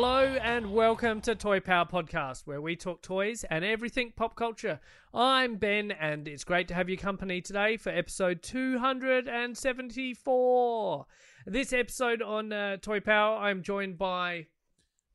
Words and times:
Hello 0.00 0.36
and 0.40 0.72
welcome 0.72 1.20
to 1.22 1.34
Toy 1.34 1.58
Power 1.58 1.84
Podcast, 1.84 2.46
where 2.46 2.62
we 2.62 2.76
talk 2.76 3.02
toys 3.02 3.42
and 3.50 3.64
everything 3.64 4.12
pop 4.14 4.36
culture. 4.36 4.78
I'm 5.12 5.56
Ben, 5.56 5.90
and 5.90 6.28
it's 6.28 6.44
great 6.44 6.68
to 6.68 6.74
have 6.74 6.88
your 6.88 6.98
company 6.98 7.40
today 7.40 7.76
for 7.76 7.90
episode 7.90 8.40
274. 8.44 11.06
This 11.46 11.72
episode 11.72 12.22
on 12.22 12.52
uh, 12.52 12.76
Toy 12.76 13.00
Power, 13.00 13.38
I'm 13.38 13.64
joined 13.64 13.98
by 13.98 14.46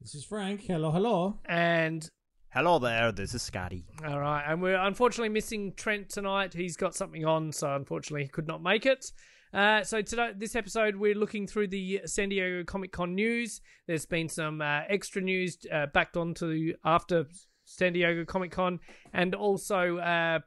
This 0.01 0.15
is 0.15 0.25
Frank. 0.25 0.65
Hello, 0.67 0.91
hello. 0.91 1.39
and 1.45 2.09
Hello 2.49 2.77
there, 2.77 3.13
this 3.13 3.33
is 3.33 3.41
Scotty. 3.41 3.85
all 4.05 4.19
right, 4.19 4.43
and 4.45 4.61
we're 4.61 4.75
unfortunately 4.75 5.29
missing 5.29 5.71
Trent 5.77 6.09
tonight. 6.09 6.53
He's 6.53 6.75
got 6.75 6.93
something 6.93 7.23
on, 7.23 7.53
so 7.53 7.73
unfortunately 7.73 8.23
he 8.23 8.29
could 8.29 8.47
not 8.47 8.61
make 8.61 8.85
it. 8.85 9.13
Uh, 9.53 9.83
so 9.83 10.01
today, 10.01 10.31
this 10.35 10.55
episode, 10.55 10.95
we're 10.95 11.13
looking 11.13 11.45
through 11.45 11.67
the 11.67 12.01
San 12.05 12.29
Diego 12.29 12.63
Comic 12.63 12.91
Con 12.91 13.13
news. 13.13 13.61
There's 13.87 14.05
been 14.05 14.27
some 14.27 14.61
uh, 14.61 14.81
extra 14.89 15.21
news 15.21 15.59
uh, 15.71 15.85
backed 15.93 16.17
onto 16.17 16.73
after 16.83 17.25
San 17.65 17.93
Diego 17.93 18.25
Comic 18.25 18.51
Con, 18.51 18.79
and 19.13 19.35
also 19.35 19.97
uh, 19.97 20.39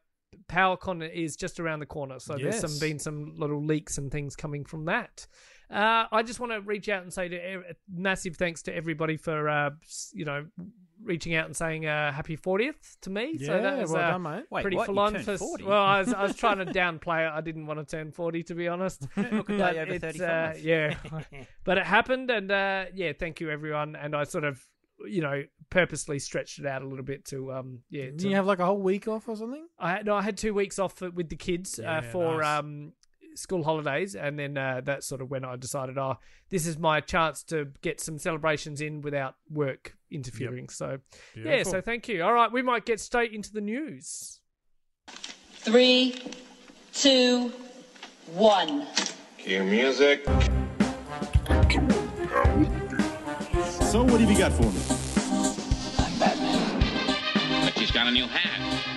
PowerCon 0.48 1.08
is 1.08 1.36
just 1.36 1.60
around 1.60 1.80
the 1.80 1.86
corner. 1.86 2.18
So 2.18 2.36
there's 2.36 2.58
some 2.58 2.78
been 2.80 2.98
some 2.98 3.34
little 3.36 3.64
leaks 3.64 3.96
and 3.96 4.10
things 4.10 4.34
coming 4.34 4.64
from 4.64 4.86
that. 4.86 5.26
Uh, 5.70 6.04
I 6.10 6.22
just 6.24 6.40
want 6.40 6.52
to 6.52 6.60
reach 6.60 6.88
out 6.88 7.02
and 7.02 7.12
say 7.12 7.28
to 7.28 7.62
massive 7.88 8.36
thanks 8.36 8.62
to 8.62 8.74
everybody 8.74 9.16
for 9.16 9.48
uh, 9.48 9.70
you 10.14 10.24
know 10.24 10.46
reaching 11.02 11.34
out 11.34 11.46
and 11.46 11.54
saying 11.56 11.86
uh, 11.86 12.10
happy 12.12 12.36
40th 12.36 12.98
to 13.02 13.10
me. 13.10 13.38
so 13.38 13.60
that 13.60 13.78
was 13.78 13.90
well 13.90 14.02
uh, 14.02 14.10
done, 14.12 14.22
mate. 14.22 14.44
Wait, 14.50 14.62
pretty 14.62 14.76
what? 14.76 14.86
full 14.86 14.98
on 14.98 15.18
for 15.22 15.36
40? 15.36 15.64
well 15.64 15.82
I 15.82 15.98
was, 16.00 16.12
I 16.12 16.22
was 16.22 16.34
trying 16.42 16.58
to 16.58 16.66
downplay 16.66 17.26
it 17.28 17.32
I 17.32 17.40
didn't 17.40 17.66
want 17.66 17.78
to 17.80 17.96
turn 17.96 18.12
40 18.12 18.42
to 18.44 18.54
be 18.54 18.66
honest 18.68 19.06
Look 19.16 19.48
a 19.50 19.56
But 19.56 19.72
day 19.72 19.78
over 19.80 19.92
it's, 19.92 20.02
35. 20.18 20.54
uh, 20.56 20.58
yeah 20.60 20.94
but 21.64 21.78
it 21.78 21.84
happened 21.84 22.30
and 22.30 22.50
uh, 22.50 22.86
yeah 22.94 23.12
thank 23.18 23.40
you 23.40 23.50
everyone 23.50 23.94
and 23.96 24.16
I 24.16 24.24
sort 24.24 24.44
of 24.44 24.60
you 25.06 25.20
know 25.20 25.42
purposely 25.68 26.18
stretched 26.18 26.58
it 26.58 26.64
out 26.66 26.80
a 26.82 26.86
little 26.88 27.04
bit 27.04 27.26
to 27.26 27.52
um 27.52 27.80
yeah 27.90 28.04
Did 28.06 28.20
to, 28.20 28.28
you 28.30 28.34
have 28.36 28.46
like 28.46 28.60
a 28.60 28.64
whole 28.66 28.80
week 28.80 29.06
off 29.06 29.28
or 29.28 29.36
something? 29.36 29.66
I 29.78 29.90
had, 29.92 30.06
no 30.06 30.14
I 30.16 30.22
had 30.22 30.38
two 30.38 30.54
weeks 30.54 30.78
off 30.78 30.94
for- 30.94 31.10
with 31.10 31.28
the 31.28 31.36
kids 31.36 31.78
Yeah, 31.82 31.98
uh, 31.98 32.00
for 32.00 32.38
nice. 32.40 32.58
um 32.60 32.92
school 33.36 33.62
holidays 33.62 34.14
and 34.14 34.38
then 34.38 34.56
uh, 34.56 34.80
that's 34.84 35.06
sort 35.06 35.20
of 35.20 35.30
when 35.30 35.44
I 35.44 35.56
decided 35.56 35.98
oh 35.98 36.18
this 36.50 36.66
is 36.66 36.78
my 36.78 37.00
chance 37.00 37.42
to 37.44 37.68
get 37.82 38.00
some 38.00 38.18
celebrations 38.18 38.80
in 38.80 39.02
without 39.02 39.36
work 39.50 39.96
interfering 40.10 40.68
so 40.68 40.98
yeah 41.36 41.62
so 41.62 41.80
thank 41.80 42.08
you 42.08 42.22
all 42.22 42.32
right 42.32 42.50
we 42.50 42.62
might 42.62 42.86
get 42.86 43.00
straight 43.00 43.32
into 43.32 43.52
the 43.52 43.60
news 43.60 44.40
Three, 45.66 46.14
two, 46.92 47.52
one. 48.34 48.86
Cue 49.36 49.64
music. 49.64 50.24
So 53.80 54.04
what 54.04 54.20
have 54.20 54.30
you 54.30 54.38
got 54.38 54.52
for 54.52 54.62
me? 54.62 54.80
I'm 55.98 56.18
Batman. 56.20 57.64
But 57.64 57.76
she's 57.76 57.90
got 57.90 58.06
a 58.06 58.12
new 58.12 58.26
hat. 58.26 58.95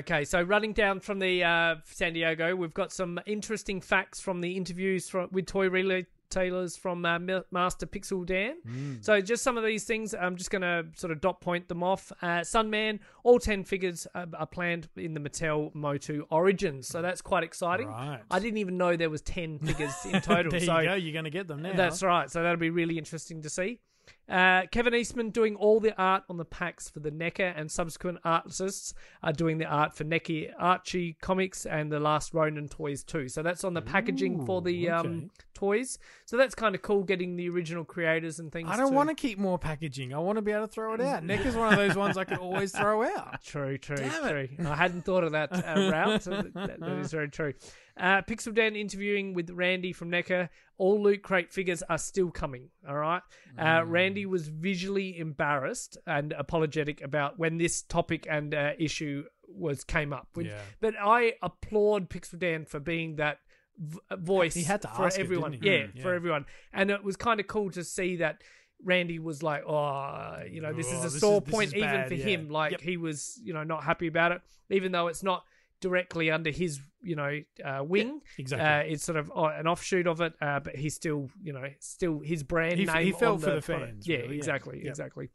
Okay, 0.00 0.24
so 0.24 0.40
running 0.40 0.72
down 0.72 0.98
from 1.00 1.18
the 1.18 1.44
uh, 1.44 1.76
San 1.84 2.14
Diego, 2.14 2.56
we've 2.56 2.72
got 2.72 2.90
some 2.90 3.20
interesting 3.26 3.82
facts 3.82 4.18
from 4.18 4.40
the 4.40 4.56
interviews 4.56 5.10
from, 5.10 5.28
with 5.30 5.44
toy 5.44 5.68
retailers 5.68 6.74
from 6.74 7.04
uh, 7.04 7.18
Master 7.50 7.84
Pixel 7.86 8.24
Dan. 8.24 8.54
So 9.02 9.20
just 9.20 9.42
some 9.42 9.58
of 9.58 9.64
these 9.64 9.84
things, 9.84 10.14
I'm 10.14 10.36
just 10.36 10.50
going 10.50 10.62
to 10.62 10.86
sort 10.96 11.10
of 11.10 11.20
dot 11.20 11.42
point 11.42 11.68
them 11.68 11.82
off. 11.82 12.12
Uh, 12.22 12.40
Sunman, 12.40 13.00
all 13.24 13.38
10 13.38 13.64
figures 13.64 14.06
uh, 14.14 14.24
are 14.38 14.46
planned 14.46 14.88
in 14.96 15.12
the 15.12 15.20
Mattel 15.20 15.74
Motu 15.74 16.24
Origins, 16.30 16.88
so 16.88 17.02
that's 17.02 17.20
quite 17.20 17.44
exciting. 17.44 17.88
Right. 17.88 18.20
I 18.30 18.38
didn't 18.38 18.56
even 18.56 18.78
know 18.78 18.96
there 18.96 19.10
was 19.10 19.20
10 19.20 19.58
figures 19.58 19.92
in 20.10 20.18
total. 20.22 20.50
there 20.50 20.60
so 20.60 20.78
you 20.78 20.88
go. 20.88 20.94
You're 20.94 21.12
going 21.12 21.24
to 21.24 21.30
get 21.30 21.46
them 21.46 21.60
now. 21.60 21.74
that's 21.74 22.02
right. 22.02 22.30
So 22.30 22.42
that'll 22.42 22.56
be 22.56 22.70
really 22.70 22.96
interesting 22.96 23.42
to 23.42 23.50
see. 23.50 23.80
Uh, 24.28 24.62
Kevin 24.70 24.94
Eastman 24.94 25.30
doing 25.30 25.56
all 25.56 25.80
the 25.80 25.96
art 26.00 26.22
on 26.28 26.36
the 26.36 26.44
packs 26.44 26.88
for 26.88 27.00
the 27.00 27.10
NECA, 27.10 27.52
and 27.56 27.70
subsequent 27.70 28.18
artists 28.24 28.94
are 29.24 29.32
doing 29.32 29.58
the 29.58 29.64
art 29.64 29.96
for 29.96 30.04
NECA 30.04 30.52
Archie 30.56 31.16
comics 31.20 31.66
and 31.66 31.90
the 31.90 31.98
last 31.98 32.32
Ronin 32.32 32.68
toys 32.68 33.02
too. 33.02 33.28
So 33.28 33.42
that's 33.42 33.64
on 33.64 33.74
the 33.74 33.82
packaging 33.82 34.46
for 34.46 34.62
the 34.62 34.86
Ooh, 34.86 34.92
um, 34.92 35.30
toys. 35.52 35.98
So 36.26 36.36
that's 36.36 36.54
kind 36.54 36.76
of 36.76 36.82
cool 36.82 37.02
getting 37.02 37.34
the 37.34 37.48
original 37.48 37.84
creators 37.84 38.38
and 38.38 38.52
things. 38.52 38.68
I 38.70 38.76
don't 38.76 38.94
want 38.94 39.08
to 39.08 39.16
keep 39.16 39.38
more 39.38 39.58
packaging. 39.58 40.14
I 40.14 40.18
want 40.18 40.36
to 40.36 40.42
be 40.42 40.52
able 40.52 40.68
to 40.68 40.72
throw 40.72 40.94
it 40.94 41.00
out. 41.00 41.24
Neck 41.24 41.44
is 41.44 41.56
one 41.56 41.72
of 41.72 41.78
those 41.78 41.96
ones 41.96 42.16
I 42.16 42.24
can 42.24 42.38
always 42.38 42.70
throw 42.70 43.02
out. 43.02 43.42
True, 43.44 43.78
true, 43.78 43.96
Damn 43.96 44.28
true. 44.28 44.48
I 44.64 44.76
hadn't 44.76 45.04
thought 45.04 45.24
of 45.24 45.32
that 45.32 45.52
uh, 45.52 45.90
route. 45.90 46.22
That, 46.22 46.80
that 46.80 46.98
is 47.00 47.10
very 47.10 47.28
true. 47.28 47.54
Uh, 48.00 48.22
Pixel 48.22 48.54
Dan 48.54 48.74
interviewing 48.76 49.34
with 49.34 49.50
Randy 49.50 49.92
from 49.92 50.10
NECA. 50.10 50.48
All 50.78 51.02
Loot 51.02 51.22
Crate 51.22 51.52
figures 51.52 51.82
are 51.90 51.98
still 51.98 52.30
coming. 52.30 52.70
All 52.88 52.96
right. 52.96 53.20
Uh, 53.58 53.62
Mm. 53.82 53.90
Randy 53.90 54.26
was 54.26 54.48
visually 54.48 55.18
embarrassed 55.18 55.98
and 56.06 56.32
apologetic 56.32 57.02
about 57.02 57.38
when 57.38 57.58
this 57.58 57.82
topic 57.82 58.26
and 58.30 58.54
uh, 58.54 58.72
issue 58.78 59.24
was 59.46 59.84
came 59.84 60.12
up. 60.14 60.28
Yeah. 60.38 60.58
But 60.80 60.94
I 60.98 61.34
applaud 61.42 62.08
Pixel 62.08 62.38
Dan 62.38 62.64
for 62.64 62.80
being 62.80 63.16
that 63.16 63.40
v- 63.78 63.98
voice 64.12 64.54
He 64.54 64.62
had 64.62 64.80
to 64.82 64.88
for 64.88 65.06
ask 65.06 65.18
it, 65.18 65.22
everyone. 65.22 65.52
he? 65.52 65.58
Yeah, 65.62 65.86
Mm, 65.88 66.00
for 66.00 66.14
everyone. 66.14 66.46
And 66.72 66.90
it 66.90 67.04
was 67.04 67.16
kind 67.16 67.40
of 67.40 67.46
cool 67.46 67.70
to 67.72 67.84
see 67.84 68.16
that. 68.16 68.42
Randy 68.82 69.18
was 69.18 69.42
like, 69.42 69.62
"Oh, 69.66 70.38
you 70.50 70.62
know, 70.62 70.72
this 70.72 70.86
Oh, 70.90 70.94
is 70.94 71.00
a 71.00 71.08
this 71.10 71.20
sore 71.20 71.42
this 71.42 71.50
point 71.52 71.66
is 71.66 71.74
even 71.74 71.90
bad, 71.90 72.08
for 72.08 72.14
yeah. 72.14 72.24
him. 72.24 72.48
Like 72.48 72.70
Yep. 72.72 72.80
he 72.80 72.96
was, 72.96 73.38
you 73.44 73.52
know, 73.52 73.62
not 73.62 73.84
happy 73.84 74.06
about 74.06 74.32
it, 74.32 74.40
even 74.70 74.90
though 74.90 75.08
it's 75.08 75.22
not 75.22 75.44
directly 75.80 76.30
under 76.30 76.50
his, 76.50 76.80
you 77.02 77.16
know, 77.16 77.40
uh, 77.64 77.82
wing. 77.82 78.20
exactly. 78.38 78.66
Uh, 78.90 78.92
it's 78.94 79.04
sort 79.04 79.18
of 79.18 79.30
uh, 79.34 79.44
an 79.58 79.66
offshoot 79.66 80.06
of 80.06 80.20
it, 80.20 80.34
uh, 80.40 80.60
but 80.60 80.76
he's 80.76 80.94
still, 80.94 81.28
you 81.42 81.52
know, 81.52 81.64
still 81.80 82.20
his 82.20 82.42
brand 82.42 82.78
He 82.78 82.84
name. 82.84 83.04
he 83.04 83.12
felt 83.12 83.34
on 83.36 83.40
for 83.40 83.54
the 83.56 83.62
product. 83.62 83.92
fans, 83.92 84.08
Yeah, 84.08 84.18
really, 84.18 84.34
yeah. 84.34 84.38
exactly, 84.38 84.82
exactly. 84.86 85.30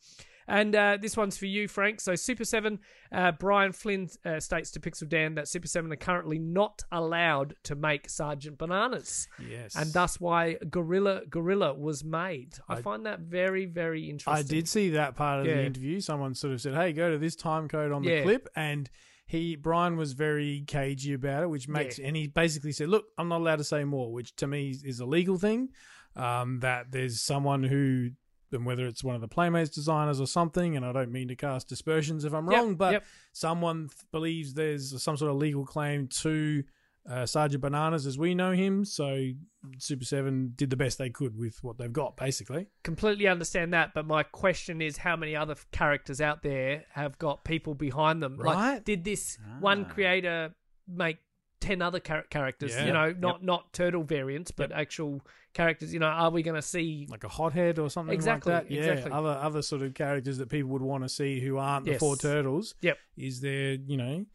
And 0.47 0.75
uh, 0.75 0.99
this 1.01 1.17
one's 1.17 1.37
for 1.37 1.47
you, 1.47 1.67
Frank. 1.67 1.99
So 1.99 2.13
Super 2.13 2.45
Seven, 2.45 2.77
uh, 3.11 3.31
Brian 3.31 3.71
Flynn 3.71 4.07
uh, 4.23 4.39
states 4.39 4.69
to 4.71 4.79
Pixel 4.79 5.09
Dan 5.09 5.33
that 5.33 5.47
Super 5.47 5.67
Seven 5.67 5.91
are 5.91 5.95
currently 5.95 6.37
not 6.37 6.83
allowed 6.91 7.55
to 7.63 7.73
make 7.73 8.07
Sergeant 8.11 8.59
Bananas, 8.59 9.27
yes. 9.49 9.75
and 9.75 9.91
thus 9.91 10.19
why 10.19 10.57
Gorilla 10.69 11.23
Gorilla 11.27 11.73
was 11.73 12.03
made. 12.03 12.53
I, 12.69 12.75
I- 12.75 12.81
find 12.83 13.07
that 13.07 13.21
very, 13.21 13.65
very 13.65 14.07
interesting. 14.07 14.33
I 14.45 14.47
did 14.47 14.67
see 14.67 14.89
that 14.91 15.15
part 15.15 15.39
of 15.39 15.47
Yeah. 15.47 15.55
the 15.55 15.65
interview. 15.65 15.99
Someone 15.99 16.35
sort 16.35 16.53
of 16.53 16.61
said, 16.61 16.75
"Hey, 16.75 16.93
go 16.93 17.09
to 17.09 17.17
this 17.17 17.35
time 17.35 17.67
code 17.67 17.91
on 17.91 18.03
the 18.03 18.21
clip," 18.21 18.47
and 18.55 18.87
he 19.25 19.55
Brian 19.55 19.97
was 19.97 20.13
very 20.13 20.63
cagey 20.67 21.13
about 21.13 21.43
it, 21.43 21.49
which 21.49 21.67
makes 21.67 21.97
and 21.99 22.15
he 22.15 22.27
basically 22.27 22.71
said, 22.71 22.89
"Look, 22.89 23.05
I'm 23.17 23.27
not 23.27 23.41
allowed 23.41 23.57
to 23.57 23.63
say 23.63 23.83
more," 23.83 24.11
which 24.13 24.35
to 24.37 24.47
me 24.47 24.75
is 24.83 24.99
a 24.99 25.05
legal 25.05 25.37
thing. 25.37 25.69
Um, 26.15 26.59
that 26.61 26.91
there's 26.91 27.21
someone 27.21 27.63
who, 27.63 28.11
and 28.53 28.65
whether 28.65 28.85
it's 28.87 29.03
one 29.03 29.15
of 29.15 29.21
the 29.21 29.27
Playmates 29.27 29.69
designers 29.69 30.21
or 30.21 30.27
something, 30.27 30.77
and 30.77 30.85
I 30.85 30.93
don't 30.93 31.11
mean 31.11 31.27
to 31.27 31.35
cast 31.35 31.67
dispersions 31.67 32.23
if 32.23 32.33
I'm 32.33 32.49
Yep, 32.49 32.57
wrong, 32.57 32.75
but 32.75 32.93
yep. 32.93 33.05
someone 33.33 33.89
th- 33.89 34.05
believes 34.13 34.53
there's 34.53 35.03
some 35.03 35.17
sort 35.17 35.31
of 35.31 35.37
legal 35.37 35.65
claim 35.65 36.07
to 36.21 36.63
uh, 37.09 37.25
Sergeant 37.25 37.61
Bananas 37.61 38.05
as 38.07 38.17
we 38.17 38.33
know 38.33 38.51
him. 38.51 38.83
So 38.85 39.29
Super 39.77 40.05
Seven 40.05 40.53
did 40.55 40.69
the 40.69 40.75
best 40.75 40.97
they 40.97 41.09
could 41.09 41.37
with 41.37 41.63
what 41.63 41.77
they've 41.77 41.91
got, 41.93 42.17
basically. 42.17 42.67
completely 42.83 43.27
understand 43.27 43.73
that, 43.73 43.93
but 43.93 44.05
my 44.07 44.23
question 44.23 44.81
is 44.81 44.97
how 44.97 45.15
many 45.15 45.35
other 45.35 45.55
characters 45.71 46.19
out 46.21 46.41
there 46.43 46.83
have 46.93 47.17
got 47.19 47.43
people 47.43 47.73
behind 47.75 48.21
them? 48.23 48.37
Like, 48.37 48.55
Right. 48.57 48.83
did 48.85 49.03
this 49.03 49.37
one 49.59 49.85
creator 49.85 50.55
make 50.87 51.17
ten 51.59 51.81
other 51.81 51.99
char- 51.99 52.23
characters? 52.29 52.71
Yeah. 52.75 52.85
You 52.87 52.93
know, 52.93 53.05
Yep. 53.07 53.19
not 53.19 53.43
not 53.43 53.73
turtle 53.73 54.03
variants, 54.03 54.51
but 54.51 54.71
actual 54.71 55.21
characters. 55.53 55.93
You 55.93 55.99
know, 55.99 56.07
are 56.07 56.29
we 56.31 56.41
going 56.43 56.55
to 56.55 56.61
see? 56.61 57.07
like 57.09 57.23
a 57.23 57.29
hothead 57.29 57.79
or 57.79 57.89
something 57.89 58.13
Exactly, 58.13 58.51
like 58.53 58.67
that. 58.67 58.71
Yeah, 58.73 58.81
exactly. 58.93 59.11
other 59.11 59.29
other 59.29 59.61
sort 59.61 59.81
of 59.83 59.93
characters 59.93 60.37
that 60.39 60.49
people 60.49 60.69
would 60.71 60.81
want 60.81 61.03
to 61.03 61.09
see 61.09 61.39
who 61.39 61.57
aren't 61.57 61.85
the 61.85 61.91
Yes. 61.91 61.99
four 61.99 62.17
turtles. 62.17 62.73
Yep. 62.81 62.97
Is 63.17 63.41
there, 63.41 63.73
you 63.73 63.97
know, 63.97 64.25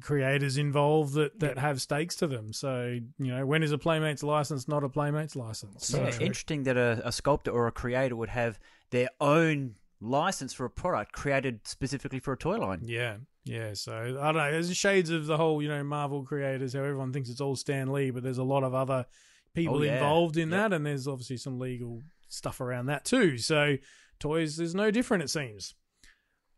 creators 0.00 0.56
involved 0.56 1.14
that 1.14 1.40
that 1.40 1.58
have 1.58 1.80
stakes 1.80 2.16
to 2.16 2.26
them? 2.26 2.52
So, 2.52 2.98
you 3.18 3.26
know, 3.34 3.44
when 3.46 3.62
is 3.62 3.72
a 3.72 3.78
Playmates 3.78 4.22
license 4.22 4.66
not 4.68 4.84
a 4.84 4.88
Playmates 4.88 5.36
license? 5.36 5.86
So 5.88 6.02
yeah, 6.02 6.10
true. 6.10 6.26
interesting 6.26 6.62
that 6.64 6.76
a, 6.76 7.00
a 7.04 7.12
sculptor 7.12 7.50
or 7.50 7.66
a 7.66 7.72
creator 7.72 8.16
would 8.16 8.30
have 8.30 8.58
their 8.90 9.08
own 9.20 9.74
license 10.00 10.52
for 10.52 10.64
a 10.66 10.70
product 10.70 11.12
created 11.12 11.66
specifically 11.66 12.18
for 12.18 12.32
a 12.32 12.36
toy 12.36 12.56
line. 12.58 12.80
Yeah. 12.84 13.16
Yeah, 13.46 13.74
so 13.74 14.18
I 14.20 14.26
don't 14.32 14.36
know. 14.36 14.50
There's 14.52 14.74
shades 14.74 15.10
of 15.10 15.26
the 15.26 15.36
whole, 15.36 15.60
you 15.60 15.68
know, 15.68 15.84
Marvel 15.84 16.22
creators, 16.24 16.72
how 16.72 16.78
everyone 16.80 17.12
thinks 17.12 17.28
it's 17.28 17.42
all 17.42 17.56
Stan 17.56 17.92
Lee, 17.92 18.10
but 18.10 18.22
there's 18.22 18.38
a 18.38 18.42
lot 18.44 18.64
of 18.64 18.74
other 18.74 19.04
people 19.52 19.76
Oh, 19.76 19.82
yeah. 19.82 19.94
involved 19.94 20.38
in 20.38 20.48
Yep. 20.50 20.58
that, 20.70 20.74
and 20.74 20.86
there's 20.86 21.06
obviously 21.06 21.36
some 21.36 21.58
legal 21.58 22.00
stuff 22.26 22.62
around 22.62 22.86
that 22.86 23.04
too. 23.04 23.36
So 23.36 23.76
toys 24.18 24.58
is 24.58 24.74
no 24.74 24.90
different, 24.90 25.24
it 25.24 25.28
seems. 25.28 25.74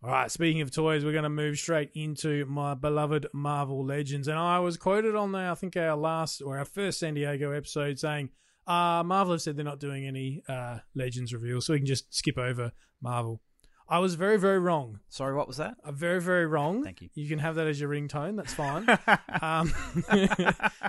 All 0.03 0.11
right, 0.11 0.31
speaking 0.31 0.61
of 0.61 0.71
toys, 0.71 1.05
we're 1.05 1.13
going 1.13 1.25
to 1.25 1.31
move 1.31 1.59
straight 1.59 1.91
into 1.95 2.45
my 2.47 2.75
beloved 2.75 3.27
Marvel 3.33 3.85
Legends. 3.85 4.29
And 4.29 4.39
I 4.39 4.59
was 4.59 4.77
quoted 4.77 5.17
on, 5.17 5.33
the, 5.33 5.39
I 5.39 5.55
think, 5.55 5.77
our 5.77 5.97
last 5.97 6.43
or 6.43 6.59
our 6.59 6.67
first 6.67 7.01
San 7.01 7.15
Diego 7.15 7.53
episode 7.53 7.99
saying, 7.99 8.29
uh, 8.67 9.03
Marvel 9.05 9.33
have 9.33 9.43
said 9.43 9.57
they're 9.57 9.65
not 9.65 9.81
doing 9.81 10.07
any 10.07 10.43
uh, 10.49 10.79
Legends 10.95 11.33
reveals, 11.33 11.67
so 11.67 11.73
we 11.73 11.79
can 11.79 11.87
just 11.87 12.15
skip 12.15 12.37
over 12.37 12.73
Marvel. 13.01 13.41
I 13.89 14.01
was 14.01 14.17
very, 14.17 14.37
very 14.37 14.59
wrong. 14.59 15.01
Sorry, 15.09 15.35
what 15.35 15.49
was 15.49 15.57
that? 15.57 15.77
Uh, 15.83 15.93
very, 15.93 16.21
very 16.21 16.47
wrong. 16.47 16.85
Thank 16.85 17.01
you. 17.01 17.09
You 17.15 17.29
can 17.29 17.39
have 17.39 17.55
that 17.55 17.67
as 17.67 17.81
your 17.81 17.89
ringtone. 17.89 18.37
That's 18.37 18.53
fine. 18.53 18.87
um, 19.41 19.73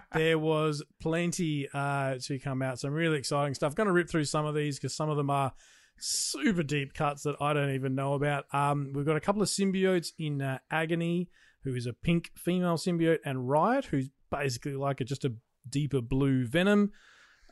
there 0.13 0.37
was 0.37 0.83
plenty 0.99 1.69
uh, 1.73 2.15
to 2.23 2.39
come 2.39 2.61
out. 2.61 2.79
Some 2.79 2.93
really 2.93 3.17
exciting 3.17 3.53
stuff. 3.53 3.73
Going 3.73 3.87
to 3.87 3.93
rip 3.93 4.09
through 4.09 4.25
some 4.25 4.45
of 4.45 4.53
these 4.53 4.77
because 4.77 4.95
some 4.95 5.09
of 5.09 5.15
them 5.15 5.29
are 5.29 5.53
super 5.99 6.63
deep 6.63 6.93
cuts 6.93 7.23
that 7.23 7.35
I 7.41 7.53
don't 7.53 7.71
even 7.71 7.95
know 7.95 8.13
about. 8.13 8.45
Um, 8.53 8.91
we've 8.93 9.05
got 9.05 9.15
a 9.15 9.21
couple 9.21 9.41
of 9.41 9.47
symbiotes 9.47 10.11
in 10.17 10.41
uh, 10.41 10.59
Agony, 10.71 11.29
who 11.63 11.75
is 11.75 11.85
a 11.85 11.93
pink 11.93 12.31
female 12.35 12.77
symbiote, 12.77 13.19
and 13.25 13.49
Riot, 13.49 13.85
who's 13.85 14.09
basically 14.31 14.75
like 14.75 15.01
a, 15.01 15.05
just 15.05 15.25
a 15.25 15.33
deeper 15.69 16.01
blue 16.01 16.45
Venom. 16.45 16.91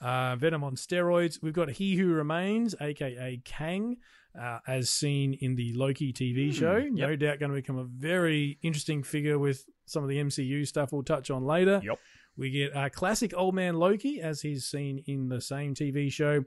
Uh, 0.02 0.36
Venom 0.36 0.64
on 0.64 0.76
steroids. 0.76 1.40
We've 1.42 1.54
got 1.54 1.72
He 1.72 1.96
Who 1.96 2.08
Remains, 2.08 2.76
aka 2.82 3.42
Kang, 3.46 3.98
uh, 4.40 4.60
as 4.68 4.90
seen 4.90 5.38
in 5.40 5.56
the 5.56 5.74
Loki 5.74 6.12
TV 6.12 6.54
show. 6.54 6.80
No 6.80 7.16
doubt 7.16 7.40
going 7.40 7.52
to 7.52 7.56
become 7.56 7.78
a 7.78 7.86
very 7.86 8.60
interesting 8.62 9.04
figure 9.04 9.40
with 9.40 9.66
some 9.86 10.04
of 10.04 10.10
the 10.10 10.18
MCU 10.18 10.68
stuff 10.68 10.92
we'll 10.92 11.04
touch 11.04 11.32
on 11.32 11.46
later. 11.46 11.82
Yep. 11.84 12.00
We 12.38 12.50
get 12.50 12.76
uh, 12.76 12.90
classic 12.90 13.34
old 13.36 13.56
man 13.56 13.76
Loki, 13.76 14.22
as 14.22 14.42
he's 14.42 14.66
seen 14.66 15.04
in 15.08 15.30
the 15.30 15.40
same 15.40 15.74
TV 15.74 16.12
show. 16.12 16.44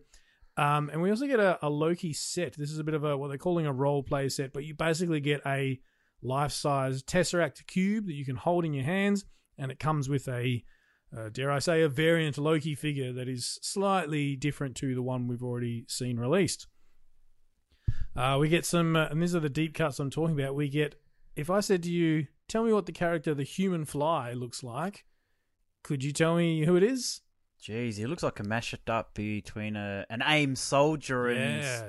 Um, 0.58 0.90
and 0.92 1.00
we 1.00 1.10
also 1.10 1.28
get 1.28 1.38
a, 1.38 1.64
a 1.64 1.70
Loki 1.70 2.12
set. 2.12 2.54
This 2.58 2.72
is 2.72 2.80
a 2.80 2.84
bit 2.84 2.94
of 2.94 3.04
a 3.04 3.16
what 3.16 3.28
they're 3.28 3.38
calling 3.38 3.66
a 3.66 3.72
role 3.72 4.02
play 4.02 4.28
set, 4.28 4.52
but 4.52 4.64
you 4.64 4.74
basically 4.74 5.20
get 5.20 5.40
a 5.46 5.80
life 6.20 6.50
size 6.50 7.00
Tesseract 7.04 7.64
cube 7.68 8.06
that 8.06 8.14
you 8.14 8.24
can 8.24 8.34
hold 8.34 8.64
in 8.64 8.74
your 8.74 8.84
hands, 8.84 9.24
and 9.56 9.70
it 9.70 9.78
comes 9.78 10.08
with 10.08 10.26
a, 10.26 10.64
uh, 11.16 11.28
dare 11.28 11.52
I 11.52 11.60
say, 11.60 11.82
a 11.82 11.88
variant 11.88 12.38
Loki 12.38 12.74
figure 12.74 13.12
that 13.12 13.28
is 13.28 13.60
slightly 13.62 14.34
different 14.34 14.74
to 14.78 14.96
the 14.96 15.02
one 15.02 15.28
we've 15.28 15.44
already 15.44 15.84
seen 15.86 16.18
released. 16.18 16.66
Uh, 18.16 18.36
we 18.40 18.48
get 18.48 18.66
some, 18.66 18.96
uh, 18.96 19.06
and 19.06 19.22
these 19.22 19.36
are 19.36 19.40
the 19.40 19.48
deep 19.48 19.74
cuts 19.74 20.00
I'm 20.00 20.10
talking 20.10 20.38
about. 20.38 20.56
We 20.56 20.68
get, 20.68 21.00
if 21.36 21.50
I 21.50 21.60
said 21.60 21.84
to 21.84 21.90
you, 21.90 22.26
tell 22.48 22.64
me 22.64 22.72
what 22.72 22.86
the 22.86 22.92
character 22.92 23.32
the 23.32 23.44
human 23.44 23.84
fly 23.84 24.32
looks 24.32 24.64
like, 24.64 25.04
could 25.84 26.02
you 26.02 26.12
tell 26.12 26.34
me 26.34 26.64
who 26.64 26.74
it 26.74 26.82
is? 26.82 27.20
Jeez, 27.62 27.96
he 27.96 28.06
looks 28.06 28.22
like 28.22 28.38
a 28.40 28.44
mashed 28.44 28.88
up 28.88 29.14
between 29.14 29.76
a 29.76 30.06
an 30.10 30.22
AIM 30.24 30.54
soldier 30.56 31.28
and 31.28 31.62
Yeah, 31.62 31.86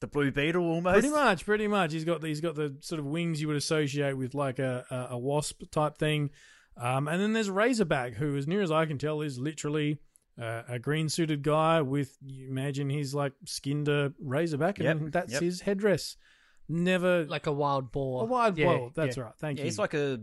the 0.00 0.06
Blue 0.06 0.30
Beetle 0.30 0.62
almost. 0.62 0.92
pretty 0.94 1.10
much, 1.10 1.44
pretty 1.46 1.66
much. 1.66 1.92
He's 1.92 2.04
got 2.04 2.22
he's 2.22 2.40
got 2.40 2.54
the 2.54 2.76
sort 2.80 2.98
of 2.98 3.06
wings 3.06 3.40
you 3.40 3.48
would 3.48 3.56
associate 3.56 4.14
with 4.16 4.34
like 4.34 4.58
a 4.58 4.84
a, 4.90 5.14
a 5.14 5.18
wasp 5.18 5.62
type 5.70 5.96
thing, 5.98 6.30
um, 6.76 7.08
and 7.08 7.20
then 7.22 7.32
there's 7.32 7.48
Razorback, 7.50 8.14
who, 8.14 8.36
as 8.36 8.46
near 8.46 8.60
as 8.62 8.70
I 8.70 8.84
can 8.86 8.98
tell, 8.98 9.22
is 9.22 9.38
literally 9.38 9.98
uh, 10.40 10.62
a 10.68 10.78
green 10.78 11.08
suited 11.08 11.42
guy 11.42 11.80
with 11.82 12.16
you 12.22 12.48
imagine 12.48 12.90
he's 12.90 13.14
like 13.14 13.32
skinned 13.46 13.88
a 13.88 14.12
razorback, 14.20 14.78
and 14.78 15.04
Yep, 15.04 15.12
that's 15.12 15.32
yep. 15.32 15.42
his 15.42 15.60
headdress. 15.62 16.16
Never 16.68 17.24
Like 17.24 17.46
a 17.46 17.52
wild 17.52 17.92
boar. 17.92 18.22
a 18.22 18.24
wild 18.26 18.56
Yeah, 18.56 18.66
bull. 18.76 18.92
That's 18.94 19.16
yeah. 19.16 19.24
right. 19.24 19.32
Thank 19.38 19.58
Yeah, 19.58 19.64
you. 19.64 19.70
he's 19.70 19.78
like 19.78 19.94
a, 19.94 20.20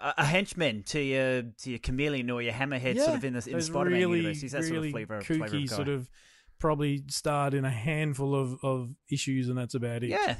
a 0.00 0.14
a 0.18 0.24
henchman 0.24 0.82
to 0.84 1.00
your 1.00 1.42
to 1.42 1.70
your 1.70 1.78
chameleon 1.80 2.30
or 2.30 2.40
your 2.42 2.52
hammerhead, 2.52 2.94
Yeah, 2.94 3.04
sort 3.04 3.16
of 3.16 3.24
in 3.24 3.32
the 3.34 3.46
in 3.50 3.56
the 3.56 3.62
Spider-Man 3.62 3.98
really, 4.00 4.18
universe. 4.18 4.40
He's 4.40 4.52
that 4.52 4.62
really 4.62 4.90
sort 4.92 5.02
of 5.02 5.08
flavor, 5.08 5.20
kooky, 5.20 5.26
flavor 5.38 5.56
of 5.56 5.68
guy. 5.68 5.76
sort 5.76 5.88
of 5.88 6.10
probably 6.58 7.02
starred 7.08 7.54
in 7.54 7.64
a 7.64 7.70
handful 7.70 8.34
of, 8.34 8.56
of 8.62 8.94
issues, 9.10 9.48
and 9.48 9.56
that's 9.58 9.74
about 9.74 10.02
it. 10.04 10.10
Yeah, 10.10 10.36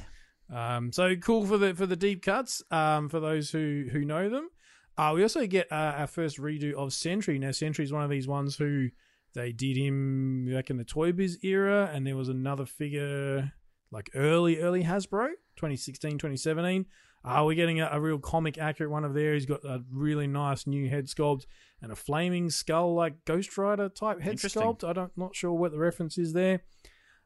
Um, 0.53 0.91
so 0.91 1.15
cool 1.15 1.45
for 1.45 1.57
the 1.57 1.73
for 1.75 1.85
the 1.85 1.95
deep 1.95 2.23
cuts. 2.23 2.63
Um, 2.71 3.09
for 3.09 3.19
those 3.19 3.51
who 3.51 3.85
who 3.91 4.03
know 4.05 4.29
them, 4.29 4.49
uh, 4.97 5.11
we 5.15 5.21
also 5.21 5.45
get 5.47 5.71
uh, 5.71 5.75
our 5.97 6.07
first 6.07 6.37
redo 6.39 6.73
of 6.73 6.93
Sentry. 6.93 7.37
Now 7.39 7.51
Sentry 7.51 7.83
is 7.85 7.93
one 7.93 8.03
of 8.03 8.09
these 8.09 8.27
ones 8.27 8.55
who 8.57 8.89
they 9.33 9.51
did 9.51 9.77
him 9.77 10.47
back 10.51 10.69
in 10.69 10.77
the 10.77 10.83
Toy 10.85 11.11
Biz 11.11 11.39
era, 11.43 11.89
and 11.93 12.05
there 12.05 12.15
was 12.17 12.29
another 12.29 12.65
figure 12.65 13.51
like 13.91 14.09
early 14.15 14.59
early 14.59 14.83
Hasbro 14.83 15.29
2016 15.57 16.11
2017. 16.11 16.85
Uh, 17.23 17.43
we're 17.45 17.53
getting 17.53 17.79
a, 17.81 17.89
a 17.91 18.01
real 18.01 18.17
comic 18.17 18.57
accurate 18.57 18.89
one 18.89 19.03
of 19.05 19.13
there. 19.13 19.35
He's 19.35 19.45
got 19.45 19.63
a 19.63 19.83
really 19.91 20.25
nice 20.25 20.65
new 20.65 20.89
head 20.89 21.05
sculpt 21.05 21.45
and 21.81 21.91
a 21.91 21.95
flaming 21.95 22.49
skull 22.49 22.95
like 22.95 23.25
Ghost 23.25 23.55
Rider 23.57 23.89
type 23.89 24.21
head 24.21 24.37
sculpt. 24.37 24.83
I 24.83 24.93
don't 24.93 25.15
not 25.15 25.35
sure 25.35 25.53
what 25.53 25.71
the 25.71 25.77
reference 25.77 26.17
is 26.17 26.33
there. 26.33 26.61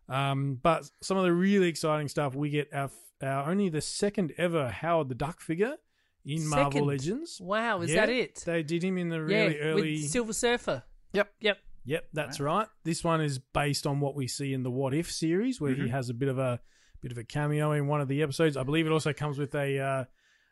Um, 0.10 0.60
but 0.62 0.90
some 1.02 1.18
of 1.18 1.24
the 1.24 1.32
really 1.34 1.68
exciting 1.68 2.08
stuff 2.10 2.36
we 2.36 2.50
get 2.50 2.70
our, 2.74 2.92
our 3.22 3.50
only 3.50 3.70
the 3.70 3.82
second 3.82 4.34
ever 4.38 4.70
Howard 4.70 5.10
the 5.10 5.16
Duck 5.16 5.40
figure 5.40 5.76
in 6.26 6.48
Marvel 6.48 6.72
Second? 6.74 6.88
Legends. 6.88 7.40
Wow, 7.42 7.82
is 7.82 7.92
Yeah, 7.94 8.06
that 8.06 8.10
it? 8.14 8.44
They 8.46 8.64
did 8.64 8.84
him 8.84 8.98
in 8.98 9.10
the 9.10 9.18
yeah, 9.18 9.22
really 9.22 9.60
early. 9.60 9.82
with 10.02 10.10
Silver 10.10 10.34
Surfer. 10.34 10.84
Yep. 11.14 11.32
Yep. 11.40 11.58
Yep, 11.86 12.06
that's 12.14 12.40
right. 12.40 12.68
This 12.84 13.04
one 13.04 13.22
is 13.22 13.40
based 13.40 13.86
on 13.86 14.00
what 14.00 14.16
we 14.16 14.28
see 14.28 14.54
in 14.54 14.64
the 14.64 14.72
What 14.72 14.94
If 14.94 15.12
series, 15.12 15.62
where 15.62 15.72
Mm-hmm. 15.74 15.84
he 15.86 15.90
has 15.90 16.10
a 16.10 16.14
bit 16.14 16.30
of 16.30 16.40
a 16.40 16.60
bit 17.02 17.12
of 17.12 17.18
a 17.18 17.24
cameo 17.24 17.72
in 17.74 17.86
one 17.88 18.02
of 18.02 18.08
the 18.08 18.24
episodes. 18.24 18.58
I 18.58 18.64
believe 18.64 18.88
it 18.88 18.92
also 18.92 19.14
comes 19.14 19.38
with 19.38 19.54
a 19.56 19.80
uh, 19.80 20.04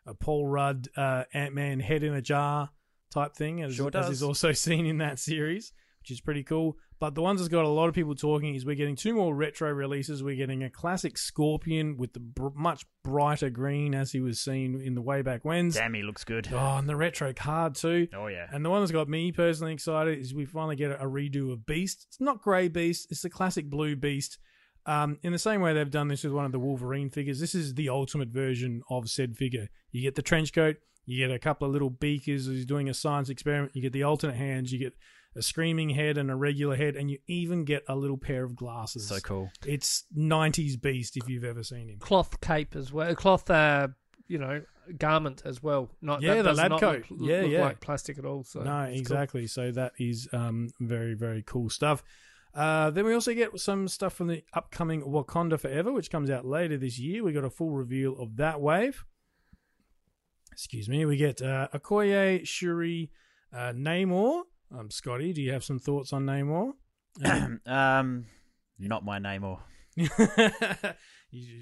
a 0.05 0.13
Paul 0.13 0.47
Rudd 0.47 0.89
uh, 0.95 1.23
Ant 1.33 1.53
Man 1.55 1.79
head 1.79 2.03
in 2.03 2.13
a 2.13 2.21
jar 2.21 2.69
type 3.11 3.35
thing, 3.35 3.61
as, 3.63 3.75
Sure 3.75 3.89
as 3.93 4.09
is 4.09 4.21
also 4.23 4.51
seen 4.67 4.85
in 4.85 4.99
that 4.99 5.17
series, 5.19 5.73
which 6.01 6.11
is 6.11 6.21
pretty 6.21 6.43
cool. 6.43 6.77
But 7.03 7.15
the 7.15 7.21
ones 7.21 7.41
that's 7.41 7.49
got 7.49 7.65
a 7.65 7.67
lot 7.67 7.89
of 7.89 7.95
people 7.95 8.15
talking 8.15 8.55
is 8.55 8.65
we're 8.65 8.77
getting 8.77 8.95
two 8.95 9.13
more 9.13 9.35
retro 9.35 9.69
releases. 9.69 10.23
We're 10.23 10.37
getting 10.37 10.63
a 10.63 10.69
classic 10.69 11.17
Scorpion 11.17 11.97
with 11.97 12.13
the 12.13 12.21
br- 12.21 12.55
much 12.55 12.85
brighter 13.03 13.49
green 13.49 13.93
as 13.93 14.13
he 14.13 14.21
was 14.21 14.39
seen 14.39 14.79
in 14.79 14.95
the 14.95 15.01
way 15.01 15.21
back 15.21 15.43
when's. 15.43 15.75
damn, 15.75 15.93
he 15.95 16.01
looks 16.01 16.23
good. 16.23 16.47
Oh, 16.53 16.77
and 16.77 16.87
the 16.87 16.95
retro 16.95 17.33
card 17.33 17.75
too. 17.75 18.07
Oh 18.15 18.27
yeah, 18.27 18.47
And 18.53 18.63
the 18.63 18.69
one 18.69 18.81
that's 18.81 18.93
got 18.93 19.09
me 19.09 19.33
personally 19.33 19.73
excited 19.73 20.17
is 20.17 20.33
we 20.33 20.45
finally 20.45 20.77
get 20.77 20.91
a, 20.91 21.03
a 21.03 21.05
redo 21.05 21.51
of 21.51 21.65
Beast. 21.65 22.05
It's 22.07 22.21
not 22.21 22.41
Grey 22.41 22.69
Beast, 22.69 23.07
it's 23.11 23.23
the 23.23 23.29
classic 23.29 23.69
blue 23.69 23.97
Beast. 23.97 24.37
Um, 24.85 25.19
in 25.23 25.33
the 25.33 25.39
same 25.39 25.59
way 25.59 25.73
they've 25.73 25.91
done 25.91 26.07
this 26.07 26.23
with 26.23 26.31
one 26.31 26.45
of 26.45 26.53
the 26.53 26.59
Wolverine 26.59 27.09
figures, 27.09 27.41
this 27.41 27.53
is 27.53 27.73
the 27.73 27.89
ultimate 27.89 28.29
version 28.29 28.81
of 28.89 29.09
said 29.09 29.35
figure. 29.35 29.67
You 29.91 30.03
get 30.03 30.15
the 30.15 30.21
trench 30.21 30.53
coat, 30.53 30.77
you 31.05 31.17
get 31.17 31.35
a 31.35 31.39
couple 31.39 31.67
of 31.67 31.73
little 31.73 31.89
beakers 31.89 32.47
as 32.47 32.53
he's 32.53 32.65
doing 32.65 32.87
a 32.87 32.93
science 32.93 33.27
experiment, 33.27 33.75
you 33.75 33.81
get 33.81 33.91
the 33.91 34.03
alternate 34.03 34.37
hands, 34.37 34.71
you 34.71 34.79
get 34.79 34.93
a 35.35 35.41
screaming 35.41 35.89
head 35.89 36.17
and 36.17 36.29
a 36.29 36.35
regular 36.35 36.75
head, 36.75 36.95
and 36.95 37.09
you 37.09 37.17
even 37.27 37.63
get 37.65 37.83
a 37.87 37.95
little 37.95 38.17
pair 38.17 38.43
of 38.43 38.55
glasses. 38.55 39.07
so 39.07 39.19
cool. 39.19 39.51
It's 39.65 40.03
90s 40.15 40.79
Beast 40.81 41.17
if 41.17 41.27
you've 41.29 41.43
ever 41.43 41.63
seen 41.63 41.89
him. 41.89 41.99
Cloth 41.99 42.39
cape 42.41 42.75
as 42.75 42.91
well. 42.93 43.13
Cloth, 43.15 43.49
uh, 43.49 43.87
you 44.27 44.37
know, 44.37 44.61
garment 44.97 45.41
as 45.45 45.61
well. 45.63 45.89
Not 46.01 46.21
Yeah, 46.21 46.35
that 46.35 46.43
the 46.43 46.53
lab 46.53 46.71
not 46.71 46.79
coat. 46.79 47.05
Look, 47.09 47.29
Yeah, 47.29 47.41
look 47.41 47.51
yeah. 47.51 47.61
like 47.65 47.79
plastic 47.79 48.17
at 48.19 48.25
all. 48.25 48.43
So 48.43 48.61
no, 48.63 48.81
it's 48.83 48.91
cool. 48.93 48.99
exactly. 48.99 49.47
So 49.47 49.71
that 49.71 49.93
is 49.97 50.27
um, 50.33 50.69
very, 50.79 51.13
very 51.13 51.41
cool 51.43 51.69
stuff. 51.69 52.03
Uh, 52.53 52.91
then 52.91 53.03
we 53.05 53.13
also 53.15 53.33
get 53.33 53.59
some 53.59 53.87
stuff 53.87 54.13
from 54.13 54.27
the 54.27 54.43
upcoming 54.53 55.01
Wakanda 55.01 55.59
Forever, 55.59 55.91
which 55.91 56.11
comes 56.11 56.29
out 56.29 56.45
later 56.45 56.77
this 56.77 56.99
year. 56.99 57.23
We 57.23 57.33
got 57.33 57.43
a 57.43 57.49
full 57.49 57.71
reveal 57.71 58.15
of 58.19 58.35
that 58.37 58.61
wave. 58.61 59.03
Excuse 60.51 60.87
me. 60.87 61.03
We 61.05 61.17
get 61.17 61.41
uh, 61.41 61.69
Okoye, 61.73 62.45
Shuri, 62.47 63.09
uh, 63.51 63.71
Namor. 63.75 64.43
Um, 64.77 64.89
Scotty, 64.89 65.33
do 65.33 65.41
you 65.41 65.51
have 65.51 65.63
some 65.63 65.79
thoughts 65.79 66.13
on 66.13 66.25
Namor? 66.25 66.73
Um, 67.23 67.61
um, 67.67 68.25
not 68.79 69.05
my 69.05 69.19
name 69.19 69.43
or. 69.43 69.59
you, 69.95 70.07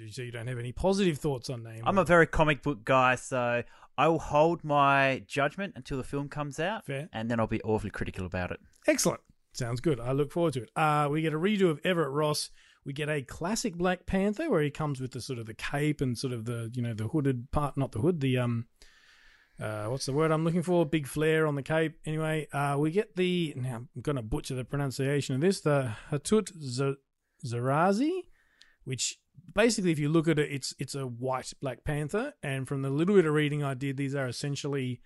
so 0.09 0.21
you 0.21 0.31
don't 0.31 0.47
have 0.47 0.57
any 0.57 0.71
positive 0.71 1.17
thoughts 1.17 1.49
on 1.49 1.63
Namor? 1.63 1.81
I'm 1.85 1.97
a 1.97 2.05
very 2.05 2.25
comic 2.25 2.63
book 2.63 2.85
guy, 2.85 3.15
so 3.15 3.63
I 3.97 4.07
will 4.07 4.19
hold 4.19 4.63
my 4.63 5.23
judgment 5.27 5.73
until 5.75 5.97
the 5.97 6.05
film 6.05 6.29
comes 6.29 6.57
out, 6.57 6.85
Fair. 6.85 7.09
and 7.11 7.29
then 7.29 7.39
I'll 7.41 7.47
be 7.47 7.61
awfully 7.63 7.89
critical 7.89 8.25
about 8.25 8.51
it. 8.51 8.61
Excellent. 8.87 9.19
Sounds 9.53 9.81
good. 9.81 9.99
I 9.99 10.13
look 10.13 10.31
forward 10.31 10.53
to 10.53 10.63
it. 10.63 10.69
Uh, 10.77 11.09
we 11.11 11.21
get 11.21 11.33
a 11.33 11.37
redo 11.37 11.69
of 11.69 11.81
Everett 11.83 12.11
Ross. 12.11 12.49
We 12.85 12.93
get 12.93 13.09
a 13.09 13.21
classic 13.21 13.75
Black 13.75 14.05
Panther 14.05 14.49
where 14.49 14.61
he 14.61 14.71
comes 14.71 15.01
with 15.01 15.11
the 15.11 15.19
sort 15.21 15.37
of 15.37 15.45
the 15.45 15.53
cape 15.53 15.99
and 15.99 16.17
sort 16.17 16.31
of 16.31 16.45
the 16.45 16.71
you 16.73 16.81
know 16.81 16.93
the 16.93 17.09
hooded 17.09 17.51
part, 17.51 17.75
not 17.75 17.91
the 17.91 17.99
hood, 17.99 18.21
the 18.21 18.37
um, 18.37 18.67
uh, 19.61 19.85
what's 19.85 20.05
the 20.05 20.13
word 20.13 20.31
I'm 20.31 20.43
looking 20.43 20.63
for? 20.63 20.85
Big 20.85 21.07
flare 21.07 21.45
on 21.45 21.55
the 21.55 21.61
cape. 21.61 21.93
Anyway, 22.05 22.47
uh, 22.51 22.77
we 22.79 22.91
get 22.91 23.15
the 23.15 23.53
now 23.55 23.87
I'm 23.95 24.01
gonna 24.01 24.23
butcher 24.23 24.55
the 24.55 24.65
pronunciation 24.65 25.35
of 25.35 25.41
this. 25.41 25.61
The 25.61 25.95
Hatut 26.09 26.51
Zeraze, 27.45 28.23
which 28.83 29.19
basically, 29.53 29.91
if 29.91 29.99
you 29.99 30.09
look 30.09 30.27
at 30.27 30.39
it, 30.39 30.51
it's 30.51 30.73
it's 30.79 30.95
a 30.95 31.05
white 31.05 31.53
Black 31.61 31.83
Panther, 31.83 32.33
and 32.41 32.67
from 32.67 32.81
the 32.81 32.89
little 32.89 33.15
bit 33.15 33.25
of 33.25 33.33
reading 33.33 33.63
I 33.63 33.75
did, 33.75 33.97
these 33.97 34.15
are 34.15 34.27
essentially 34.27 34.99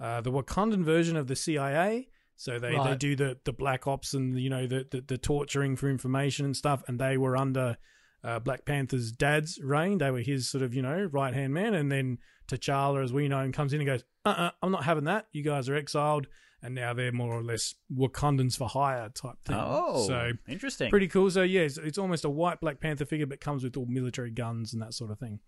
uh, 0.00 0.20
the 0.20 0.30
Wakandan 0.30 0.84
version 0.84 1.16
of 1.16 1.26
the 1.26 1.36
CIA. 1.36 2.08
So 2.38 2.58
they, 2.58 2.76
they 2.76 2.96
do 2.96 3.16
the, 3.16 3.38
the 3.44 3.52
black 3.54 3.86
ops 3.86 4.12
and 4.12 4.38
you 4.38 4.50
know 4.50 4.66
the, 4.66 4.86
the 4.90 5.00
the 5.00 5.18
torturing 5.18 5.74
for 5.74 5.88
information 5.88 6.44
and 6.44 6.56
stuff, 6.56 6.82
and 6.86 6.98
they 6.98 7.16
were 7.16 7.36
under 7.36 7.78
uh, 8.24 8.38
Black 8.38 8.64
Panther's 8.64 9.12
dad's 9.12 9.60
reign. 9.62 9.98
They 9.98 10.10
were 10.10 10.20
his 10.20 10.50
sort 10.50 10.62
of, 10.62 10.74
you 10.74 10.82
know, 10.82 11.08
right 11.12 11.34
hand 11.34 11.54
man. 11.54 11.74
And 11.74 11.90
then 11.90 12.18
T'Challa, 12.48 13.02
as 13.02 13.12
we 13.12 13.28
know 13.28 13.40
him, 13.40 13.52
comes 13.52 13.72
in 13.72 13.80
and 13.80 13.86
goes, 13.86 14.04
uh 14.24 14.30
uh-uh, 14.30 14.46
uh, 14.46 14.50
i 14.62 14.66
am 14.66 14.72
not 14.72 14.84
having 14.84 15.04
that. 15.04 15.26
You 15.32 15.42
guys 15.42 15.68
are 15.68 15.74
exiled. 15.74 16.26
And 16.62 16.74
now 16.74 16.94
they're 16.94 17.12
more 17.12 17.34
or 17.34 17.42
less 17.42 17.74
Wakandans 17.94 18.56
for 18.56 18.68
hire 18.68 19.10
type 19.10 19.36
thing. 19.44 19.56
Oh, 19.58 20.06
so 20.06 20.32
interesting. 20.48 20.90
Pretty 20.90 21.06
cool. 21.06 21.30
So, 21.30 21.42
yeah, 21.42 21.60
it's, 21.60 21.76
it's 21.78 21.98
almost 21.98 22.24
a 22.24 22.30
white 22.30 22.60
Black 22.60 22.80
Panther 22.80 23.04
figure, 23.04 23.26
but 23.26 23.40
comes 23.40 23.62
with 23.62 23.76
all 23.76 23.86
military 23.86 24.30
guns 24.30 24.72
and 24.72 24.82
that 24.82 24.94
sort 24.94 25.10
of 25.10 25.18
thing. 25.18 25.40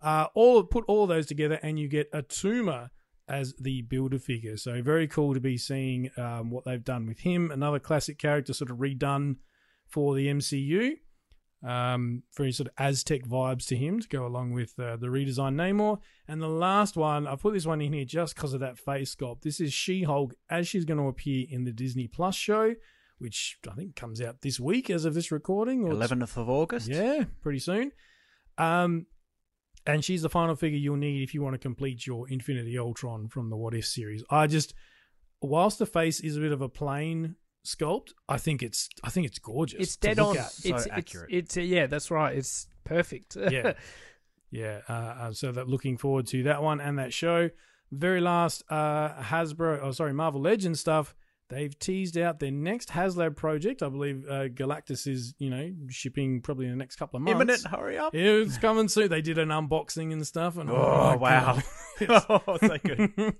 Uh, 0.00 0.26
all 0.34 0.64
Put 0.64 0.84
all 0.88 1.06
those 1.06 1.26
together, 1.26 1.60
and 1.62 1.78
you 1.78 1.88
get 1.88 2.10
Attuma 2.12 2.90
as 3.28 3.54
the 3.54 3.82
builder 3.82 4.18
figure. 4.18 4.56
So 4.56 4.82
very 4.82 5.08
cool 5.08 5.34
to 5.34 5.40
be 5.40 5.56
seeing 5.56 6.10
um, 6.16 6.50
what 6.50 6.64
they've 6.64 6.84
done 6.84 7.06
with 7.06 7.20
him. 7.20 7.50
Another 7.50 7.78
classic 7.78 8.18
character, 8.18 8.52
sort 8.52 8.70
of 8.70 8.78
redone 8.78 9.36
for 9.86 10.14
the 10.14 10.26
MCU. 10.26 10.96
Um, 11.64 12.24
very 12.36 12.52
sort 12.52 12.68
of 12.68 12.74
Aztec 12.76 13.24
vibes 13.24 13.66
to 13.68 13.76
him 13.76 13.98
to 14.00 14.08
go 14.08 14.26
along 14.26 14.52
with 14.52 14.78
uh, 14.78 14.96
the 14.96 15.06
redesigned 15.06 15.54
Namor. 15.54 15.98
And 16.28 16.42
the 16.42 16.48
last 16.48 16.94
one, 16.94 17.26
I 17.26 17.36
put 17.36 17.54
this 17.54 17.64
one 17.64 17.80
in 17.80 17.94
here 17.94 18.04
just 18.04 18.34
because 18.34 18.52
of 18.52 18.60
that 18.60 18.78
face 18.78 19.14
sculpt. 19.14 19.42
This 19.42 19.60
is 19.60 19.72
She 19.72 20.02
Hulk 20.02 20.34
as 20.50 20.68
she's 20.68 20.84
going 20.84 21.00
to 21.00 21.08
appear 21.08 21.46
in 21.48 21.64
the 21.64 21.72
Disney 21.72 22.06
Plus 22.06 22.34
show, 22.34 22.74
which 23.18 23.58
I 23.70 23.74
think 23.74 23.96
comes 23.96 24.20
out 24.20 24.42
this 24.42 24.60
week 24.60 24.90
as 24.90 25.06
of 25.06 25.14
this 25.14 25.32
recording. 25.32 25.86
11th 25.86 26.36
of 26.36 26.50
August. 26.50 26.88
Yeah, 26.88 27.24
pretty 27.40 27.60
soon. 27.60 27.92
Um, 28.58 29.06
and 29.86 30.04
she's 30.04 30.22
the 30.22 30.28
final 30.28 30.56
figure 30.56 30.78
you'll 30.78 30.96
need 30.96 31.22
if 31.22 31.32
you 31.32 31.42
want 31.42 31.54
to 31.54 31.58
complete 31.58 32.06
your 32.06 32.28
Infinity 32.28 32.78
Ultron 32.78 33.28
from 33.28 33.48
the 33.48 33.56
What 33.56 33.74
If 33.74 33.86
series. 33.86 34.22
I 34.28 34.46
just, 34.46 34.74
whilst 35.40 35.78
the 35.78 35.86
face 35.86 36.20
is 36.20 36.36
a 36.36 36.40
bit 36.40 36.52
of 36.52 36.60
a 36.60 36.68
plain 36.68 37.36
sculpt, 37.64 38.12
I 38.28 38.38
think 38.38 38.62
it's 38.62 38.88
I 39.02 39.10
think 39.10 39.26
it's 39.26 39.38
gorgeous. 39.38 39.80
It's 39.80 39.96
dead 39.96 40.18
on. 40.18 40.36
At. 40.36 40.52
So 40.52 40.74
it's 40.74 40.86
accurate. 40.86 41.30
It's, 41.30 41.56
it's 41.56 41.58
uh, 41.58 41.60
yeah, 41.60 41.86
that's 41.86 42.10
right. 42.10 42.36
It's 42.36 42.68
perfect. 42.84 43.36
yeah, 43.50 43.72
yeah. 44.50 44.80
Uh, 44.88 44.92
uh, 44.92 45.32
so 45.32 45.52
that 45.52 45.68
looking 45.68 45.96
forward 45.96 46.26
to 46.28 46.42
that 46.44 46.62
one 46.62 46.80
and 46.80 46.98
that 46.98 47.12
show. 47.12 47.50
Very 47.92 48.20
last, 48.20 48.64
uh, 48.70 49.10
Hasbro. 49.14 49.78
Oh, 49.82 49.92
sorry, 49.92 50.12
Marvel 50.12 50.40
Legends 50.40 50.80
stuff. 50.80 51.14
They've 51.50 51.78
teased 51.78 52.16
out 52.16 52.40
their 52.40 52.50
next 52.50 52.88
HasLab 52.88 53.36
project. 53.36 53.82
I 53.82 53.88
believe 53.90 54.24
uh, 54.28 54.48
Galactus 54.48 55.06
is, 55.06 55.34
you 55.38 55.50
know, 55.50 55.72
shipping 55.90 56.40
probably 56.40 56.64
in 56.64 56.70
the 56.70 56.76
next 56.76 56.96
couple 56.96 57.18
of 57.18 57.22
months. 57.22 57.34
Imminent, 57.34 57.66
hurry 57.66 57.98
up! 57.98 58.14
It's 58.14 58.56
coming 58.56 58.88
soon. 58.88 59.08
They 59.08 59.20
did 59.20 59.36
an 59.36 59.50
unboxing 59.50 60.12
and 60.12 60.26
stuff, 60.26 60.56
and 60.56 60.70
oh, 60.70 60.74
oh 60.74 61.16
wow, 61.18 61.58
oh, 62.08 62.58
so 62.60 62.78
good. 62.84 63.36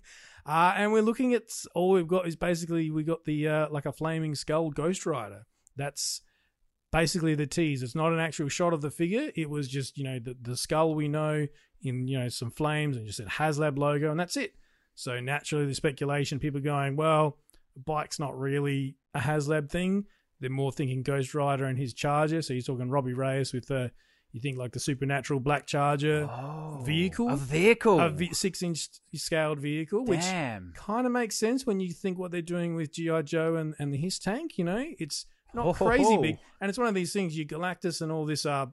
Uh, 0.47 0.75
and 0.77 0.93
we're 0.93 1.03
looking 1.03 1.35
at 1.35 1.45
all 1.75 1.91
we've 1.91 2.09
got 2.09 2.27
is 2.27 2.37
basically 2.37 2.91
we 2.91 3.05
got 3.05 3.25
the 3.25 3.49
uh, 3.49 3.69
like 3.71 3.87
a 3.87 3.93
flaming 3.93 4.35
skull 4.35 4.71
Ghost 4.71 5.07
Rider. 5.07 5.47
That's 5.77 6.21
basically 6.93 7.35
the 7.35 7.47
tease. 7.47 7.83
It's 7.83 7.95
not 7.95 8.13
an 8.13 8.21
actual 8.21 8.49
shot 8.49 8.73
of 8.73 8.81
the 8.81 8.91
figure. 8.91 9.31
It 9.35 9.51
was 9.51 9.69
just 9.69 9.99
you 9.99 10.05
know 10.05 10.19
the 10.19 10.37
the 10.41 10.57
skull 10.57 10.95
we 10.95 11.09
know 11.09 11.47
in 11.83 12.07
you 12.09 12.19
know 12.19 12.29
some 12.29 12.51
flames 12.51 12.97
and 12.97 13.07
just 13.07 13.21
a 13.21 13.25
HasLab 13.25 13.79
logo, 13.79 14.11
and 14.11 14.21
that's 14.21 14.37
it. 14.37 14.55
So 14.95 15.21
naturally, 15.21 15.67
the 15.67 15.75
speculation 15.75 16.39
people 16.39 16.61
going 16.61 16.97
well 16.97 17.39
bike's 17.77 18.19
not 18.19 18.39
really 18.39 18.97
a 19.15 19.21
HasLab 19.21 19.71
thing. 19.71 20.05
They're 20.41 20.51
more 20.51 20.73
thinking 20.73 21.03
Ghost 21.03 21.35
Rider 21.35 21.65
and 21.65 21.79
his 21.79 21.95
Charger. 21.95 22.43
So 22.43 22.55
you're 22.55 22.63
talking 22.63 22.91
Robbie 22.91 23.15
Reyes 23.15 23.53
with 23.53 23.67
the, 23.67 23.91
you 24.35 24.41
think 24.41 24.59
like 24.59 24.73
the 24.73 24.81
supernatural 24.81 25.38
Black 25.38 25.64
Charger 25.64 26.29
oh, 26.29 26.83
vehicle, 26.85 27.31
a 27.31 27.37
vehicle, 27.37 28.00
a 28.00 28.11
v- 28.11 28.35
six 28.35 28.64
inch 28.64 28.88
scaled 29.14 29.61
vehicle, 29.61 30.05
which 30.05 30.25
kind 30.75 31.07
of 31.07 31.12
makes 31.12 31.37
sense 31.37 31.64
when 31.64 31.79
you 31.79 31.93
think 31.93 32.19
what 32.19 32.33
they're 32.33 32.43
doing 32.43 32.75
with 32.75 32.93
GI 32.93 33.23
Joe 33.23 33.55
and 33.55 33.76
and 33.79 33.95
the 33.95 33.97
his 33.97 34.19
tank. 34.19 34.59
You 34.59 34.64
know, 34.64 34.85
it's 34.99 35.26
not 35.55 35.67
oh, 35.67 35.73
crazy 35.73 36.17
big, 36.17 36.38
and 36.61 36.69
it's 36.69 36.79
one 36.79 36.88
of 36.88 36.95
these 36.95 37.12
things. 37.12 37.38
You 37.38 37.47
Galactus 37.47 38.00
and 38.00 38.11
all 38.11 38.26
this 38.26 38.45
are 38.45 38.73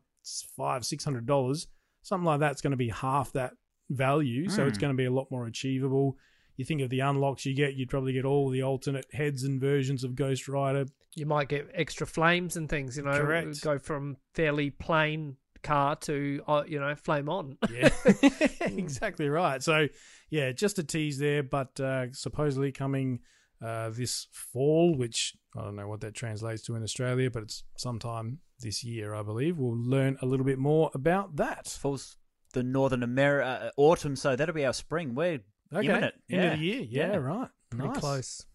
five 0.58 0.84
six 0.84 1.04
hundred 1.04 1.28
dollars. 1.28 1.68
Something 2.02 2.26
like 2.26 2.40
that's 2.40 2.64
going 2.64 2.72
to 2.72 2.78
be 2.78 2.90
half 2.90 3.32
that 3.34 3.54
value, 3.92 4.48
mm. 4.48 4.52
so 4.52 4.66
it's 4.66 4.80
hmm. 4.80 4.82
going 4.82 4.94
to 4.94 4.98
be 4.98 5.06
a 5.06 5.12
lot 5.12 5.30
more 5.30 5.46
achievable 5.46 6.18
you 6.62 6.66
think 6.66 6.82
of 6.82 6.92
the 6.92 7.00
unlocks 7.00 7.44
you 7.46 7.56
get, 7.56 7.74
you'd 7.74 7.90
probably 7.90 8.14
get 8.14 8.24
all 8.24 8.50
the 8.50 8.62
alternate 8.62 9.08
heads 9.12 9.44
and 9.44 9.60
versions 9.60 10.04
of 10.04 10.16
Ghost 10.16 10.48
Rider. 10.48 10.86
You 11.16 11.26
might 11.26 11.50
get 11.50 11.70
extra 11.74 12.06
flames 12.06 12.56
and 12.56 12.70
things, 12.70 12.98
you 12.98 13.04
know. 13.04 13.20
Correct. 13.20 13.62
Go 13.62 13.80
from 13.80 14.18
fairly 14.36 14.70
plain 14.70 15.38
car 15.64 15.96
to, 15.98 16.42
uh, 16.48 16.64
you 16.68 16.80
know, 16.80 16.96
flame 16.96 17.30
on. 17.30 17.58
yeah, 17.72 17.90
exactly 18.62 19.30
right. 19.30 19.62
So, 19.62 19.88
yeah, 20.30 20.52
just 20.52 20.80
a 20.80 20.84
tease 20.84 21.18
there, 21.18 21.44
but 21.44 21.80
uh, 21.80 22.12
supposedly 22.12 22.72
coming 22.72 23.20
uh, 23.62 23.90
this 23.90 24.28
fall, 24.32 24.96
which 24.96 25.36
I 25.58 25.64
don't 25.64 25.76
know 25.76 25.88
what 25.88 26.02
that 26.02 26.14
translates 26.14 26.64
to 26.64 26.76
in 26.76 26.84
Australia, 26.84 27.30
but 27.30 27.44
it's 27.44 27.64
sometime 27.78 28.40
this 28.60 28.84
year, 28.84 29.14
I 29.14 29.24
believe. 29.24 29.58
We'll 29.58 29.78
learn 29.78 30.18
a 30.22 30.26
little 30.26 30.46
bit 30.46 30.60
more 30.60 30.92
about 30.94 31.36
that. 31.38 31.68
Falls 31.68 32.18
the 32.54 32.64
Northern 32.64 33.04
America 33.04 33.72
uh, 33.78 33.82
autumn, 33.82 34.16
so 34.16 34.36
that'll 34.36 34.56
be 34.56 34.66
our 34.66 34.74
spring. 34.74 35.16
We're 35.16 35.42
Okay. 35.74 35.88
Imminent. 35.88 36.16
End 36.30 36.42
yeah. 36.44 36.54
of 36.54 36.60
the 36.60 36.66
year. 36.66 36.82
Yeah, 36.82 37.12
yeah. 37.12 37.16
right. 37.18 37.48
Pretty 37.70 37.88
nice. 37.88 38.00
close. 38.00 38.46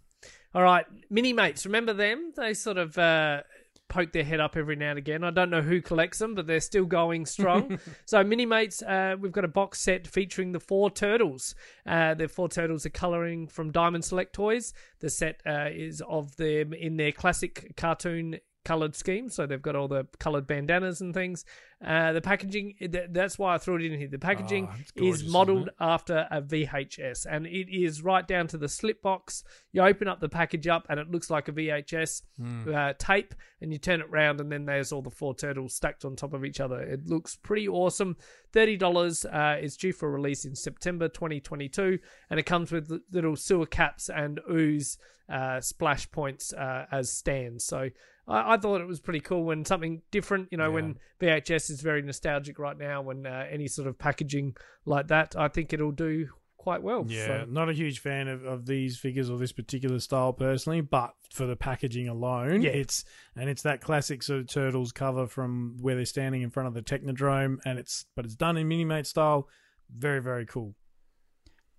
All 0.54 0.62
right. 0.62 0.84
Mini 1.10 1.32
mates, 1.32 1.64
remember 1.66 1.92
them? 1.92 2.32
They 2.36 2.54
sort 2.54 2.78
of 2.78 2.96
uh, 2.98 3.42
poke 3.88 4.12
their 4.12 4.24
head 4.24 4.40
up 4.40 4.56
every 4.56 4.76
now 4.76 4.90
and 4.90 4.98
again. 4.98 5.24
I 5.24 5.30
don't 5.30 5.50
know 5.50 5.62
who 5.62 5.80
collects 5.80 6.18
them, 6.18 6.34
but 6.34 6.46
they're 6.46 6.60
still 6.60 6.84
going 6.84 7.26
strong. 7.26 7.78
so, 8.04 8.22
Mini 8.24 8.46
Mates, 8.46 8.82
uh, 8.82 9.16
we've 9.18 9.32
got 9.32 9.44
a 9.44 9.48
box 9.48 9.80
set 9.80 10.06
featuring 10.06 10.52
the 10.52 10.60
four 10.60 10.90
turtles. 10.90 11.54
Uh, 11.86 12.14
the 12.14 12.28
four 12.28 12.48
turtles 12.48 12.86
are 12.86 12.90
coloring 12.90 13.46
from 13.46 13.70
Diamond 13.70 14.04
Select 14.04 14.32
Toys. 14.32 14.72
The 15.00 15.10
set 15.10 15.40
uh, 15.46 15.68
is 15.72 16.02
of 16.08 16.36
them 16.36 16.72
in 16.72 16.96
their 16.96 17.12
classic 17.12 17.74
cartoon 17.76 18.38
colored 18.66 18.96
scheme. 18.96 19.28
So 19.28 19.46
they've 19.46 19.62
got 19.62 19.76
all 19.76 19.86
the 19.86 20.08
colored 20.18 20.46
bandanas 20.46 21.00
and 21.00 21.14
things. 21.14 21.44
Uh, 21.84 22.12
the 22.12 22.20
packaging, 22.20 22.74
that's 23.10 23.38
why 23.38 23.54
I 23.54 23.58
threw 23.58 23.76
it 23.76 23.84
in 23.84 23.96
here. 23.96 24.08
The 24.08 24.18
packaging 24.18 24.68
oh, 24.68 24.76
gorgeous, 24.98 25.22
is 25.22 25.30
modeled 25.30 25.70
after 25.78 26.26
a 26.32 26.42
VHS 26.42 27.26
and 27.30 27.46
it 27.46 27.72
is 27.72 28.02
right 28.02 28.26
down 28.26 28.48
to 28.48 28.58
the 28.58 28.68
slip 28.68 29.02
box. 29.02 29.44
You 29.72 29.82
open 29.82 30.08
up 30.08 30.18
the 30.18 30.28
package 30.28 30.66
up 30.66 30.86
and 30.88 30.98
it 30.98 31.08
looks 31.08 31.30
like 31.30 31.46
a 31.46 31.52
VHS 31.52 32.22
mm. 32.40 32.74
uh, 32.74 32.94
tape 32.98 33.34
and 33.60 33.72
you 33.72 33.78
turn 33.78 34.00
it 34.00 34.08
around 34.10 34.40
and 34.40 34.50
then 34.50 34.66
there's 34.66 34.90
all 34.90 35.02
the 35.02 35.10
four 35.10 35.34
turtles 35.34 35.74
stacked 35.74 36.04
on 36.04 36.16
top 36.16 36.34
of 36.34 36.44
each 36.44 36.58
other. 36.58 36.80
It 36.80 37.06
looks 37.06 37.36
pretty 37.36 37.68
awesome. 37.68 38.16
$30 38.52 39.26
uh, 39.26 39.60
is 39.62 39.76
due 39.76 39.92
for 39.92 40.10
release 40.10 40.44
in 40.44 40.56
September 40.56 41.08
2022 41.08 42.00
and 42.30 42.40
it 42.40 42.46
comes 42.46 42.72
with 42.72 42.90
little 43.12 43.36
sewer 43.36 43.66
caps 43.66 44.08
and 44.08 44.40
ooze 44.50 44.98
uh, 45.28 45.60
splash 45.60 46.10
points 46.10 46.52
uh, 46.52 46.86
as 46.90 47.12
stands. 47.12 47.64
So 47.64 47.90
I, 48.28 48.54
I, 48.54 48.56
thought 48.56 48.80
it 48.80 48.86
was 48.86 49.00
pretty 49.00 49.20
cool 49.20 49.44
when 49.44 49.64
something 49.64 50.02
different, 50.10 50.48
you 50.50 50.58
know, 50.58 50.68
yeah. 50.68 50.74
when 50.74 50.98
VHS 51.20 51.70
is 51.70 51.80
very 51.80 52.02
nostalgic 52.02 52.58
right 52.58 52.76
now, 52.76 53.02
when 53.02 53.26
uh, 53.26 53.46
any 53.50 53.68
sort 53.68 53.88
of 53.88 53.98
packaging 53.98 54.56
like 54.84 55.08
that, 55.08 55.36
I 55.36 55.48
think 55.48 55.72
it'll 55.72 55.92
do 55.92 56.28
quite 56.66 56.82
well. 56.82 57.04
Yeah, 57.06 57.26
so. 57.26 57.44
not 57.48 57.68
a 57.68 57.72
huge 57.72 58.00
fan 58.00 58.26
of, 58.26 58.44
of 58.44 58.66
these 58.66 58.98
figures 58.98 59.30
or 59.30 59.38
this 59.38 59.52
particular 59.52 60.00
style 60.00 60.32
personally, 60.32 60.80
but 60.80 61.14
for 61.30 61.46
the 61.46 61.54
packaging 61.54 62.08
alone, 62.08 62.62
yeah. 62.62 62.70
it's 62.70 63.04
and 63.36 63.48
it's 63.48 63.62
that 63.62 63.80
classic 63.80 64.20
sort 64.20 64.40
of 64.40 64.48
turtles 64.48 64.90
cover 64.90 65.28
from 65.28 65.76
where 65.80 65.94
they're 65.94 66.04
standing 66.04 66.42
in 66.42 66.50
front 66.50 66.66
of 66.66 66.74
the 66.74 66.82
Technodrome, 66.82 67.58
and 67.64 67.78
it's 67.78 68.06
but 68.16 68.24
it's 68.24 68.34
done 68.34 68.56
in 68.56 68.66
Minimate 68.66 69.06
style. 69.06 69.48
Very 69.96 70.20
very 70.20 70.44
cool. 70.44 70.74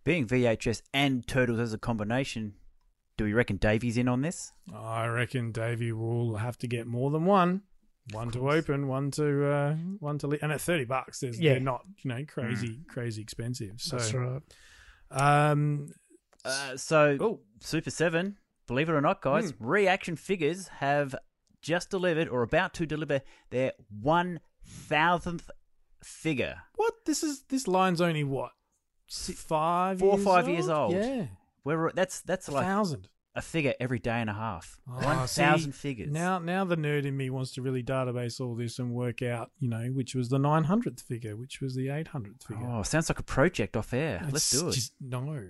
Being 0.06 0.26
VHS 0.26 0.82
and 0.94 1.28
turtles 1.28 1.60
as 1.60 1.74
a 1.74 1.78
combination 1.78 2.54
do 3.18 3.24
we 3.24 3.34
reckon 3.34 3.58
Davey's 3.58 3.98
in 3.98 4.08
on 4.08 4.22
this? 4.22 4.54
I 4.74 5.08
reckon 5.08 5.52
Davey 5.52 5.92
will 5.92 6.36
have 6.38 6.58
to 6.60 6.68
get 6.68 6.88
more 6.88 7.12
than 7.12 7.26
one. 7.26 7.64
One 8.12 8.32
to 8.32 8.50
open, 8.50 8.88
one 8.88 9.12
to 9.12 9.46
uh, 9.46 9.76
one 10.00 10.18
to 10.20 10.28
leave, 10.28 10.42
and 10.42 10.54
at 10.54 10.62
thirty 10.62 10.86
bucks, 10.86 11.22
yeah. 11.24 11.54
they're 11.54 11.60
not 11.60 11.84
you 11.98 12.08
know 12.08 12.24
crazy 12.26 12.70
mm. 12.70 12.88
crazy 12.88 13.22
expensive. 13.22 13.82
So, 13.82 13.98
That's 13.98 14.14
right. 14.14 14.42
Um, 15.12 15.88
uh, 16.46 16.78
so 16.78 17.18
oh. 17.20 17.40
Super 17.60 17.90
Seven, 17.90 18.38
believe 18.66 18.88
it 18.88 18.94
or 18.94 19.02
not, 19.02 19.22
guys, 19.22 19.52
mm. 19.52 19.56
Reaction 19.60 20.16
Figures 20.16 20.70
have 20.80 21.16
just 21.62 21.90
delivered 21.90 22.30
or 22.30 22.44
about 22.44 22.74
to 22.76 22.86
deliver 22.86 23.20
their 23.50 23.74
one 23.90 24.40
thousandth 24.66 25.52
figure. 26.02 26.62
What? 26.76 26.94
This 27.06 27.24
is 27.24 27.42
this 27.50 27.68
line's 27.68 28.00
only 28.00 28.24
what 28.24 28.52
five, 29.10 30.00
four 30.00 30.14
or 30.14 30.18
five 30.18 30.46
old? 30.46 30.54
years 30.54 30.70
old. 30.70 30.94
Yeah, 30.94 31.26
we're 31.76 31.92
that's 31.92 32.22
that's 32.22 32.48
like 32.50 32.66
thousand 32.66 33.10
a 33.38 33.42
figure 33.42 33.76
every 33.80 34.00
day 34.00 34.20
and 34.20 34.32
a 34.32 34.34
half. 34.34 34.80
Oh, 34.90 34.96
One 35.06 35.28
thousand 35.28 35.74
figures. 35.74 36.12
Now, 36.12 36.40
now 36.40 36.66
the 36.66 36.76
nerd 36.76 37.06
in 37.06 37.16
me 37.16 37.30
wants 37.30 37.52
to 37.54 37.62
really 37.62 37.84
database 37.84 38.42
all 38.42 38.56
this 38.56 38.80
and 38.80 38.92
work 38.92 39.22
out, 39.22 39.52
you 39.60 39.70
know, 39.70 39.90
which 39.94 40.16
was 40.16 40.30
the 40.30 40.40
nine 40.40 40.64
hundredth 40.64 41.04
figure, 41.04 41.36
which 41.38 41.62
was 41.62 41.76
the 41.76 41.90
eight 41.90 42.08
hundredth 42.08 42.48
figure. 42.48 42.68
Oh, 42.68 42.82
sounds 42.82 43.10
like 43.10 43.20
a 43.20 43.24
project 43.24 43.78
off 43.78 43.94
air. 43.94 44.22
It's 44.24 44.34
Let's 44.34 44.50
do 44.50 44.70
it. 44.70 44.72
Just 44.74 44.94
no. 45.00 45.44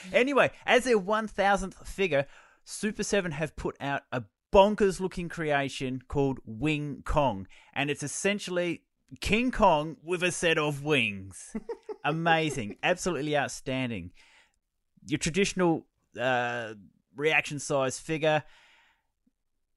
anyway, 0.12 0.50
as 0.64 0.84
their 0.84 0.98
one 0.98 1.28
thousandth 1.28 1.86
figure, 1.86 2.26
Super 2.64 3.02
Seven 3.02 3.32
have 3.32 3.54
put 3.56 3.76
out 3.78 4.02
a 4.10 4.22
bonkers 4.54 5.00
looking 5.00 5.28
creation 5.28 6.00
called 6.08 6.38
Wing 6.46 7.02
Kong, 7.04 7.46
and 7.74 7.90
it's 7.90 8.02
essentially 8.02 8.84
King 9.20 9.50
Kong 9.50 9.98
with 10.02 10.22
a 10.22 10.32
set 10.32 10.56
of 10.56 10.82
wings. 10.82 11.54
Amazing. 12.04 12.76
Absolutely 12.82 13.36
outstanding. 13.36 14.10
Your 15.06 15.18
traditional 15.18 15.86
uh, 16.20 16.74
reaction 17.14 17.58
size 17.58 17.98
figure. 17.98 18.42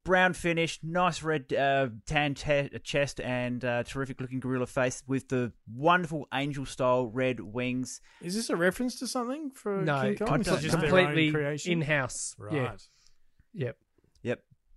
brown 0.05 0.33
finish, 0.33 0.79
nice 0.81 1.21
red 1.21 1.53
uh, 1.53 1.87
tan 2.07 2.33
te- 2.33 2.69
chest, 2.83 3.19
and 3.21 3.63
uh, 3.63 3.83
terrific 3.83 4.19
looking 4.19 4.39
gorilla 4.39 4.65
face 4.65 5.03
with 5.05 5.27
the 5.29 5.51
wonderful 5.71 6.27
angel 6.33 6.65
style 6.65 7.05
red 7.07 7.39
wings. 7.39 8.01
Is 8.21 8.33
this 8.33 8.49
a 8.49 8.55
reference 8.55 8.97
to 8.99 9.07
something 9.07 9.51
for 9.51 9.81
No, 9.81 10.01
King 10.01 10.15
Kong? 10.17 10.29
I 10.29 10.35
Is 10.39 10.45
just 10.45 10.63
know. 10.75 10.81
their 10.81 10.99
own 10.99 11.05
completely 11.05 11.71
in 11.71 11.81
house. 11.81 12.35
Right. 12.39 12.53
Yeah. 12.53 12.75
Yep. 13.53 13.77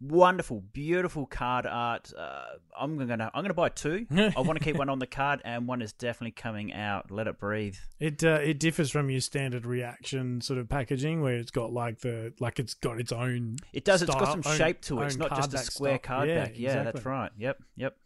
Yep. 0.03 0.13
Wonderful, 0.13 0.63
beautiful 0.73 1.27
card 1.27 1.67
art. 1.67 2.13
Uh, 2.17 2.43
I'm 2.79 2.97
gonna, 2.99 3.31
I'm 3.33 3.43
gonna 3.45 3.55
buy 3.55 3.69
two. 3.69 4.07
I 4.11 4.41
want 4.41 4.59
to 4.59 4.65
keep 4.65 4.77
one 4.77 4.89
on 4.89 4.99
the 4.99 5.07
card, 5.07 5.41
and 5.45 5.67
one 5.69 5.83
is 5.83 5.93
definitely 5.93 6.33
coming 6.33 6.73
out. 6.73 7.11
Let 7.11 7.27
it 7.27 7.39
breathe. 7.39 7.77
It 8.01 8.23
uh, 8.25 8.41
it 8.43 8.59
differs 8.59 8.91
from 8.91 9.11
your 9.11 9.21
standard 9.21 9.65
reaction 9.67 10.41
sort 10.41 10.59
of 10.59 10.69
packaging 10.69 11.23
where 11.23 11.35
it's 11.37 11.51
got 11.51 11.73
like 11.73 12.01
the 12.01 12.33
like 12.41 12.59
it's 12.59 12.75
got 12.75 12.99
its 13.01 13.13
own. 13.13 13.57
It 13.73 13.85
does. 13.85 14.03
It's 14.03 14.13
got 14.13 14.27
some 14.27 14.43
own- 14.45 14.57
shape 14.59 14.81
to 14.83 15.01
it. 15.03 15.07
It's 15.07 15.17
not 15.17 15.35
just 15.37 15.55
a 15.55 15.59
square 15.59 15.99
style. 16.03 16.17
card 16.17 16.29
Yeah, 16.29 16.45
back. 16.45 16.53
Yeah, 16.59 16.83
that's 16.83 17.05
right. 17.05 17.31
Yep, 17.39 17.63
yep. 17.77 17.97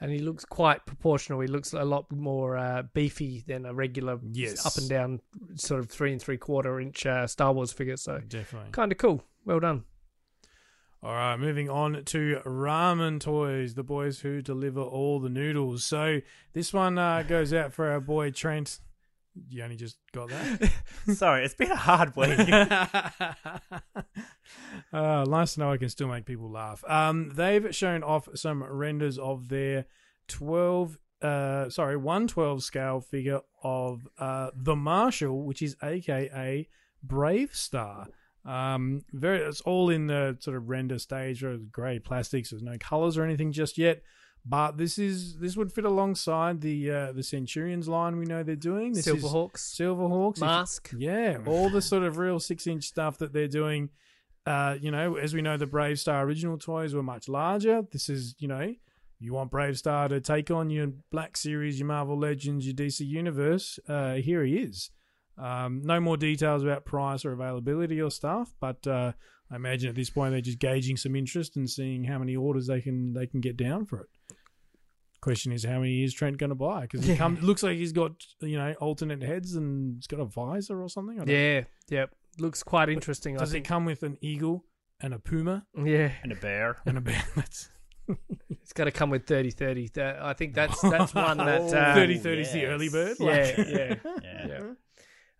And 0.00 0.10
he 0.10 0.18
looks 0.18 0.44
quite 0.44 0.84
proportional. 0.84 1.38
He 1.38 1.46
looks 1.46 1.72
a 1.74 1.84
lot 1.84 2.10
more 2.10 2.56
uh, 2.56 2.82
beefy 2.92 3.44
than 3.46 3.64
a 3.66 3.72
regular 3.72 4.18
Yes. 4.32 4.66
up 4.66 4.76
and 4.76 4.88
down 4.88 5.20
sort 5.54 5.78
of 5.78 5.88
three 5.88 6.10
and 6.10 6.20
three 6.20 6.38
quarter 6.38 6.80
inch 6.80 7.06
uh, 7.06 7.28
Star 7.28 7.52
Wars 7.52 7.72
figure. 7.72 7.96
So 7.96 8.18
Definitely. 8.26 8.72
kind 8.72 8.90
of 8.90 8.98
cool. 8.98 9.22
Well 9.44 9.60
done. 9.60 9.84
All 11.04 11.12
right, 11.12 11.36
moving 11.36 11.68
on 11.68 12.04
to 12.04 12.40
Ramen 12.46 13.18
Toys, 13.18 13.74
the 13.74 13.82
boys 13.82 14.20
who 14.20 14.40
deliver 14.40 14.80
all 14.80 15.18
the 15.18 15.28
noodles. 15.28 15.82
So 15.82 16.20
this 16.52 16.72
one 16.72 16.96
uh, 16.96 17.24
goes 17.24 17.52
out 17.52 17.72
for 17.72 17.90
our 17.90 17.98
boy 17.98 18.30
Trent. 18.30 18.78
You 19.48 19.64
only 19.64 19.74
just 19.74 19.98
got 20.12 20.28
that. 20.28 20.70
Sorry, 21.12 21.44
it's 21.44 21.54
been 21.54 21.72
a 21.72 21.76
hard 21.76 22.14
week. 22.14 22.38
uh, 24.92 25.24
nice 25.24 25.54
to 25.54 25.60
know 25.60 25.72
I 25.72 25.76
can 25.76 25.88
still 25.88 26.06
make 26.06 26.24
people 26.24 26.48
laugh. 26.48 26.84
Um, 26.86 27.32
they've 27.34 27.74
shown 27.74 28.04
off 28.04 28.28
some 28.36 28.62
renders 28.62 29.18
of 29.18 29.48
their 29.48 29.86
12, 30.28 30.98
uh, 31.20 31.68
sorry, 31.68 31.96
112 31.96 32.62
scale 32.62 33.00
figure 33.00 33.40
of 33.64 34.06
uh, 34.18 34.50
the 34.54 34.76
Marshal, 34.76 35.42
which 35.42 35.62
is 35.62 35.74
AKA 35.82 36.68
BraveStarr. 37.04 38.06
Um, 38.44 39.04
very, 39.12 39.38
it's 39.38 39.60
all 39.60 39.88
in 39.90 40.06
the 40.08 40.36
sort 40.40 40.56
of 40.56 40.68
render 40.68 40.98
stage, 40.98 41.44
or 41.44 41.56
grey 41.58 41.98
plastics. 41.98 42.50
There's 42.50 42.62
no 42.62 42.76
colors 42.78 43.16
or 43.16 43.24
anything 43.24 43.52
just 43.52 43.78
yet. 43.78 44.02
But 44.44 44.76
this 44.76 44.98
is 44.98 45.36
this 45.38 45.56
would 45.56 45.72
fit 45.72 45.84
alongside 45.84 46.60
the 46.60 46.90
uh, 46.90 47.12
the 47.12 47.22
Centurions 47.22 47.86
line 47.86 48.16
we 48.16 48.24
know 48.24 48.42
they're 48.42 48.56
doing. 48.56 48.92
This 48.92 49.06
is 49.06 49.22
Silverhawks. 49.22 49.58
Silverhawks. 49.80 50.36
If- 50.36 50.40
Mask. 50.40 50.90
yeah, 50.98 51.38
all 51.46 51.70
the 51.70 51.80
sort 51.80 52.02
of 52.02 52.18
real 52.18 52.40
six 52.40 52.66
inch 52.66 52.84
stuff 52.84 53.18
that 53.18 53.32
they're 53.32 53.46
doing. 53.46 53.90
Uh, 54.44 54.76
you 54.80 54.90
know, 54.90 55.14
as 55.14 55.32
we 55.34 55.42
know, 55.42 55.56
the 55.56 55.68
BraveStarr 55.68 56.24
original 56.24 56.58
toys 56.58 56.92
were 56.94 57.02
much 57.04 57.28
larger. 57.28 57.82
This 57.92 58.08
is, 58.08 58.34
you 58.40 58.48
know, 58.48 58.74
you 59.20 59.32
want 59.32 59.52
BraveStarr 59.52 60.08
to 60.08 60.20
take 60.20 60.50
on 60.50 60.68
your 60.68 60.88
Black 61.12 61.36
Series, 61.36 61.78
your 61.78 61.86
Marvel 61.86 62.18
Legends, 62.18 62.66
your 62.66 62.74
DC 62.74 63.06
Universe. 63.06 63.78
Uh, 63.88 64.14
here 64.14 64.42
he 64.44 64.56
is. 64.56 64.90
Um, 65.38 65.80
no 65.82 66.00
more 66.00 66.16
details 66.16 66.62
about 66.62 66.84
price 66.84 67.24
or 67.24 67.32
availability 67.32 68.00
or 68.00 68.10
stuff, 68.10 68.52
but 68.60 68.86
uh, 68.86 69.12
I 69.50 69.56
imagine 69.56 69.88
at 69.88 69.94
this 69.94 70.10
point 70.10 70.32
they're 70.32 70.40
just 70.40 70.58
gauging 70.58 70.96
some 70.96 71.16
interest 71.16 71.56
and 71.56 71.68
seeing 71.68 72.04
how 72.04 72.18
many 72.18 72.36
orders 72.36 72.66
they 72.66 72.80
can 72.80 73.12
they 73.14 73.26
can 73.26 73.40
get 73.40 73.56
down 73.56 73.86
for 73.86 74.00
it. 74.00 74.08
Question 75.20 75.52
is, 75.52 75.64
how 75.64 75.78
many 75.78 76.02
is 76.02 76.12
Trent 76.12 76.36
going 76.36 76.50
to 76.50 76.56
buy? 76.56 76.82
Because 76.82 77.08
it 77.08 77.16
comes, 77.18 77.42
looks 77.42 77.62
like 77.62 77.76
he's 77.76 77.92
got 77.92 78.12
you 78.40 78.58
know 78.58 78.74
alternate 78.80 79.22
heads 79.22 79.54
and 79.54 79.94
he's 79.96 80.06
got 80.06 80.20
a 80.20 80.24
visor 80.24 80.82
or 80.82 80.88
something. 80.88 81.20
I 81.20 81.24
don't 81.24 81.34
Yeah. 81.34 81.62
Yep. 81.90 82.10
Looks 82.38 82.62
quite 82.62 82.88
interesting. 82.88 83.36
I 83.36 83.40
does 83.40 83.50
it 83.50 83.52
think. 83.54 83.66
come 83.66 83.84
with 83.84 84.02
an 84.02 84.18
eagle 84.20 84.64
and 85.00 85.14
a 85.14 85.18
puma 85.18 85.66
yeah. 85.76 86.12
and 86.22 86.32
a 86.32 86.36
bear. 86.36 86.78
and 86.86 86.98
a 86.98 87.00
bear? 87.00 87.22
That's 87.36 87.68
It's 88.50 88.72
got 88.72 88.84
to 88.84 88.90
come 88.90 89.10
with 89.10 89.26
30 89.26 89.50
30. 89.50 89.90
I 90.20 90.32
think 90.32 90.54
that's 90.54 90.80
that's 90.80 91.14
one 91.14 91.36
that. 91.38 91.62
Uh, 91.72 91.94
30 91.94 92.18
30 92.18 92.40
is 92.42 92.52
the 92.52 92.66
early 92.66 92.88
bird. 92.88 93.16
Yeah, 93.20 93.26
Like- 93.26 93.56
yeah. 93.58 93.94
Yeah. 94.22 94.46
Yeah. 94.48 94.60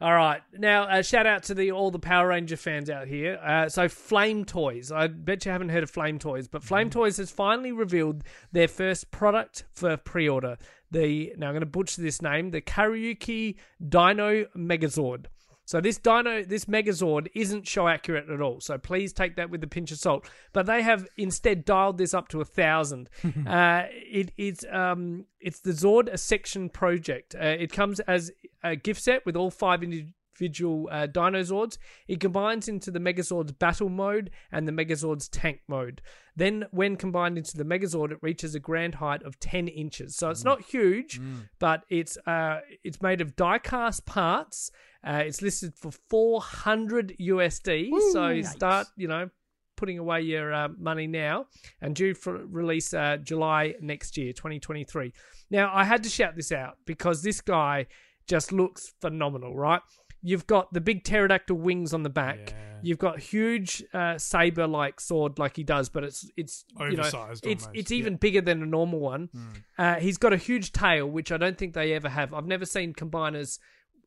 All 0.02 0.16
right. 0.16 0.42
Now, 0.59 0.82
uh, 0.82 1.02
shout 1.02 1.28
out 1.28 1.44
to 1.44 1.54
the 1.54 1.71
all 1.71 1.92
the 1.92 1.99
Power 2.00 2.26
Ranger 2.26 2.56
fans 2.56 2.90
out 2.90 3.06
here. 3.06 3.38
Uh, 3.40 3.68
so, 3.68 3.88
Flame 3.88 4.44
Toys. 4.44 4.90
I 4.90 5.06
bet 5.06 5.44
you 5.44 5.52
haven't 5.52 5.68
heard 5.68 5.85
of 5.85 5.90
Flame 5.90 6.19
Toys, 6.19 6.49
but 6.49 6.65
Flame 6.65 6.91
Toys 6.91 7.19
has 7.19 7.30
finally 7.30 7.71
revealed 7.71 8.25
their 8.50 8.67
first 8.67 9.12
product 9.12 9.62
for 9.73 9.97
pre-order. 9.97 10.58
The 10.91 11.32
now 11.38 11.47
I'm 11.47 11.52
going 11.52 11.60
to 11.60 11.67
butcher 11.67 12.02
this 12.02 12.21
name. 12.21 12.50
The 12.50 12.60
Karakuri 12.60 13.54
Dino 13.80 14.45
Megazord. 14.56 15.26
So 15.64 15.80
this 15.80 15.98
Dino, 15.98 16.42
this 16.42 16.64
Megazord 16.66 17.28
isn't 17.34 17.66
show 17.66 17.88
accurate 17.88 18.28
at 18.28 18.40
all. 18.40 18.60
So 18.60 18.78
please 18.78 19.12
take 19.12 19.36
that 19.36 19.50
with 19.50 19.62
a 19.62 19.66
pinch 19.66 19.92
of 19.92 19.98
salt. 19.98 20.28
But 20.52 20.66
they 20.66 20.82
have 20.82 21.06
instead 21.16 21.64
dialed 21.64 21.98
this 21.98 22.14
up 22.14 22.28
to 22.28 22.40
a 22.40 22.44
thousand. 22.44 23.08
uh, 23.46 23.84
it, 23.90 24.32
it's 24.36 24.64
um, 24.70 25.26
it's 25.40 25.60
the 25.60 25.72
Zord 25.72 26.08
a 26.12 26.18
section 26.18 26.68
project. 26.68 27.34
Uh, 27.34 27.46
it 27.46 27.72
comes 27.72 28.00
as 28.00 28.32
a 28.62 28.76
gift 28.76 29.02
set 29.02 29.25
with 29.25 29.36
all 29.36 29.50
five 29.50 29.82
individual 29.82 30.88
uh, 30.90 31.06
Dinozords. 31.06 31.78
It 32.08 32.20
combines 32.20 32.68
into 32.68 32.90
the 32.90 32.98
Megazord's 32.98 33.52
battle 33.52 33.88
mode 33.88 34.30
and 34.50 34.66
the 34.66 34.72
Megazord's 34.72 35.28
tank 35.28 35.60
mode. 35.68 36.02
Then, 36.34 36.64
when 36.70 36.96
combined 36.96 37.36
into 37.38 37.56
the 37.56 37.64
Megazord, 37.64 38.10
it 38.10 38.18
reaches 38.22 38.54
a 38.54 38.60
grand 38.60 38.96
height 38.96 39.22
of 39.22 39.38
10 39.38 39.68
inches. 39.68 40.16
So 40.16 40.30
it's 40.30 40.44
not 40.44 40.62
huge, 40.62 41.20
but 41.58 41.84
it's 41.88 42.16
uh, 42.26 42.60
it's 42.82 43.02
made 43.02 43.20
of 43.20 43.36
die-cast 43.36 44.06
parts. 44.06 44.70
Uh, 45.04 45.23
it's 45.26 45.43
listed 45.43 45.75
for 45.75 45.91
400 46.10 47.17
USD. 47.21 47.91
so 48.12 48.43
start, 48.43 48.86
you 48.97 49.08
know, 49.08 49.30
putting 49.76 49.99
away 49.99 50.21
your 50.21 50.52
uh, 50.52 50.69
money 50.78 51.08
now 51.08 51.47
and 51.80 51.97
due 51.97 52.15
for 52.15 52.47
release 52.47 52.95
uh, 52.95 53.17
July 53.17 53.75
next 53.80 54.17
year, 54.17 54.32
2023. 54.32 55.12
Now, 55.50 55.73
I 55.75 55.84
had 55.84 56.04
to 56.04 56.08
shout 56.08 56.36
this 56.36 56.52
out 56.52 56.78
because 56.86 57.23
this 57.23 57.41
guy 57.41 57.86
just 58.28 58.52
looks 58.52 58.95
phenomenal, 59.00 59.56
right? 59.56 59.80
You've 60.23 60.47
got 60.47 60.73
the 60.73 60.80
big 60.80 61.02
pterodactyl 61.02 61.56
wings 61.56 61.93
on 61.93 62.04
the 62.04 62.10
back. 62.10 62.50
Yeah. 62.50 62.78
You've 62.82 62.99
got 62.99 63.19
huge 63.19 63.82
uh, 63.93 64.19
saber-like 64.19 65.00
sword, 65.00 65.38
like 65.38 65.56
he 65.56 65.65
does, 65.65 65.88
but 65.88 66.04
it's 66.04 66.30
it's 66.36 66.65
you 66.78 66.93
know, 66.93 67.02
Oversized 67.02 67.45
it's 67.47 67.65
almost, 67.65 67.78
it's 67.78 67.91
yeah. 67.91 67.99
even 67.99 68.17
bigger 68.17 68.41
than 68.41 68.62
a 68.62 68.67
normal 68.67 69.00
one. 69.00 69.30
Uh, 69.76 69.97
he's 69.97 70.19
got 70.19 70.32
a 70.32 70.36
huge 70.36 70.71
tail, 70.71 71.06
which 71.06 71.32
I 71.32 71.38
don't 71.38 71.58
think 71.58 71.75
they 71.75 71.93
ever 71.93 72.08
have. 72.08 72.32
I've 72.32 72.47
never 72.47 72.67
seen 72.67 72.93
combiners 72.93 73.58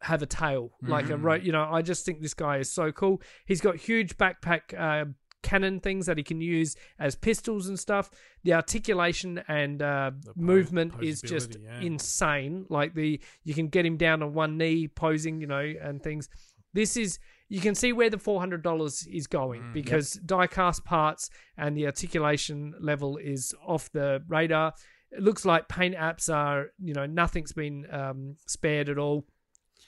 have 0.01 0.21
a 0.21 0.25
tail 0.25 0.71
like 0.81 1.09
a 1.09 1.17
ro- 1.17 1.35
you 1.35 1.51
know. 1.51 1.67
I 1.71 1.81
just 1.81 2.05
think 2.05 2.21
this 2.21 2.33
guy 2.33 2.57
is 2.57 2.71
so 2.71 2.91
cool. 2.91 3.21
He's 3.45 3.61
got 3.61 3.75
huge 3.75 4.17
backpack 4.17 4.77
uh, 4.77 5.05
cannon 5.45 5.79
things 5.79 6.07
that 6.07 6.17
he 6.17 6.23
can 6.23 6.41
use 6.41 6.75
as 6.99 7.15
pistols 7.15 7.67
and 7.67 7.79
stuff. 7.79 8.09
The 8.43 8.53
articulation 8.55 9.43
and 9.47 9.81
uh, 9.81 10.11
movement 10.35 10.95
is 11.01 11.21
just 11.21 11.57
yeah. 11.63 11.79
insane. 11.81 12.65
Like 12.69 12.95
the 12.95 13.21
you 13.43 13.53
can 13.53 13.67
get 13.67 13.85
him 13.85 13.95
down 13.95 14.23
on 14.23 14.33
one 14.33 14.57
knee 14.57 14.87
posing, 14.87 15.39
you 15.39 15.47
know, 15.47 15.73
and 15.81 16.01
things. 16.01 16.27
This 16.73 16.97
is 16.97 17.19
you 17.47 17.61
can 17.61 17.75
see 17.75 17.93
where 17.93 18.09
the 18.09 18.17
four 18.17 18.39
hundred 18.39 18.63
dollars 18.63 19.07
is 19.07 19.27
going 19.27 19.61
Mm, 19.61 19.73
because 19.73 20.13
die 20.13 20.47
cast 20.47 20.83
parts 20.83 21.29
and 21.57 21.77
the 21.77 21.85
articulation 21.85 22.73
level 22.79 23.17
is 23.17 23.53
off 23.65 23.91
the 23.91 24.23
radar. 24.27 24.73
It 25.11 25.21
looks 25.21 25.45
like 25.45 25.69
paint 25.69 25.95
apps 25.95 26.33
are 26.33 26.71
you 26.79 26.93
know 26.93 27.05
nothing's 27.05 27.53
been 27.53 27.85
um, 27.91 28.37
spared 28.47 28.89
at 28.89 28.97
all. 28.97 29.25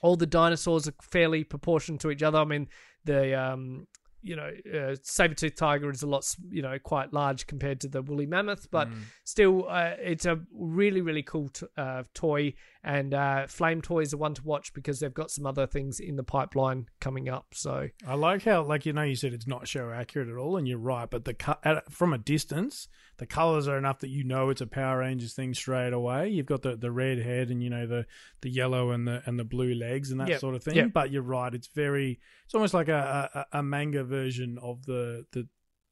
All 0.01 0.15
the 0.15 0.25
dinosaurs 0.25 0.87
are 0.87 0.93
fairly 1.01 1.43
proportioned 1.43 1.99
to 2.01 2.11
each 2.11 2.23
other. 2.23 2.39
I 2.39 2.45
mean 2.45 2.67
the 3.05 3.39
um, 3.39 3.87
you 4.21 4.35
know 4.35 4.51
uh, 4.73 4.95
saber 5.03 5.33
tooth 5.33 5.55
tiger 5.55 5.89
is 5.89 6.03
a 6.03 6.07
lot 6.07 6.25
you 6.49 6.61
know 6.61 6.77
quite 6.79 7.13
large 7.13 7.47
compared 7.47 7.79
to 7.81 7.87
the 7.87 8.01
woolly 8.01 8.25
mammoth, 8.25 8.69
but 8.71 8.87
still 9.23 9.67
uh, 9.69 9.93
it's 9.99 10.25
a 10.25 10.39
really 10.51 11.01
really 11.01 11.23
cool 11.23 11.49
t- 11.49 11.65
uh, 11.77 12.03
toy. 12.13 12.53
And 12.87 13.13
uh, 13.13 13.47
Flame 13.47 13.81
Toys 13.81 14.13
are 14.13 14.17
one 14.17 14.33
to 14.35 14.43
watch 14.45 14.73
because 14.73 15.01
they've 15.01 15.13
got 15.13 15.29
some 15.29 15.45
other 15.45 15.67
things 15.67 15.99
in 15.99 16.15
the 16.15 16.23
pipeline 16.23 16.87
coming 17.01 17.27
up. 17.27 17.47
So 17.53 17.89
I 18.07 18.13
like 18.15 18.43
how, 18.45 18.63
like 18.63 18.85
you 18.85 18.93
know, 18.93 19.01
you 19.01 19.15
said 19.17 19.33
it's 19.33 19.45
not 19.45 19.67
show 19.67 19.91
accurate 19.91 20.29
at 20.29 20.37
all, 20.37 20.55
and 20.55 20.65
you're 20.65 20.77
right. 20.77 21.09
But 21.09 21.25
the 21.25 21.33
co- 21.33 21.57
at, 21.65 21.91
from 21.91 22.13
a 22.13 22.17
distance, 22.17 22.87
the 23.17 23.25
colors 23.25 23.67
are 23.67 23.77
enough 23.77 23.99
that 23.99 24.09
you 24.09 24.23
know 24.23 24.49
it's 24.51 24.61
a 24.61 24.67
Power 24.67 24.99
Rangers 24.99 25.33
thing 25.33 25.53
straight 25.53 25.91
away. 25.91 26.29
You've 26.29 26.45
got 26.45 26.61
the, 26.61 26.77
the 26.77 26.89
red 26.89 27.17
head 27.19 27.49
and 27.49 27.61
you 27.61 27.69
know 27.69 27.85
the 27.85 28.05
the 28.41 28.49
yellow 28.49 28.91
and 28.91 29.05
the 29.05 29.21
and 29.25 29.37
the 29.37 29.43
blue 29.43 29.73
legs 29.75 30.09
and 30.11 30.21
that 30.21 30.29
Yep, 30.29 30.39
sort 30.39 30.55
of 30.55 30.63
thing. 30.63 30.75
yep. 30.77 30.93
But 30.93 31.11
you're 31.11 31.23
right; 31.23 31.53
it's 31.53 31.67
very 31.67 32.19
it's 32.45 32.55
almost 32.55 32.73
like 32.73 32.87
a, 32.87 33.45
a, 33.51 33.59
a 33.59 33.63
manga 33.63 34.05
version 34.05 34.57
of 34.61 34.85
the 34.85 35.25
the 35.33 35.49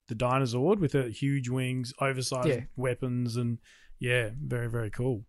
the 0.07 0.15
Dinozord 0.15 0.79
with 0.79 0.93
the 0.93 1.09
huge 1.09 1.49
wings, 1.49 1.91
oversized 1.99 2.47
Yeah. 2.47 2.61
weapons, 2.77 3.35
and 3.35 3.59
yeah, 3.99 4.29
very 4.41 4.69
very 4.69 4.89
cool. 4.91 5.25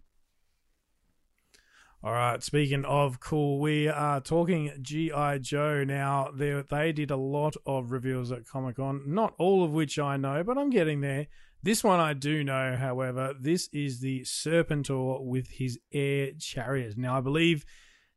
All 2.07 2.13
right. 2.13 2.41
Speaking 2.41 2.85
of 2.85 3.19
cool, 3.19 3.59
we 3.59 3.89
are 3.89 4.21
talking 4.21 4.71
GI 4.81 5.41
Joe 5.41 5.83
now. 5.83 6.31
They 6.33 6.63
they 6.71 6.93
did 6.93 7.11
a 7.11 7.17
lot 7.17 7.57
of 7.67 7.91
reveals 7.91 8.31
at 8.31 8.47
Comic 8.47 8.77
Con, 8.77 9.03
not 9.07 9.35
all 9.39 9.65
of 9.65 9.73
which 9.73 9.99
I 9.99 10.17
know, 10.17 10.45
but 10.45 10.57
I'm 10.57 10.71
getting 10.71 11.01
there. 11.01 11.27
This 11.65 11.83
one 11.83 11.99
I 11.99 12.13
do 12.13 12.45
know, 12.45 12.77
however. 12.77 13.35
This 13.41 13.69
is 13.73 13.99
the 13.99 14.21
Serpentor 14.21 15.25
with 15.25 15.49
his 15.49 15.81
air 15.93 16.31
chariot. 16.39 16.97
Now 16.97 17.19
I 17.19 17.21
believe 17.21 17.65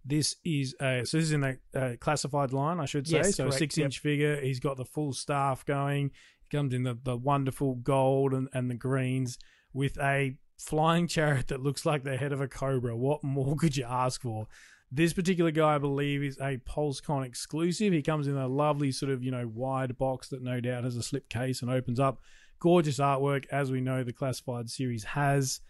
this 0.06 0.36
is 0.46 0.76
a 0.80 1.04
so 1.04 1.18
this 1.18 1.26
is 1.26 1.32
in 1.32 1.44
a, 1.44 1.58
uh 1.76 1.96
classified 2.00 2.54
line, 2.54 2.80
I 2.80 2.86
should 2.86 3.08
say. 3.08 3.18
Yes, 3.18 3.38
so 3.38 3.46
correct, 3.46 3.58
six 3.58 3.76
yep. 3.76 3.86
inch 3.86 3.98
figure. 3.98 4.40
He's 4.40 4.60
got 4.60 4.78
the 4.78 4.86
full 4.86 5.14
staff 5.14 5.66
going. 5.66 6.12
Comes 6.52 6.76
in 6.76 6.84
the, 6.84 6.96
the 7.02 7.18
wonderful 7.18 7.74
gold 7.74 8.34
and, 8.34 8.50
and 8.54 8.70
the 8.70 8.76
greens 8.76 9.40
with 9.74 9.98
a 9.98 10.38
flying 10.60 11.08
chariot 11.08 11.48
that 11.48 11.64
looks 11.64 11.86
like 11.86 12.04
the 12.04 12.18
head 12.18 12.34
of 12.34 12.42
a 12.42 12.48
cobra. 12.48 12.96
What 12.96 13.24
more 13.24 13.56
could 13.60 13.76
you 13.76 13.86
ask 13.90 14.22
for? 14.22 14.48
This 14.92 15.14
particular 15.14 15.52
guy, 15.52 15.76
I 15.76 15.78
believe, 15.78 16.24
is 16.24 16.38
a 16.40 16.58
PulseCon 16.58 17.26
exclusive. 17.26 17.94
He 17.94 18.02
comes 18.02 18.28
in 18.28 18.36
a 18.36 18.48
lovely 18.48 18.92
sort 18.92 19.12
of, 19.12 19.24
you 19.24 19.32
know, 19.32 19.48
wide 19.48 19.98
box 19.98 20.30
that 20.30 20.42
no 20.42 20.60
doubt 20.60 20.84
has 20.84 20.96
a 20.96 21.04
slip 21.04 21.30
case 21.30 21.62
and 21.62 21.70
opens 21.70 22.00
up. 22.00 22.20
Gorgeous 22.60 22.98
artwork, 22.98 23.46
as 23.52 23.72
we 23.72 23.82
know 23.82 24.04
the 24.04 24.14
classified 24.14 24.70
series 24.70 25.04
has. 25.04 25.62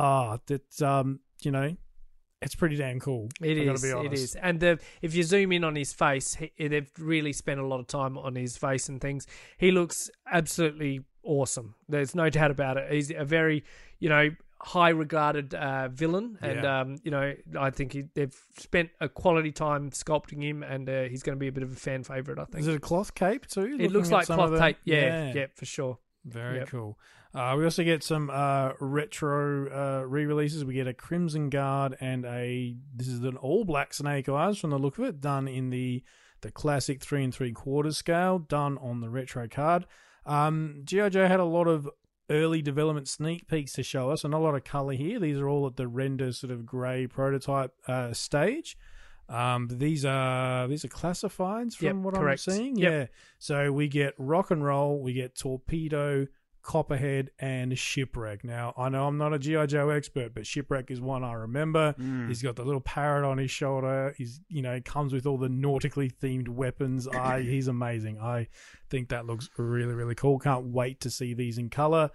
Ah, 0.00 0.38
that 0.46 0.82
um, 0.82 1.20
you 1.42 1.50
know, 1.50 1.76
it's 2.42 2.54
pretty 2.54 2.76
damn 2.76 3.00
cool. 3.00 3.28
It 3.40 3.58
is. 3.58 3.82
be 3.82 3.88
It 3.90 4.12
And 4.42 4.60
the, 4.60 4.78
if 5.02 5.14
you 5.14 5.22
zoom 5.22 5.52
in 5.52 5.64
on 5.64 5.74
his 5.74 5.92
face, 5.92 6.34
he, 6.34 6.50
they've 6.68 6.90
really 6.98 7.32
spent 7.32 7.60
a 7.60 7.66
lot 7.66 7.80
of 7.80 7.86
time 7.86 8.18
on 8.18 8.34
his 8.34 8.56
face 8.56 8.88
and 8.88 9.00
things. 9.00 9.26
He 9.56 9.70
looks 9.70 10.10
absolutely 10.30 11.00
awesome. 11.24 11.74
There's 11.88 12.14
no 12.14 12.30
doubt 12.30 12.50
about 12.50 12.76
it. 12.76 12.90
He's 12.92 13.10
a 13.10 13.24
very, 13.24 13.64
you 13.98 14.08
know, 14.08 14.30
high 14.60 14.88
regarded 14.88 15.54
uh, 15.54 15.88
villain, 15.88 16.36
and 16.42 16.62
Yeah. 16.62 16.80
um, 16.80 16.96
you 17.04 17.10
know, 17.10 17.32
I 17.58 17.70
think 17.70 17.92
he, 17.92 18.04
they've 18.14 18.34
spent 18.58 18.90
a 19.00 19.08
quality 19.08 19.52
time 19.52 19.90
sculpting 19.90 20.42
him, 20.42 20.62
and 20.62 20.88
uh, 20.88 21.02
he's 21.04 21.22
going 21.22 21.36
to 21.36 21.40
be 21.40 21.48
a 21.48 21.52
bit 21.52 21.62
of 21.62 21.72
a 21.72 21.76
fan 21.76 22.02
favorite. 22.02 22.38
I 22.38 22.44
think 22.44 22.60
Is 22.62 22.68
it 22.68 22.74
a 22.74 22.80
cloth 22.80 23.14
cape 23.14 23.46
too? 23.46 23.62
it 23.62 23.70
Looking 23.72 23.90
looks 23.92 24.10
like 24.10 24.26
cloth 24.26 24.50
the- 24.50 24.58
tape. 24.58 24.76
Yeah, 24.84 25.32
yeah, 25.32 25.46
for 25.54 25.64
sure. 25.64 25.98
Very 26.24 26.58
Yep. 26.58 26.68
cool. 26.68 26.98
Uh, 27.34 27.54
we 27.56 27.64
also 27.64 27.84
get 27.84 28.02
some 28.02 28.30
uh, 28.30 28.72
retro 28.80 29.68
uh, 30.00 30.02
re-releases. 30.06 30.64
We 30.64 30.74
get 30.74 30.88
a 30.88 30.94
Crimson 30.94 31.50
Guard 31.50 31.96
and 32.00 32.24
a 32.24 32.74
this 32.94 33.06
is 33.06 33.22
an 33.22 33.36
all 33.36 33.64
black 33.64 33.94
Snake 33.94 34.28
Eyes 34.28 34.58
from 34.58 34.70
the 34.70 34.78
look 34.78 34.98
of 34.98 35.04
it, 35.04 35.20
done 35.20 35.46
in 35.46 35.70
the 35.70 36.02
the 36.40 36.50
classic 36.50 37.00
three 37.02 37.22
and 37.24 37.34
three 37.34 37.52
quarters 37.52 37.96
scale, 37.96 38.38
done 38.38 38.78
on 38.78 39.00
the 39.00 39.10
retro 39.10 39.46
card. 39.48 39.86
Um, 40.28 40.82
GI 40.84 41.10
Joe 41.10 41.26
had 41.26 41.40
a 41.40 41.44
lot 41.44 41.66
of 41.66 41.88
early 42.30 42.60
development 42.60 43.08
sneak 43.08 43.48
peeks 43.48 43.72
to 43.72 43.82
show 43.82 44.10
us, 44.10 44.22
and 44.24 44.34
a 44.34 44.38
lot 44.38 44.54
of 44.54 44.62
color 44.64 44.92
here. 44.92 45.18
These 45.18 45.38
are 45.38 45.48
all 45.48 45.66
at 45.66 45.76
the 45.76 45.88
render 45.88 46.32
sort 46.32 46.50
of 46.52 46.66
grey 46.66 47.06
prototype 47.06 47.72
uh, 47.88 48.12
stage. 48.12 48.76
Um, 49.30 49.68
these 49.70 50.04
are 50.04 50.66
these 50.68 50.84
are 50.84 50.88
classifieds 50.88 51.74
from 51.74 51.86
Yep, 51.86 51.96
what 51.96 52.14
correct. 52.14 52.44
I'm 52.48 52.54
seeing. 52.54 52.76
Yep. 52.76 52.92
Yeah. 52.92 53.06
So 53.38 53.72
we 53.72 53.88
get 53.88 54.14
rock 54.18 54.50
and 54.50 54.64
roll, 54.64 55.00
we 55.02 55.12
get 55.12 55.34
torpedo, 55.34 56.26
copperhead, 56.68 57.30
and 57.38 57.76
shipwreck. 57.78 58.44
Now 58.44 58.74
I 58.76 58.90
know 58.90 59.06
I'm 59.06 59.16
not 59.16 59.32
a 59.32 59.38
GI 59.38 59.68
Joe 59.68 59.88
expert, 59.88 60.34
but 60.34 60.46
shipwreck 60.46 60.90
is 60.90 61.00
one 61.00 61.24
I 61.24 61.32
remember. 61.32 61.94
Mm. 61.98 62.28
He's 62.28 62.42
got 62.42 62.56
the 62.56 62.62
little 62.62 62.82
parrot 62.82 63.26
on 63.26 63.38
his 63.38 63.50
shoulder. 63.50 64.14
He's 64.18 64.42
you 64.48 64.60
know 64.60 64.78
comes 64.84 65.14
with 65.14 65.26
all 65.26 65.38
the 65.38 65.48
nautically 65.48 66.10
themed 66.10 66.48
weapons. 66.48 67.08
I 67.12 67.40
he's 67.40 67.68
amazing. 67.68 68.20
I 68.20 68.48
think 68.90 69.08
that 69.08 69.24
looks 69.24 69.48
really 69.56 69.94
really 69.94 70.14
cool. 70.14 70.38
Can't 70.38 70.66
wait 70.66 71.00
to 71.00 71.10
see 71.10 71.32
these 71.32 71.56
in 71.56 71.70
color. 71.70 72.10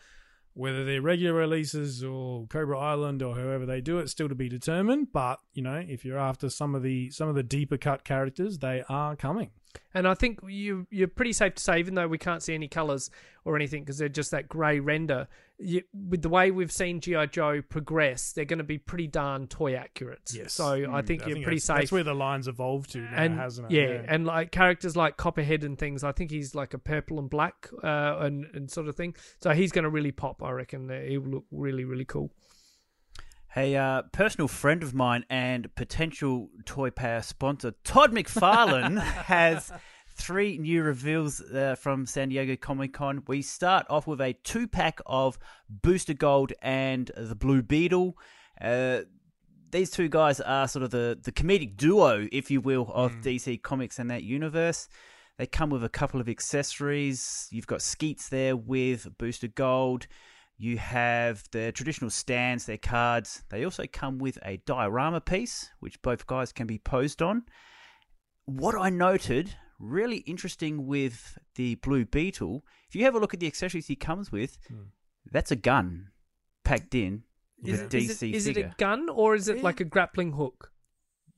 Whether 0.53 0.85
they're 0.85 1.01
regular 1.01 1.33
releases 1.33 2.03
or 2.03 2.45
Cobra 2.45 2.77
Island 2.77 3.23
or 3.23 3.35
however 3.35 3.65
they 3.65 3.81
do 3.81 3.97
it, 3.97 4.09
still 4.09 4.29
to 4.29 4.35
be 4.35 4.49
determined. 4.49 5.07
But 5.11 5.39
you 5.53 5.63
know, 5.63 5.83
if 5.83 6.05
you're 6.05 6.19
after 6.19 6.47
some 6.51 6.75
of 6.75 6.83
the 6.83 7.09
some 7.09 7.27
of 7.27 7.33
the 7.33 7.41
deeper 7.41 7.77
cut 7.77 8.03
characters, 8.03 8.59
they 8.59 8.83
are 8.87 9.15
coming. 9.15 9.49
And 9.93 10.07
I 10.07 10.13
think 10.13 10.39
you 10.47 10.88
you're 10.89 11.07
pretty 11.07 11.33
safe 11.33 11.55
to 11.55 11.63
say, 11.63 11.79
even 11.79 11.95
though 11.95 12.07
we 12.07 12.17
can't 12.17 12.41
see 12.41 12.53
any 12.53 12.67
colours 12.67 13.09
or 13.45 13.55
anything 13.55 13.83
because 13.83 13.97
they're 13.97 14.09
just 14.09 14.31
that 14.31 14.47
grey 14.47 14.79
render, 14.79 15.27
you, 15.59 15.81
with 15.93 16.21
the 16.21 16.29
way 16.29 16.51
we've 16.51 16.71
seen 16.71 16.99
GI 16.99 17.27
Joe 17.27 17.62
progress, 17.62 18.31
they're 18.31 18.45
going 18.45 18.59
to 18.59 18.63
be 18.63 18.77
pretty 18.77 19.07
darn 19.07 19.47
toy 19.47 19.75
accurate. 19.75 20.31
Yes. 20.33 20.53
So 20.53 20.91
I 20.91 21.01
think 21.01 21.25
you're 21.25 21.41
pretty 21.41 21.57
that's, 21.57 21.65
safe. 21.65 21.77
That's 21.77 21.91
where 21.91 22.03
the 22.03 22.13
lines 22.13 22.47
evolved 22.47 22.91
to 22.91 22.99
now, 22.99 23.12
and 23.15 23.38
hasn't 23.38 23.71
it? 23.71 23.75
yeah, 23.75 24.01
and 24.07 24.25
like 24.25 24.51
characters 24.51 24.95
like 24.95 25.17
Copperhead 25.17 25.63
and 25.63 25.77
things, 25.77 26.03
I 26.03 26.12
think 26.12 26.31
he's 26.31 26.55
like 26.55 26.73
a 26.73 26.79
purple 26.79 27.19
and 27.19 27.29
black 27.29 27.69
uh, 27.83 28.17
and 28.19 28.45
and 28.53 28.71
sort 28.71 28.88
of 28.88 28.95
thing. 28.95 29.15
So 29.41 29.51
he's 29.51 29.71
going 29.71 29.83
to 29.83 29.89
really 29.89 30.12
pop. 30.12 30.41
I 30.41 30.51
reckon 30.51 30.89
he 31.07 31.17
will 31.17 31.31
look 31.31 31.45
really 31.51 31.86
really 31.86 32.05
cool. 32.05 32.31
A 33.55 33.75
uh, 33.75 34.01
personal 34.11 34.47
friend 34.47 34.81
of 34.81 34.95
mine 34.95 35.25
and 35.29 35.73
potential 35.75 36.49
Toy 36.65 36.89
Power 36.89 37.21
sponsor, 37.21 37.75
Todd 37.83 38.11
McFarlane, 38.11 38.99
has 39.01 39.71
three 40.09 40.57
new 40.57 40.81
reveals 40.81 41.39
uh, 41.39 41.75
from 41.75 42.07
San 42.07 42.29
Diego 42.29 42.55
Comic 42.55 42.93
Con. 42.93 43.21
We 43.27 43.43
start 43.43 43.85
off 43.91 44.07
with 44.07 44.21
a 44.21 44.33
two 44.43 44.67
pack 44.67 45.01
of 45.05 45.37
Booster 45.69 46.15
Gold 46.15 46.53
and 46.63 47.11
the 47.15 47.35
Blue 47.35 47.61
Beetle. 47.61 48.17
Uh, 48.59 49.01
these 49.69 49.91
two 49.91 50.09
guys 50.09 50.39
are 50.39 50.67
sort 50.67 50.81
of 50.81 50.89
the, 50.89 51.19
the 51.21 51.31
comedic 51.31 51.77
duo, 51.77 52.27
if 52.31 52.49
you 52.49 52.59
will, 52.59 52.91
of 52.91 53.11
DC 53.21 53.61
Comics 53.61 53.99
and 53.99 54.09
that 54.09 54.23
universe. 54.23 54.87
They 55.37 55.45
come 55.45 55.69
with 55.69 55.83
a 55.83 55.89
couple 55.89 56.19
of 56.19 56.27
accessories. 56.27 57.49
You've 57.51 57.67
got 57.67 57.83
Skeets 57.83 58.29
there 58.29 58.57
with 58.57 59.15
Booster 59.19 59.47
Gold. 59.47 60.07
You 60.63 60.78
have 60.78 61.43
the 61.52 61.73
traditional 61.73 62.10
stands, 62.10 62.65
their 62.65 62.78
cards. 62.78 63.43
They 63.49 63.65
also 63.65 63.84
come 63.91 64.17
with 64.17 64.39
a 64.45 64.62
diorama 64.65 65.19
piece, 65.19 65.69
which 65.82 66.02
both 66.02 66.26
guys 66.26 66.54
can 66.54 66.67
be 66.67 66.78
posed 66.78 67.21
on. 67.21 67.43
What 68.45 68.73
I 68.73 68.89
noted, 68.89 69.58
really 69.78 70.19
interesting 70.19 70.88
with 70.88 71.38
the 71.56 71.76
Blue 71.76 72.06
Beetle, 72.06 72.63
if 72.88 72.95
you 72.95 73.04
have 73.04 73.13
a 73.13 73.19
look 73.19 73.34
at 73.34 73.41
the 73.41 73.47
accessories 73.47 73.88
he 73.88 73.97
comes 73.97 74.32
with, 74.32 74.58
hmm. 74.69 74.84
that's 75.30 75.52
a 75.52 75.58
gun 75.58 76.12
packed 76.63 76.95
in 76.95 77.23
Is, 77.65 77.82
with 77.82 77.93
it, 77.93 77.97
DC 77.97 78.10
is, 78.10 78.23
it, 78.23 78.32
is 78.34 78.47
it 78.47 78.58
a 78.58 78.73
gun 78.78 79.10
or 79.10 79.36
is 79.36 79.49
it 79.49 79.58
eh. 79.58 79.62
like 79.62 79.82
a 79.82 79.84
grappling 79.84 80.32
hook? 80.32 80.71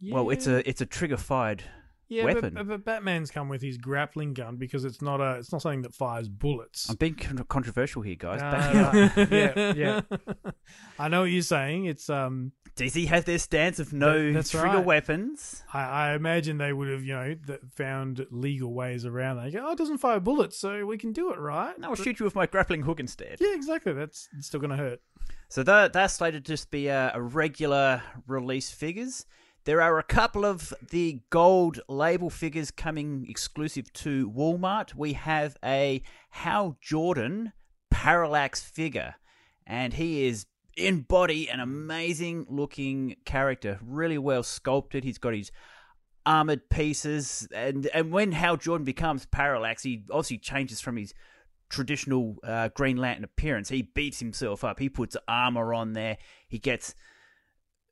Well, 0.07 0.29
it's 0.29 0.45
a 0.45 0.69
it's 0.69 0.81
a 0.81 0.85
trigger 0.85 1.17
fired 1.17 1.63
yeah, 2.07 2.25
weapon. 2.25 2.53
But, 2.53 2.67
but 2.67 2.85
Batman's 2.85 3.31
come 3.31 3.49
with 3.49 3.61
his 3.61 3.77
grappling 3.77 4.33
gun 4.33 4.57
because 4.57 4.85
it's 4.85 5.01
not 5.01 5.21
a 5.21 5.37
it's 5.39 5.51
not 5.51 5.61
something 5.61 5.81
that 5.83 5.93
fires 5.93 6.27
bullets. 6.29 6.89
I'm 6.89 6.95
being 6.95 7.15
con- 7.15 7.43
controversial 7.49 8.01
here, 8.01 8.15
guys. 8.15 8.41
Back 8.41 8.75
it 8.75 8.81
up. 8.81 9.17
right. 9.17 9.31
yeah, 9.31 9.73
yeah. 9.75 10.51
I 10.99 11.07
know 11.07 11.21
what 11.21 11.31
you're 11.31 11.41
saying. 11.41 11.85
It's 11.85 12.09
um, 12.09 12.51
DC 12.75 13.07
has 13.07 13.25
their 13.25 13.39
stance 13.39 13.79
of 13.79 13.93
no 13.93 14.33
That- 14.33 14.45
trigger 14.45 14.67
right. 14.77 14.85
weapons. 14.85 15.63
I, 15.73 15.83
I 15.83 16.13
imagine 16.15 16.57
they 16.57 16.73
would 16.73 16.89
have 16.89 17.03
you 17.03 17.13
know 17.13 17.35
th- 17.47 17.59
found 17.75 18.25
legal 18.29 18.73
ways 18.73 19.05
around 19.05 19.37
that. 19.37 19.53
Go, 19.53 19.65
oh, 19.67 19.71
it 19.71 19.77
doesn't 19.77 19.97
fire 19.97 20.19
bullets, 20.19 20.57
so 20.57 20.85
we 20.85 20.97
can 20.97 21.11
do 21.11 21.31
it, 21.31 21.39
right? 21.39 21.73
I'll 21.83 21.95
shoot 21.95 22.19
you 22.19 22.25
with 22.25 22.35
my 22.35 22.45
grappling 22.45 22.83
hook 22.83 22.99
instead. 22.99 23.37
Yeah, 23.39 23.53
exactly. 23.55 23.93
That's 23.93 24.29
still 24.41 24.59
going 24.59 24.71
to 24.71 24.77
hurt. 24.77 25.01
So 25.49 25.63
that 25.63 25.93
that's 25.93 26.15
slated 26.15 26.45
to 26.45 26.51
just 26.51 26.71
be 26.71 26.87
a, 26.87 27.11
a 27.13 27.21
regular 27.21 28.01
release 28.27 28.71
figures. 28.71 29.25
There 29.65 29.81
are 29.81 29.97
a 29.97 30.03
couple 30.03 30.45
of 30.45 30.71
the 30.91 31.21
gold 31.31 31.79
label 31.89 32.29
figures 32.29 32.69
coming 32.69 33.25
exclusive 33.27 33.91
to 33.93 34.29
Walmart. 34.29 34.93
We 34.93 35.13
have 35.13 35.57
a 35.65 36.03
Hal 36.29 36.77
Jordan 36.79 37.51
Parallax 37.89 38.61
figure, 38.61 39.15
and 39.65 39.93
he 39.93 40.27
is 40.27 40.45
in 40.77 41.01
body 41.01 41.49
an 41.49 41.59
amazing 41.59 42.45
looking 42.47 43.15
character, 43.25 43.79
really 43.81 44.19
well 44.19 44.43
sculpted. 44.43 45.03
He's 45.03 45.17
got 45.17 45.33
his 45.33 45.51
armored 46.27 46.69
pieces, 46.69 47.47
and 47.51 47.87
and 47.87 48.11
when 48.11 48.33
Hal 48.33 48.57
Jordan 48.57 48.85
becomes 48.85 49.25
Parallax, 49.25 49.81
he 49.81 50.03
obviously 50.11 50.37
changes 50.37 50.79
from 50.79 50.97
his 50.97 51.15
traditional 51.69 52.35
uh, 52.43 52.67
Green 52.67 52.97
Lantern 52.97 53.23
appearance. 53.23 53.69
He 53.69 53.81
beats 53.81 54.19
himself 54.19 54.63
up. 54.63 54.77
He 54.77 54.89
puts 54.89 55.17
armor 55.27 55.73
on 55.73 55.93
there. 55.93 56.19
He 56.47 56.59
gets. 56.59 56.93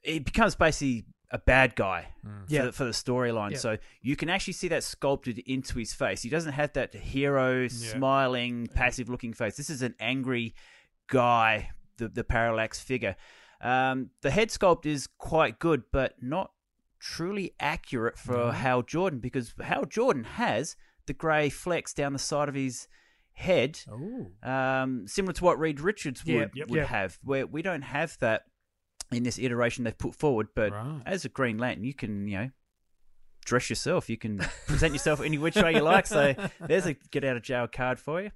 He 0.03 0.19
becomes 0.19 0.53
basically 0.53 1.05
a 1.33 1.39
bad 1.39 1.75
guy 1.75 2.07
for, 2.21 2.45
Yeah. 2.47 2.65
the, 2.67 2.71
for 2.71 2.83
the 2.85 2.91
storyline. 2.91 3.51
Yeah. 3.51 3.57
So 3.57 3.77
you 4.01 4.15
can 4.15 4.29
actually 4.29 4.53
see 4.53 4.67
that 4.69 4.83
sculpted 4.83 5.39
into 5.39 5.79
his 5.79 5.93
face. 5.93 6.21
He 6.21 6.29
doesn't 6.29 6.53
have 6.53 6.71
that 6.73 6.93
hero, 6.93 7.67
smiling, 7.67 8.67
passive 8.67 9.09
looking 9.09 9.33
face. 9.33 9.57
This 9.57 9.69
is 9.69 9.81
an 9.81 9.95
angry 9.99 10.53
guy, 11.07 11.71
the, 11.97 12.07
the 12.07 12.23
parallax 12.23 12.79
figure. 12.79 13.15
Um, 13.61 14.11
the 14.21 14.29
head 14.31 14.49
sculpt 14.49 14.85
is 14.85 15.07
quite 15.17 15.57
good, 15.59 15.83
but 15.91 16.13
not 16.21 16.51
truly 16.99 17.53
accurate 17.59 18.17
for 18.17 18.51
Hal 18.53 18.81
Jordan 18.83 19.19
because 19.19 19.53
Hal 19.61 19.85
Jordan 19.85 20.23
has 20.23 20.75
the 21.07 21.13
grey 21.13 21.49
flecks 21.49 21.93
down 21.93 22.13
the 22.13 22.19
side 22.19 22.47
of 22.47 22.55
his 22.55 22.87
head, 23.33 23.79
Oh, 23.91 24.27
um, 24.47 25.07
similar 25.07 25.33
to 25.33 25.43
what 25.43 25.57
Reed 25.59 25.79
Richards 25.81 26.23
would, 26.25 26.33
Yeah, 26.33 26.45
yep, 26.53 26.69
would 26.69 26.77
yep. 26.77 26.87
have. 26.87 27.17
Where 27.23 27.47
we 27.47 27.61
don't 27.63 27.81
have 27.81 28.17
that 28.19 28.43
in 29.15 29.23
this 29.23 29.39
iteration 29.39 29.83
they've 29.83 29.97
put 29.97 30.15
forward, 30.15 30.47
but 30.55 30.71
Right. 30.71 31.01
as 31.05 31.25
a 31.25 31.29
Green 31.29 31.57
Lantern, 31.57 31.83
you 31.83 31.93
can 31.93 32.27
you 32.27 32.37
know 32.37 32.49
dress 33.45 33.69
yourself. 33.69 34.09
You 34.09 34.17
can 34.17 34.37
present 34.67 34.93
yourself 34.93 35.21
any 35.21 35.37
which 35.37 35.55
way 35.55 35.73
you 35.73 35.81
like. 35.81 36.07
So 36.07 36.33
there's 36.59 36.85
a 36.85 36.93
get 37.11 37.23
out 37.23 37.35
of 37.37 37.43
jail 37.43 37.67
card 37.67 37.99
for 37.99 38.21
you. 38.21 38.31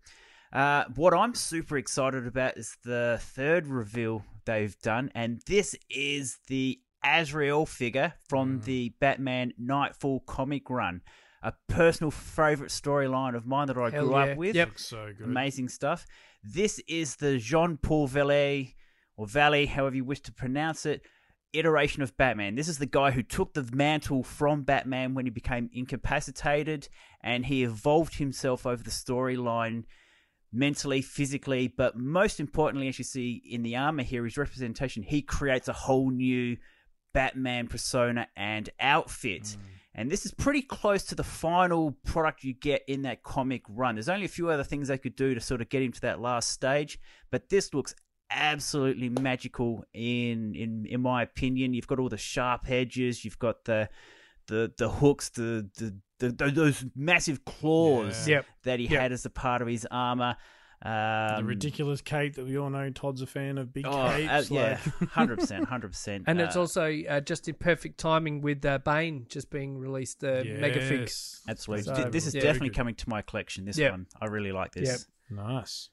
Uh, 0.54 0.86
what 0.96 1.14
I'm 1.14 1.36
super 1.36 1.78
excited 1.78 2.26
about 2.26 2.58
is 2.58 2.78
the 2.84 3.18
third 3.22 3.68
reveal 3.68 4.24
they've 4.46 4.78
done, 4.80 5.12
and 5.14 5.42
this 5.46 5.76
is 5.90 6.40
the 6.48 6.80
Azrael 7.04 7.66
figure 7.66 8.14
from 8.30 8.62
the 8.62 8.94
Batman 9.00 9.54
Nightfall 9.58 10.22
comic 10.22 10.70
run. 10.70 11.02
A 11.44 11.54
personal 11.70 12.12
favorite 12.12 12.72
storyline 12.72 13.36
of 13.36 13.46
mine 13.46 13.68
that 13.68 13.78
I 13.78 13.90
Hell 13.92 14.08
grew 14.08 14.16
yeah. 14.16 14.24
up 14.32 14.38
with. 14.38 14.56
Yep. 14.56 14.72
so 14.80 15.14
good. 15.18 15.28
Amazing 15.28 15.70
stuff. 15.70 16.06
This 16.44 16.80
is 16.88 17.18
the 17.18 17.38
Jean 17.38 17.78
Paul 17.78 18.08
Vallée, 18.10 18.74
or 19.18 19.28
Valley, 19.28 19.66
however 19.66 19.96
you 19.98 20.06
wish 20.06 20.22
to 20.22 20.32
pronounce 20.32 20.86
it, 20.86 21.02
iteration 21.54 22.02
of 22.02 22.16
Batman. 22.18 22.56
This 22.56 22.68
is 22.68 22.78
the 22.78 22.86
guy 22.86 23.12
who 23.12 23.24
took 23.24 23.54
the 23.54 23.68
mantle 23.74 24.24
from 24.24 24.64
Batman 24.64 25.14
when 25.14 25.26
he 25.26 25.32
became 25.32 25.70
incapacitated, 25.74 26.88
and 27.22 27.46
he 27.46 27.64
evolved 27.64 28.16
himself 28.16 28.66
over 28.66 28.84
the 28.84 28.92
storyline 28.92 29.84
mentally, 30.54 31.02
physically, 31.02 31.68
but 31.68 31.98
most 31.98 32.40
importantly, 32.40 32.88
as 32.88 32.98
you 32.98 33.04
see 33.04 33.42
in 33.50 33.64
the 33.64 33.76
armor 33.76 34.04
here, 34.04 34.24
his 34.24 34.38
representation, 34.38 35.04
he 35.04 35.22
creates 35.22 35.68
a 35.68 35.74
whole 35.74 36.10
new 36.10 36.58
Batman 37.14 37.68
persona 37.68 38.28
and 38.36 38.70
outfit. 38.80 39.44
Mm. 39.44 39.58
And 39.96 40.12
this 40.12 40.26
is 40.26 40.34
pretty 40.34 40.62
close 40.62 41.04
to 41.06 41.16
the 41.16 41.24
final 41.24 41.98
product 42.06 42.44
you 42.44 42.54
get 42.54 42.84
in 42.88 43.02
that 43.02 43.24
comic 43.24 43.64
run. 43.68 43.96
There's 43.96 44.10
only 44.10 44.26
a 44.26 44.30
few 44.30 44.50
other 44.50 44.64
things 44.64 44.88
they 44.88 44.98
could 45.00 45.16
do 45.16 45.34
to 45.34 45.42
sort 45.42 45.60
of 45.60 45.70
get 45.70 45.82
him 45.82 45.92
to 45.92 46.02
that 46.02 46.22
last 46.22 46.52
stage, 46.52 47.00
but 47.32 47.50
this 47.50 47.74
looks 47.74 47.96
absolutely 48.30 49.10
magical 49.10 49.84
in 49.94 50.54
in 50.56 50.86
in 50.86 51.02
my 51.02 51.24
opinion. 51.24 51.74
You've 51.74 51.88
got 51.88 52.00
all 52.00 52.10
the 52.10 52.18
sharp 52.18 52.70
edges, 52.70 53.24
you've 53.26 53.40
got 53.40 53.66
the 53.66 53.90
the 54.48 54.72
the 54.78 54.90
hooks, 54.90 55.30
the 55.30 55.70
the, 55.78 55.96
the, 56.20 56.50
those 56.52 56.84
massive 56.96 57.46
claws 57.46 58.28
Yeah. 58.28 58.38
Yep. 58.38 58.46
that 58.64 58.80
he 58.80 58.86
Yep. 58.88 59.02
had 59.02 59.12
as 59.12 59.26
a 59.26 59.30
part 59.30 59.62
of 59.62 59.68
his 59.68 59.86
armor. 59.92 60.36
Um, 60.80 61.38
the 61.38 61.44
ridiculous 61.44 62.02
cape 62.02 62.36
that 62.36 62.46
we 62.46 62.56
all 62.56 62.70
know 62.70 62.88
Todd's 62.92 63.24
a 63.24 63.26
fan 63.26 63.58
of 63.58 63.74
big 63.74 63.88
Oh, 63.88 63.92
uh, 63.92 64.16
capes. 64.16 64.52
yeah, 64.52 64.78
hundred 65.10 65.40
percent, 65.40 65.66
hundred 65.68 65.88
percent. 65.88 66.26
And 66.28 66.40
it's 66.40 66.56
also 66.56 66.94
uh, 67.10 67.20
just 67.20 67.48
in 67.48 67.56
perfect 67.56 67.98
timing 68.00 68.42
with 68.42 68.64
uh, 68.64 68.78
Bane 68.78 69.26
just 69.28 69.50
being 69.50 69.80
released, 69.80 70.20
the 70.20 70.44
mega 70.60 70.80
fig. 70.80 71.00
Yes. 71.02 71.42
absolutely. 71.48 71.86
So, 71.86 71.96
Th- 71.96 72.12
this 72.12 72.28
is 72.28 72.36
yeah. 72.36 72.42
definitely 72.42 72.70
coming 72.70 72.94
to 72.94 73.10
my 73.10 73.24
collection. 73.24 73.66
This 73.66 73.80
Yep. 73.80 73.90
one, 73.92 74.06
I 74.22 74.26
really 74.28 74.52
like 74.52 74.72
this. 74.74 75.08
Yep. 75.32 75.40
Nice. 75.46 75.90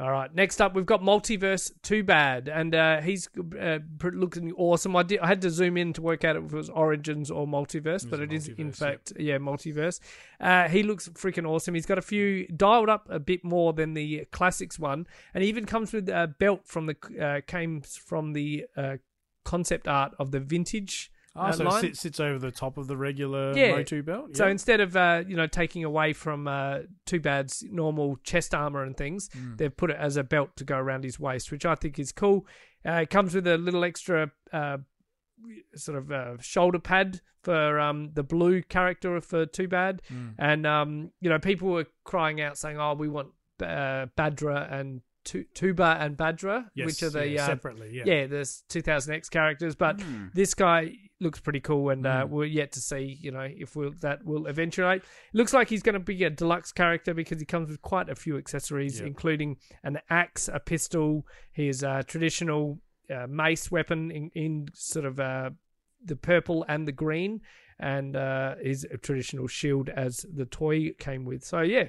All 0.00 0.10
right. 0.10 0.34
Next 0.34 0.62
up, 0.62 0.74
we've 0.74 0.86
got 0.86 1.02
Multiverse 1.02 1.72
Two 1.82 2.02
Bad, 2.02 2.48
and 2.48 2.74
uh, 2.74 3.02
he's 3.02 3.28
uh, 3.60 3.80
looking 4.02 4.52
awesome. 4.52 4.96
I 4.96 5.02
did. 5.02 5.20
I 5.20 5.26
had 5.26 5.42
to 5.42 5.50
zoom 5.50 5.76
in 5.76 5.92
to 5.92 6.00
work 6.00 6.24
out 6.24 6.36
if 6.36 6.44
it 6.44 6.52
was 6.52 6.70
Origins 6.70 7.30
or 7.30 7.46
Multiverse, 7.46 8.08
but 8.08 8.18
a 8.20 8.22
it 8.22 8.32
is 8.32 8.48
in 8.48 8.70
multiverse, 8.70 8.76
fact 8.76 9.12
yeah 9.18 9.36
Multiverse. 9.36 10.00
Uh, 10.40 10.68
he 10.68 10.82
looks 10.82 11.10
freaking 11.10 11.46
awesome. 11.46 11.74
He's 11.74 11.84
got 11.84 11.98
a 11.98 12.02
few 12.02 12.46
dialed 12.48 12.88
up 12.88 13.08
a 13.10 13.18
bit 13.18 13.44
more 13.44 13.74
than 13.74 13.92
the 13.92 14.24
classics 14.32 14.78
one, 14.78 15.06
and 15.34 15.42
he 15.42 15.50
even 15.50 15.66
comes 15.66 15.92
with 15.92 16.08
a 16.08 16.34
belt 16.38 16.62
from 16.64 16.86
the 16.86 16.96
uh, 17.20 17.42
came 17.46 17.82
from 17.82 18.32
the 18.32 18.64
uh, 18.78 18.96
concept 19.44 19.86
art 19.86 20.14
of 20.18 20.30
the 20.30 20.40
vintage. 20.40 21.12
Oh, 21.36 21.42
uh, 21.42 21.52
so 21.52 21.64
line. 21.64 21.78
it 21.78 21.80
sits, 21.80 22.00
sits 22.00 22.20
over 22.20 22.38
the 22.38 22.50
top 22.50 22.76
of 22.76 22.88
the 22.88 22.96
regular 22.96 23.56
Yeah. 23.56 23.76
Motu 23.76 24.02
belt. 24.02 24.36
So 24.36 24.48
instead 24.48 24.80
of 24.80 24.96
uh, 24.96 25.22
you 25.26 25.36
know 25.36 25.46
taking 25.46 25.84
away 25.84 26.12
from 26.12 26.48
uh, 26.48 26.80
Two 27.06 27.20
Bad's 27.20 27.64
normal 27.70 28.16
chest 28.24 28.54
armor 28.54 28.82
and 28.82 28.96
things, 28.96 29.30
Hmm. 29.32 29.56
they've 29.56 29.76
put 29.76 29.90
it 29.90 29.96
as 29.96 30.16
a 30.16 30.24
belt 30.24 30.56
to 30.56 30.64
go 30.64 30.76
around 30.76 31.04
his 31.04 31.20
waist, 31.20 31.52
which 31.52 31.64
I 31.64 31.74
think 31.76 31.98
is 31.98 32.10
cool. 32.12 32.46
Uh, 32.84 33.02
it 33.02 33.10
comes 33.10 33.34
with 33.34 33.46
a 33.46 33.58
little 33.58 33.84
extra 33.84 34.32
uh, 34.52 34.78
sort 35.74 35.98
of 35.98 36.10
uh, 36.10 36.36
shoulder 36.40 36.78
pad 36.78 37.20
for 37.42 37.78
um, 37.80 38.10
the 38.12 38.22
blue 38.22 38.62
character 38.62 39.20
for 39.20 39.46
Two 39.46 39.68
Bad, 39.68 40.02
Hmm. 40.08 40.28
and 40.38 40.66
um, 40.66 41.10
you 41.20 41.30
know 41.30 41.38
people 41.38 41.68
were 41.68 41.86
crying 42.04 42.40
out 42.40 42.58
saying, 42.58 42.78
"Oh, 42.78 42.94
we 42.94 43.08
want 43.08 43.28
uh, 43.62 44.06
Baddrah 44.18 44.72
and 44.72 45.00
Tu- 45.24 45.44
Tuvar 45.54 46.00
and 46.00 46.16
Baddrah, 46.16 46.66
yes, 46.74 46.86
which 46.86 47.02
are 47.02 47.10
the 47.10 47.28
yeah, 47.28 47.42
uh, 47.42 47.46
separately. 47.46 47.90
Yeah. 47.92 48.04
yeah, 48.06 48.26
there's 48.26 48.64
2000X 48.70 49.28
characters, 49.30 49.74
but 49.74 50.00
Hmm. 50.00 50.26
this 50.34 50.54
guy 50.54 50.96
looks 51.20 51.38
pretty 51.40 51.60
cool, 51.60 51.90
and 51.90 52.06
uh, 52.06 52.24
Mm. 52.24 52.30
we're 52.30 52.44
yet 52.46 52.72
to 52.72 52.80
see, 52.80 53.18
you 53.20 53.30
know, 53.30 53.46
if 53.50 53.76
we'll, 53.76 53.92
that 54.00 54.24
will 54.24 54.46
eventuate. 54.46 55.02
Looks 55.34 55.52
like 55.52 55.68
he's 55.68 55.82
going 55.82 55.92
to 55.92 56.00
be 56.00 56.24
a 56.24 56.30
deluxe 56.30 56.72
character 56.72 57.12
because 57.12 57.38
he 57.38 57.44
comes 57.44 57.68
with 57.68 57.82
quite 57.82 58.08
a 58.08 58.14
few 58.14 58.38
accessories, 58.38 58.98
Yep. 59.00 59.06
including 59.08 59.58
an 59.84 59.98
axe, 60.08 60.48
a 60.48 60.58
pistol, 60.58 61.26
his 61.52 61.84
uh, 61.84 62.02
traditional 62.06 62.80
uh, 63.14 63.26
mace 63.26 63.70
weapon 63.70 64.10
in, 64.10 64.30
in 64.34 64.68
sort 64.72 65.04
of 65.04 65.20
uh, 65.20 65.50
the 66.02 66.16
purple 66.16 66.64
and 66.68 66.88
the 66.88 66.92
green, 66.92 67.42
and 67.78 68.16
uh, 68.16 68.54
his 68.62 68.86
traditional 69.02 69.46
shield 69.48 69.90
as 69.90 70.24
the 70.34 70.46
toy 70.46 70.92
came 70.98 71.24
with. 71.26 71.44
So 71.44 71.60
yeah. 71.60 71.88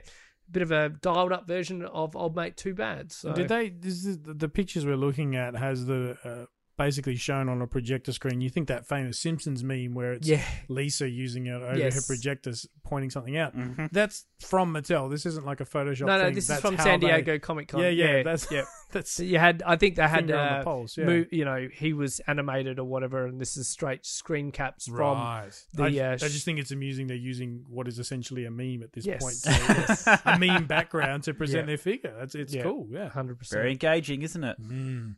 Bit 0.51 0.63
of 0.63 0.71
a 0.71 0.89
dialed 0.89 1.31
up 1.31 1.47
version 1.47 1.83
of 1.85 2.15
Old 2.15 2.35
Mate 2.35 2.57
Two 2.57 2.73
Bad. 2.73 3.11
So 3.11 3.31
Did 3.33 3.47
they? 3.47 3.69
This 3.69 4.05
is 4.05 4.19
the 4.21 4.49
pictures 4.49 4.85
we're 4.85 4.95
looking 4.95 5.35
at 5.35 5.55
has 5.55 5.85
the 5.85 6.17
uh, 6.23 6.45
basically 6.86 7.15
shown 7.15 7.48
on 7.50 7.62
a 7.62 7.67
projector 7.67 8.12
screen. 8.12 8.41
You 8.41 8.50
think 8.50 8.67
that 8.67 8.88
famous 8.88 9.20
Simpsons 9.20 9.63
meme 9.63 9.94
where 9.94 10.13
it's 10.13 10.28
Yeah. 10.28 10.44
Lisa 10.67 11.08
using 11.08 11.48
an 11.48 11.56
overhead 11.58 11.78
Yes. 11.78 12.08
projector 12.08 12.54
pointing 12.84 13.10
something 13.12 13.38
out? 13.38 13.56
Mm-hmm. 13.56 13.86
That's 13.91 14.26
from 14.39 14.74
Mattel. 14.74 15.10
This 15.12 15.26
isn't 15.28 15.46
like 15.46 15.62
a 15.62 15.65
Photoshop. 15.65 16.08
No, 16.08 16.17
no, 16.17 16.26
thing. 16.26 16.36
this 16.36 16.48
That's 16.48 16.58
is 16.60 16.62
from 16.65 16.78
how 16.78 16.84
San 16.84 17.00
they- 17.00 17.08
Diego 17.08 17.38
Comic 17.39 17.67
Con. 17.67 17.82
Yeah, 17.82 17.89
yeah, 17.89 18.24
that's 18.24 18.52
yeah. 18.52 18.63
that's 18.91 19.20
you 19.20 19.38
had, 19.38 19.62
I 19.65 19.76
think 19.76 19.96
they 19.96 20.02
had, 20.08 20.22
Finger 20.22 20.38
on 20.38 20.46
the 20.54 20.60
uh, 20.60 20.63
pulse, 20.63 20.98
yeah. 20.98 21.06
mo- 21.06 21.26
you 21.32 21.46
know, 21.46 21.67
he 21.72 21.94
was 21.94 22.20
animated 22.28 22.80
or 22.80 22.86
whatever, 22.86 23.26
and 23.28 23.39
this 23.39 23.56
is 23.58 23.67
straight 23.70 24.06
screen 24.06 24.52
caps 24.52 24.88
from. 24.88 24.98
right. 25.17 25.50
the, 25.74 25.84
I, 25.84 26.10
uh, 26.10 26.13
I 26.13 26.17
just 26.17 26.46
think 26.46 26.58
it's 26.60 26.72
amusing 26.72 27.08
they're 27.08 27.15
using 27.15 27.63
what 27.70 27.88
is 27.88 28.00
essentially 28.00 28.46
a 28.46 28.52
meme 28.52 28.82
at 28.84 28.91
this 28.94 29.06
Yes. 29.06 29.22
point. 29.22 29.36
So, 29.41 29.50
yes, 29.52 30.08
a 30.26 30.38
meme 30.39 30.65
background 30.65 31.24
to 31.24 31.34
present 31.34 31.62
Yeah. 31.63 31.65
their 31.67 31.78
figure. 31.78 32.13
That's 32.17 32.34
it's 32.36 32.54
Yeah. 32.54 32.63
cool. 32.63 32.88
Yeah. 32.89 33.10
Hundred 33.10 33.38
percent. 33.39 33.60
Very 33.60 33.72
engaging, 33.72 34.24
isn't 34.24 34.44
it? 34.44 34.58
Mm. 34.62 35.15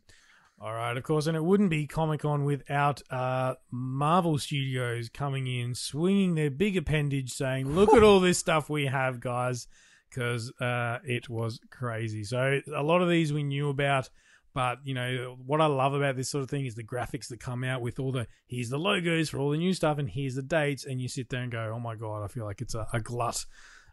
All 0.63 0.73
right, 0.73 0.95
of 0.95 1.03
course, 1.03 1.27
and 1.27 1.35
it 1.35 1.43
wouldn't 1.43 1.69
be 1.69 1.87
Comic 1.87 2.21
Con 2.21 2.45
without 2.45 3.01
uh, 3.11 3.55
Marvel 3.69 4.37
Studios 4.37 5.09
coming 5.09 5.45
in, 5.45 5.75
swinging 5.75 6.35
their 6.35 6.49
big 6.49 6.77
appendage, 6.77 7.33
saying, 7.33 7.75
"Look 7.75 7.93
at 7.93 8.01
all 8.01 8.21
this 8.21 8.37
stuff 8.37 8.69
we 8.69 8.85
have, 8.85 9.19
guys," 9.19 9.67
because 10.09 10.53
uh, 10.61 10.99
it 11.03 11.27
was 11.27 11.59
crazy. 11.69 12.23
So 12.23 12.61
a 12.73 12.81
lot 12.81 13.01
of 13.01 13.09
these 13.09 13.33
we 13.33 13.43
knew 13.43 13.67
about, 13.67 14.09
but 14.53 14.77
you 14.85 14.93
know 14.93 15.35
what 15.45 15.59
I 15.59 15.65
love 15.65 15.95
about 15.95 16.15
this 16.15 16.29
sort 16.29 16.45
of 16.45 16.49
thing 16.49 16.65
is 16.65 16.75
the 16.75 16.83
graphics 16.83 17.27
that 17.27 17.41
come 17.41 17.65
out 17.65 17.81
with 17.81 17.99
all 17.99 18.13
the 18.13 18.25
here's 18.47 18.69
the 18.69 18.79
logos 18.79 19.29
for 19.29 19.39
all 19.39 19.49
the 19.49 19.57
new 19.57 19.73
stuff 19.73 19.97
and 19.97 20.09
here's 20.09 20.35
the 20.35 20.41
dates, 20.41 20.85
and 20.85 21.01
you 21.01 21.09
sit 21.09 21.27
there 21.27 21.41
and 21.41 21.51
go, 21.51 21.73
"Oh 21.75 21.79
my 21.81 21.95
god, 21.95 22.23
I 22.23 22.27
feel 22.29 22.45
like 22.45 22.61
it's 22.61 22.73
a, 22.73 22.87
a 22.93 23.01
glut." 23.01 23.45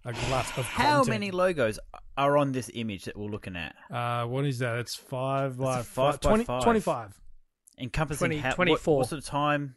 A 0.05 0.13
glut 0.13 0.59
of 0.59 0.65
How 0.65 0.97
content. 0.99 1.09
many 1.09 1.31
logos 1.31 1.79
are 2.17 2.39
on 2.39 2.53
this 2.53 2.71
image 2.73 3.05
that 3.05 3.17
we're 3.19 3.27
looking 3.29 3.55
at? 3.57 3.75
Uh, 3.91 4.25
what 4.27 4.47
is 4.47 4.59
that? 4.61 4.79
It's 4.79 4.95
five 4.95 5.59
by 5.59 5.81
a 5.81 5.83
five 5.83 6.21
by 6.21 6.29
20 6.31 6.45
five. 6.45 6.63
25. 6.63 7.21
Encompassing 7.79 8.29
20, 8.29 8.39
how, 8.39 8.53
24. 8.53 8.95
What, 8.95 8.99
what 9.01 9.09
sort 9.09 9.19
of 9.23 9.27
time? 9.27 9.77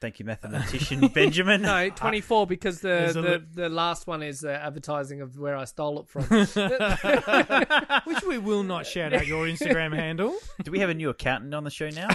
Thank 0.00 0.20
you, 0.20 0.24
mathematician 0.26 1.08
Benjamin. 1.14 1.62
No, 1.62 1.90
twenty 1.90 2.20
four 2.20 2.46
because 2.46 2.80
the 2.80 3.10
the, 3.12 3.20
li- 3.20 3.44
the 3.52 3.68
last 3.68 4.06
one 4.06 4.22
is 4.22 4.44
uh, 4.44 4.50
advertising 4.50 5.22
of 5.22 5.36
where 5.36 5.56
I 5.56 5.64
stole 5.64 6.00
it 6.02 6.08
from. 6.08 6.22
Which 8.04 8.22
we 8.22 8.38
will 8.38 8.62
not 8.62 8.86
shout 8.86 9.12
out 9.12 9.26
your 9.26 9.46
Instagram 9.46 9.92
handle. 9.96 10.36
Do 10.62 10.70
we 10.70 10.78
have 10.78 10.88
a 10.90 10.94
new 10.94 11.10
accountant 11.10 11.52
on 11.52 11.64
the 11.64 11.70
show 11.70 11.88
now? 11.90 12.10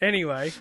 anyway, 0.00 0.52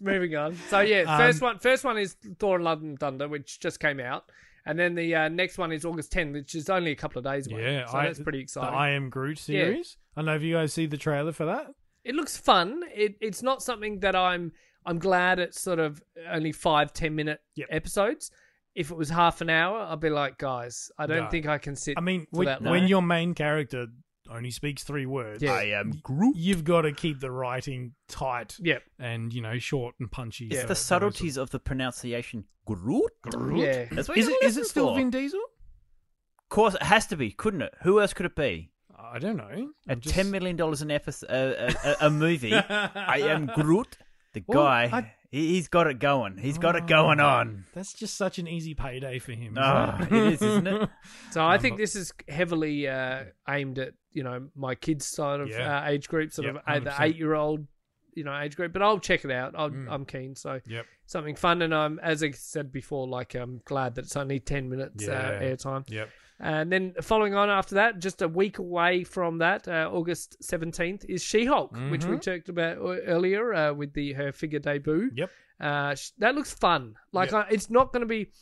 moving 0.00 0.34
on. 0.36 0.56
So 0.68 0.80
yeah, 0.80 1.02
Um, 1.02 1.18
first 1.20 1.40
one, 1.42 1.58
first 1.58 1.84
one 1.84 1.98
is 1.98 2.16
Thor: 2.38 2.56
and 2.56 2.64
Love 2.64 2.82
and 2.82 2.98
Thunder, 2.98 3.28
which 3.28 3.60
just 3.60 3.80
came 3.80 4.00
out, 4.00 4.30
and 4.66 4.78
then 4.78 4.94
the 4.94 5.14
uh, 5.14 5.28
next 5.28 5.58
one 5.58 5.72
is 5.72 5.84
August 5.84 6.12
10, 6.12 6.32
which 6.32 6.54
is 6.54 6.68
only 6.70 6.90
a 6.92 6.96
couple 6.96 7.18
of 7.18 7.24
days 7.24 7.50
away. 7.50 7.62
Yeah, 7.62 7.86
so 7.86 7.98
I- 7.98 8.06
that's 8.06 8.20
pretty 8.20 8.40
exciting. 8.40 8.70
The 8.72 8.76
I 8.76 8.90
Am 8.90 9.10
Groot 9.10 9.38
series. 9.38 9.96
I 10.16 10.20
don't 10.20 10.26
know 10.26 10.34
if 10.36 10.42
you 10.42 10.54
guys 10.54 10.72
see 10.72 10.86
the 10.86 10.96
trailer 10.98 11.32
for 11.32 11.46
that. 11.46 11.68
it 12.04 12.14
looks 12.14 12.36
fun. 12.36 12.82
It 12.94 13.16
it's 13.20 13.42
not 13.42 13.62
something 13.62 14.00
that 14.00 14.16
I'm 14.16 14.52
I'm 14.86 14.98
glad 14.98 15.38
it's 15.38 15.60
sort 15.60 15.78
of 15.78 16.02
only 16.30 16.52
five 16.52 16.92
ten 16.92 17.14
minute 17.14 17.40
Yep. 17.56 17.68
episodes. 17.70 18.30
If 18.74 18.90
it 18.90 18.96
was 18.96 19.10
half 19.10 19.40
an 19.40 19.50
hour, 19.50 19.80
I'd 19.80 19.98
be 20.00 20.08
like, 20.10 20.38
guys, 20.38 20.90
I 20.96 21.06
don't 21.06 21.24
No. 21.24 21.28
think 21.30 21.46
I 21.46 21.58
can 21.58 21.74
sit. 21.76 21.94
I 21.98 22.00
mean, 22.00 22.26
for 22.30 22.38
when, 22.38 22.46
that 22.46 22.62
when 22.62 22.86
your 22.88 23.02
main 23.02 23.34
character 23.34 23.88
only 24.30 24.50
speaks 24.50 24.82
three 24.84 25.06
words, 25.06 25.42
Yeah. 25.42 25.52
I 25.54 25.64
am 25.78 25.92
Groot. 26.02 26.36
you've 26.36 26.64
got 26.64 26.82
to 26.82 26.92
keep 26.92 27.20
the 27.20 27.30
writing 27.30 27.94
tight 28.08 28.56
Yep. 28.60 28.82
and 28.98 29.32
you 29.34 29.42
know 29.42 29.58
short 29.58 29.94
and 30.00 30.10
punchy. 30.10 30.46
It's 30.46 30.56
for- 30.60 30.62
the 30.62 30.68
those 30.68 30.78
subtleties 30.78 31.36
of 31.36 31.50
the 31.50 31.58
pronunciation. 31.58 32.44
Groot. 32.66 33.10
Groot. 33.22 33.58
Yeah. 33.58 33.84
That's 33.90 34.08
what 34.08 34.16
Is 34.18 34.26
you're 34.28 34.36
it? 34.36 34.44
Is 34.44 34.56
it 34.56 34.60
looking 34.60 34.68
still 34.70 34.88
for. 34.88 34.96
Vin 34.96 35.10
Diesel? 35.10 35.40
Of 35.40 36.48
course, 36.48 36.74
it 36.74 36.82
has 36.82 37.06
to 37.08 37.16
be, 37.16 37.30
couldn't 37.30 37.62
it? 37.62 37.74
Who 37.82 38.00
else 38.00 38.12
could 38.12 38.26
it 38.26 38.36
be? 38.36 38.70
I 38.98 39.18
don't 39.18 39.36
know. 39.36 39.70
At 39.88 39.92
I'm 39.96 40.00
just- 40.00 40.14
ten 40.14 40.30
million 40.30 40.56
dollars 40.56 40.82
an 40.82 40.90
episode, 40.90 41.28
uh, 41.30 41.72
a, 41.84 41.88
a, 41.88 42.06
a 42.06 42.10
movie. 42.10 42.54
I 42.54 43.18
am 43.24 43.46
Groot. 43.54 43.96
The 44.32 44.44
Well, 44.46 44.62
guy, 44.62 44.88
I- 44.92 45.12
he, 45.32 45.48
he's 45.54 45.66
got 45.68 45.86
it 45.88 45.98
going. 45.98 46.38
He's 46.38 46.58
got 46.58 46.76
it 46.76 46.86
going 46.86 47.18
on. 47.20 47.64
That's 47.74 47.92
just 47.92 48.16
such 48.16 48.38
an 48.38 48.46
easy 48.46 48.74
payday 48.74 49.18
for 49.20 49.32
him. 49.32 49.56
Oh, 49.58 49.96
isn't 50.00 50.12
it 50.12 50.32
is, 50.34 50.42
isn't 50.42 50.66
it? 50.66 50.88
So 51.32 51.44
I 51.44 51.58
think 51.58 51.78
this 51.78 51.96
is 51.96 52.12
heavily 52.28 52.86
uh, 52.88 53.24
aimed 53.48 53.78
at 53.78 53.94
you 54.12 54.22
know 54.22 54.48
my 54.56 54.74
kids' 54.74 55.06
side 55.06 55.40
of 55.40 55.48
Yeah. 55.48 55.80
uh, 55.82 55.88
age 55.88 56.08
group, 56.08 56.32
sort 56.32 56.46
Yep, 56.46 56.56
of 56.56 56.62
uh, 56.66 56.78
the 56.80 56.90
100%. 56.90 57.00
eight 57.00 57.16
year 57.16 57.34
old 57.34 57.66
you 58.14 58.24
know 58.24 58.36
age 58.38 58.56
group. 58.56 58.72
But 58.72 58.82
I'll 58.82 58.98
check 58.98 59.24
it 59.24 59.30
out. 59.30 59.54
I'm, 59.56 59.86
Mm. 59.86 59.92
I'm 59.92 60.04
keen. 60.04 60.34
So 60.34 60.60
Yep. 60.66 60.86
something 61.06 61.36
fun, 61.36 61.62
and 61.62 61.74
I'm 61.74 61.98
as 62.00 62.22
I 62.24 62.30
said 62.32 62.72
before, 62.72 63.06
like 63.08 63.34
I'm 63.34 63.60
glad 63.64 63.94
that 63.94 64.04
it's 64.06 64.16
only 64.16 64.40
ten 64.40 64.68
minutes 64.68 65.06
uh, 65.06 65.12
Yeah. 65.40 65.42
airtime. 65.48 65.84
Yep. 65.88 66.10
And 66.42 66.72
then 66.72 66.94
following 67.02 67.34
on 67.34 67.50
after 67.50 67.74
that, 67.74 67.98
just 67.98 68.22
a 68.22 68.28
week 68.28 68.58
away 68.58 69.04
from 69.04 69.38
that, 69.38 69.68
uh, 69.68 69.90
August 69.92 70.42
seventeenth 70.42 71.04
is 71.08 71.22
She 71.22 71.44
Hulk, 71.44 71.72
which 71.90 72.04
we 72.06 72.16
Mhm. 72.16 72.22
talked 72.22 72.48
about 72.48 72.78
earlier 72.80 73.52
uh, 73.52 73.74
with 73.74 73.92
the 73.92 74.14
her 74.14 74.32
figure 74.32 74.58
debut. 74.58 75.10
Yep. 75.14 75.30
Uh, 75.60 75.94
that 76.18 76.34
looks 76.34 76.54
fun. 76.54 76.94
Like 77.12 77.32
Yep. 77.32 77.46
I, 77.46 77.50
it's 77.50 77.68
not 77.68 77.92
going 77.92 78.00
to 78.00 78.06
be 78.06 78.32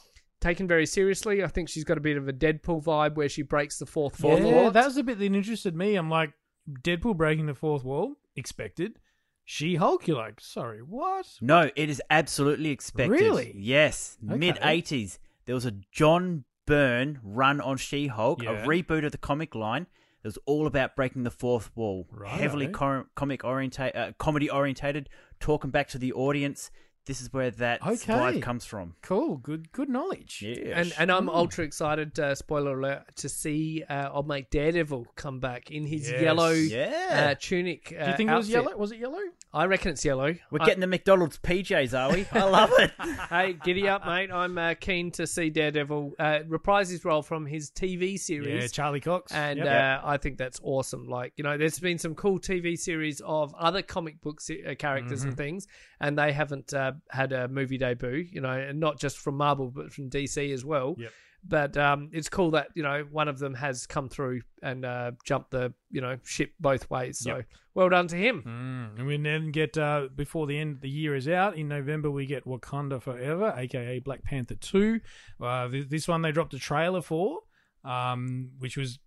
taken 0.40 0.66
very 0.68 0.86
seriously. 0.86 1.42
I 1.42 1.46
think 1.48 1.68
she's 1.68 1.84
got 1.84 1.98
a 1.98 2.00
bit 2.00 2.16
of 2.16 2.28
a 2.28 2.32
Deadpool 2.32 2.84
vibe 2.84 3.14
where 3.16 3.28
she 3.28 3.42
breaks 3.42 3.78
the 3.78 3.86
fourth 3.86 4.22
wall. 4.22 4.36
a 4.36 4.40
Yeah, 4.48 4.60
lot. 4.62 4.72
that 4.74 4.84
was 4.86 4.94
the 4.96 5.02
bit 5.02 5.18
that 5.18 5.24
interested 5.24 5.74
me. 5.74 5.96
I'm 5.96 6.10
like, 6.10 6.32
Deadpool 6.70 7.16
breaking 7.16 7.46
the 7.46 7.54
fourth 7.54 7.84
wall, 7.84 8.14
expected. 8.36 8.98
She 9.44 9.76
Hulk, 9.76 10.06
you're 10.06 10.18
like, 10.18 10.40
sorry, 10.40 10.80
what? 10.82 11.26
No, 11.40 11.70
it 11.74 11.88
is 11.88 12.02
absolutely 12.10 12.68
expected. 12.70 13.12
Really? 13.12 13.54
Yes. 13.56 14.18
Okay. 14.24 14.36
Mid 14.38 14.56
80s. 14.56 15.18
There 15.46 15.54
was 15.54 15.64
a 15.64 15.72
John 15.90 16.44
Byrne 16.66 17.18
run 17.22 17.60
on 17.62 17.78
She 17.78 18.08
Hulk, 18.08 18.42
Yeah. 18.42 18.62
a 18.62 18.66
reboot 18.66 19.06
of 19.06 19.12
the 19.12 19.18
comic 19.18 19.54
line. 19.54 19.86
It 20.22 20.26
was 20.26 20.38
all 20.44 20.66
about 20.66 20.94
breaking 20.96 21.22
the 21.22 21.30
fourth 21.30 21.70
wall, 21.74 22.06
Right. 22.10 22.28
heavily 22.28 22.68
co- 22.68 23.06
comic 23.14 23.42
orientate, 23.44 23.96
uh, 23.96 24.12
comedy 24.18 24.50
orientated, 24.50 25.08
talking 25.40 25.70
back 25.70 25.88
to 25.88 25.98
the 25.98 26.12
audience. 26.12 26.70
This 27.08 27.20
is 27.22 27.32
where 27.32 27.50
that 27.52 27.80
Okay. 27.84 28.12
vibe 28.12 28.42
comes 28.42 28.64
from. 28.64 28.94
Cool. 29.02 29.38
Good. 29.38 29.72
Good 29.72 29.88
knowledge. 29.88 30.42
Yeah, 30.46 30.78
And 30.78 30.92
and 30.98 31.10
I'm 31.10 31.28
ultra 31.28 31.64
excited. 31.64 32.18
Uh, 32.20 32.34
spoiler 32.36 32.78
alert 32.78 33.16
to 33.16 33.28
see 33.30 33.82
uh, 33.88 34.10
old 34.12 34.28
mate 34.28 34.50
Daredevil 34.50 35.06
come 35.16 35.40
back 35.40 35.70
in 35.72 35.86
his 35.86 36.10
Yes. 36.10 36.22
yellow 36.22 36.50
Yeah. 36.50 37.30
uh, 37.30 37.34
tunic. 37.40 37.92
Uh, 37.98 38.04
Do 38.04 38.10
you 38.10 38.16
think 38.18 38.30
it 38.30 38.34
was 38.36 38.48
yellow? 38.50 38.76
Was 38.76 38.92
it 38.92 38.98
yellow? 38.98 39.18
I 39.52 39.64
reckon 39.64 39.92
it's 39.92 40.04
yellow. 40.04 40.34
we're 40.50 40.60
I- 40.60 40.66
getting 40.66 40.80
the 40.82 40.86
McDonald's 40.86 41.38
PJs, 41.38 41.98
are 41.98 42.12
we? 42.12 42.26
I 42.30 42.44
love 42.44 42.70
it. 42.78 42.92
hey, 43.30 43.54
giddy 43.64 43.88
up, 43.88 44.04
mate! 44.04 44.30
I'm 44.30 44.58
uh, 44.58 44.74
keen 44.78 45.10
to 45.12 45.26
see 45.26 45.48
Daredevil 45.48 46.12
uh, 46.18 46.40
reprise 46.46 46.90
his 46.90 47.02
role 47.04 47.22
from 47.22 47.46
his 47.46 47.70
TV 47.70 48.18
series. 48.18 48.62
Yeah, 48.64 48.68
Charlie 48.68 49.00
Cox. 49.00 49.32
and 49.32 49.58
Yep. 49.60 49.66
uh, 49.66 50.06
I 50.06 50.18
think 50.18 50.36
that's 50.36 50.60
awesome. 50.62 51.08
Like 51.08 51.32
you 51.36 51.44
know, 51.44 51.56
there's 51.56 51.78
been 51.80 51.96
some 51.98 52.14
cool 52.14 52.38
TV 52.38 52.78
series 52.78 53.22
of 53.22 53.54
other 53.54 53.80
comic 53.80 54.20
book 54.20 54.42
se- 54.42 54.64
uh, 54.64 54.74
characters 54.74 55.20
Mm-hmm. 55.20 55.28
and 55.28 55.36
things, 55.38 55.66
and 56.00 56.18
they 56.18 56.32
haven't 56.32 56.74
uh, 56.74 56.92
had 57.10 57.32
a 57.32 57.48
movie 57.48 57.78
debut. 57.78 58.26
You 58.30 58.40
know, 58.40 58.50
and 58.50 58.80
not 58.80 58.98
just 58.98 59.18
from 59.18 59.36
Marvel 59.36 59.70
but 59.70 59.92
from 59.92 60.10
DC 60.10 60.52
as 60.52 60.64
well. 60.64 60.96
Yep. 60.98 61.12
But 61.46 61.76
um, 61.76 62.10
it's 62.12 62.28
cool 62.28 62.50
that 62.50 62.68
you 62.74 62.82
know 62.82 63.06
one 63.12 63.28
of 63.28 63.38
them 63.38 63.54
has 63.54 63.86
come 63.86 64.08
through 64.08 64.40
and 64.62 64.84
uh, 64.84 65.12
jumped 65.24 65.52
the 65.52 65.72
you 65.90 66.00
know 66.00 66.18
ship 66.24 66.52
both 66.58 66.90
ways. 66.90 67.20
So 67.20 67.36
Yep. 67.36 67.46
well 67.74 67.88
done 67.88 68.08
to 68.08 68.16
him. 68.16 68.42
Mm, 68.42 68.98
and 68.98 69.06
we 69.06 69.16
then 69.18 69.52
get 69.52 69.78
uh, 69.78 70.08
before 70.14 70.46
the 70.48 70.58
end 70.58 70.76
of 70.76 70.80
the 70.80 70.90
year 70.90 71.14
is 71.14 71.28
out 71.28 71.56
in 71.56 71.68
November. 71.68 72.10
We 72.10 72.26
get 72.26 72.44
Wakanda 72.44 73.00
Forever, 73.00 73.54
aka 73.56 74.00
Black 74.00 74.24
Panther 74.24 74.56
Two. 74.56 75.00
Uh, 75.40 75.68
this 75.70 76.08
one 76.08 76.22
they 76.22 76.32
dropped 76.32 76.54
a 76.54 76.58
trailer 76.58 77.02
for, 77.02 77.38
um, 77.84 78.50
which 78.58 78.76
was 78.76 78.98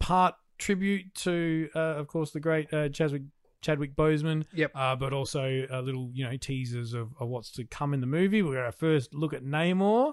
part 0.00 0.34
tribute 0.56 1.14
to, 1.16 1.68
uh, 1.74 1.78
of 1.78 2.06
course, 2.06 2.30
the 2.30 2.40
great 2.40 2.72
uh, 2.72 2.88
Chadwick 2.88 3.22
Chadwick 3.64 3.96
Boseman. 3.96 4.44
Yep. 4.52 4.72
Uh, 4.74 4.94
but 4.94 5.12
also 5.12 5.66
a 5.70 5.80
little, 5.82 6.10
you 6.12 6.24
know, 6.24 6.36
teasers 6.36 6.94
of, 6.94 7.10
of 7.18 7.28
what's 7.28 7.50
to 7.52 7.64
come 7.64 7.94
in 7.94 8.00
the 8.00 8.06
movie. 8.06 8.42
We're 8.42 8.54
going 8.54 8.64
to 8.66 8.72
first 8.72 9.14
look 9.14 9.32
at 9.32 9.42
Namor. 9.42 10.12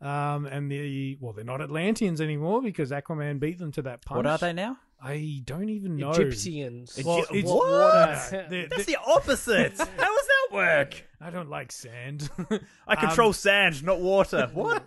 Um, 0.00 0.44
and 0.46 0.70
the 0.70 1.16
well, 1.20 1.32
they're 1.32 1.44
not 1.44 1.62
Atlanteans 1.62 2.20
anymore 2.20 2.60
because 2.60 2.90
Aquaman 2.90 3.40
beat 3.40 3.58
them 3.58 3.72
to 3.72 3.82
that 3.82 4.04
punch. 4.04 4.16
what 4.16 4.26
are 4.26 4.36
they 4.38 4.52
now? 4.52 4.76
I 5.02 5.40
don't 5.44 5.68
even 5.68 5.96
know. 5.96 6.10
Egyptians. 6.10 6.98
Well, 7.04 7.18
Egy- 7.18 7.26
it's 7.38 7.48
what? 7.50 7.66
water. 7.70 8.46
They're- 8.50 8.66
That's 8.68 8.84
they're- 8.84 8.96
the 8.96 8.98
opposite. 9.06 9.78
How 9.78 9.84
does 9.84 10.26
that 10.26 10.48
work? 10.52 11.04
I 11.20 11.30
don't 11.30 11.48
like 11.48 11.72
sand. 11.72 12.28
I 12.86 12.96
control 12.96 13.32
sand, 13.32 13.82
not 13.84 14.00
water. 14.00 14.50
What? 14.52 14.84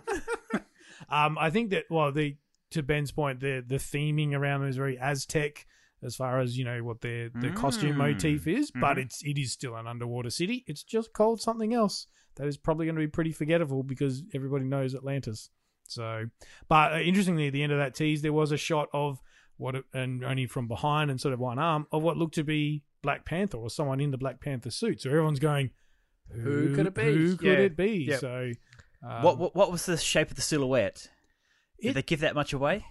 um, 1.08 1.38
I 1.38 1.50
think 1.50 1.70
that 1.70 1.84
well, 1.90 2.12
the 2.12 2.36
to 2.70 2.82
Ben's 2.82 3.10
point, 3.10 3.40
the 3.40 3.64
the 3.66 3.76
theming 3.76 4.32
around 4.34 4.60
them 4.60 4.68
is 4.68 4.76
very 4.76 4.96
Aztec 4.98 5.66
as 6.02 6.16
far 6.16 6.40
as 6.40 6.56
you 6.58 6.64
know 6.64 6.82
what 6.82 7.00
their 7.00 7.28
the 7.30 7.50
costume 7.50 7.94
Mm. 7.94 7.98
motif 7.98 8.46
is, 8.46 8.70
but 8.70 8.96
Mhm. 8.96 9.02
it's 9.04 9.22
it 9.24 9.38
is 9.38 9.52
still 9.52 9.76
an 9.76 9.86
underwater 9.86 10.30
city. 10.30 10.64
It's 10.66 10.82
just 10.82 11.12
called 11.12 11.40
something 11.40 11.74
else 11.74 12.06
that 12.36 12.46
is 12.46 12.56
probably 12.56 12.86
going 12.86 12.96
to 12.96 13.00
be 13.00 13.06
pretty 13.08 13.32
forgettable 13.32 13.82
because 13.82 14.22
everybody 14.34 14.64
knows 14.64 14.94
Atlantis. 14.94 15.50
So, 15.84 16.26
but 16.68 16.92
uh, 16.94 16.98
interestingly, 17.00 17.48
at 17.48 17.52
the 17.52 17.62
end 17.62 17.72
of 17.72 17.78
that 17.78 17.94
tease, 17.94 18.22
there 18.22 18.32
was 18.32 18.52
a 18.52 18.56
shot 18.56 18.88
of 18.92 19.20
what, 19.56 19.74
it- 19.74 19.84
and 19.92 20.24
only 20.24 20.46
from 20.46 20.68
behind 20.68 21.10
and 21.10 21.20
sort 21.20 21.34
of 21.34 21.40
one 21.40 21.58
arm 21.58 21.86
of 21.92 22.02
what 22.02 22.16
looked 22.16 22.34
to 22.36 22.44
be 22.44 22.82
Black 23.02 23.24
Panther 23.26 23.58
or 23.58 23.68
someone 23.68 24.00
in 24.00 24.10
the 24.10 24.16
Black 24.18 24.40
Panther 24.40 24.70
suit. 24.70 25.02
So 25.02 25.10
everyone's 25.10 25.40
going, 25.40 25.70
Who 26.30 26.74
could 26.76 26.86
it 26.86 26.94
be? 26.94 27.02
Who 27.02 27.36
could 27.36 27.46
Yeah. 27.46 27.64
it 27.64 27.76
be? 27.76 28.04
Yep. 28.08 28.20
So, 28.20 28.52
um, 29.06 29.22
what, 29.24 29.36
what 29.38 29.56
What 29.56 29.72
was 29.72 29.84
the 29.86 29.96
shape 29.96 30.30
of 30.30 30.36
the 30.36 30.42
silhouette? 30.42 31.10
Did 31.82 31.90
It- 31.90 31.92
they 31.94 32.02
give 32.02 32.20
that 32.20 32.34
much 32.36 32.52
away? 32.52 32.84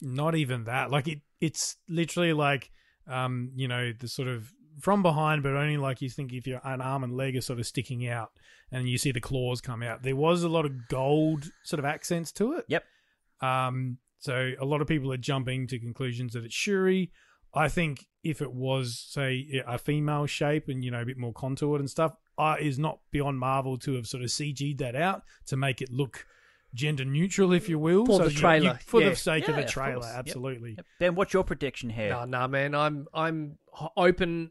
Not 0.00 0.34
even 0.34 0.64
that. 0.64 0.90
Like 0.90 1.08
it 1.08 1.20
it's 1.40 1.76
literally 1.88 2.32
like 2.32 2.70
um 3.06 3.50
you 3.54 3.68
know 3.68 3.92
the 3.98 4.08
sort 4.08 4.28
of 4.28 4.52
from 4.80 5.02
behind 5.02 5.42
but 5.42 5.54
only 5.54 5.76
like 5.76 6.00
you 6.00 6.08
think 6.08 6.32
if 6.32 6.46
your 6.46 6.60
an 6.64 6.80
arm 6.80 7.04
and 7.04 7.16
leg 7.16 7.36
are 7.36 7.40
sort 7.40 7.58
of 7.58 7.66
sticking 7.66 8.06
out 8.08 8.30
and 8.70 8.88
you 8.88 8.98
see 8.98 9.12
the 9.12 9.20
claws 9.20 9.60
come 9.60 9.82
out. 9.82 10.02
There 10.02 10.16
was 10.16 10.42
a 10.42 10.48
lot 10.48 10.64
of 10.64 10.88
gold 10.88 11.50
sort 11.64 11.78
of 11.78 11.84
accents 11.84 12.32
to 12.32 12.54
it. 12.54 12.64
Yep. 12.68 12.84
um 13.40 13.98
so 14.18 14.52
a 14.60 14.64
lot 14.64 14.82
of 14.82 14.86
people 14.86 15.10
are 15.12 15.16
jumping 15.16 15.66
to 15.68 15.78
conclusions 15.78 16.34
that 16.34 16.44
it's 16.44 16.54
shuri. 16.54 17.10
I 17.54 17.68
think 17.68 18.06
if 18.22 18.42
it 18.42 18.52
was 18.52 18.98
say 19.08 19.62
a 19.66 19.78
female 19.78 20.26
shape 20.26 20.68
and 20.68 20.84
you 20.84 20.90
know 20.90 21.02
a 21.02 21.06
bit 21.06 21.18
more 21.18 21.32
contoured 21.32 21.80
and 21.80 21.90
stuff 21.90 22.14
uh, 22.38 22.56
is 22.60 22.78
not 22.78 23.00
beyond 23.10 23.38
marvel 23.38 23.76
to 23.78 23.94
have 23.94 24.06
sort 24.06 24.22
of 24.22 24.30
cg'd 24.30 24.78
that 24.78 24.94
out 24.94 25.22
to 25.46 25.56
make 25.56 25.82
it 25.82 25.90
look 25.90 26.26
gender 26.74 27.04
neutral 27.04 27.52
if 27.52 27.68
you 27.68 27.78
will 27.78 28.06
For 28.06 28.12
so 28.18 28.28
the 28.28 28.58
you- 28.58 28.64
you- 28.68 28.74
for 28.86 29.00
yeah. 29.02 29.08
the 29.10 29.16
sake 29.16 29.44
of 29.44 29.50
Yeah, 29.50 29.56
the 29.56 29.64
of 29.66 29.70
trailer 29.70 29.94
course. 29.94 30.06
Yep. 30.06 30.16
absolutely 30.18 30.78
Ben, 30.98 31.14
what's 31.14 31.32
your 31.34 31.44
prediction 31.44 31.90
here? 31.90 32.10
No, 32.10 32.24
no, 32.24 32.46
man. 32.48 32.74
I'm 32.74 33.06
I'm 33.12 33.58
open 33.96 34.50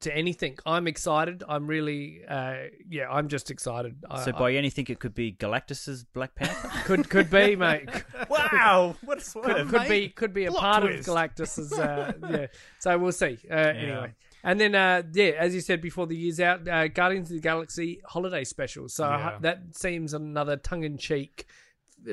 to 0.00 0.14
anything. 0.14 0.58
I'm 0.66 0.86
excited. 0.86 1.42
I'm 1.48 1.66
really, 1.66 2.20
uh, 2.28 2.54
yeah. 2.86 3.08
I'm 3.10 3.28
just 3.28 3.50
excited. 3.50 3.96
I- 4.10 4.22
so 4.26 4.32
I- 4.34 4.38
by 4.38 4.52
anything, 4.54 4.84
it 4.90 5.00
could 5.00 5.14
be 5.14 5.32
Galactus's 5.32 6.04
Black 6.04 6.34
Panther. 6.34 6.68
could 6.84 7.08
could 7.08 7.30
be, 7.30 7.56
mate. 7.56 7.88
wow, 8.28 8.94
what 9.02 9.14
a 9.16 9.20
Could, 9.20 9.24
swerve! 9.26 9.68
could 9.70 9.88
be 9.88 10.08
could 10.10 10.34
be 10.34 10.44
a 10.44 10.50
Plot 10.50 10.60
part 10.62 10.82
twist. 10.82 10.98
of 11.00 11.04
Galactus's. 11.06 11.72
Uh, 11.72 12.12
yeah. 12.30 12.46
So 12.78 12.98
we'll 12.98 13.12
see. 13.12 13.38
Uh, 13.50 13.54
Anyway. 13.54 14.14
And 14.46 14.60
then, 14.60 14.74
uh, 14.76 15.02
yeah, 15.12 15.32
as 15.38 15.54
you 15.56 15.60
said 15.60 15.80
before 15.82 16.06
the 16.06 16.16
year's 16.16 16.38
out, 16.40 16.66
uh, 16.68 16.86
Guardians 16.86 17.28
of 17.30 17.34
the 17.34 17.40
Galaxy 17.40 18.00
holiday 18.04 18.44
special. 18.44 18.88
So 18.88 19.04
Yeah. 19.06 19.28
uh, 19.28 19.38
that 19.40 19.76
seems 19.76 20.14
another 20.14 20.56
tongue-in-cheek, 20.56 21.46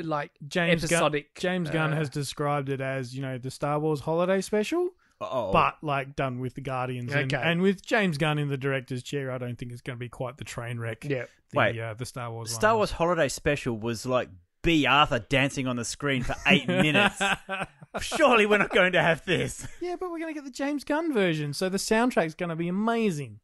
like 0.02 0.32
James 0.48 0.84
episodic. 0.84 1.36
Gunn, 1.36 1.42
James 1.42 1.70
Gunn 1.70 1.94
uh, 1.94 1.96
has 1.96 2.10
described 2.10 2.70
it 2.70 2.82
as 2.82 3.16
you 3.16 3.22
know 3.22 3.38
the 3.38 3.52
Star 3.52 3.78
Wars 3.80 4.00
holiday 4.00 4.42
special, 4.42 4.90
Uh-oh. 5.22 5.52
but 5.52 5.76
like 5.84 6.16
done 6.16 6.40
with 6.40 6.56
the 6.56 6.62
Guardians 6.62 7.14
and, 7.14 7.32
Okay. 7.32 7.44
and 7.44 7.62
with 7.62 7.86
James 7.86 8.18
Gunn 8.18 8.40
in 8.40 8.48
the 8.50 8.58
director's 8.58 9.04
chair. 9.04 9.32
I 9.32 9.38
don't 9.38 9.56
think 9.58 9.72
it's 9.72 9.82
going 9.82 9.96
to 9.98 10.00
be 10.00 10.10
quite 10.10 10.38
the 10.38 10.44
train 10.44 10.80
wreck. 10.80 11.06
Yeah. 11.08 11.26
the, 11.52 11.58
Wait. 11.58 11.80
uh, 11.80 11.94
the 11.94 12.06
Star 12.06 12.32
Wars. 12.32 12.50
Star 12.52 12.72
one 12.72 12.78
Wars 12.80 12.92
Holiday 12.94 13.28
Special 13.30 13.78
was 13.78 14.08
like 14.08 14.30
Bea 14.64 14.88
Arthur 14.88 15.20
dancing 15.20 15.68
on 15.68 15.76
the 15.76 15.86
screen 15.86 16.24
for 16.24 16.36
eight 16.48 16.68
minutes. 16.68 17.22
Surely 18.02 18.46
we're 18.46 18.58
not 18.58 18.72
going 18.72 18.94
to 18.94 19.02
have 19.02 19.24
this. 19.26 19.68
yeah, 19.82 19.96
but 20.00 20.10
we're 20.10 20.20
going 20.20 20.34
to 20.34 20.40
get 20.40 20.46
the 20.46 20.52
James 20.52 20.84
Gunn 20.84 21.14
version, 21.14 21.54
so 21.54 21.70
the 21.70 21.78
soundtrack's 21.78 22.34
going 22.34 22.50
to 22.50 22.56
be 22.56 22.68
amazing. 22.68 23.40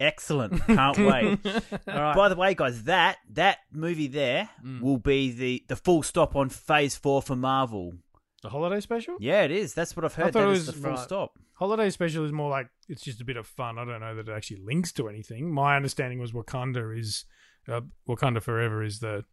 Excellent. 0.00 0.60
Can't 0.66 0.98
wait. 0.98 1.38
All 1.88 2.02
right. 2.02 2.16
By 2.16 2.28
the 2.28 2.34
way, 2.34 2.54
guys, 2.54 2.82
that 2.84 3.18
that 3.30 3.58
movie 3.72 4.08
there 4.08 4.50
Mm. 4.64 4.80
will 4.80 4.98
be 4.98 5.30
the, 5.30 5.64
the 5.68 5.76
full 5.76 6.02
stop 6.02 6.34
on 6.34 6.48
Phase 6.48 6.96
Four 6.96 7.22
for 7.22 7.36
Marvel. 7.36 7.92
The 8.42 8.48
holiday 8.48 8.80
special. 8.80 9.16
Yeah, 9.20 9.42
it 9.44 9.52
is. 9.52 9.72
That's 9.74 9.94
what 9.96 10.04
I've 10.04 10.14
heard. 10.14 10.32
thought 10.32 10.40
That 10.40 10.48
it 10.48 10.52
is 10.56 10.66
was- 10.66 10.74
the 10.74 10.82
full 10.82 10.90
right. 10.90 10.98
stop. 10.98 11.38
Holiday 11.54 11.88
special 11.90 12.24
is 12.24 12.32
more 12.32 12.50
like 12.50 12.66
it's 12.88 13.02
just 13.02 13.20
a 13.20 13.24
bit 13.24 13.36
of 13.36 13.46
fun. 13.46 13.78
I 13.78 13.84
don't 13.84 14.00
know 14.00 14.16
that 14.16 14.28
it 14.28 14.32
actually 14.34 14.60
links 14.64 14.90
to 14.94 15.08
anything. 15.08 15.52
My 15.52 15.76
understanding 15.76 16.18
was 16.18 16.32
Wakanda 16.32 16.98
is 16.98 17.24
uh, 17.68 17.82
Wakanda 18.08 18.42
Forever 18.42 18.82
is 18.82 18.98
the 18.98 19.24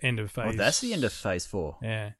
end 0.00 0.18
of 0.20 0.30
phase. 0.30 0.44
Well, 0.46 0.56
that's 0.56 0.80
the 0.80 0.92
end 0.92 1.04
of 1.04 1.12
Phase 1.12 1.46
Four. 1.46 1.76
Yeah. 1.82 2.10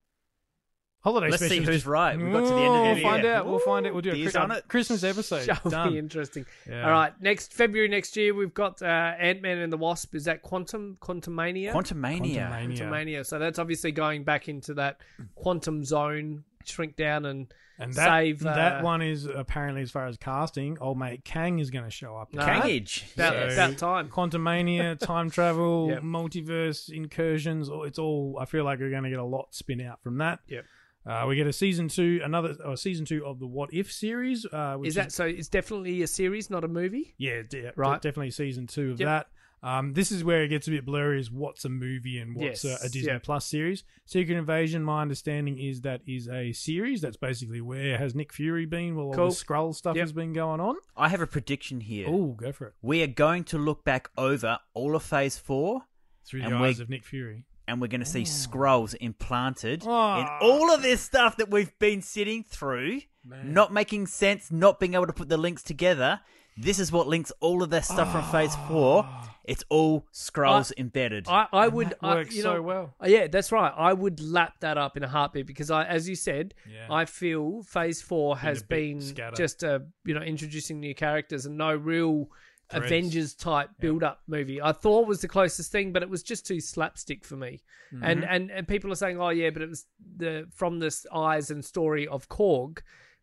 Holiday 1.00 1.31
Let's 1.31 1.46
see 1.46 1.62
who's 1.62 1.87
right. 1.87 2.18
We've 2.18 2.33
got 2.33 2.40
to 2.40 2.46
the 2.48 2.57
end 2.57 2.66
of 2.66 2.72
the 2.74 2.81
We'll 2.81 2.94
year. 2.96 3.02
find 3.02 3.26
out. 3.26 3.46
We'll 3.46 3.59
find 3.61 3.87
out. 3.87 3.92
We'll 3.92 4.02
do 4.02 4.11
a 4.11 4.14
Beers 4.14 4.33
Chris- 4.33 4.37
on 4.37 4.50
it. 4.50 4.66
Christmas 4.66 5.05
episode. 5.05 5.44
Shall 5.44 5.70
Done. 5.70 5.92
be 5.92 5.98
interesting. 5.98 6.44
Yeah. 6.68 6.85
All 6.85 6.90
right, 6.90 7.12
next 7.20 7.52
February 7.52 7.87
next 7.87 8.16
year 8.16 8.35
we've 8.35 8.52
got 8.55 8.83
uh, 8.83 8.87
Ant 8.87 9.40
Man 9.40 9.59
and 9.59 9.72
the 9.72 9.76
Wasp. 9.76 10.16
Is 10.16 10.24
that 10.24 10.42
Quantum 10.42 10.96
Quantumania? 11.00 11.70
Quantum 11.70 12.00
Mania. 12.00 12.50
Quantumania. 12.52 12.76
Quantumania. 12.79 13.26
So 13.26 13.38
that's 13.38 13.61
obviously 13.61 13.92
going 13.92 14.24
back 14.24 14.48
into 14.48 14.74
that 14.74 15.00
quantum 15.37 15.85
zone, 15.85 16.42
shrink 16.68 16.96
down 16.96 17.24
and, 17.24 17.52
And 17.79 17.92
that, 17.94 18.07
save. 18.07 18.44
Uh, 18.46 18.55
that 18.55 18.83
one 18.83 19.02
is 19.02 19.26
apparently, 19.26 19.83
as 19.83 19.90
far 19.90 20.07
as 20.07 20.16
casting, 20.16 20.79
old 20.81 20.98
mate 20.98 21.24
Kang 21.24 21.59
is 21.59 21.70
going 21.70 21.85
to 21.85 21.90
show 21.90 22.16
up. 22.16 22.33
No. 22.33 22.42
Kangage. 22.42 23.14
About, 23.14 23.35
Yes. 23.35 23.52
about 23.55 23.79
time. 23.79 24.09
Quantumania, 24.09 24.98
time 25.00 25.31
travel, 25.31 25.88
Yep. 25.90 26.02
multiverse 26.02 26.88
incursions. 26.90 27.68
It's 27.72 27.98
all. 27.98 28.38
I 28.40 28.44
feel 28.44 28.64
like 28.64 28.79
we're 28.81 28.90
going 28.90 29.05
to 29.05 29.11
get 29.11 29.18
a 29.18 29.24
lot 29.24 29.55
spin 29.55 29.81
out 29.81 30.02
from 30.02 30.18
that. 30.18 30.40
Yep. 30.48 30.64
Uh, 31.07 31.24
we 31.29 31.37
get 31.37 31.46
a 31.46 31.52
season 31.52 31.87
two, 31.87 32.20
another 32.24 32.57
uh, 32.64 32.74
season 32.74 33.05
two 33.05 33.24
of 33.24 33.38
the 33.38 33.46
What 33.46 33.72
If 33.72 33.92
series. 33.92 34.44
Uh, 34.44 34.74
which 34.76 34.88
Is 34.88 34.94
that 34.96 35.12
so? 35.12 35.24
It's 35.24 35.46
definitely 35.48 36.02
a 36.02 36.06
series, 36.08 36.50
not 36.50 36.64
a 36.64 36.69
movie. 36.69 37.14
Yeah, 37.17 37.42
de- 37.48 37.71
Right. 37.77 38.02
Definitely 38.02 38.33
season 38.33 38.67
two 38.67 38.90
of 38.90 38.98
Yep. 39.00 39.06
that. 39.06 39.27
Um, 39.63 39.94
this 39.94 40.13
is 40.13 40.23
where 40.23 40.42
it 40.44 40.48
gets 40.48 40.69
a 40.69 40.71
bit 40.71 40.85
blurry. 40.85 41.19
Is 41.19 41.31
what's 41.31 41.65
a 41.65 41.69
movie 41.69 42.19
and 42.19 42.37
what's 42.37 42.63
Yes, 42.65 42.83
a, 42.83 42.87
a 42.87 42.88
Disney 42.88 43.13
yeah. 43.13 43.19
Plus 43.21 43.46
series? 43.46 43.85
Secret 44.04 44.37
Invasion. 44.37 44.83
My 44.85 45.02
understanding 45.02 45.59
is 45.59 45.81
that 45.81 46.02
is 46.07 46.29
a 46.29 46.52
series. 46.52 47.00
That's 47.00 47.17
basically 47.17 47.61
where 47.61 47.98
has 47.98 48.15
Nick 48.15 48.33
Fury 48.33 48.67
been 48.67 48.94
while 48.94 49.07
all 49.07 49.15
Cool. 49.15 49.29
the 49.31 49.35
Skrull 49.35 49.75
stuff 49.75 49.96
Yep. 49.96 50.02
has 50.02 50.13
been 50.13 50.33
going 50.33 50.61
on. 50.61 50.77
I 50.96 51.09
have 51.09 51.21
a 51.21 51.27
prediction 51.27 51.81
here. 51.81 52.07
Oh, 52.09 52.37
go 52.38 52.52
for 52.52 52.69
it. 52.69 52.75
We 52.83 53.02
are 53.02 53.07
going 53.09 53.44
to 53.44 53.59
look 53.59 53.85
back 53.85 54.09
over 54.17 54.59
all 54.75 54.94
of 54.94 55.02
Phase 55.02 55.37
Four, 55.38 55.83
Through 56.27 56.42
the 56.42 56.54
eyes 56.54 56.79
of 56.79 56.88
Nick 56.88 57.04
Fury. 57.04 57.44
and 57.67 57.81
we're 57.81 57.88
going 57.88 58.00
to 58.00 58.07
see 58.07 58.23
Skrulls 58.23 58.94
implanted 59.00 59.83
Oh. 59.87 60.21
in 60.21 60.27
all 60.40 60.73
of 60.73 60.83
this 60.83 61.00
stuff 61.00 61.38
that 61.38 61.50
we've 61.50 61.77
been 61.81 62.02
sitting 62.02 62.44
through, 62.44 63.00
not 63.25 63.73
making 63.73 64.07
sense, 64.07 64.52
not 64.52 64.79
being 64.79 64.94
able 64.94 65.07
to 65.09 65.13
put 65.13 65.29
the 65.29 65.37
links 65.38 65.63
together. 65.65 66.21
This 66.59 66.79
is 66.79 66.92
what 66.92 67.07
links 67.09 67.33
all 67.40 67.63
of 67.63 67.71
their 67.71 67.83
stuff 67.83 68.13
from 68.13 68.23
Phase 68.31 68.54
Four. 68.69 69.07
It's 69.47 69.65
all 69.69 70.07
Skrulls 70.13 70.73
embedded. 70.77 71.27
I, 71.29 71.47
I 71.53 71.69
would, 71.69 71.90
that 71.90 71.99
I, 72.03 72.15
works 72.17 72.35
you 72.35 72.42
know, 72.42 72.57
so 72.57 72.63
well. 72.63 72.94
uh, 73.03 73.07
Yeah, 73.09 73.27
that's 73.29 73.53
right. 73.53 73.73
I 73.77 73.92
would 73.92 74.21
lap 74.21 74.55
that 74.61 74.77
up 74.79 74.97
in 74.97 75.03
a 75.05 75.09
heartbeat 75.09 75.47
because 75.47 75.71
I, 75.71 75.85
as 75.85 76.09
you 76.09 76.17
said, 76.17 76.55
Yeah. 76.71 76.87
I 76.90 77.05
feel 77.05 77.63
Phase 77.63 78.03
Four 78.03 78.38
has 78.38 78.63
a 78.63 78.67
been 78.67 79.01
scatter. 79.01 79.37
just 79.37 79.63
a 79.63 79.83
you 80.05 80.15
know 80.15 80.23
introducing 80.23 80.81
new 80.81 80.94
characters 80.94 81.47
and 81.47 81.57
no 81.57 81.75
real 81.75 82.29
Threads. 82.69 82.87
Avengers 82.87 83.35
type 83.35 83.71
build 83.79 84.03
up 84.03 84.23
movie. 84.27 84.61
I 84.61 84.73
thought 84.73 85.07
was 85.07 85.21
the 85.21 85.29
closest 85.29 85.71
thing, 85.71 85.92
but 85.92 86.03
it 86.03 86.11
was 86.11 86.25
just 86.25 86.44
too 86.44 86.59
slapstick 86.59 87.25
for 87.25 87.37
me. 87.37 87.63
Mm-hmm. 87.94 88.05
And 88.05 88.25
and 88.25 88.51
and 88.51 88.67
people 88.67 88.90
are 88.90 88.97
saying, 88.97 89.21
oh 89.21 89.29
yeah, 89.29 89.51
but 89.51 89.63
it 89.63 89.69
was 89.69 89.87
the 90.17 90.49
from 90.53 90.81
the 90.81 90.92
eyes 91.15 91.53
and 91.53 91.65
story 91.65 92.09
of 92.09 92.29
Korg. 92.29 92.79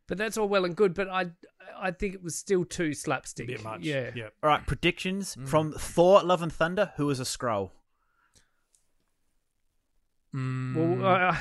But 0.07 0.17
that's 0.17 0.37
all 0.37 0.47
well 0.49 0.65
and 0.65 0.75
good, 0.75 0.93
but 0.93 1.07
I 1.09 1.31
I 1.77 1.91
think 1.91 2.13
it 2.13 2.21
was 2.23 2.35
still 2.35 2.65
too 2.65 2.93
slapstick. 2.93 3.47
bit 3.47 3.63
much. 3.63 3.81
Yeah. 3.81 4.11
Yeah. 4.15 4.29
all 4.41 4.49
right, 4.49 4.65
predictions 4.67 5.35
Mm. 5.35 5.47
from 5.47 5.71
Thor: 5.73 6.21
Love 6.23 6.41
and 6.41 6.51
Thunder. 6.51 6.91
Who 6.97 7.09
is 7.09 7.19
a 7.19 7.23
Skrull? 7.23 7.71
Mm, 10.35 10.99
Well, 11.01 11.29
uh, 11.29 11.37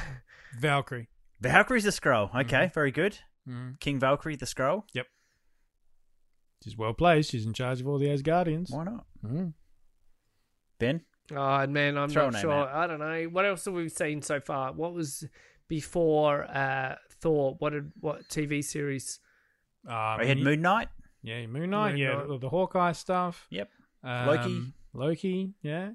Valkyrie. 0.59 1.09
Valkyrie's 1.41 1.87
a 1.87 1.91
Skrull. 1.91 2.29
Okay, 2.35 2.57
Mm-hmm. 2.67 2.73
very 2.75 2.91
good. 2.93 3.19
Mhm. 3.49 3.81
King 3.81 3.99
Valkyrie, 3.99 4.37
the 4.37 4.47
Skrull. 4.47 4.85
Yep. 4.93 5.07
She's 6.63 6.77
well 6.77 6.95
placed. 6.95 7.31
She's 7.31 7.45
in 7.47 7.53
charge 7.55 7.81
of 7.81 7.89
all 7.89 7.99
the 7.99 8.07
Asgardians. 8.07 8.71
Why 8.71 8.85
not? 8.85 9.07
Mm. 9.25 9.55
Ben. 10.79 11.05
Oh 11.33 11.67
man, 11.67 11.97
I'm 11.99 12.09
Throw 12.11 12.23
a 12.23 12.27
not 12.27 12.33
name 12.35 12.43
sure. 12.43 12.53
out. 12.53 12.69
I 12.69 12.87
don't 12.87 12.99
know. 13.01 13.25
What 13.25 13.45
else 13.47 13.65
have 13.65 13.75
we 13.75 13.89
seen 13.89 14.23
so 14.23 14.39
far? 14.41 14.73
What 14.73 14.93
was 14.93 15.25
before 15.69 16.45
uh, 16.45 16.97
Thor? 17.23 17.55
What 17.59 17.71
did 17.73 17.93
what 18.01 18.29
TV 18.29 18.63
series? 18.63 19.21
Um, 19.87 19.95
I 19.95 20.25
had 20.27 20.39
Moon 20.39 20.61
Knight. 20.61 20.89
Yeah, 21.23 21.47
Moon 21.47 21.71
Knight. 21.71 21.91
Moon 21.93 21.99
yeah, 21.99 22.15
Knight. 22.17 22.29
the, 22.29 22.39
the 22.39 22.49
Hawkeye 22.49 22.93
stuff. 22.93 23.47
Yep. 23.51 23.71
Um, 24.05 24.27
Loki. 24.27 24.63
Loki. 24.93 25.55
Yeah. 25.63 25.91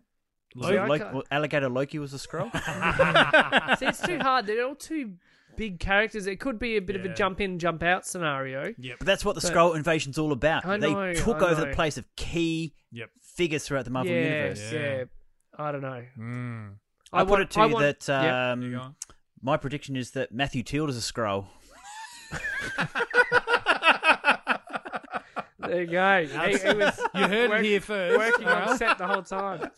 Was 0.56 0.68
See, 0.70 0.80
Loki- 0.80 1.04
well, 1.14 1.24
Alligator 1.30 1.70
Loki 1.70 2.00
was 2.00 2.14
a 2.14 2.18
Skrull. 2.18 2.50
See, 3.78 3.86
it's 3.86 4.02
too 4.02 4.18
hard. 4.20 4.48
They're 4.48 4.66
all 4.66 4.76
too 4.76 5.14
big 5.58 5.80
characters. 5.80 6.26
It 6.26 6.40
could 6.40 6.58
be 6.58 6.78
a 6.78 6.82
bit 6.82 6.96
of 6.96 7.06
a 7.06 7.14
jump 7.14 7.42
in, 7.42 7.60
jump 7.60 7.84
out 7.84 8.06
scenario. 8.08 8.74
Yep. 8.78 9.00
But 9.00 9.06
that's 9.06 9.26
what 9.26 9.36
the 9.36 9.42
But- 9.42 9.54
Skrull 9.54 9.76
invasion's 9.76 10.18
all 10.18 10.32
about. 10.32 10.66
I 10.66 10.78
they 10.78 11.14
took 11.16 11.42
I 11.42 11.52
over 11.52 11.62
know. 11.62 11.70
the 11.70 11.76
place 11.76 11.98
of 11.98 12.06
key 12.16 12.74
Yep. 12.92 13.10
figures 13.22 13.66
throughout 13.68 13.86
the 13.86 13.92
Marvel 13.92 14.14
yeah, 14.14 14.22
universe. 14.46 14.72
yeah, 14.72 14.80
Yeah. 14.98 15.04
I 15.60 15.72
don't 15.74 15.82
know. 15.82 16.04
Mm. 16.18 16.74
I, 17.12 17.22
put 17.24 17.30
want- 17.30 17.42
it 17.44 17.50
to 17.52 17.60
I 17.60 17.66
you 17.68 17.74
want- 17.74 18.00
that 18.00 18.10
um, 18.54 18.62
There 18.62 18.70
you 18.70 18.76
go. 18.78 18.96
My 19.42 19.58
prediction 19.58 19.96
is 19.96 20.12
that 20.12 20.32
Matthew 20.34 20.64
Teal 20.64 20.90
is 20.90 20.98
a 20.98 21.02
Skrull. 21.14 21.46
There 25.60 25.82
you 25.82 25.88
go. 25.88 26.26
He, 26.26 26.58
he 26.58 26.74
was 26.76 27.00
You 27.16 27.28
heard 27.28 27.52
it 27.52 27.66
here 27.66 27.82
first. 27.82 28.18
working 28.18 28.48
on 28.48 28.62
Alright. 28.64 28.78
set 28.78 28.98
the 28.98 29.08
whole 29.08 29.24
time. 29.24 29.70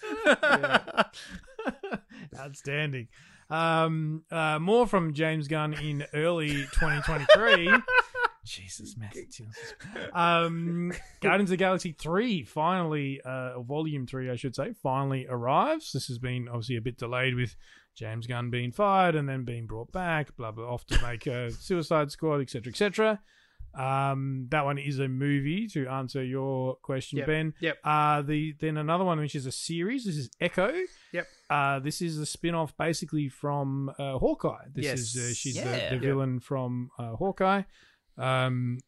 Outstanding. 2.38 3.08
Um, 3.50 4.24
uh, 4.30 4.60
more 4.60 4.86
from 4.86 5.14
James 5.14 5.48
Gunn 5.48 5.74
in 5.74 6.06
early 6.14 6.50
2023. 6.52 7.72
Jesus, 8.50 8.96
Matthew. 8.98 9.26
Um, 10.14 10.92
Guardians 11.22 11.50
of 11.50 11.52
the 11.52 11.58
Galaxy 11.58 11.92
3 11.92 12.44
finally, 12.44 13.22
uh, 13.24 13.60
Volume 13.62 14.06
3, 14.08 14.30
I 14.32 14.36
should 14.36 14.56
say, 14.56 14.74
finally 14.82 15.28
arrives. 15.30 15.92
This 15.92 16.08
has 16.08 16.18
been 16.18 16.48
obviously 16.48 16.76
a 16.78 16.82
bit 16.82 16.98
delayed 16.98 17.36
with 17.36 17.56
James 17.96 18.28
Gunn 18.28 18.50
being 18.50 18.72
fired 18.72 19.16
and 19.16 19.28
then 19.30 19.44
being 19.46 19.68
brought 19.68 19.92
back, 19.92 20.36
blah, 20.36 20.52
blah, 20.52 20.66
off 20.74 20.86
to 20.88 21.02
make 21.02 21.28
a 21.28 21.52
Suicide 21.68 22.12
Squad, 22.12 22.42
etc., 22.42 22.72
etc. 22.72 23.20
Um, 23.78 24.48
that 24.50 24.66
one 24.66 24.80
is 24.80 24.98
a 25.00 25.08
movie 25.08 25.68
to 25.68 25.88
answer 25.88 26.24
your 26.24 26.76
question, 26.78 27.20
Yep, 27.20 27.28
Ben. 27.28 27.54
yep. 27.60 27.78
Uh, 27.84 28.24
the 28.24 28.56
then 28.60 28.78
another 28.78 29.04
one 29.04 29.20
which 29.20 29.36
is 29.36 29.46
a 29.46 29.52
series. 29.52 30.06
This 30.06 30.18
is 30.18 30.30
Echo. 30.42 30.74
Yep. 31.14 31.28
Uh, 31.52 31.80
this 31.80 32.02
is 32.02 32.18
a 32.18 32.26
spin-off 32.26 32.76
basically 32.78 33.30
from 33.30 33.90
uh, 34.00 34.18
Hawkeye. 34.18 34.66
This 34.74 34.86
Yes. 34.86 35.00
is 35.00 35.16
uh, 35.18 35.34
she's 35.36 35.56
Yeah. 35.56 35.90
the, 35.90 35.96
the 35.96 36.02
villain 36.02 36.40
from 36.40 36.90
uh, 36.98 37.16
Hawkeye. 37.16 37.62
Um, 38.20 38.80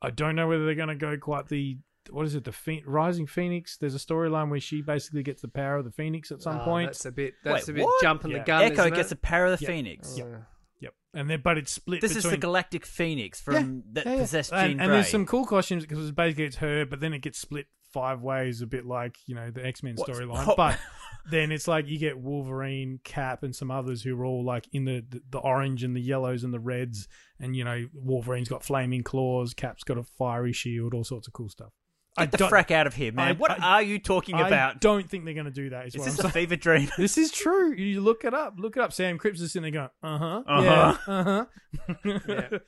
I 0.00 0.10
don't 0.10 0.36
know 0.36 0.46
whether 0.48 0.64
they're 0.64 0.74
going 0.74 0.88
to 0.88 0.94
go 0.94 1.16
quite 1.18 1.48
the 1.48 1.78
what 2.10 2.24
is 2.24 2.34
it 2.34 2.44
the 2.44 2.52
Phe- 2.52 2.84
Rising 2.86 3.26
Phoenix. 3.26 3.76
There's 3.76 3.94
a 3.94 3.98
storyline 3.98 4.48
where 4.48 4.60
she 4.60 4.80
basically 4.80 5.22
gets 5.22 5.42
the 5.42 5.48
power 5.48 5.76
of 5.76 5.84
the 5.84 5.90
Phoenix 5.90 6.30
at 6.30 6.40
some 6.40 6.58
Ah, 6.60 6.64
point. 6.64 6.88
that's 6.88 7.04
a 7.04 7.12
bit. 7.12 7.34
That's 7.44 7.66
Wait, 7.66 7.72
a 7.72 7.76
bit 7.76 7.84
what? 7.84 8.00
jumping 8.02 8.30
Yeah. 8.30 8.38
the 8.38 8.44
gun. 8.44 8.62
Echo 8.62 8.82
isn't 8.82 8.94
gets 8.94 9.08
the 9.10 9.16
power 9.16 9.46
of 9.46 9.58
the 9.58 9.64
Yep. 9.64 9.70
Phoenix. 9.70 10.18
Uh, 10.18 10.40
Yep. 10.80 10.94
And 11.12 11.28
then, 11.28 11.40
but 11.42 11.58
it's 11.58 11.72
split. 11.72 12.00
This 12.00 12.14
is 12.16 12.22
the 12.24 12.36
Galactic 12.36 12.86
Phoenix 12.86 13.40
from 13.40 13.82
that 13.92 14.06
Yeah, 14.06 14.12
yeah. 14.14 14.18
possessed 14.20 14.52
and, 14.52 14.60
Jean 14.70 14.80
and 14.80 14.88
Grey. 14.88 14.96
there's 14.96 15.08
some 15.08 15.26
cool 15.26 15.44
costumes 15.44 15.84
because 15.84 16.10
basically 16.12 16.44
it's 16.44 16.56
her, 16.56 16.86
but 16.86 17.00
then 17.00 17.12
it 17.12 17.18
gets 17.18 17.38
split 17.38 17.66
five 17.92 18.20
ways, 18.22 18.62
a 18.62 18.66
bit 18.66 18.86
like 18.86 19.16
you 19.26 19.34
know 19.34 19.50
the 19.50 19.66
X 19.66 19.82
Men 19.82 19.96
storyline. 19.96 20.46
Oh. 20.46 20.54
But 20.56 20.78
then 21.30 21.52
it's 21.52 21.68
like 21.68 21.88
you 21.88 21.98
get 21.98 22.18
Wolverine, 22.18 23.00
Cap, 23.04 23.42
and 23.42 23.54
some 23.54 23.70
others 23.70 24.02
who 24.02 24.18
are 24.20 24.24
all 24.24 24.44
like 24.44 24.68
in 24.72 24.84
the, 24.84 25.04
the 25.08 25.20
the 25.30 25.38
orange 25.38 25.84
and 25.84 25.94
the 25.96 26.00
yellows 26.00 26.44
and 26.44 26.52
the 26.54 26.60
reds, 26.60 27.08
and 27.40 27.54
you 27.56 27.64
know 27.64 27.86
Wolverine's 27.94 28.48
got 28.48 28.62
flaming 28.64 29.02
claws, 29.02 29.54
Cap's 29.54 29.84
got 29.84 29.98
a 29.98 30.02
fiery 30.04 30.52
shield, 30.52 30.94
all 30.94 31.04
sorts 31.04 31.26
of 31.26 31.32
cool 31.32 31.48
stuff. 31.48 31.72
Get 32.16 32.32
the 32.32 32.38
don't- 32.38 32.50
frack 32.50 32.70
out 32.72 32.86
of 32.88 32.94
here, 32.94 33.12
man. 33.12 33.28
I- 33.28 33.32
what 33.32 33.50
I- 33.60 33.74
are 33.76 33.82
you 33.82 33.98
talking 34.00 34.34
I 34.34 34.48
about? 34.48 34.80
don't 34.80 35.08
think 35.08 35.24
they're 35.24 35.34
going 35.34 35.46
to 35.46 35.52
do 35.52 35.70
that. 35.70 35.86
Is, 35.86 35.94
Is 35.94 36.04
this 36.04 36.18
I'm 36.20 36.26
a 36.26 36.30
fever 36.30 36.56
dream? 36.56 36.88
This 36.98 37.16
is 37.16 37.30
true. 37.30 37.72
You 37.74 38.00
look 38.00 38.24
it 38.24 38.34
up. 38.34 38.54
Look 38.58 38.76
it 38.76 38.82
up. 38.82 38.92
Sam 38.92 39.18
Cripps 39.18 39.40
is 39.40 39.52
sitting 39.52 39.72
there 39.72 39.88
going, 40.02 40.14
uh 40.14 40.18
huh, 40.18 40.42
Uh-huh. 40.46 40.62
yeah, 41.06 42.14
uh 42.14 42.22
huh. 42.50 42.58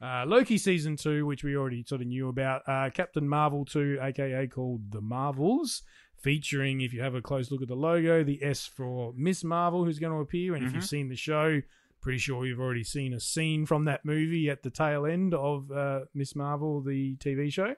Uh, 0.00 0.24
Loki 0.26 0.58
season 0.58 0.96
two, 0.96 1.26
which 1.26 1.42
we 1.42 1.56
already 1.56 1.82
sort 1.84 2.00
of 2.00 2.06
knew 2.06 2.28
about. 2.28 2.62
Uh, 2.68 2.88
Captain 2.90 3.28
Marvel 3.28 3.64
two, 3.64 3.98
aka 4.00 4.46
called 4.46 4.92
the 4.92 5.00
Marvels, 5.00 5.82
featuring, 6.20 6.80
if 6.80 6.92
you 6.92 7.00
have 7.02 7.14
a 7.14 7.22
close 7.22 7.50
look 7.50 7.62
at 7.62 7.68
the 7.68 7.76
logo, 7.76 8.22
the 8.24 8.42
S 8.42 8.66
for 8.66 9.12
Miss 9.16 9.44
Marvel, 9.44 9.84
who's 9.84 9.98
going 9.98 10.12
to 10.12 10.20
appear. 10.20 10.54
And 10.54 10.66
if 10.66 10.72
you've 10.74 10.84
seen 10.84 11.08
the 11.08 11.16
show, 11.16 11.62
pretty 12.00 12.18
sure 12.18 12.46
you've 12.46 12.60
already 12.60 12.84
seen 12.84 13.12
a 13.12 13.20
scene 13.20 13.66
from 13.66 13.84
that 13.86 14.04
movie 14.04 14.48
at 14.50 14.62
the 14.62 14.70
tail 14.70 15.06
end 15.06 15.34
of 15.34 15.70
uh, 15.70 16.00
Miss 16.14 16.34
Marvel, 16.36 16.80
the 16.80 17.16
TV 17.16 17.52
show. 17.52 17.74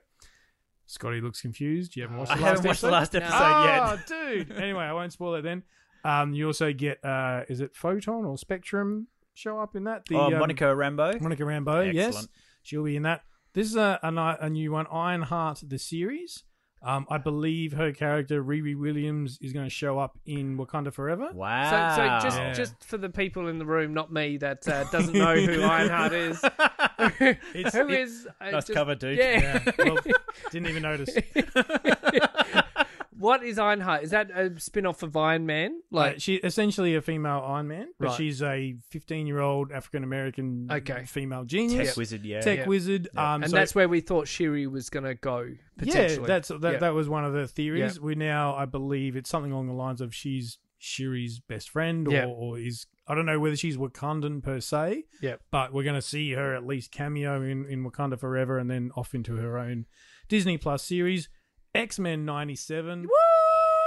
Scotty 0.85 1.21
looks 1.21 1.41
confused. 1.41 1.95
You 1.95 2.03
haven't 2.03 2.17
watched 2.17 2.31
I 2.33 2.35
the 2.37 2.43
haven't 2.43 2.65
last 2.65 2.83
watched 2.83 3.11
the 3.11 3.23
episode? 3.23 3.23
last 3.23 3.33
episode 3.33 4.17
Oh, 4.17 4.25
yet. 4.35 4.47
dude. 4.47 4.57
Anyway, 4.57 4.83
I 4.83 4.93
won't 4.93 5.13
spoil 5.13 5.35
it 5.35 5.41
then. 5.43 5.63
Um, 6.03 6.33
you 6.33 6.47
also 6.47 6.73
get 6.73 7.03
uh, 7.05 7.43
is 7.47 7.61
it 7.61 7.75
Photon 7.75 8.25
or 8.25 8.37
Spectrum 8.37 9.07
show 9.33 9.59
up 9.59 9.75
in 9.75 9.83
that? 9.85 10.05
The 10.07 10.15
oh, 10.15 10.25
um, 10.25 10.39
Monica 10.39 10.65
Rambeau. 10.65 11.21
Monica 11.21 11.43
Rambeau. 11.43 11.93
Yes, 11.93 12.27
she'll 12.63 12.83
be 12.83 12.95
in 12.95 13.03
that. 13.03 13.21
This 13.53 13.67
is 13.67 13.75
a, 13.75 13.99
a, 14.01 14.37
a 14.45 14.49
new 14.49 14.71
one, 14.71 14.87
Ironheart 14.87 15.61
the 15.67 15.77
series. 15.77 16.43
Um, 16.83 17.05
I 17.11 17.19
believe 17.19 17.73
her 17.73 17.91
character 17.91 18.43
Riri 18.43 18.75
Williams 18.75 19.37
is 19.39 19.53
going 19.53 19.65
to 19.67 19.69
show 19.69 19.99
up 19.99 20.17
in 20.25 20.57
Wakanda 20.57 20.91
Forever. 20.91 21.27
So, 21.31 21.37
Wow. 21.37 21.95
so 21.95 22.27
just 22.27 22.37
Yeah. 22.39 22.53
just 22.53 22.83
for 22.83 22.97
the 22.97 23.09
people 23.09 23.47
in 23.49 23.59
the 23.59 23.65
room, 23.65 23.93
not 23.93 24.11
me, 24.11 24.37
that 24.37 24.67
uh, 24.67 24.85
doesn't 24.85 25.13
know 25.13 25.35
who 25.35 25.61
Ironheart 25.77 26.13
is. 26.13 26.43
It's- 27.53 27.73
Who 27.75 27.87
it- 27.87 27.99
is? 28.01 28.27
uh, 28.39 28.45
Nice 28.45 28.65
just- 28.65 28.73
cover, 28.73 28.95
dude. 28.95 29.19
Yeah. 29.19 29.61
Yeah, 29.63 29.71
well, 29.77 29.97
didn't 30.51 30.69
even 30.69 30.81
notice. 30.81 31.15
What 33.21 33.43
is 33.43 33.59
Ironheart? 33.59 34.03
Is 34.03 34.09
that 34.11 34.31
a 34.31 34.59
spin 34.59 34.85
off 34.85 35.03
of 35.03 35.15
Iron 35.15 35.45
Man? 35.45 35.79
Like 35.91 36.13
Like, 36.13 36.21
she 36.21 36.35
essentially 36.35 36.95
a 36.95 37.01
female 37.01 37.43
Iron 37.45 37.67
Man, 37.67 37.87
but 37.99 38.07
Right. 38.09 38.17
she's 38.17 38.41
a 38.41 38.75
15 38.89 39.27
year 39.27 39.39
old 39.39 39.71
African 39.71 40.03
American 40.03 40.67
Okay. 40.71 41.05
female 41.05 41.43
genius, 41.45 41.89
Tech 41.89 41.97
wizard, 41.97 42.25
yeah. 42.25 42.41
tech 42.41 42.59
Yeah. 42.59 42.65
wizard. 42.67 43.07
Um, 43.15 43.43
and 43.43 43.51
so- 43.51 43.57
that's 43.57 43.75
where 43.75 43.87
we 43.87 44.01
thought 44.01 44.27
Shuri 44.27 44.65
was 44.67 44.89
going 44.89 45.05
to 45.05 45.15
go 45.15 45.47
yeah, 45.83 46.17
that's 46.17 46.49
that. 46.49 46.61
Yeah. 46.73 46.77
That 46.79 46.93
was 46.93 47.07
one 47.09 47.23
of 47.25 47.33
the 47.33 47.47
theories. 47.47 47.99
We 47.99 48.15
now, 48.15 48.55
I 48.55 48.65
believe, 48.65 49.15
it's 49.15 49.29
something 49.29 49.51
along 49.51 49.67
the 49.67 49.73
lines 49.73 50.01
of 50.01 50.13
she's 50.13 50.57
Shuri's 50.77 51.39
best 51.39 51.69
friend, 51.69 52.07
or, 52.07 52.11
Yeah. 52.11 52.25
or 52.25 52.57
is 52.57 52.87
I 53.07 53.13
don't 53.15 53.25
know 53.25 53.39
whether 53.39 53.55
she's 53.55 53.77
Wakandan 53.77 54.41
per 54.41 54.59
se, 54.61 55.03
Yep. 55.21 55.41
but 55.51 55.73
we're 55.73 55.83
going 55.83 55.95
to 55.95 56.01
see 56.01 56.31
her 56.31 56.55
at 56.55 56.65
least 56.65 56.91
cameo 56.91 57.41
in 57.41 57.65
in 57.65 57.83
Wakanda 57.83 58.19
Forever, 58.19 58.57
and 58.57 58.69
then 58.69 58.91
off 58.95 59.13
into 59.13 59.35
her 59.35 59.57
own 59.59 59.85
Disney 60.27 60.57
Plus 60.57 60.83
series, 60.83 61.29
X 61.73 61.99
Men 61.99 62.25
'97. 62.25 63.07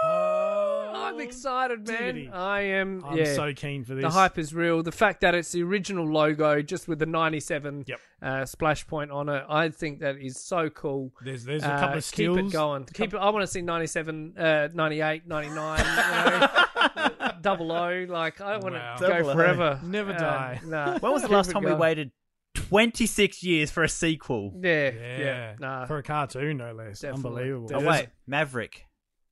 I'm 0.06 1.20
excited, 1.20 1.86
man. 1.86 1.96
diggity. 2.14 2.28
I 2.30 2.60
am. 2.62 3.04
I'm 3.04 3.16
yeah. 3.16 3.34
so 3.34 3.52
keen 3.54 3.84
for 3.84 3.94
this. 3.94 4.02
the 4.02 4.10
hype 4.10 4.38
is 4.38 4.54
real. 4.54 4.82
The 4.82 4.90
fact 4.92 5.20
that 5.20 5.34
it's 5.34 5.52
the 5.52 5.62
original 5.62 6.06
logo, 6.06 6.60
just 6.62 6.88
with 6.88 6.98
the 6.98 7.06
97 7.06 7.84
Yep. 7.86 8.00
uh, 8.22 8.44
splash 8.46 8.86
point 8.86 9.10
on 9.10 9.28
it, 9.28 9.44
I 9.48 9.68
think 9.68 10.00
that 10.00 10.16
is 10.16 10.38
so 10.40 10.70
cool. 10.70 11.12
There's 11.22 11.44
there's 11.44 11.62
a 11.62 11.72
Uh, 11.72 11.80
couple 11.80 11.98
of 11.98 12.04
stills. 12.04 12.36
Keep 12.38 12.46
it 12.46 12.52
going. 12.52 12.84
Keep 12.86 13.14
it. 13.14 13.18
I 13.18 13.30
want 13.30 13.42
to 13.42 13.46
see 13.46 13.62
97, 13.62 14.34
uh, 14.38 14.68
98, 14.74 15.26
99, 15.26 15.78
you 15.78 16.40
know, 16.40 17.30
double 17.42 17.70
O. 17.72 18.06
Like 18.08 18.40
I 18.40 18.56
want 18.58 18.74
Wow. 18.74 18.96
to 18.96 19.00
go 19.06 19.08
Double 19.18 19.30
O. 19.30 19.34
forever. 19.34 19.80
Never 19.84 20.12
Uh, 20.12 20.18
die. 20.18 20.60
nah. 20.64 20.98
When 20.98 21.12
was 21.12 21.22
the 21.22 21.28
Keep 21.28 21.36
last 21.36 21.50
it 21.50 21.52
time 21.52 21.62
we 21.64 21.68
going. 21.70 21.80
waited 21.80 22.10
26 22.54 23.42
years 23.42 23.70
for 23.70 23.82
a 23.82 23.88
sequel? 23.88 24.52
Yeah, 24.62 24.90
Yeah, 24.90 25.18
yeah. 25.18 25.54
Nah. 25.58 25.86
for 25.86 25.98
a 25.98 26.02
cartoon, 26.02 26.56
no 26.58 26.72
less. 26.72 27.00
Definitely. 27.00 27.42
Unbelievable. 27.50 27.70
Oh, 27.74 27.80
wait. 27.88 28.08
Maverick. 28.26 28.86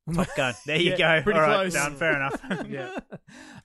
Top 0.13 0.27
Gun. 0.35 0.53
There 0.65 0.75
you 0.77 0.91
Yeah, 0.97 1.19
go. 1.19 1.23
pretty 1.23 1.39
All 1.39 1.45
right, 1.45 1.55
close. 1.71 1.73
done. 1.73 1.95
Fair 1.95 2.15
enough. 2.17 2.41
yeah. 2.69 2.97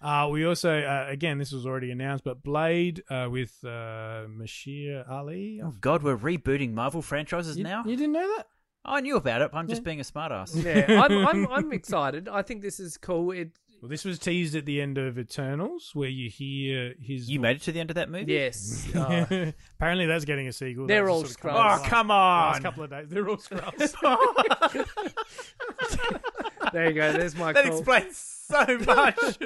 Uh, 0.00 0.28
we 0.30 0.46
also, 0.46 0.78
uh, 0.80 1.06
again, 1.08 1.38
this 1.38 1.50
was 1.50 1.66
already 1.66 1.90
announced, 1.90 2.22
but 2.22 2.40
Blade 2.42 3.02
uh, 3.10 3.26
with 3.28 3.52
uh, 3.64 4.26
Mahershala 4.28 5.10
Ali. 5.10 5.60
oh, 5.62 5.74
God, 5.80 6.04
we're 6.04 6.16
rebooting 6.16 6.72
Marvel 6.72 7.02
franchises 7.02 7.58
you, 7.58 7.64
now? 7.64 7.82
you 7.84 7.96
didn't 7.96 8.12
know 8.12 8.36
that? 8.36 8.46
I 8.84 9.00
knew 9.00 9.16
about 9.16 9.42
it. 9.42 9.50
but 9.50 9.58
I'm 9.58 9.66
just 9.66 9.82
being 9.82 9.98
a 9.98 10.04
smartass. 10.04 10.54
Yeah, 10.64 11.02
I'm, 11.02 11.26
I'm 11.26 11.46
I'm 11.48 11.72
excited. 11.72 12.28
I 12.28 12.42
think 12.42 12.62
this 12.62 12.78
is 12.78 12.96
cool. 12.96 13.32
It 13.32 13.50
Well, 13.80 13.88
this 13.88 14.04
was 14.04 14.18
teased 14.18 14.56
at 14.56 14.66
the 14.66 14.80
end 14.80 14.98
of 14.98 15.16
Eternals, 15.18 15.90
where 15.94 16.08
you 16.08 16.28
hear 16.28 16.94
his. 17.00 17.30
You 17.30 17.38
made 17.38 17.56
it 17.56 17.62
to 17.62 17.72
the 17.72 17.78
end 17.78 17.90
of 17.90 17.94
that 17.94 18.10
movie. 18.10 18.32
yes. 18.32 18.88
Oh, 18.94 19.06
Apparently, 19.78 20.06
that's 20.06 20.24
getting 20.24 20.48
a 20.48 20.52
sequel. 20.52 20.88
They're 20.88 21.02
That's 21.04 21.12
all 21.12 21.20
sort 21.24 21.30
of 21.30 21.38
come 21.40 21.52
Skrulls. 21.52 21.54
out 21.54 21.56
Oh, 21.56 21.78
last- 21.78 21.88
come 21.88 22.08
Last 22.08 22.62
couple 22.62 22.82
of 22.84 22.90
days, 22.90 23.06
they're 23.08 23.28
all 23.28 23.38
scrubs. 23.38 23.94
there 26.72 26.88
you 26.88 26.94
go. 26.94 27.12
There's 27.12 27.36
my 27.36 27.52
That 27.52 27.66
call. 27.66 27.78
explains 27.78 28.37
so 28.66 28.78
much. 28.86 29.38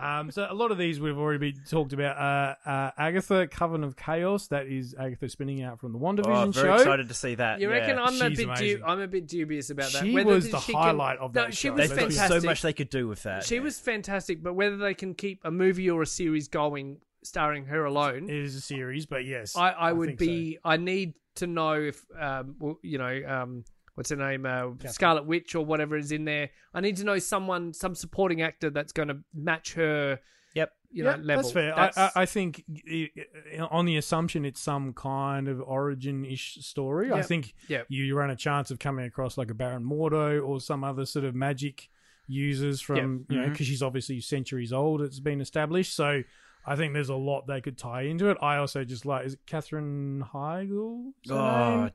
um, 0.00 0.30
so 0.30 0.46
a 0.48 0.54
lot 0.54 0.70
of 0.70 0.78
these 0.78 1.00
we've 1.00 1.18
already 1.18 1.52
been 1.52 1.62
talked 1.68 1.92
about. 1.92 2.16
Uh, 2.16 2.68
uh, 2.68 2.90
Agatha, 2.96 3.46
Coven 3.46 3.84
of 3.84 3.96
Chaos. 3.96 4.46
That 4.48 4.66
is 4.66 4.94
Agatha 4.98 5.28
spinning 5.28 5.62
out 5.62 5.80
from 5.80 5.92
the 5.92 5.98
One 5.98 6.18
oh, 6.18 6.22
Division 6.22 6.52
very 6.52 6.68
show. 6.68 6.74
excited 6.76 7.08
to 7.08 7.14
see 7.14 7.34
that. 7.34 7.60
You 7.60 7.68
yeah. 7.68 7.76
reckon 7.76 7.98
I'm 7.98 8.20
a 8.20 8.30
bit 8.30 8.54
du- 8.56 8.82
I'm 8.86 9.00
a 9.00 9.06
bit 9.08 9.26
dubious 9.26 9.70
about 9.70 9.92
that. 9.92 10.02
She 10.04 10.14
Whether 10.14 10.32
was 10.32 10.50
the 10.50 10.60
she 10.60 10.72
can- 10.72 10.80
highlight 10.82 11.18
of 11.18 11.34
no, 11.34 11.42
that 11.42 11.54
she 11.54 11.68
show. 11.68 11.74
was 11.74 11.88
There's 11.90 12.00
fantastic. 12.00 12.40
so 12.42 12.46
much 12.46 12.62
they 12.62 12.72
could 12.72 12.90
do 12.90 13.06
with 13.06 13.22
that. 13.24 13.44
She 13.44 13.56
yeah. 13.56 13.60
was 13.62 13.78
fantastic, 13.78 14.42
but 14.42 14.54
whether 14.54 14.76
they 14.76 14.94
can 14.94 15.14
keep 15.14 15.40
a 15.44 15.50
movie 15.50 15.90
or 15.90 16.02
a 16.02 16.06
series 16.06 16.48
going 16.48 16.98
starring 17.24 17.66
her 17.66 17.84
alone, 17.84 18.30
It 18.30 18.36
is 18.36 18.54
a 18.54 18.60
series, 18.60 19.04
but 19.06 19.24
yes, 19.24 19.56
I, 19.56 19.70
I 19.70 19.92
would 19.92 20.10
think 20.10 20.20
so. 20.20 20.26
be. 20.26 20.58
I 20.64 20.76
need 20.76 21.14
to 21.36 21.46
know 21.46 21.74
if, 21.74 22.04
um, 22.18 22.78
you 22.82 22.98
know, 22.98 23.22
um, 23.26 23.64
what's 23.98 24.10
her 24.10 24.16
name, 24.16 24.46
uh, 24.46 24.70
Scarlet 24.88 25.26
Witch 25.26 25.54
or 25.56 25.64
whatever 25.64 25.96
is 25.96 26.12
in 26.12 26.24
there. 26.24 26.50
I 26.72 26.80
need 26.80 26.96
to 26.98 27.04
know 27.04 27.18
someone, 27.18 27.72
some 27.72 27.94
supporting 27.94 28.42
actor 28.42 28.70
that's 28.70 28.92
going 28.92 29.08
to 29.08 29.18
match 29.34 29.74
her. 29.74 30.20
Yep. 30.54 30.72
You 30.90 31.04
know, 31.04 31.10
yeah, 31.10 31.16
level. 31.16 31.42
That's 31.42 31.52
fair. 31.52 31.74
That's- 31.76 31.98
I, 31.98 32.20
I, 32.20 32.22
I 32.22 32.26
think 32.26 32.64
i- 32.90 33.10
i- 33.56 33.58
on 33.70 33.84
the 33.86 33.96
assumption 33.96 34.44
it's 34.44 34.60
some 34.60 34.92
kind 34.94 35.48
of 35.48 35.60
origin-ish 35.60 36.58
story, 36.64 37.12
I 37.12 37.22
think 37.22 37.54
Yep. 37.68 37.86
you 37.90 38.16
run 38.16 38.30
a 38.30 38.36
chance 38.36 38.70
of 38.70 38.78
coming 38.78 39.04
across 39.04 39.36
like 39.36 39.50
a 39.50 39.54
Baron 39.54 39.84
Mordo 39.84 40.46
or 40.46 40.60
some 40.60 40.84
other 40.84 41.04
sort 41.04 41.24
of 41.26 41.34
magic 41.34 41.88
users 42.26 42.80
from 42.80 43.24
you 43.30 43.40
know 43.40 43.48
because 43.48 43.66
she's 43.66 43.82
obviously 43.82 44.20
centuries 44.20 44.72
old. 44.72 45.00
It's 45.02 45.18
been 45.20 45.40
established, 45.40 45.94
so 45.94 46.22
I 46.66 46.76
think 46.76 46.92
there's 46.94 47.08
a 47.08 47.14
lot 47.14 47.46
they 47.46 47.60
could 47.62 47.78
tie 47.78 48.02
into 48.02 48.28
it. 48.30 48.36
I 48.42 48.56
also 48.58 48.84
just 48.84 49.04
like 49.06 49.26
is 49.26 49.34
it 49.34 49.40
Catherine 49.46 50.22
Heigl? 50.34 51.12
Is 51.24 51.30
Oh, 51.30 51.80
name? 51.84 51.90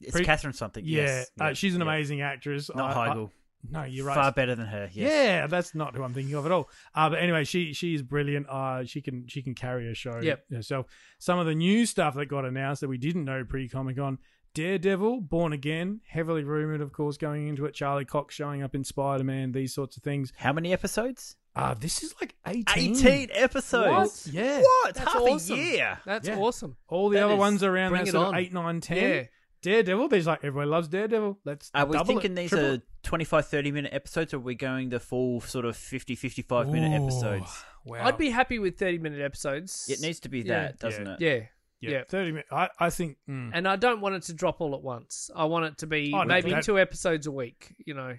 It's 0.00 0.12
Pre- 0.12 0.24
Catherine 0.24 0.52
something. 0.52 0.84
yeah, 0.84 1.02
yes. 1.02 1.30
uh, 1.40 1.44
yeah, 1.46 1.52
she's 1.54 1.74
an 1.74 1.80
yeah. 1.80 1.86
amazing 1.86 2.20
actress. 2.20 2.70
Not 2.74 2.96
I- 2.96 3.06
I- 3.10 3.14
Heigl. 3.14 3.30
no, 3.70 3.82
you're 3.84 4.06
right. 4.06 4.14
Far 4.14 4.32
better 4.32 4.54
than 4.54 4.66
her. 4.66 4.88
Yes. 4.92 5.10
Yeah, 5.10 5.46
that's 5.46 5.74
not 5.74 5.96
who 5.96 6.02
I'm 6.02 6.14
thinking 6.14 6.34
of 6.34 6.46
at 6.46 6.52
all. 6.52 6.68
Uh, 6.94 7.10
but 7.10 7.18
anyway, 7.18 7.44
she 7.44 7.72
she 7.72 7.94
is 7.94 8.02
brilliant. 8.02 8.46
Uh, 8.48 8.84
she 8.84 9.00
can 9.00 9.26
she 9.26 9.42
can 9.42 9.54
carry 9.54 9.90
a 9.90 9.94
show 9.94 10.20
Yep. 10.20 10.44
herself. 10.52 10.86
Some 11.18 11.38
of 11.38 11.46
the 11.46 11.54
new 11.54 11.86
stuff 11.86 12.14
that 12.14 12.26
got 12.26 12.44
announced 12.44 12.80
that 12.82 12.88
we 12.88 12.98
didn't 12.98 13.24
know 13.24 13.44
pre 13.44 13.68
Comic 13.68 13.96
Con. 13.96 14.18
Daredevil, 14.54 15.20
Born 15.20 15.52
Again, 15.52 16.00
heavily 16.08 16.42
rumored, 16.42 16.80
of 16.80 16.90
course, 16.90 17.18
going 17.18 17.46
into 17.46 17.66
it. 17.66 17.74
Charlie 17.74 18.06
Cox 18.06 18.34
showing 18.34 18.62
up 18.62 18.74
in 18.74 18.84
Spider 18.84 19.22
Man, 19.22 19.52
these 19.52 19.74
sorts 19.74 19.98
of 19.98 20.02
things. 20.02 20.32
How 20.38 20.54
many 20.54 20.72
episodes? 20.72 21.36
Uh, 21.54 21.74
this 21.74 22.02
is 22.02 22.14
like 22.22 22.34
18. 22.46 22.96
18 22.96 23.28
episodes. 23.32 24.26
What? 24.26 24.32
Yeah. 24.34 24.60
What? 24.62 24.94
That's 24.94 25.12
Half 25.12 25.22
awesome. 25.22 25.58
a 25.58 25.62
year. 25.62 25.98
That's 26.06 26.28
Yeah. 26.28 26.38
awesome. 26.38 26.76
All 26.88 27.10
the 27.10 27.18
That 27.18 27.24
other 27.26 27.36
ones 27.36 27.62
around 27.62 27.90
bring 27.90 28.04
that 28.06 28.12
sort 28.12 28.28
on. 28.28 28.34
of 28.34 28.40
8, 28.40 28.52
9, 28.54 28.80
10. 28.80 28.96
Yeah. 28.96 29.22
Daredevil, 29.66 30.08
there's 30.08 30.26
like, 30.28 30.44
everyone 30.44 30.70
loves 30.70 30.86
Daredevil. 30.86 31.40
Let's 31.44 31.70
Are 31.74 31.86
we 31.86 31.98
thinking 32.04 32.32
it, 32.32 32.36
these 32.36 32.52
are 32.52 32.74
it. 32.74 32.82
25, 33.02 33.46
30 33.48 33.72
minute 33.72 33.92
episodes, 33.92 34.32
or 34.32 34.36
are 34.36 34.40
we 34.40 34.54
going 34.54 34.90
the 34.90 35.00
full 35.00 35.40
sort 35.40 35.64
of 35.64 35.76
50, 35.76 36.14
55 36.14 36.68
minute 36.68 36.92
episodes? 37.02 37.64
Wow. 37.84 38.04
I'd 38.04 38.16
be 38.18 38.30
happy 38.30 38.58
with 38.60 38.78
30 38.78 38.98
minute 38.98 39.20
episodes. 39.20 39.88
It 39.90 40.00
needs 40.00 40.20
to 40.20 40.28
be 40.28 40.40
Yeah. 40.40 40.62
that, 40.62 40.78
doesn't 40.78 41.04
Yeah. 41.06 41.12
it? 41.14 41.20
Yeah. 41.80 41.88
yeah, 41.90 41.98
yeah. 41.98 42.04
30 42.08 42.30
minutes. 42.32 42.48
I, 42.52 42.68
I 42.78 42.90
think. 42.90 43.16
mm. 43.28 43.50
And 43.52 43.66
I 43.66 43.74
don't 43.76 44.00
want 44.00 44.14
it 44.14 44.22
to 44.24 44.34
drop 44.34 44.60
all 44.60 44.74
at 44.74 44.82
once. 44.82 45.30
I 45.34 45.44
want 45.46 45.64
it 45.66 45.78
to 45.78 45.86
be 45.88 46.12
Oh, 46.14 46.24
maybe 46.24 46.50
that- 46.50 46.62
two 46.64 46.78
episodes 46.78 47.26
a 47.26 47.32
week, 47.32 47.74
you 47.84 47.94
know. 47.94 48.16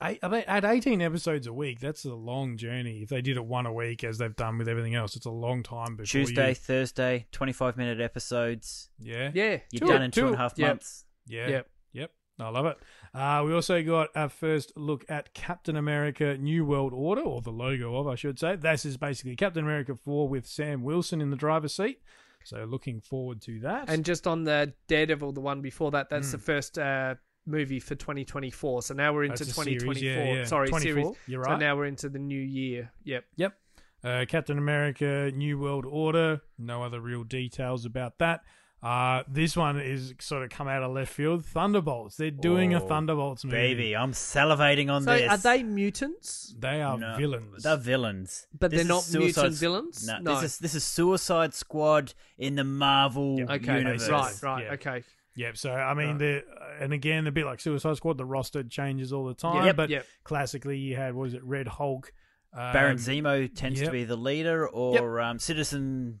I, 0.00 0.18
I 0.22 0.28
mean, 0.28 0.44
at 0.46 0.64
18 0.64 1.02
episodes 1.02 1.46
a 1.46 1.52
week, 1.52 1.78
that's 1.80 2.04
a 2.06 2.14
long 2.14 2.56
journey. 2.56 3.02
If 3.02 3.10
they 3.10 3.20
did 3.20 3.36
it 3.36 3.44
one 3.44 3.66
a 3.66 3.72
week, 3.72 4.02
as 4.02 4.16
they've 4.18 4.34
done 4.34 4.56
with 4.56 4.66
everything 4.68 4.94
else, 4.94 5.14
it's 5.14 5.26
a 5.26 5.30
long 5.30 5.62
time 5.62 5.96
before 5.96 6.06
Tuesday, 6.06 6.48
You, 6.50 6.54
Thursday, 6.54 7.26
25 7.32 7.76
minute 7.76 8.00
episodes. 8.00 8.88
yeah, 8.98 9.30
Yeah. 9.34 9.58
You're 9.70 9.80
Two- 9.80 9.86
done 9.88 10.02
in 10.02 10.10
two 10.10 10.20
two- 10.22 10.26
and 10.28 10.34
a 10.36 10.38
half 10.38 10.54
yeah. 10.56 10.68
months. 10.68 11.04
yeah, 11.26 11.48
Yep. 11.48 11.70
yep. 11.92 12.10
I 12.38 12.48
love 12.48 12.64
it. 12.66 12.78
Uh, 13.12 13.42
we 13.44 13.52
also 13.52 13.82
got 13.82 14.08
our 14.16 14.30
first 14.30 14.72
look 14.74 15.04
at 15.10 15.34
Captain 15.34 15.76
America: 15.76 16.38
New 16.38 16.64
World 16.64 16.94
Order, 16.94 17.20
or 17.20 17.42
the 17.42 17.50
logo 17.50 17.96
of, 17.96 18.06
I 18.08 18.14
should 18.14 18.38
say. 18.38 18.56
This 18.56 18.86
is 18.86 18.96
basically 18.96 19.36
Captain 19.36 19.62
America 19.64 19.94
4 19.94 20.26
with 20.28 20.46
Sam 20.46 20.82
Wilson 20.82 21.20
in 21.20 21.28
the 21.28 21.36
driver's 21.36 21.74
seat. 21.74 22.00
So 22.44 22.64
looking 22.64 23.02
forward 23.02 23.42
to 23.42 23.60
that. 23.60 23.90
And 23.90 24.02
just 24.06 24.26
on 24.26 24.44
the 24.44 24.72
Daredevil, 24.88 25.32
the 25.32 25.42
one 25.42 25.60
before 25.60 25.90
that, 25.90 26.08
that's 26.08 26.28
Mm. 26.28 26.32
the 26.32 26.38
first 26.38 26.78
uh, 26.78 27.16
movie 27.50 27.80
for 27.80 27.94
2024. 27.94 28.82
So 28.82 28.94
now 28.94 29.12
we're 29.12 29.24
into 29.24 29.44
That's 29.44 29.50
a 29.58 29.62
series, 29.64 29.82
2024. 29.82 30.24
yeah, 30.24 30.38
yeah. 30.40 30.44
Sorry, 30.44 30.68
24, 30.68 31.02
series. 31.02 31.16
you're 31.26 31.40
right. 31.40 31.46
So 31.46 31.50
right. 31.52 31.60
now 31.60 31.76
we're 31.76 31.86
into 31.86 32.08
the 32.08 32.18
new 32.18 32.40
year. 32.40 32.90
Yep. 33.04 33.24
Yep. 33.36 33.54
Uh, 34.02 34.24
Captain 34.28 34.56
America, 34.58 35.30
New 35.34 35.58
World 35.58 35.84
Order. 35.86 36.40
No 36.58 36.82
other 36.82 37.00
real 37.00 37.22
details 37.24 37.84
about 37.84 38.18
that. 38.18 38.40
Uh, 38.82 39.22
this 39.28 39.54
one 39.58 39.78
is 39.78 40.14
sort 40.20 40.42
of 40.42 40.48
come 40.48 40.66
out 40.66 40.82
of 40.82 40.90
left 40.92 41.12
field. 41.12 41.44
Thunderbolts. 41.44 42.16
They're 42.16 42.30
doing 42.30 42.72
a 42.72 42.82
Oh, 42.82 42.86
Thunderbolts 42.86 43.44
movie. 43.44 43.54
Baby, 43.58 43.94
I'm 43.94 44.12
salivating 44.12 44.90
on 44.90 45.02
So 45.02 45.14
this. 45.14 45.30
are 45.30 45.36
they 45.36 45.62
mutants? 45.62 46.54
They 46.58 46.80
are 46.80 46.96
No, 46.96 47.14
villains. 47.18 47.62
They're 47.62 47.76
villains. 47.76 48.46
But 48.58 48.70
This 48.70 48.78
they're 48.78 48.84
is 48.84 48.88
not 48.88 49.02
Suicide 49.02 49.20
mutant 49.42 49.52
S- 49.52 49.58
villains? 49.60 50.06
No, 50.06 50.18
No. 50.20 50.34
This 50.40 50.44
is 50.52 50.58
this 50.60 50.74
is 50.74 50.82
Suicide 50.84 51.52
Squad 51.52 52.14
in 52.38 52.54
the 52.54 52.64
Marvel 52.64 53.38
Okay. 53.50 53.78
universe. 53.80 54.08
Right, 54.08 54.42
right. 54.42 54.64
Yeah. 54.64 54.72
Okay. 54.72 55.04
Yep. 55.40 55.56
So 55.56 55.72
I 55.72 55.94
mean, 55.94 56.08
Right. 56.10 56.18
the 56.18 56.44
and 56.80 56.92
again, 56.92 57.26
a 57.26 57.32
bit 57.32 57.46
like 57.46 57.60
Suicide 57.60 57.96
Squad, 57.96 58.18
the 58.18 58.26
roster 58.26 58.62
changes 58.62 59.10
all 59.10 59.24
the 59.24 59.34
time. 59.34 59.64
Yep, 59.64 59.76
but 59.76 59.88
yep. 59.88 60.06
classically, 60.22 60.76
you 60.76 60.96
had 60.96 61.14
what 61.14 61.22
was 61.22 61.34
it, 61.34 61.42
Red 61.42 61.66
Hulk, 61.66 62.12
um, 62.52 62.72
Baron 62.74 62.96
Zemo 62.98 63.52
tends 63.54 63.80
yep. 63.80 63.88
to 63.88 63.92
be 63.92 64.04
the 64.04 64.16
leader, 64.16 64.68
or 64.68 65.18
um, 65.20 65.38
Citizen 65.38 66.20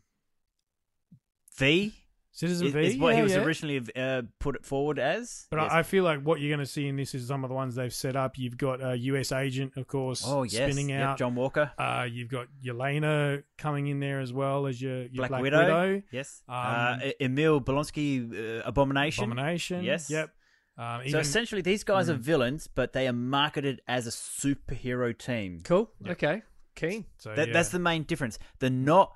V 1.56 1.94
Citizen 2.32 2.68
is, 2.68 2.72
V, 2.72 2.80
is 2.86 2.96
what 2.96 3.10
yeah, 3.10 3.16
he 3.16 3.22
was 3.22 3.32
yeah. 3.32 3.40
originally 3.42 3.82
uh, 3.96 4.22
put 4.38 4.54
it 4.54 4.64
forward 4.64 4.98
as. 5.00 5.48
But 5.50 5.60
Yes. 5.62 5.72
I, 5.72 5.78
I 5.80 5.82
feel 5.82 6.04
like 6.04 6.22
what 6.22 6.40
you're 6.40 6.48
going 6.54 6.64
to 6.64 6.70
see 6.72 6.86
in 6.86 6.94
this 6.96 7.12
is 7.14 7.26
some 7.26 7.42
of 7.44 7.48
the 7.48 7.54
ones 7.54 7.74
they've 7.74 7.92
set 7.92 8.14
up. 8.14 8.38
You've 8.38 8.56
got 8.56 8.80
a 8.82 8.96
U.S. 8.96 9.32
agent, 9.32 9.72
of 9.76 9.88
course, 9.88 10.22
oh 10.24 10.44
yes, 10.44 10.54
spinning 10.70 10.90
Yep, 10.90 11.02
out. 11.02 11.18
John 11.18 11.34
Walker, 11.34 11.72
Uh, 11.76 12.06
you've 12.10 12.28
got 12.28 12.46
Yelena 12.64 13.42
coming 13.58 13.88
in 13.88 13.98
there 13.98 14.20
as 14.20 14.32
well 14.32 14.66
as 14.66 14.80
your, 14.80 15.02
your 15.02 15.10
Black, 15.14 15.30
Black, 15.30 15.42
Widow. 15.42 15.58
Widow. 15.58 16.02
Yes, 16.12 16.42
Um, 16.48 16.54
uh, 16.56 16.98
Emil 17.20 17.60
Blonsky, 17.60 18.60
uh, 18.60 18.62
Abomination. 18.64 19.24
Abomination. 19.24 19.82
Yes. 19.84 20.08
Yep. 20.08 20.30
Um, 20.78 21.02
So 21.08 21.18
essentially, 21.18 21.62
these 21.62 21.82
guys 21.84 22.06
Mm. 22.06 22.10
are 22.10 22.14
villains, 22.18 22.68
but 22.68 22.92
they 22.92 23.06
are 23.08 23.12
marketed 23.12 23.82
as 23.88 24.06
a 24.06 24.10
superhero 24.10 25.16
team. 25.18 25.60
Cool. 25.64 25.90
Okay. 26.08 26.42
Keen. 26.76 27.06
so, 27.18 27.34
That, 27.34 27.48
yeah. 27.48 27.52
That's 27.52 27.70
the 27.70 27.78
main 27.80 28.04
difference. 28.04 28.38
They're 28.60 28.70
not 28.70 29.12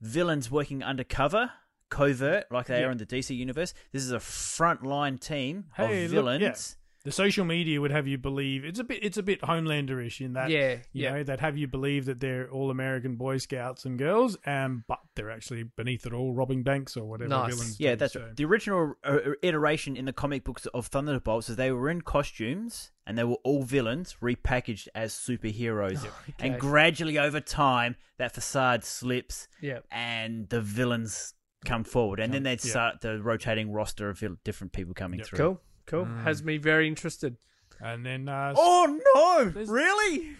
villains 0.00 0.50
working 0.50 0.82
undercover, 0.82 1.50
covert, 1.98 2.44
like 2.50 2.66
they 2.66 2.80
Yeah. 2.80 2.86
are 2.88 2.90
in 2.90 2.98
the 2.98 3.06
DC 3.06 3.34
universe. 3.36 3.72
This 3.92 4.02
is 4.02 4.12
a 4.12 4.18
frontline 4.58 5.18
team 5.20 5.64
Hey, 5.76 6.04
of 6.04 6.12
look, 6.12 6.24
villains. 6.24 6.42
yeah. 6.42 6.80
the 7.04 7.12
social 7.12 7.44
media 7.44 7.78
would 7.82 7.90
have 7.90 8.06
you 8.08 8.16
believe 8.16 8.64
it's 8.64 8.78
a 8.78 8.84
bit 8.84 8.98
it's 9.04 9.18
a 9.18 9.22
bit 9.22 9.38
Homelander-ish 9.42 10.22
in 10.22 10.32
that 10.32 10.48
Yeah. 10.48 10.76
you 10.94 11.02
Yeah. 11.04 11.12
know 11.12 11.22
they'd 11.22 11.38
have 11.48 11.58
you 11.58 11.66
believe 11.68 12.06
that 12.06 12.18
they're 12.18 12.48
all 12.50 12.70
American 12.70 13.16
Boy 13.16 13.36
Scouts 13.36 13.84
and 13.84 13.98
girls, 13.98 14.38
um, 14.46 14.84
but 14.88 15.00
they're 15.14 15.30
actually 15.30 15.64
beneath 15.64 16.06
it 16.06 16.14
all 16.14 16.32
robbing 16.32 16.62
banks 16.62 16.96
or 16.96 17.04
whatever 17.04 17.28
Nice. 17.28 17.52
villains. 17.54 17.78
Yeah, 17.78 17.90
do, 17.90 17.96
that's 17.96 18.14
so. 18.14 18.20
right. 18.22 18.34
The 18.34 18.46
original 18.46 18.94
uh, 19.04 19.18
iteration 19.42 19.98
in 19.98 20.06
the 20.06 20.14
comic 20.14 20.44
books 20.44 20.64
of 20.72 20.86
Thunderbolts 20.86 21.50
is 21.50 21.56
they 21.56 21.72
were 21.72 21.90
in 21.90 22.00
costumes 22.00 22.90
and 23.06 23.18
they 23.18 23.24
were 23.24 23.40
all 23.44 23.64
villains 23.64 24.16
repackaged 24.22 24.88
as 24.94 25.12
superheroes. 25.12 26.08
And 26.38 26.52
Okay. 26.54 26.58
gradually 26.58 27.18
over 27.18 27.40
time, 27.40 27.96
that 28.16 28.32
facade 28.32 28.82
slips 28.82 29.46
Yeah. 29.60 29.80
and 29.90 30.48
the 30.48 30.62
villains 30.62 31.34
come 31.64 31.84
forward. 31.84 32.20
And 32.20 32.32
then 32.32 32.42
they'd 32.42 32.64
yeah. 32.64 32.70
start 32.70 33.00
the 33.00 33.20
rotating 33.20 33.72
roster 33.72 34.08
of 34.08 34.22
different 34.44 34.72
people 34.72 34.94
coming 34.94 35.22
through. 35.22 35.38
Cool. 35.38 35.60
Cool. 35.86 36.06
Mm. 36.06 36.24
Has 36.24 36.42
me 36.42 36.56
very 36.56 36.88
interested. 36.88 37.36
And 37.80 38.06
then 38.06 38.28
uh, 38.28 38.54
Oh 38.56 39.00
no! 39.14 39.64
Really? 39.64 40.36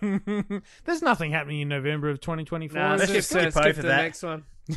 there's 0.84 1.02
nothing 1.02 1.30
happening 1.30 1.60
in 1.60 1.68
November 1.68 2.10
of 2.10 2.20
2024. 2.20 2.78
Nah, 2.78 2.94
is 2.94 3.02
skip, 3.02 3.12
there? 3.12 3.22
skip 3.22 3.44
to, 3.44 3.50
skip 3.52 3.64
over 3.64 3.72
to 3.72 3.82
the 3.82 3.88
that. 3.88 4.02
next 4.02 4.22
one. 4.22 4.44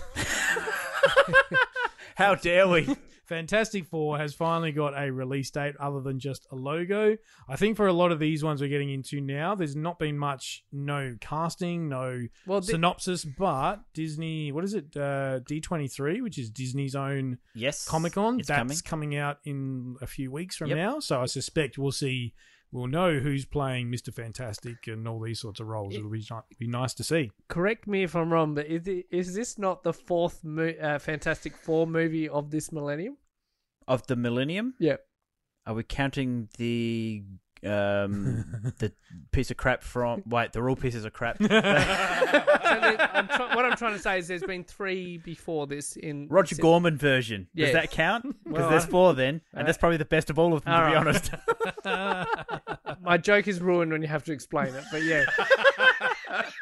How 2.16 2.36
dare 2.36 2.68
we? 2.68 2.96
Fantastic 3.28 3.86
Four 3.86 4.18
has 4.18 4.34
finally 4.34 4.72
got 4.72 4.94
a 4.98 5.12
release 5.12 5.50
date 5.52 5.76
other 5.80 6.02
than 6.02 6.20
just 6.20 6.48
a 6.52 6.56
logo. 6.56 7.18
I 7.50 7.56
think 7.58 7.76
for 7.78 7.88
a 7.88 7.94
lot 7.94 8.12
of 8.12 8.20
these 8.20 8.44
ones 8.44 8.62
we're 8.62 8.70
getting 8.70 8.90
into 8.90 9.20
now, 9.22 9.54
there's 9.56 9.76
not 9.76 10.00
been 10.00 10.18
much, 10.18 10.64
no 10.72 11.16
casting, 11.20 11.90
no 11.90 12.28
Well, 12.46 12.62
the- 12.62 12.68
synopsis, 12.68 13.26
but 13.26 13.82
Disney, 13.94 14.52
what 14.52 14.64
is 14.64 14.74
it, 14.74 14.96
uh, 14.96 15.40
D23, 15.42 16.22
which 16.22 16.38
is 16.38 16.50
Disney's 16.50 16.96
own 16.96 17.38
Yes. 17.54 17.88
Comic 17.88 18.14
Con, 18.14 18.38
that's 18.38 18.48
coming. 18.50 18.78
coming. 18.86 19.08
out 19.18 19.40
in 19.46 19.96
a 20.02 20.08
few 20.08 20.32
weeks 20.32 20.56
from 20.56 20.70
Yep. 20.70 20.78
now. 20.78 21.00
So 21.00 21.22
I 21.22 21.26
suspect 21.26 21.78
we'll 21.78 21.92
see, 21.92 22.34
we'll 22.72 22.88
know 22.88 23.20
who's 23.20 23.46
playing 23.46 23.92
Mr. 23.92 24.14
Fantastic 24.14 24.88
and 24.88 25.08
all 25.08 25.20
these 25.20 25.40
sorts 25.40 25.60
of 25.60 25.68
roles. 25.68 25.96
It'll 25.96 26.10
be, 26.10 26.26
be 26.60 26.68
nice 26.68 26.94
to 26.96 27.04
see. 27.04 27.32
Correct 27.48 27.88
me 27.88 28.04
if 28.04 28.16
I'm 28.16 28.32
wrong, 28.32 28.56
but 28.56 28.68
is, 28.68 28.88
it, 28.88 29.06
is 29.12 29.34
this 29.34 29.58
not 29.58 29.84
the 29.84 29.94
fourth 29.94 30.44
mo- 30.44 30.74
uh, 30.82 31.00
Fantastic 31.00 31.56
Four 31.56 31.88
movie 31.88 32.28
of 32.30 32.52
this 32.52 32.72
millennium? 32.72 33.18
Of 33.88 34.06
the 34.08 34.16
Millennium? 34.16 34.74
Yeah. 34.80 34.98
Are 35.66 35.74
we 35.74 35.84
counting 35.84 36.50
the 36.58 37.24
um 37.66 38.74
the 38.80 38.92
piece 39.32 39.50
of 39.52 39.58
crap 39.58 39.82
from? 39.84 40.24
Wait, 40.28 40.54
they're 40.54 40.68
all 40.70 40.76
pieces 40.76 41.06
of 41.06 41.14
crap. 41.14 41.38
So 41.48 41.48
there- 41.48 43.10
I'm 43.14 43.28
try- 43.28 43.56
what 43.56 43.66
I'm 43.66 43.78
trying 43.78 43.94
to 43.94 44.00
say 44.00 44.20
is 44.20 44.28
there's 44.28 44.44
been 44.44 44.64
three 44.64 45.18
before 45.18 45.68
this 45.68 45.96
in 45.96 46.28
Roger 46.30 46.56
si- 46.56 46.62
Corman 46.62 46.98
version. 46.98 47.48
Does 47.56 47.70
Yes. 47.70 47.74
that 47.74 47.92
count? 47.92 48.24
Because 48.44 48.60
Well, 48.60 48.70
there's 48.70 48.86
I- 48.86 48.90
four 48.90 49.14
then, 49.14 49.42
and 49.54 49.68
that's 49.68 49.78
probably 49.78 49.98
the 49.98 50.06
best 50.06 50.30
of 50.30 50.38
all 50.38 50.54
of 50.54 50.64
them, 50.66 50.74
All 50.74 50.82
to 50.82 50.88
be 50.88 50.94
right. 50.96 51.08
honest. 51.86 52.98
My 53.02 53.18
joke 53.18 53.48
is 53.48 53.62
ruined 53.62 53.92
when 53.92 54.02
you 54.02 54.08
have 54.10 54.24
to 54.26 54.34
explain 54.34 54.76
it, 54.76 54.84
but 54.92 55.02
yeah. 55.04 55.26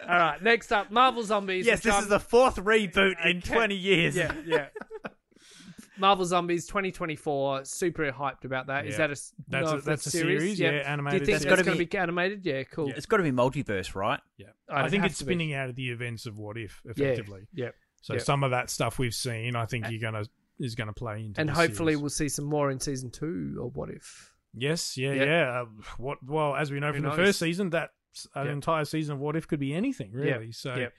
All 0.07 0.17
right, 0.17 0.41
next 0.43 0.71
up, 0.71 0.91
Marvel 0.91 1.23
Zombies. 1.23 1.65
yes, 1.65 1.77
which 1.79 1.83
this 1.85 1.93
I'm- 1.95 2.03
is 2.03 2.09
the 2.09 2.19
fourth 2.19 2.57
reboot 2.57 3.15
in 3.25 3.37
Okay. 3.37 3.53
20 3.53 3.75
years. 3.75 4.15
Yeah, 4.15 4.31
yeah. 4.45 4.67
Marvel 5.97 6.25
Zombies 6.25 6.65
2024. 6.67 7.65
Super 7.65 8.11
hyped 8.11 8.45
about 8.45 8.67
that. 8.67 8.85
Is 8.85 8.93
Yeah. 8.93 8.97
that 8.97 9.09
a 9.09 9.11
s- 9.11 9.33
That's 9.47 9.65
know 9.65 9.73
a- 9.73 9.77
if 9.77 9.83
that's 9.85 10.05
a 10.05 10.11
series, 10.11 10.59
Yeah. 10.59 10.71
yeah, 10.71 10.95
Do 10.95 11.01
you 11.03 11.09
think 11.09 11.09
series. 11.11 11.27
that's 11.27 11.29
It's 11.35 11.45
going 11.45 11.55
gotta 11.65 11.77
to 11.77 11.85
be 11.85 11.97
animated? 11.97 12.45
Yeah, 12.45 12.63
cool. 12.63 12.89
It's 12.91 13.05
got 13.05 13.17
to 13.17 13.23
be 13.23 13.31
multiverse, 13.31 13.95
right? 13.95 14.19
Yeah. 14.37 14.47
Oh, 14.69 14.75
I 14.75 14.85
it 14.85 14.89
think 14.89 15.03
has 15.03 15.11
it's 15.13 15.19
to 15.19 15.25
be. 15.25 15.29
spinning 15.31 15.53
out 15.53 15.69
of 15.69 15.75
the 15.75 15.89
events 15.91 16.25
of 16.25 16.37
What 16.37 16.57
If, 16.57 16.81
Yeah, 16.85 16.91
effectively. 16.91 17.47
yeah. 17.53 17.69
So 18.01 18.13
yeah. 18.13 18.19
some 18.19 18.43
of 18.43 18.51
that 18.51 18.69
stuff 18.69 18.99
we've 18.99 19.15
seen, 19.15 19.55
I 19.55 19.65
think 19.65 19.89
you're 19.89 19.99
gonna 20.01 20.25
is 20.59 20.75
gonna 20.75 20.93
play 20.93 21.25
into. 21.25 21.39
And 21.41 21.49
the 21.49 21.53
hopefully 21.53 21.93
series. 21.93 22.01
we'll 22.01 22.09
see 22.09 22.29
some 22.29 22.45
more 22.45 22.71
in 22.71 22.79
season 22.79 23.11
two. 23.11 23.57
Or 23.59 23.69
what 23.71 23.89
if? 23.89 24.31
Yes, 24.53 24.95
yeah, 24.97 25.11
Yeah. 25.13 25.23
yeah. 25.25 25.61
Uh, 25.61 25.65
what? 25.97 26.23
Well, 26.23 26.55
as 26.55 26.71
we 26.71 26.79
know 26.79 26.87
Who 26.93 27.01
from 27.01 27.09
the 27.09 27.11
first 27.15 27.39
season, 27.39 27.71
that 27.71 27.91
an 28.35 28.45
Yeah. 28.47 28.53
entire 28.53 28.85
season 28.85 29.15
of 29.15 29.19
What 29.19 29.35
If 29.35 29.47
could 29.47 29.59
be 29.59 29.73
anything, 29.73 30.11
really. 30.13 30.51
So, 30.53 30.75
yeah. 30.75 30.89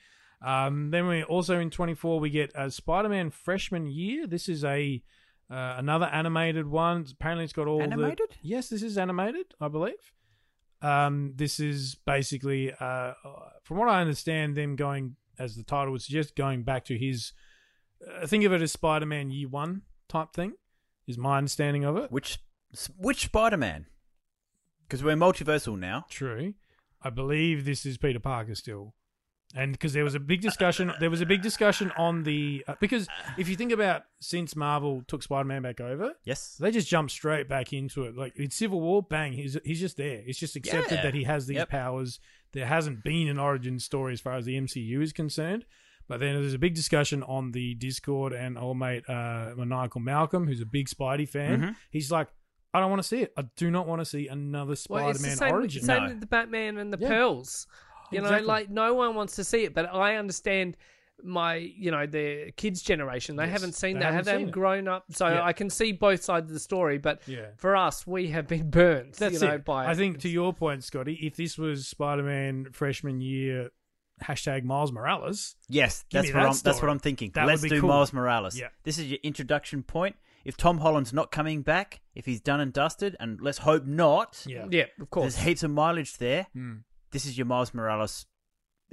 Um, 0.42 0.90
then 0.90 1.06
we 1.06 1.22
also 1.22 1.58
in 1.58 1.70
24 1.70 2.20
we 2.20 2.30
get 2.30 2.52
a 2.54 2.70
Spider-Man 2.70 3.30
freshman 3.30 3.86
year. 3.86 4.26
This 4.26 4.48
is 4.48 4.64
a 4.64 5.02
uh, 5.50 5.76
another 5.78 6.06
animated 6.06 6.66
one. 6.66 7.06
Apparently, 7.10 7.44
it's 7.44 7.52
got 7.52 7.68
all 7.68 7.80
Animated? 7.80 8.30
The, 8.30 8.36
yes, 8.42 8.68
this 8.68 8.82
is 8.82 8.98
animated, 8.98 9.54
I 9.60 9.68
believe. 9.68 10.12
Um, 10.82 11.32
this 11.36 11.60
is 11.60 11.94
basically, 11.94 12.72
uh, 12.80 13.12
from 13.62 13.76
what 13.78 13.88
I 13.88 14.00
understand, 14.00 14.56
them 14.56 14.76
going 14.76 15.16
as 15.38 15.56
the 15.56 15.62
title 15.62 15.92
would 15.92 16.02
suggest, 16.02 16.36
going 16.36 16.64
back 16.64 16.84
to 16.86 16.98
his. 16.98 17.32
Uh, 18.06 18.26
think 18.26 18.44
of 18.44 18.52
it 18.52 18.60
as 18.60 18.72
Spider-Man 18.72 19.30
Year 19.30 19.48
One 19.48 19.82
type 20.08 20.32
thing. 20.32 20.54
Is 21.06 21.16
my 21.16 21.38
understanding 21.38 21.84
of 21.84 21.96
it. 21.96 22.10
Which 22.10 22.38
which 22.98 23.26
Spider-Man? 23.26 23.86
Because 24.82 25.04
we're 25.04 25.16
multiversal 25.16 25.78
now. 25.78 26.04
True. 26.10 26.54
I 27.02 27.10
believe 27.10 27.64
this 27.64 27.86
is 27.86 27.98
Peter 27.98 28.18
Parker 28.18 28.56
still. 28.56 28.94
And 29.54 29.72
because 29.72 29.92
there 29.92 30.04
was 30.04 30.14
a 30.14 30.20
big 30.20 30.40
discussion, 30.42 30.92
there 31.00 31.08
was 31.08 31.20
a 31.20 31.26
big 31.26 31.40
discussion 31.40 31.92
on 31.96 32.24
the 32.24 32.64
uh, 32.68 32.74
because 32.80 33.08
if 33.38 33.48
you 33.48 33.56
think 33.56 33.72
about 33.72 34.02
since 34.20 34.54
Marvel 34.56 35.02
took 35.06 35.22
Spider-Man 35.22 35.62
back 35.62 35.80
over, 35.80 36.12
Yes. 36.24 36.56
they 36.60 36.70
just 36.70 36.88
jumped 36.88 37.12
straight 37.12 37.48
back 37.48 37.72
into 37.72 38.04
it. 38.04 38.16
Like 38.16 38.36
in 38.36 38.50
Civil 38.50 38.80
War, 38.80 39.02
bang, 39.02 39.32
he's 39.32 39.56
he's 39.64 39.80
just 39.80 39.96
there. 39.96 40.22
It's 40.26 40.38
just 40.38 40.56
accepted 40.56 40.96
Yeah. 40.96 41.02
that 41.04 41.14
he 41.14 41.24
has 41.24 41.46
these 41.46 41.56
Yep. 41.58 41.68
powers. 41.70 42.18
There 42.52 42.66
hasn't 42.66 43.04
been 43.04 43.28
an 43.28 43.38
origin 43.38 43.78
story 43.78 44.12
as 44.12 44.20
far 44.20 44.34
as 44.34 44.44
the 44.46 44.56
MCU 44.56 45.00
is 45.00 45.12
concerned. 45.12 45.64
But 46.08 46.20
then 46.20 46.34
there's 46.40 46.54
a 46.54 46.58
big 46.58 46.74
discussion 46.74 47.22
on 47.22 47.52
the 47.52 47.74
Discord, 47.74 48.32
and 48.32 48.56
old 48.58 48.78
mate 48.78 49.08
uh, 49.08 49.52
Maniacal 49.56 50.00
Malcolm, 50.00 50.46
who's 50.46 50.60
a 50.60 50.66
big 50.66 50.88
Spidey 50.88 51.28
fan, 51.28 51.60
Mhm. 51.60 51.76
he's 51.90 52.10
like, 52.12 52.28
I 52.74 52.80
don't 52.80 52.90
want 52.90 53.00
to 53.02 53.08
see 53.08 53.22
it. 53.22 53.32
I 53.38 53.42
do 53.56 53.70
not 53.70 53.86
want 53.88 54.00
to 54.02 54.04
see 54.04 54.28
another 54.28 54.74
Well, 54.88 55.08
it's 55.08 55.18
the 55.18 55.30
Spider-Man 55.30 55.36
same, 55.36 55.52
origin. 55.54 55.82
same 55.82 56.02
No. 56.02 56.08
with 56.10 56.20
the 56.20 56.26
Batman 56.26 56.78
and 56.78 56.92
the 56.92 56.98
Yeah. 57.00 57.08
Pearls. 57.08 57.66
You 58.10 58.20
know, 58.20 58.26
Exactly. 58.26 58.46
like 58.46 58.70
no 58.70 58.94
one 58.94 59.14
wants 59.14 59.36
to 59.36 59.44
see 59.44 59.64
it, 59.64 59.74
but 59.74 59.92
I 59.92 60.16
understand 60.16 60.76
my, 61.24 61.54
you 61.54 61.90
know, 61.90 62.06
the 62.06 62.52
kids' 62.56 62.82
generation. 62.82 63.36
They 63.36 63.44
Yes, 63.44 63.52
haven't 63.52 63.72
seen 63.72 63.94
they 63.94 64.00
that, 64.00 64.04
haven't 64.12 64.16
have 64.16 64.24
they 64.26 64.30
seen 64.32 64.38
haven't 64.40 64.48
it. 64.48 64.52
grown 64.52 64.86
up. 64.88 65.04
So 65.12 65.26
Yeah. 65.28 65.42
I 65.44 65.52
can 65.54 65.70
see 65.70 65.92
both 65.92 66.22
sides 66.22 66.50
of 66.50 66.54
the 66.54 66.60
story. 66.60 66.98
But 66.98 67.22
Yeah. 67.26 67.46
for 67.56 67.74
us, 67.74 68.06
we 68.06 68.28
have 68.28 68.46
been 68.46 68.70
burnt. 68.70 69.14
That's 69.14 69.40
you 69.40 69.48
know, 69.48 69.54
it. 69.54 69.64
by 69.64 69.86
I 69.86 69.94
think 69.94 70.20
to 70.20 70.28
your 70.28 70.52
point, 70.52 70.84
Scotty, 70.84 71.14
if 71.22 71.36
this 71.36 71.56
was 71.56 71.88
Spider-Man 71.88 72.66
freshman 72.72 73.20
year, 73.22 73.70
hashtag 74.24 74.62
Miles 74.64 74.92
Morales, 74.92 75.56
Yes, 75.68 76.04
that's 76.12 76.28
what 76.28 76.34
that 76.34 76.46
I'm. 76.48 76.56
That's 76.62 76.80
what 76.82 76.90
I'm 76.90 76.98
thinking. 76.98 77.30
That 77.34 77.46
Let's 77.46 77.62
do 77.62 77.80
cool. 77.80 77.88
Miles 77.88 78.12
Morales. 78.12 78.58
Yeah. 78.58 78.68
This 78.84 78.98
is 78.98 79.06
your 79.10 79.18
introduction 79.22 79.82
point. 79.82 80.16
If 80.44 80.56
Tom 80.56 80.78
Holland's 80.78 81.12
not 81.12 81.32
coming 81.32 81.62
back, 81.62 82.00
if 82.14 82.24
he's 82.24 82.40
done 82.40 82.60
and 82.60 82.72
dusted, 82.72 83.16
and 83.18 83.40
let's 83.40 83.58
hope 83.58 83.84
not, 83.84 84.44
yeah, 84.46 84.66
yeah, 84.70 84.84
of 85.00 85.10
course. 85.10 85.34
there's 85.34 85.44
heaps 85.44 85.62
of 85.64 85.72
mileage 85.72 86.18
there. 86.18 86.46
Hmm. 86.52 86.74
This 87.10 87.26
is 87.26 87.36
your 87.36 87.46
Miles 87.46 87.72
Morales 87.72 88.26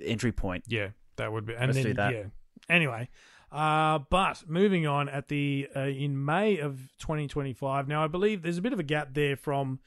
entry 0.01 0.31
point. 0.31 0.65
yeah, 0.67 0.89
that 1.17 1.31
would 1.31 1.45
be. 1.45 1.53
And 1.53 1.67
Let's 1.67 1.77
then, 1.77 1.85
do 1.85 1.93
that. 1.95 2.13
Yeah. 2.13 2.23
Anyway, 2.69 3.09
uh, 3.51 3.99
but 4.09 4.43
moving 4.47 4.87
on 4.87 5.09
at 5.09 5.27
the 5.27 5.67
uh, 5.75 5.81
in 5.81 6.23
May 6.23 6.57
of 6.59 6.79
2025. 6.99 7.87
Now 7.87 8.03
I 8.03 8.07
believe 8.07 8.41
there's 8.41 8.57
a 8.57 8.61
bit 8.61 8.73
of 8.73 8.79
a 8.79 8.83
gap 8.83 9.13
there 9.13 9.35
from 9.35 9.79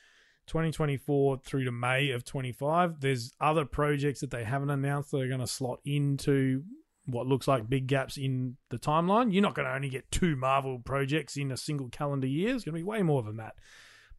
2024 0.46 1.38
through 1.44 1.64
to 1.64 1.72
May 1.72 2.10
of 2.10 2.24
25. 2.24 3.00
There's 3.00 3.32
other 3.40 3.64
projects 3.64 4.20
that 4.20 4.30
they 4.30 4.44
haven't 4.44 4.70
announced 4.70 5.10
that 5.10 5.20
are 5.20 5.28
going 5.28 5.40
to 5.40 5.46
slot 5.46 5.80
into 5.84 6.62
what 7.06 7.26
looks 7.26 7.48
like 7.48 7.68
big 7.68 7.86
gaps 7.86 8.16
in 8.16 8.56
the 8.70 8.78
timeline. 8.78 9.32
You're 9.32 9.42
not 9.42 9.54
going 9.54 9.66
to 9.66 9.74
only 9.74 9.88
get 9.88 10.10
two 10.10 10.36
Marvel 10.36 10.78
projects 10.78 11.36
in 11.36 11.50
a 11.50 11.56
single 11.56 11.88
calendar 11.88 12.26
year. 12.26 12.54
It's 12.54 12.64
going 12.64 12.74
to 12.74 12.80
be 12.80 12.84
way 12.84 13.02
more 13.02 13.22
than 13.22 13.36
that. 13.36 13.54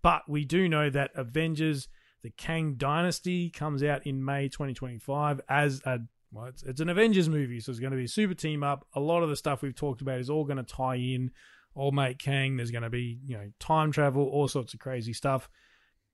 But 0.01 0.23
we 0.27 0.45
do 0.45 0.69
know 0.69 0.89
that 0.89 1.11
Avengers: 1.15 1.87
The 2.23 2.31
Kang 2.31 2.75
Dynasty 2.75 3.49
comes 3.49 3.83
out 3.83 4.05
in 4.05 4.23
May 4.23 4.49
2025 4.49 5.41
as 5.49 5.81
a 5.85 5.99
well, 6.31 6.45
it's, 6.45 6.63
it's 6.63 6.81
an 6.81 6.89
Avengers 6.89 7.29
movie, 7.29 7.59
so 7.59 7.71
it's 7.71 7.79
going 7.79 7.91
to 7.91 7.97
be 7.97 8.03
a 8.03 8.09
super 8.09 8.33
team 8.33 8.63
up. 8.63 8.85
A 8.93 8.99
lot 8.99 9.23
of 9.23 9.29
the 9.29 9.35
stuff 9.35 9.61
we've 9.61 9.75
talked 9.75 10.01
about 10.01 10.19
is 10.19 10.29
all 10.29 10.43
going 10.43 10.57
to 10.57 10.63
tie 10.63 10.95
in. 10.95 11.31
Old 11.75 11.93
mate 11.93 12.19
Kang. 12.19 12.57
There's 12.57 12.71
going 12.71 12.83
to 12.83 12.89
be 12.89 13.19
you 13.25 13.37
know 13.37 13.51
time 13.59 13.91
travel, 13.91 14.23
all 14.23 14.47
sorts 14.47 14.73
of 14.73 14.79
crazy 14.79 15.13
stuff. 15.13 15.47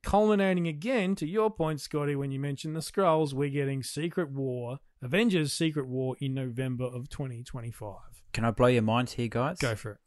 Culminating 0.04 0.68
again 0.68 1.16
to 1.16 1.26
your 1.26 1.50
point, 1.50 1.80
Scotty, 1.80 2.16
when 2.16 2.32
you 2.32 2.40
mentioned 2.40 2.76
the 2.76 2.82
Skrulls, 2.82 3.34
we're 3.34 3.50
getting 3.50 3.82
Secret 3.82 4.30
War, 4.30 4.80
Avengers: 5.02 5.54
Secret 5.54 5.88
War 5.88 6.18
in 6.20 6.34
November 6.34 6.84
of 6.84 7.08
2025. 7.10 7.96
Can 8.34 8.44
I 8.44 8.52
blow 8.52 8.68
your 8.68 8.82
minds 8.82 9.14
here, 9.14 9.30
guys? 9.30 9.58
Go 9.60 9.76
for 9.76 9.92
it. 9.92 9.98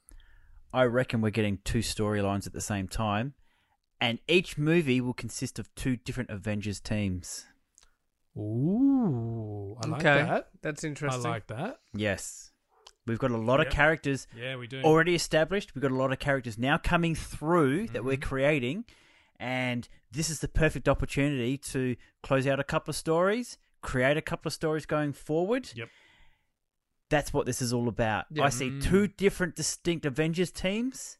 I 0.74 0.84
reckon 0.84 1.22
we're 1.22 1.30
getting 1.30 1.59
two 1.64 1.78
storylines 1.78 2.47
at 2.47 2.53
the 2.53 2.61
same 2.61 2.86
time, 2.86 3.32
and 4.01 4.18
each 4.28 4.59
movie 4.59 5.01
will 5.01 5.14
consist 5.14 5.59
of 5.59 5.74
two 5.74 5.97
different 5.97 6.30
Avengers 6.30 6.80
teams. 6.80 7.47
Ooh, 8.36 9.76
I 9.82 9.86
like 9.86 10.01
okay, 10.05 10.22
that. 10.24 10.49
that's 10.62 10.84
interesting. 10.84 11.24
I 11.26 11.28
like 11.28 11.47
that. 11.49 11.78
Yes. 11.94 12.53
We've 13.07 13.18
got 13.18 13.30
a 13.30 13.36
lot 13.36 13.59
Yep. 13.61 13.66
of 13.68 13.72
characters 13.72 14.26
Yeah, 14.36 14.57
we 14.57 14.66
do. 14.66 14.82
already 14.82 15.14
established. 15.14 15.74
We've 15.74 15.82
got 15.82 15.92
a 15.92 15.94
lot 15.97 16.12
of 16.12 16.18
characters 16.18 16.59
now 16.59 16.76
coming 16.76 17.14
through 17.14 17.88
that 17.88 17.99
Mm-hmm. 17.99 18.07
we're 18.07 18.16
creating. 18.16 18.84
And 19.38 19.88
this 20.11 20.28
is 20.30 20.40
the 20.40 20.49
perfect 20.49 20.88
opportunity 20.88 21.57
to 21.59 21.97
close 22.22 22.47
out 22.47 22.59
a 22.59 22.64
couple 22.64 22.90
of 22.90 22.97
stories, 22.97 23.59
create 23.80 24.16
a 24.16 24.22
couple 24.22 24.49
of 24.49 24.53
stories 24.55 24.86
going 24.86 25.12
forward. 25.12 25.70
Yep. 25.74 25.88
That's 27.11 27.32
what 27.32 27.47
this 27.47 27.62
is 27.62 27.72
all 27.72 27.86
about. 27.88 28.24
Yeah. 28.30 28.44
I 28.44 28.49
see 28.49 28.70
Mm. 28.70 28.82
two 28.82 29.07
different 29.09 29.55
distinct 29.55 30.05
Avengers 30.05 30.51
teams. 30.51 31.18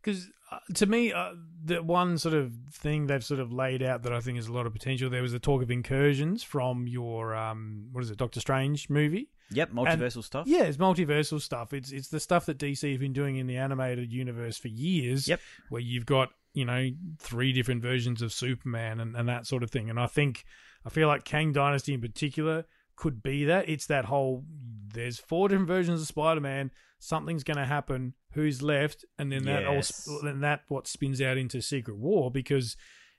Because 0.00 0.30
to 0.74 0.86
me, 0.86 1.12
uh, 1.12 1.32
the 1.64 1.82
one 1.82 2.18
sort 2.18 2.34
of 2.34 2.52
thing 2.72 3.06
they've 3.06 3.24
sort 3.24 3.40
of 3.40 3.52
laid 3.52 3.82
out 3.82 4.02
that 4.02 4.12
I 4.12 4.20
think 4.20 4.38
is 4.38 4.48
a 4.48 4.52
lot 4.52 4.66
of 4.66 4.72
potential. 4.72 5.08
There 5.08 5.22
was 5.22 5.32
the 5.32 5.38
talk 5.38 5.62
of 5.62 5.70
incursions 5.70 6.42
from 6.42 6.86
your 6.86 7.34
um, 7.34 7.88
what 7.92 8.04
is 8.04 8.10
it, 8.10 8.18
Doctor 8.18 8.40
Strange 8.40 8.90
movie? 8.90 9.30
Yep, 9.50 9.72
multiversal 9.72 10.24
stuff. 10.24 10.46
Yeah, 10.46 10.62
it's 10.62 10.76
multiversal 10.76 11.40
stuff. 11.40 11.72
It's 11.72 11.92
it's 11.92 12.08
the 12.08 12.20
stuff 12.20 12.46
that 12.46 12.58
DC 12.58 12.90
have 12.90 13.00
been 13.00 13.12
doing 13.12 13.36
in 13.36 13.46
the 13.46 13.56
animated 13.56 14.12
universe 14.12 14.58
for 14.58 14.68
years. 14.68 15.28
Yep. 15.28 15.40
where 15.68 15.82
you've 15.82 16.06
got 16.06 16.30
you 16.52 16.64
know 16.64 16.90
three 17.18 17.52
different 17.52 17.82
versions 17.82 18.22
of 18.22 18.32
Superman 18.32 19.00
and, 19.00 19.16
and 19.16 19.28
that 19.28 19.46
sort 19.46 19.62
of 19.62 19.70
thing. 19.70 19.90
And 19.90 19.98
I 19.98 20.06
think 20.06 20.44
I 20.84 20.90
feel 20.90 21.08
like 21.08 21.24
Kang 21.24 21.52
Dynasty 21.52 21.94
in 21.94 22.00
particular 22.00 22.64
could 22.96 23.22
be 23.22 23.44
that. 23.44 23.68
It's 23.68 23.86
that 23.86 24.06
whole 24.06 24.44
there's 24.92 25.18
four 25.18 25.48
different 25.48 25.68
versions 25.68 26.00
of 26.00 26.06
Spider 26.06 26.40
Man. 26.40 26.70
Something's 27.04 27.44
going 27.44 27.56
to 27.58 27.66
happen. 27.66 28.14
Who's 28.32 28.62
left? 28.62 29.04
And 29.18 29.30
then 29.30 29.44
that 29.44 29.62
Yes. 29.62 29.94
sp- 29.94 30.24
then 30.24 30.40
that 30.40 30.62
what 30.68 30.86
spins 30.86 31.20
out 31.20 31.36
into 31.36 31.60
Secret 31.60 31.96
War 31.98 32.30
because 32.30 32.76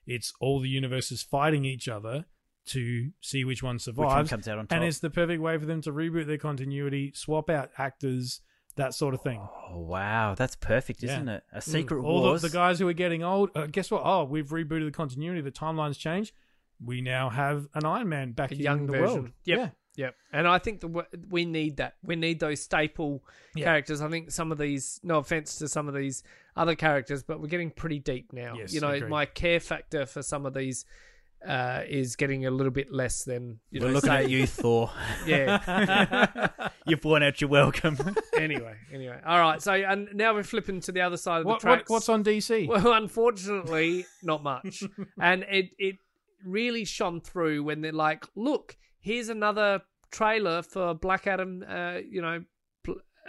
it's 0.07 0.33
all 0.39 0.59
the 0.59 0.69
universes 0.69 1.21
fighting 1.23 1.65
each 1.65 1.87
other 1.87 2.25
to 2.67 3.11
see 3.21 3.43
which 3.43 3.61
one 3.61 3.77
survives. 3.79 4.07
Which 4.09 4.15
one 4.15 4.27
comes 4.27 4.47
out 4.47 4.57
on 4.57 4.67
top? 4.67 4.75
And 4.75 4.83
it's 4.87 4.99
the 4.99 5.09
perfect 5.11 5.41
way 5.41 5.57
for 5.57 5.65
them 5.65 5.81
to 5.81 5.91
reboot 5.91 6.25
their 6.25 6.37
continuity, 6.39 7.11
swap 7.13 7.49
out 7.49 7.69
actors, 7.77 8.41
that 8.75 8.93
sort 8.93 9.13
of 9.13 9.21
thing. 9.21 9.39
oh, 9.69 9.79
wow. 9.81 10.33
That's 10.35 10.55
perfect, 10.55 11.03
isn't 11.03 11.29
it? 11.29 11.43
A 11.53 11.61
Secret 11.61 12.03
All 12.03 12.21
Wars. 12.23 12.41
the, 12.41 12.47
the 12.49 12.53
guys 12.53 12.79
who 12.79 12.87
are 12.87 12.93
getting 12.93 13.23
old, 13.23 13.51
uh, 13.55 13.67
guess 13.67 13.89
what? 13.91 14.01
Oh, 14.03 14.23
we've 14.25 14.49
rebooted 14.49 14.85
the 14.85 14.91
continuity. 14.91 15.41
The 15.41 15.51
timeline's 15.51 15.97
changed. 15.97 16.33
We 16.83 16.99
now 17.01 17.29
have 17.29 17.67
an 17.73 17.85
Iron 17.85 18.09
Man 18.09 18.31
back 18.33 18.51
a 18.51 18.55
in 18.55 18.59
young 18.59 18.85
the 18.87 18.91
version. 18.93 19.13
world. 19.21 19.31
Yep. 19.45 19.59
Yeah. 19.59 19.69
Yep. 19.97 20.15
And 20.33 20.47
I 20.47 20.57
think 20.59 20.81
the, 20.81 21.05
we 21.29 21.45
need 21.45 21.77
that. 21.77 21.95
We 22.03 22.15
need 22.15 22.39
those 22.39 22.61
staple 22.61 23.23
Yeah. 23.55 23.65
characters. 23.65 24.01
I 24.01 24.09
think 24.09 24.31
some 24.31 24.51
of 24.51 24.57
these, 24.57 24.99
no 25.03 25.17
offense 25.19 25.55
to 25.57 25.67
some 25.67 25.87
of 25.87 25.93
these 25.93 26.23
other 26.55 26.75
characters, 26.75 27.23
but 27.23 27.39
we're 27.41 27.47
getting 27.47 27.71
pretty 27.71 27.99
deep 27.99 28.33
now. 28.33 28.55
Yes, 28.57 28.73
you 28.73 28.81
know, 28.81 28.91
agreed. 28.91 29.09
my 29.09 29.25
care 29.25 29.59
factor 29.59 30.05
for 30.05 30.21
some 30.21 30.45
of 30.45 30.53
these 30.53 30.85
uh, 31.45 31.83
is 31.87 32.15
getting 32.15 32.45
a 32.47 32.49
little 32.51 32.71
bit 32.71 32.91
less 32.91 33.23
than 33.23 33.59
you. 33.69 33.79
We're 33.81 33.91
looking 33.91 34.09
say- 34.09 34.23
at 34.23 34.29
you, 34.29 34.47
Thor. 34.61 34.89
Yeah. 35.27 36.47
You've 36.87 37.03
worn 37.05 37.23
out 37.23 37.39
your 37.39 37.49
welcome. 37.49 37.97
anyway, 38.37 38.75
anyway. 38.91 39.19
All 39.25 39.39
right. 39.39 39.61
So 39.61 39.73
and 39.73 40.09
now 40.13 40.33
we're 40.33 40.43
flipping 40.43 40.79
to 40.81 40.91
the 40.91 41.01
other 41.01 41.17
side 41.17 41.41
of 41.41 41.45
What, 41.45 41.61
the 41.61 41.67
what, 41.67 41.75
tracks. 41.75 41.89
what's 41.89 42.09
on 42.09 42.23
DC? 42.23 42.67
Well, 42.67 42.93
unfortunately, 42.93 44.05
not 44.23 44.43
much. 44.43 44.83
and 45.19 45.43
it 45.49 45.69
it 45.77 45.97
really 46.43 46.85
shone 46.85 47.21
through 47.21 47.63
when 47.63 47.81
they're 47.81 47.91
like, 47.91 48.25
"Look, 48.35 48.77
here's 49.05 49.29
another 49.29 49.81
trailer 50.11 50.63
for 50.63 50.93
Black 50.95 51.27
Adam." 51.27 51.63
Uh, 51.67 51.99
you 52.09 52.21
know, 52.21 52.43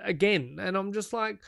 again, 0.02 0.56
and 0.58 0.76
I'm 0.76 0.92
just 0.92 1.12
like, 1.12 1.38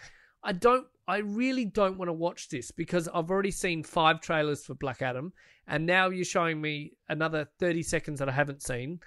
I 0.44 0.52
don't. 0.52 0.86
I 1.08 1.18
really 1.18 1.64
don't 1.64 1.96
want 1.96 2.10
to 2.10 2.12
watch 2.12 2.50
this 2.50 2.70
because 2.70 3.08
I've 3.08 3.30
already 3.30 3.50
seen 3.50 3.82
five 3.82 4.20
trailers 4.20 4.64
for 4.64 4.74
Black 4.74 5.00
Adam, 5.00 5.32
and 5.66 5.86
now 5.86 6.10
you're 6.10 6.24
showing 6.24 6.60
me 6.60 6.92
another 7.08 7.48
30 7.58 7.82
seconds 7.82 8.18
that 8.18 8.28
I 8.28 8.32
haven't 8.32 8.62
seen. 8.62 9.00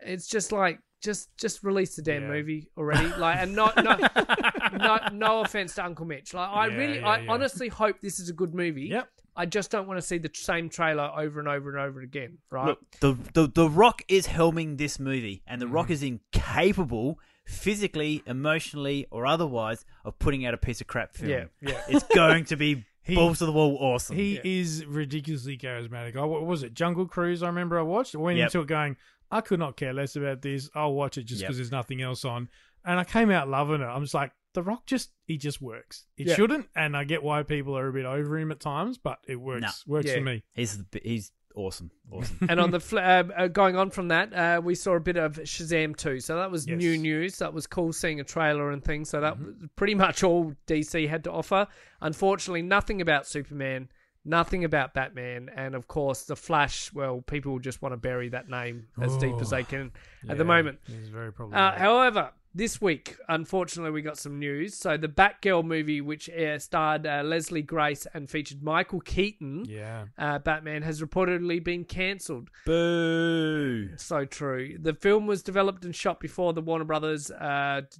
It's 0.00 0.28
just 0.28 0.52
like. 0.52 0.78
Just, 1.00 1.34
just 1.38 1.62
release 1.64 1.96
the 1.96 2.02
damn 2.02 2.22
Yeah. 2.22 2.28
movie 2.28 2.68
already. 2.76 3.08
Like, 3.16 3.38
and 3.38 3.54
not, 3.54 3.74
no, 3.76 3.96
no, 4.76 4.98
no 5.12 5.40
offense 5.40 5.74
to 5.76 5.84
Uncle 5.84 6.04
Mitch. 6.06 6.34
Like, 6.34 6.48
I 6.50 6.66
Yeah, 6.68 6.76
really, 6.76 6.98
yeah, 6.98 7.08
I 7.08 7.20
yeah. 7.20 7.30
honestly 7.32 7.68
hope 7.68 8.00
this 8.00 8.20
is 8.20 8.28
a 8.28 8.32
good 8.34 8.54
movie. 8.54 8.82
Yep. 8.86 9.08
I 9.36 9.46
just 9.46 9.70
don't 9.70 9.86
want 9.86 9.98
to 9.98 10.02
see 10.06 10.18
the 10.18 10.30
same 10.34 10.68
trailer 10.68 11.10
over 11.16 11.38
and 11.40 11.48
over 11.48 11.70
and 11.70 11.78
over 11.78 12.00
again, 12.00 12.38
right? 12.50 12.66
Look, 12.66 12.80
the, 13.00 13.16
the 13.32 13.46
the 13.46 13.70
Rock 13.70 14.02
is 14.08 14.26
helming 14.26 14.76
this 14.76 14.98
movie, 14.98 15.42
and 15.46 15.62
the 15.62 15.66
Mm. 15.66 15.72
Rock 15.72 15.88
is 15.90 16.02
incapable, 16.02 17.18
physically, 17.46 18.22
emotionally, 18.26 19.06
or 19.10 19.26
otherwise, 19.26 19.84
of 20.04 20.18
putting 20.18 20.44
out 20.44 20.52
a 20.52 20.58
piece 20.58 20.80
of 20.80 20.88
crap 20.88 21.14
film. 21.14 21.30
Yeah, 21.30 21.44
yeah. 21.62 21.80
It's 21.88 22.04
going 22.14 22.44
to 22.46 22.56
be 22.56 22.84
He- 23.02 23.14
balls 23.14 23.38
to 23.38 23.46
the 23.46 23.52
wall, 23.52 23.78
awesome. 23.80 24.16
He 24.16 24.40
is 24.44 24.84
ridiculously 24.84 25.56
charismatic. 25.56 26.16
I, 26.16 26.24
what 26.24 26.44
was 26.44 26.62
it? 26.62 26.74
Jungle 26.74 27.06
Cruise. 27.06 27.42
I 27.42 27.46
remember 27.46 27.78
I 27.78 27.82
watched. 27.82 28.14
I 28.14 28.18
went 28.18 28.36
Yep. 28.38 28.46
into 28.48 28.60
it 28.60 28.66
going, 28.66 28.96
I 29.30 29.40
could 29.40 29.58
not 29.60 29.76
care 29.76 29.92
less 29.92 30.16
about 30.16 30.42
this. 30.42 30.68
I'll 30.74 30.92
watch 30.94 31.16
it 31.18 31.24
just 31.24 31.40
Yep. 31.40 31.48
because 31.48 31.56
there's 31.58 31.70
nothing 31.72 32.02
else 32.02 32.24
on. 32.24 32.48
And 32.84 32.98
I 32.98 33.04
came 33.04 33.30
out 33.30 33.48
loving 33.48 33.80
it. 33.80 33.84
I'm 33.86 34.02
just 34.02 34.14
like, 34.14 34.32
The 34.54 34.62
Rock 34.64 34.84
just 34.86 35.10
he 35.26 35.36
just 35.38 35.62
works. 35.62 36.06
It 36.16 36.26
Yeah. 36.26 36.34
shouldn't, 36.34 36.68
and 36.74 36.96
I 36.96 37.04
get 37.04 37.22
why 37.22 37.44
people 37.44 37.78
are 37.78 37.86
a 37.86 37.92
bit 37.92 38.04
over 38.04 38.36
him 38.36 38.50
at 38.50 38.58
times, 38.58 38.98
but 38.98 39.18
it 39.28 39.36
works. 39.36 39.62
No. 39.86 39.92
Works 39.94 40.08
Yeah. 40.08 40.14
for 40.16 40.20
me. 40.22 40.42
he's 40.54 40.76
the, 40.76 41.00
he's 41.04 41.30
awesome, 41.54 41.92
awesome. 42.10 42.38
and 42.48 42.58
on 42.58 42.72
the 42.72 42.80
fl- 42.80 42.98
uh, 42.98 43.22
uh, 43.36 43.46
going 43.46 43.76
on 43.76 43.90
from 43.90 44.08
that, 44.08 44.32
uh, 44.34 44.60
we 44.60 44.74
saw 44.74 44.94
a 44.96 45.00
bit 45.00 45.16
of 45.16 45.34
Shazam 45.34 45.96
2. 45.96 46.18
So 46.18 46.34
that 46.36 46.50
was 46.50 46.66
Yes. 46.66 46.78
new 46.78 46.98
news. 46.98 47.38
That 47.38 47.54
was 47.54 47.68
cool 47.68 47.92
seeing 47.92 48.18
a 48.18 48.24
trailer 48.24 48.72
and 48.72 48.84
things. 48.84 49.08
So 49.10 49.20
that 49.20 49.34
Mm-hmm. 49.34 49.44
was 49.44 49.68
pretty 49.76 49.94
much 49.94 50.24
all 50.24 50.54
DC 50.66 51.06
had 51.06 51.22
to 51.24 51.30
offer. 51.32 51.68
Unfortunately, 52.00 52.62
nothing 52.62 53.00
about 53.00 53.26
Superman, 53.28 53.88
nothing 54.24 54.64
about 54.64 54.94
Batman, 54.94 55.50
and 55.54 55.74
of 55.74 55.88
course 55.88 56.24
the 56.24 56.36
Flash. 56.36 56.92
Well, 56.92 57.22
people 57.22 57.58
just 57.58 57.82
want 57.82 57.92
to 57.92 57.96
bury 57.96 58.28
that 58.30 58.48
name 58.48 58.88
as 59.00 59.16
deep 59.16 59.36
as 59.40 59.50
they 59.50 59.64
can 59.64 59.92
at 60.28 60.38
the 60.38 60.44
moment. 60.44 60.78
It's 60.86 61.08
very 61.08 61.32
Uh, 61.52 61.72
however, 61.72 62.30
this 62.54 62.80
week, 62.80 63.16
unfortunately, 63.28 63.92
we 63.92 64.02
got 64.02 64.18
some 64.18 64.38
news. 64.38 64.74
So 64.74 64.96
the 64.96 65.08
Batgirl 65.08 65.64
movie, 65.64 66.00
which 66.00 66.28
uh, 66.28 66.58
starred 66.58 67.06
uh, 67.06 67.22
Leslie 67.24 67.62
Grace 67.62 68.06
and 68.12 68.28
featured 68.28 68.62
Michael 68.62 69.00
Keaton, 69.00 69.66
yeah. 69.68 70.06
uh, 70.18 70.38
Batman, 70.40 70.82
has 70.82 71.00
reportedly 71.00 71.62
been 71.62 71.84
cancelled. 71.84 72.50
Boo! 72.66 73.96
So 73.96 74.24
true. 74.24 74.76
The 74.80 74.94
film 74.94 75.26
was 75.26 75.42
developed 75.42 75.84
and 75.84 75.94
shot 75.94 76.18
before 76.18 76.52
the 76.52 76.60
Warner 76.60 76.84
Brothers 76.84 77.30
uh, 77.30 77.82
D- 77.88 77.98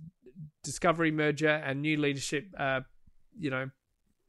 Discovery 0.65 1.13
merger 1.13 1.49
and 1.49 1.81
new 1.81 1.97
leadership. 1.97 2.49
Uh, 2.59 2.81
you 3.39 3.51
know, 3.51 3.71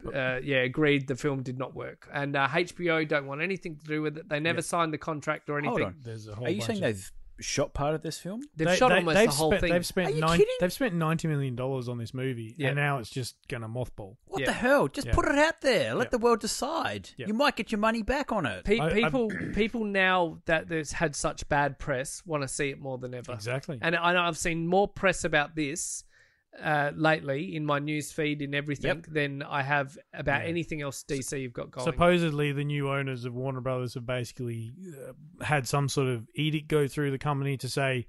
uh, 0.06 0.40
yeah, 0.44 0.58
agreed 0.60 1.08
the 1.08 1.16
film 1.16 1.44
did 1.44 1.58
not 1.58 1.76
work, 1.76 2.08
and 2.14 2.36
uh, 2.36 2.48
HBO 2.48 3.08
don't 3.08 3.28
want 3.28 3.42
anything 3.42 3.78
to 3.78 3.86
do 3.86 4.02
with 4.02 4.18
it. 4.18 4.30
They 4.30 4.40
never 4.40 4.62
signed 4.62 4.94
the 4.94 4.98
contract 4.98 5.50
or 5.50 5.58
anything. 5.58 5.72
Hold 5.78 5.82
on. 5.82 5.96
There's 6.04 6.28
a 6.28 6.36
whole 6.36 6.46
Are 6.46 6.50
you 6.50 6.58
bunch 6.60 6.68
saying 6.68 6.78
of- 6.78 6.84
they've 6.84 7.12
shot 7.40 7.74
part 7.74 7.96
of 7.96 8.04
this 8.04 8.20
film? 8.20 8.40
They've 8.56 8.68
They- 8.68 8.76
shot 8.76 8.90
they- 8.90 8.98
almost 8.98 9.16
they've 9.16 9.30
the 9.30 9.36
whole 9.36 9.50
spent, 9.50 9.62
thing. 9.62 9.74
They've 9.74 9.86
spent 9.86 10.10
Are 10.10 10.14
you 10.14 10.22
nine, 10.22 10.38
kidding? 10.38 10.56
They've 10.60 10.72
spent 10.74 10.94
ninety 10.94 11.28
million 11.28 11.56
dollars 11.56 11.90
on 11.90 11.98
this 11.98 12.14
movie, 12.14 12.54
Yeah. 12.56 12.68
and 12.68 12.76
now 12.76 13.00
it's 13.00 13.10
just 13.10 13.36
gonna 13.48 13.68
mothball. 13.68 14.18
What 14.26 14.42
Yeah. 14.42 14.46
the 14.48 14.54
hell? 14.54 14.88
Just 14.88 15.08
Yeah. 15.08 15.14
put 15.14 15.26
it 15.26 15.40
out 15.40 15.60
there. 15.62 15.96
Let 15.96 16.06
Yeah. 16.08 16.10
the 16.12 16.18
world 16.20 16.40
decide. 16.40 17.10
Yeah. 17.18 17.26
You 17.28 17.34
might 17.34 17.56
get 17.56 17.72
your 17.72 17.80
money 17.80 18.04
back 18.04 18.32
on 18.32 18.46
it. 18.46 18.64
Pe- 18.64 18.78
I- 18.78 18.86
I- 18.90 18.94
people, 18.94 19.32
people 19.56 19.84
now 19.86 20.40
that 20.46 20.68
there's 20.68 20.92
had 20.92 21.16
such 21.16 21.50
bad 21.50 21.80
press 21.80 22.22
want 22.28 22.44
to 22.44 22.48
see 22.48 22.70
it 22.70 22.80
more 22.80 23.00
than 23.00 23.16
ever. 23.16 23.34
Exactly. 23.34 23.80
And 23.82 23.96
I 23.96 24.14
know 24.14 24.22
I've 24.22 24.38
seen 24.38 24.68
more 24.68 24.88
press 24.88 25.24
about 25.24 25.56
this 25.56 26.04
uh, 26.62 26.92
lately 26.96 27.56
in 27.56 27.66
my 27.66 27.80
news 27.80 28.12
feed 28.12 28.42
in 28.42 28.54
everything 28.54 28.88
Yep. 28.98 29.06
than 29.08 29.44
I 29.44 29.62
have 29.62 29.98
about 30.14 30.42
Yeah. 30.44 30.50
anything 30.50 30.82
else 30.82 31.04
DC 31.04 31.40
you've 31.42 31.54
got 31.54 31.72
going. 31.72 31.86
Supposedly, 31.86 32.52
the 32.52 32.64
new 32.64 32.90
owners 32.90 33.26
of 33.26 33.34
Warner 33.34 33.62
Brothers 33.62 33.94
have 33.94 34.06
basically 34.06 34.72
uh, 35.08 35.44
had 35.44 35.68
some 35.68 35.88
sort 35.88 36.08
of 36.08 36.28
edict 36.36 36.68
go 36.68 36.88
through 36.88 37.12
the 37.12 37.18
company 37.18 37.58
to 37.58 37.70
say, 37.70 38.06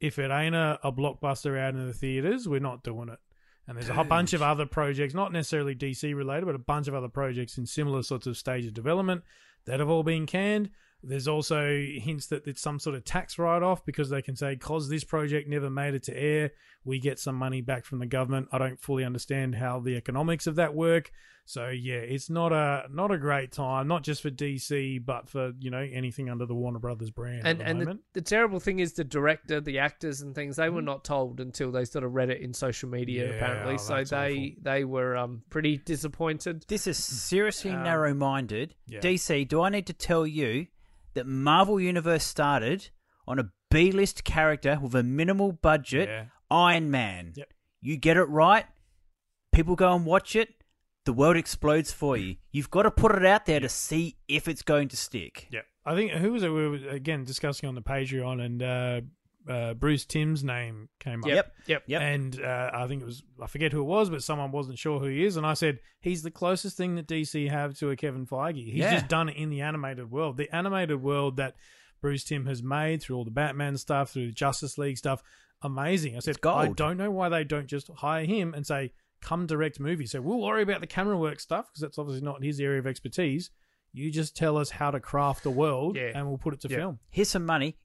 if 0.00 0.18
it 0.18 0.30
ain't 0.30 0.54
a, 0.54 0.78
a 0.82 0.92
blockbuster 0.92 1.58
out 1.58 1.74
in 1.74 1.86
the 1.86 1.92
theaters, 1.92 2.48
we're 2.48 2.60
not 2.60 2.82
doing 2.82 3.08
it. 3.08 3.18
And 3.66 3.78
there's 3.78 3.88
a 3.88 3.94
whole 3.94 4.04
bunch 4.04 4.34
of 4.34 4.42
other 4.42 4.66
projects, 4.66 5.14
not 5.14 5.32
necessarily 5.32 5.74
DC 5.74 6.14
related, 6.14 6.44
but 6.44 6.54
a 6.54 6.58
bunch 6.58 6.86
of 6.88 6.94
other 6.94 7.08
projects 7.08 7.56
in 7.56 7.64
similar 7.64 8.02
sorts 8.02 8.26
of 8.26 8.36
stage 8.36 8.66
of 8.66 8.74
development 8.74 9.22
that 9.64 9.80
have 9.80 9.88
all 9.88 10.02
been 10.02 10.26
canned. 10.26 10.68
There's 11.06 11.28
also 11.28 11.66
hints 11.68 12.26
that 12.28 12.46
it's 12.46 12.60
some 12.62 12.78
sort 12.78 12.96
of 12.96 13.04
tax 13.04 13.38
write 13.38 13.62
off 13.62 13.84
because 13.84 14.10
they 14.10 14.22
can 14.22 14.36
say, 14.36 14.54
because 14.54 14.88
this 14.88 15.04
project 15.04 15.48
never 15.48 15.70
made 15.70 15.94
it 15.94 16.04
to 16.04 16.16
air, 16.16 16.50
we 16.84 16.98
get 16.98 17.18
some 17.18 17.36
money 17.36 17.60
back 17.60 17.84
from 17.84 17.98
the 17.98 18.06
government. 18.06 18.48
I 18.52 18.58
don't 18.58 18.80
fully 18.80 19.04
understand 19.04 19.54
how 19.54 19.80
the 19.80 19.96
economics 19.96 20.46
of 20.46 20.56
that 20.56 20.74
work. 20.74 21.10
So 21.46 21.68
yeah, 21.68 21.96
it's 21.96 22.30
not 22.30 22.52
a 22.54 22.84
not 22.90 23.10
a 23.10 23.18
great 23.18 23.52
time, 23.52 23.86
not 23.86 24.02
just 24.02 24.22
for 24.22 24.30
DC, 24.30 25.04
but 25.04 25.28
for 25.28 25.52
you 25.58 25.70
know 25.70 25.86
anything 25.92 26.30
under 26.30 26.46
the 26.46 26.54
Warner 26.54 26.78
Brothers 26.78 27.10
brand 27.10 27.46
and 27.46 27.60
at 27.60 27.64
the 27.66 27.70
and 27.70 27.80
the, 27.82 27.98
the 28.14 28.22
terrible 28.22 28.60
thing 28.60 28.78
is 28.78 28.94
the 28.94 29.04
director, 29.04 29.60
the 29.60 29.78
actors, 29.78 30.22
and 30.22 30.34
things 30.34 30.56
they 30.56 30.70
were 30.70 30.80
not 30.80 31.04
told 31.04 31.40
until 31.40 31.70
they 31.70 31.84
sort 31.84 32.02
of 32.02 32.14
read 32.14 32.30
it 32.30 32.40
in 32.40 32.54
social 32.54 32.88
media. 32.88 33.28
Yeah, 33.28 33.34
apparently, 33.34 33.74
oh, 33.74 33.76
so 33.76 33.94
that's 33.96 34.10
they 34.10 34.56
they 34.62 34.84
were 34.84 35.18
um 35.18 35.42
pretty 35.50 35.76
disappointed. 35.76 36.64
This 36.66 36.86
is 36.86 36.96
seriously 36.96 37.72
Um, 37.72 37.82
narrow-minded. 37.82 38.74
yeah. 38.86 39.00
DC, 39.00 39.46
do 39.46 39.60
I 39.60 39.68
need 39.68 39.86
to 39.88 39.92
tell 39.92 40.26
you 40.26 40.68
that 41.14 41.26
Marvel 41.26 41.80
Universe 41.80 42.24
started 42.24 42.90
on 43.26 43.38
a 43.38 43.50
B-list 43.70 44.24
character 44.24 44.78
with 44.80 44.94
a 44.94 45.02
minimal 45.02 45.52
budget, 45.52 46.08
Yeah. 46.08 46.24
Iron 46.50 46.90
Man? 46.90 47.32
Yep. 47.36 47.52
You 47.80 47.96
get 47.96 48.16
it 48.16 48.24
right, 48.24 48.66
people 49.52 49.76
go 49.76 49.94
and 49.94 50.04
watch 50.06 50.36
it, 50.36 50.48
the 51.04 51.12
world 51.12 51.36
explodes 51.36 51.92
for 51.92 52.16
you. 52.16 52.36
You've 52.50 52.70
got 52.70 52.82
to 52.84 52.90
put 52.90 53.14
it 53.14 53.24
out 53.26 53.46
there 53.46 53.60
to 53.60 53.68
see 53.68 54.16
if 54.28 54.48
it's 54.48 54.62
going 54.62 54.88
to 54.88 54.96
stick. 54.96 55.48
Yeah, 55.50 55.60
I 55.84 55.94
think 55.94 56.12
who 56.12 56.32
was 56.32 56.42
it? 56.42 56.48
We 56.48 56.68
were 56.68 56.88
again 56.88 57.24
discussing 57.24 57.68
on 57.68 57.74
the 57.74 57.82
Patreon, 57.82 58.40
and 58.44 58.62
uh, 58.62 59.00
uh, 59.48 59.74
Bruce 59.74 60.04
Timm's 60.04 60.42
name 60.42 60.88
came 61.00 61.22
up. 61.22 61.28
Yep. 61.28 61.52
Yep. 61.66 61.82
Yep. 61.86 62.00
And 62.02 62.40
uh, 62.42 62.70
I 62.72 62.86
think 62.86 63.02
it 63.02 63.04
was 63.04 63.22
I 63.42 63.46
forget 63.46 63.72
who 63.72 63.80
it 63.80 63.84
was, 63.84 64.08
but 64.10 64.22
someone 64.22 64.50
wasn't 64.52 64.78
sure 64.78 64.98
who 65.00 65.06
he 65.06 65.24
is, 65.24 65.36
and 65.36 65.46
I 65.46 65.54
said 65.54 65.80
he's 66.00 66.22
the 66.22 66.30
closest 66.30 66.76
thing 66.76 66.94
that 66.96 67.06
DC 67.06 67.48
have 67.50 67.76
to 67.78 67.90
a 67.90 67.96
Kevin 67.96 68.26
Feige. 68.26 68.64
He's 68.64 68.74
Yeah. 68.76 68.94
just 68.94 69.08
done 69.08 69.28
it 69.28 69.36
in 69.36 69.50
the 69.50 69.60
animated 69.60 70.10
world, 70.10 70.36
the 70.36 70.54
animated 70.54 71.02
world 71.02 71.36
that 71.36 71.56
Bruce 72.00 72.24
Timm 72.24 72.46
has 72.46 72.62
made 72.62 73.02
through 73.02 73.16
all 73.16 73.24
the 73.24 73.30
Batman 73.30 73.76
stuff, 73.76 74.10
through 74.12 74.26
the 74.26 74.32
Justice 74.32 74.76
League 74.78 74.98
stuff. 74.98 75.22
Amazing. 75.62 76.16
I 76.16 76.20
said 76.20 76.36
I 76.44 76.68
don't 76.68 76.96
know 76.98 77.10
why 77.10 77.28
they 77.30 77.44
don't 77.44 77.66
just 77.66 77.88
hire 77.96 78.24
him 78.24 78.52
and 78.54 78.66
say 78.66 78.92
come 79.22 79.46
direct 79.46 79.80
movie. 79.80 80.04
So 80.06 80.20
we'll 80.20 80.40
worry 80.40 80.62
about 80.62 80.80
the 80.82 80.86
camera 80.86 81.16
work 81.16 81.40
stuff 81.40 81.66
because 81.70 81.80
that's 81.80 81.98
obviously 81.98 82.22
not 82.22 82.44
his 82.44 82.60
area 82.60 82.78
of 82.78 82.86
expertise. 82.86 83.50
You 83.92 84.10
just 84.10 84.36
tell 84.36 84.58
us 84.58 84.68
how 84.70 84.90
to 84.90 85.00
craft 85.00 85.44
the 85.44 85.50
world, 85.50 85.96
Yeah. 85.96 86.10
and 86.14 86.26
we'll 86.28 86.36
put 86.36 86.52
it 86.52 86.60
to 86.62 86.68
Yeah. 86.68 86.76
film. 86.76 86.98
Here's 87.10 87.28
some 87.30 87.46
money. 87.46 87.78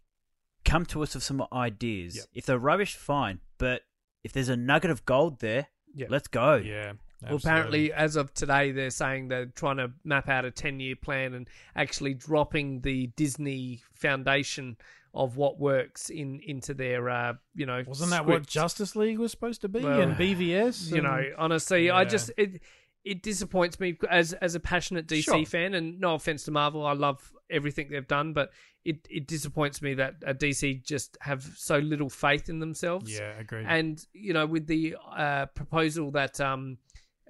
Come 0.70 0.86
to 0.88 1.04
us 1.04 1.16
with 1.16 1.24
some 1.24 1.44
ideas. 1.52 2.16
Yep. 2.18 2.26
If 2.34 2.46
they're 2.46 2.60
rubbish, 2.60 2.96
fine. 2.96 3.40
But 3.58 3.82
if 4.24 4.32
there's 4.34 4.50
a 4.50 4.58
nugget 4.58 4.92
of 4.92 5.06
gold 5.06 5.40
there, 5.40 5.68
Yeah. 5.96 6.08
let's 6.10 6.28
go. 6.28 6.56
Yeah. 6.56 6.94
Well, 7.22 7.36
apparently, 7.36 7.92
as 7.92 8.16
of 8.16 8.34
today, 8.34 8.72
they're 8.72 8.92
saying 8.92 9.28
they're 9.28 9.48
trying 9.48 9.76
to 9.78 9.92
map 10.06 10.30
out 10.30 10.46
a 10.46 10.52
10 10.52 10.80
year 10.80 10.96
plan 10.96 11.34
and 11.34 11.50
actually 11.76 12.14
dropping 12.14 12.80
the 12.82 13.08
Disney 13.18 13.82
foundation 13.94 14.78
of 15.14 15.36
what 15.36 15.60
works 15.60 16.10
in 16.10 16.40
into 16.40 16.74
their, 16.74 17.10
uh, 17.10 17.34
you 17.56 17.66
know, 17.66 17.84
wasn't 17.88 18.12
that 18.12 18.26
what. 18.26 18.46
Justice 18.46 18.96
League 18.96 19.18
was 19.18 19.32
supposed 19.32 19.62
to 19.62 19.68
be 19.68 19.80
Well, 19.82 20.00
and 20.02 20.16
BVS? 20.16 20.92
you 20.92 21.02
know, 21.02 21.24
honestly, 21.38 21.90
I 21.90 22.06
just 22.06 22.32
it 22.38 22.62
it 23.06 23.24
disappoints 23.24 23.80
me 23.80 23.98
as 24.10 24.34
as 24.34 24.56
a 24.56 24.60
passionate 24.60 25.08
DC 25.08 25.24
Sure. 25.24 25.46
fan, 25.46 25.74
and 25.74 26.00
no 26.00 26.16
offense 26.16 26.44
to 26.44 26.52
Marvel, 26.52 26.86
I 26.86 26.94
love 26.94 27.32
everything 27.50 27.90
they've 27.90 28.08
done, 28.08 28.34
but 28.34 28.52
it 28.86 29.08
it 29.10 29.28
disappoints 29.28 29.82
me 29.82 29.94
that 29.96 30.16
uh, 30.26 30.34
DC 30.34 30.84
just 30.86 31.18
have 31.22 31.44
so 31.56 31.78
little 31.80 32.10
faith 32.10 32.50
in 32.50 32.60
themselves. 32.60 33.12
yeah, 33.12 33.38
agree. 33.40 33.64
and 33.68 34.06
you 34.14 34.34
know, 34.34 34.46
with 34.46 34.68
the 34.68 34.96
uh, 35.16 35.46
proposal 35.48 36.12
that 36.12 36.40
um, 36.42 36.78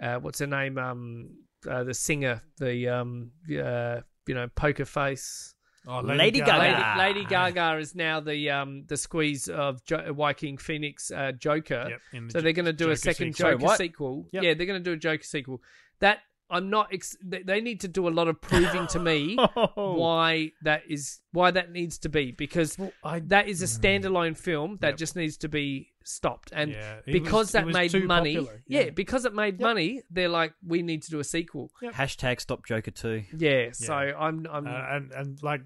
uh, 0.01 0.15
what's 0.17 0.39
her 0.39 0.47
name, 0.47 0.77
um, 0.77 1.29
uh, 1.69 1.83
the 1.83 1.93
singer, 1.93 2.41
the 2.57 2.87
um, 2.87 3.31
uh, 3.63 4.01
you 4.27 4.35
know, 4.35 4.47
poker 4.55 4.85
face. 4.85 5.53
Oh, 5.89 6.01
Lady 6.01 6.39
Gaga. 6.39 6.59
Lady, 6.59 6.75
Ah. 6.77 6.95
Lady 6.97 7.25
Gaga 7.25 7.77
is 7.79 7.95
now 7.95 8.19
the 8.19 8.49
um 8.51 8.83
the 8.87 8.95
squeeze 8.97 9.49
of 9.49 9.83
jo- 9.83 10.13
Joaquin 10.13 10.57
Phoenix 10.57 11.11
uh, 11.11 11.31
Joker. 11.33 11.87
Yep, 11.89 12.01
the 12.27 12.31
So 12.31 12.41
they're 12.41 12.53
going 12.53 12.65
to 12.65 12.73
do 12.73 12.91
a 12.91 12.95
second 12.95 13.33
sequel. 13.35 13.51
Joker 13.51 13.59
Sorry, 13.59 13.67
what? 13.67 13.77
sequel. 13.77 14.27
Yep. 14.31 14.43
Yeah, 14.43 14.53
they're 14.53 14.65
going 14.67 14.83
to 14.83 14.89
do 14.89 14.93
a 14.93 14.97
Joker 14.97 15.23
sequel. 15.23 15.61
That 15.99 16.19
I'm 16.51 16.69
not. 16.69 16.93
Ex- 16.93 17.17
they 17.23 17.43
they 17.43 17.61
need 17.61 17.81
to 17.81 17.87
do 17.87 18.07
a 18.07 18.09
lot 18.09 18.27
of 18.27 18.41
proving 18.41 18.87
to 18.87 18.99
me 18.99 19.35
why 19.75 20.51
that 20.63 20.83
is 20.89 21.19
why 21.31 21.51
that 21.51 21.71
needs 21.71 21.97
to 21.99 22.09
be 22.09 22.31
because 22.31 22.77
I- 23.03 23.19
that 23.27 23.47
is 23.47 23.61
a 23.61 23.65
standalone 23.65 24.37
film 24.37 24.77
that 24.81 24.97
just 24.97 25.15
needs 25.15 25.37
to 25.37 25.49
be 25.49 25.89
stopped 26.09 26.51
and 26.53 26.71
Yeah, 26.71 26.97
because 27.05 27.33
was- 27.33 27.51
that 27.53 27.67
made 27.67 27.93
money 28.05 28.33
yeah. 28.67 28.81
yeah. 28.85 28.89
because 28.89 29.25
it 29.25 29.33
made 29.33 29.59
money 29.59 30.01
they're 30.09 30.29
like 30.29 30.53
we 30.65 30.81
need 30.81 31.03
to 31.03 31.11
do 31.11 31.19
a 31.19 31.23
sequel 31.23 31.71
Hashtag 31.83 32.41
stop 32.41 32.65
Joker 32.65 32.91
2. 32.91 33.23
yeah, 33.37 33.71
so 33.71 33.93
i'm 33.93 34.45
i'm 34.51 34.67
uh, 34.67 34.85
and 34.91 35.11
and 35.11 35.43
like 35.43 35.61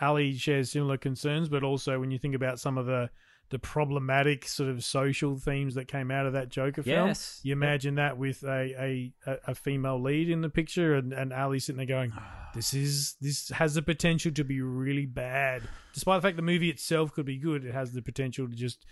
Ali 0.00 0.34
shares 0.36 0.70
similar 0.72 0.98
concerns, 0.98 1.48
but 1.48 1.62
also 1.64 1.98
when 1.98 2.10
you 2.10 2.18
think 2.18 2.34
about 2.34 2.60
some 2.60 2.76
of 2.76 2.84
the 2.84 3.08
the 3.48 3.58
problematic 3.60 4.46
sort 4.46 4.68
of 4.68 4.82
social 4.84 5.38
themes 5.38 5.76
that 5.76 5.86
came 5.86 6.10
out 6.10 6.26
of 6.26 6.32
that 6.34 6.48
Joker 6.50 6.82
film, 6.82 7.06
Yes. 7.06 7.40
you 7.44 7.52
imagine 7.52 7.94
that 7.94 8.18
with 8.18 8.42
a, 8.42 8.74
a 8.78 9.12
a- 9.26 9.38
a 9.52 9.54
female 9.54 10.02
lead 10.02 10.28
in 10.28 10.42
the 10.42 10.50
picture, 10.50 10.96
and 10.96 11.14
and 11.14 11.32
Ali 11.32 11.58
sitting 11.60 11.78
there 11.78 11.86
going, 11.86 12.12
"This 12.54 12.74
is 12.74 13.14
this 13.22 13.48
has 13.50 13.72
the 13.74 13.80
potential 13.82 14.32
to 14.32 14.44
be 14.44 14.60
really 14.60 15.06
bad." 15.06 15.62
Despite 15.94 16.20
the 16.20 16.28
fact 16.28 16.36
the 16.36 16.42
movie 16.42 16.68
itself 16.68 17.12
could 17.14 17.24
be 17.24 17.38
good, 17.38 17.64
it 17.64 17.72
has 17.72 17.92
the 17.92 18.02
potential 18.02 18.46
to 18.48 18.54
just 18.54 18.84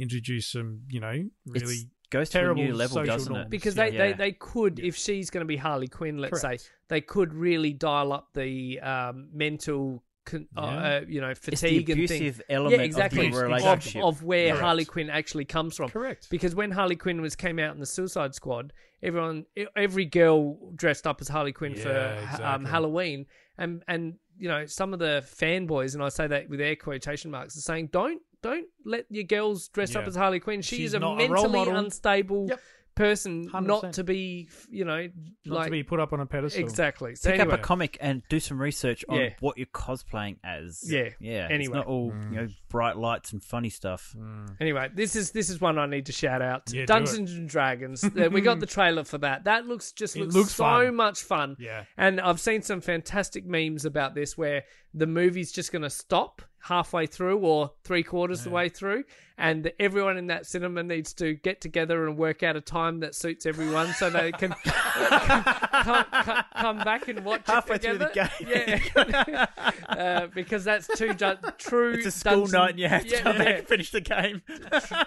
introduce 0.00 0.48
some, 0.48 0.80
you 0.88 1.00
know, 1.00 1.24
really 1.46 1.74
It's 1.74 1.86
goes 2.10 2.28
to 2.30 2.50
a 2.50 2.54
new 2.54 2.74
level, 2.74 3.04
doesn't 3.04 3.32
it? 3.32 3.36
norms. 3.36 3.50
because 3.50 3.76
Yeah. 3.76 3.90
they, 3.90 3.96
they, 3.96 4.08
Yeah. 4.10 4.16
they 4.16 4.32
could 4.32 4.80
if 4.80 4.96
she's 4.96 5.30
going 5.30 5.42
to 5.42 5.48
be 5.48 5.56
Harley 5.56 5.88
Quinn, 5.88 6.18
let's 6.18 6.40
Correct. 6.40 6.62
say 6.62 6.68
they 6.88 7.00
could 7.00 7.32
really 7.34 7.72
dial 7.72 8.12
up 8.12 8.28
the 8.34 8.80
um, 8.80 9.28
mental, 9.32 10.02
con- 10.24 10.48
uh, 10.56 10.60
Yeah. 10.60 10.68
uh, 10.96 11.00
you 11.08 11.20
know, 11.20 11.28
It's 11.30 11.40
the 11.40 11.52
fatigue 11.52 11.88
and 11.90 11.98
abusive 12.00 12.36
thing. 12.36 12.44
element 12.48 12.80
yeah, 12.80 12.84
exactly. 12.84 13.26
of 13.26 13.32
the 13.32 13.38
Of- 13.38 13.44
relationship. 13.44 14.02
of, 14.02 14.22
where 14.24 14.48
Correct. 14.50 14.62
Harley 14.64 14.84
Quinn 14.84 15.08
actually 15.10 15.44
comes 15.44 15.76
from. 15.76 15.88
Correct. 15.90 16.28
Because 16.30 16.54
when 16.54 16.72
Harley 16.72 16.96
Quinn 16.96 17.20
was 17.22 17.36
came 17.36 17.58
out 17.60 17.74
in 17.74 17.80
the 17.80 17.86
Suicide 17.86 18.34
Squad, 18.34 18.72
everyone, 19.02 19.46
every 19.76 20.04
girl 20.04 20.72
dressed 20.74 21.06
up 21.06 21.20
as 21.20 21.28
Harley 21.28 21.52
Quinn 21.52 21.74
for 21.76 21.88
Yeah, 21.90 22.54
um. 22.54 22.64
Halloween, 22.64 23.26
and 23.56 23.82
and 23.86 24.14
you 24.36 24.48
know 24.48 24.66
some 24.66 24.92
of 24.92 24.98
the 24.98 25.22
fanboys, 25.24 25.94
and 25.94 26.02
I 26.02 26.08
say 26.08 26.26
that 26.26 26.48
with 26.48 26.60
air 26.60 26.74
quotation 26.76 27.30
marks, 27.30 27.56
are 27.56 27.60
saying 27.60 27.90
don't 27.92 28.20
don't 28.42 28.66
let 28.84 29.06
your 29.10 29.24
girls 29.24 29.68
dress 29.68 29.94
up 29.96 30.06
as 30.06 30.16
Harley 30.16 30.40
Quinn. 30.40 30.62
She 30.62 30.76
She's 30.76 30.86
is 30.90 30.94
a 30.94 30.98
not 31.00 31.20
a 31.20 31.28
role 31.28 31.44
mentally 31.44 31.52
model. 31.58 31.76
unstable 31.76 32.46
Yep. 32.48 32.60
person, 32.96 33.48
100%. 33.48 33.66
not 33.66 33.92
to 33.94 34.04
be, 34.04 34.48
you 34.68 34.84
know, 34.84 35.08
not 35.46 35.54
like 35.56 35.64
to 35.66 35.70
be 35.70 35.82
put 35.82 36.00
up 36.00 36.12
on 36.12 36.20
a 36.20 36.26
pedestal. 36.26 36.60
exactly. 36.62 37.14
So 37.14 37.30
Pick 37.30 37.40
anyway, 37.40 37.54
up 37.54 37.60
a 37.60 37.62
comic 37.62 37.96
and 38.00 38.22
do 38.28 38.40
some 38.40 38.60
research 38.60 39.04
on 39.08 39.18
Yeah. 39.18 39.30
what 39.40 39.56
you're 39.56 39.66
cosplaying 39.68 40.36
as. 40.44 40.82
Yeah. 40.86 41.10
yeah. 41.18 41.44
It's 41.44 41.52
Anyway. 41.52 41.76
not 41.78 41.86
all 41.86 42.12
you 42.30 42.36
know 42.36 42.48
bright 42.68 42.96
lights 42.98 43.32
and 43.32 43.42
funny 43.42 43.70
stuff. 43.70 44.14
Anyway, 44.60 44.90
this 44.94 45.16
is 45.16 45.30
this 45.30 45.48
is 45.48 45.60
one 45.60 45.78
I 45.78 45.86
need 45.86 46.06
to 46.06 46.12
shout 46.12 46.42
out. 46.42 46.64
Yeah, 46.72 46.82
do 46.82 46.86
Dungeons 46.86 47.32
and 47.32 47.48
Dragons. 47.48 48.04
Uh, 48.20 48.28
we 48.30 48.40
got 48.42 48.60
the 48.60 48.66
trailer 48.66 49.04
for 49.04 49.18
that. 49.18 49.44
That 49.44 49.66
looks 49.66 49.92
just 49.92 50.16
It 50.16 50.20
looks, 50.22 50.34
looks 50.34 50.54
so 50.54 50.64
fun. 50.64 50.94
much 50.96 51.22
fun. 51.22 51.56
Yeah. 51.58 51.84
And 51.96 52.20
I've 52.20 52.40
seen 52.40 52.60
some 52.62 52.80
fantastic 52.80 53.46
memes 53.46 53.84
about 53.86 54.14
this 54.14 54.36
where 54.36 54.64
the 54.92 55.06
movie's 55.06 55.52
just 55.52 55.72
going 55.72 55.82
to 55.82 55.90
stop 55.90 56.42
halfway 56.62 57.06
through 57.06 57.38
or 57.38 57.72
three 57.84 58.02
quarters 58.02 58.44
the 58.44 58.50
way 58.50 58.68
through, 58.68 59.04
and 59.38 59.72
everyone 59.80 60.18
in 60.18 60.26
that 60.26 60.44
cinema 60.46 60.82
needs 60.82 61.14
to 61.14 61.34
get 61.34 61.60
together 61.60 62.06
and 62.06 62.18
work 62.18 62.42
out 62.42 62.54
a 62.56 62.60
time 62.60 63.00
that 63.00 63.14
suits 63.14 63.46
everyone 63.46 63.92
so 63.94 64.10
they 64.10 64.30
can 64.32 64.54
come, 64.64 66.04
come, 66.04 66.44
come 66.56 66.78
back 66.78 67.08
and 67.08 67.24
watch 67.24 67.42
Halfway 67.46 67.76
it 67.76 67.82
through 67.82 67.98
the 67.98 68.06
together. 68.08 68.30
Yeah, 68.46 69.46
uh, 69.88 70.26
because 70.34 70.64
that's 70.64 70.86
dun- 71.16 71.38
true. 71.58 71.92
It's 71.94 72.06
a 72.06 72.10
school 72.10 72.46
Dungeon- 72.46 72.52
night 72.52 72.70
and 72.70 72.78
you 72.80 72.88
have 72.88 73.02
to 73.04 73.08
yeah, 73.08 73.22
come 73.22 73.38
back 73.38 73.58
and 73.60 73.68
finish 73.68 73.90
the 73.90 74.00
game. 74.02 74.42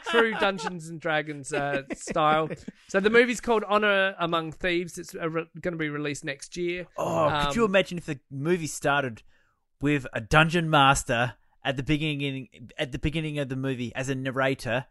true 0.09 0.33
Dungeons 0.39 0.89
and 0.89 0.99
Dragons 0.99 1.53
uh, 1.53 1.83
style. 1.93 2.49
So 2.87 2.99
the 2.99 3.09
movie's 3.09 3.41
called 3.41 3.63
Honor 3.67 4.15
Among 4.19 4.51
Thieves. 4.51 4.97
It's 4.97 5.13
uh, 5.15 5.29
re- 5.29 5.45
going 5.61 5.73
to 5.73 5.77
be 5.77 5.89
released 5.89 6.25
next 6.25 6.57
year. 6.57 6.87
Oh, 6.97 7.43
could 7.45 7.55
you 7.55 7.63
Um, 7.65 7.69
imagine 7.71 7.97
if 7.99 8.05
the 8.05 8.19
movie 8.31 8.67
started 8.67 9.21
with 9.81 10.07
a 10.13 10.21
dungeon 10.21 10.69
master 10.69 11.33
at 11.65 11.77
the 11.77 11.83
beginning 11.83 12.47
at 12.77 12.91
the 12.91 12.99
beginning 12.99 13.39
of 13.39 13.49
the 13.49 13.55
movie 13.55 13.93
as 13.95 14.09
a 14.09 14.15
narrator, 14.15 14.85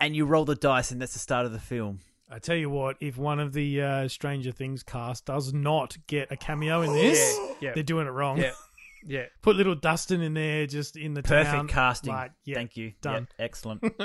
and 0.00 0.14
you 0.16 0.24
roll 0.26 0.44
the 0.44 0.54
dice, 0.54 0.90
and 0.90 1.00
that's 1.00 1.12
the 1.14 1.18
start 1.18 1.46
of 1.46 1.52
the 1.52 1.60
film. 1.60 2.00
I 2.30 2.38
tell 2.38 2.56
you 2.56 2.68
what, 2.68 2.96
if 3.00 3.16
one 3.16 3.40
of 3.40 3.52
the 3.54 3.80
uh, 3.82 4.08
Stranger 4.08 4.52
Things 4.52 4.82
cast 4.82 5.24
does 5.24 5.54
not 5.54 5.96
get 6.06 6.30
a 6.30 6.36
cameo 6.36 6.82
in 6.82 6.92
this, 6.92 7.18
Yeah, 7.38 7.54
yeah. 7.60 7.72
they're 7.74 7.82
doing 7.82 8.06
it 8.06 8.10
wrong. 8.10 8.36
Yeah, 8.36 8.50
yeah. 9.06 9.24
Put 9.42 9.56
little 9.56 9.74
Dustin 9.74 10.20
in 10.20 10.34
there, 10.34 10.66
just 10.66 10.96
in 10.96 11.14
the 11.14 11.22
Perfect 11.22 11.48
town. 11.54 11.68
casting. 11.68 12.12
Like, 12.12 12.32
yeah, 12.44 12.56
Thank 12.56 12.76
you. 12.76 12.92
Done. 13.00 13.28
Yeah, 13.38 13.44
excellent. 13.46 13.82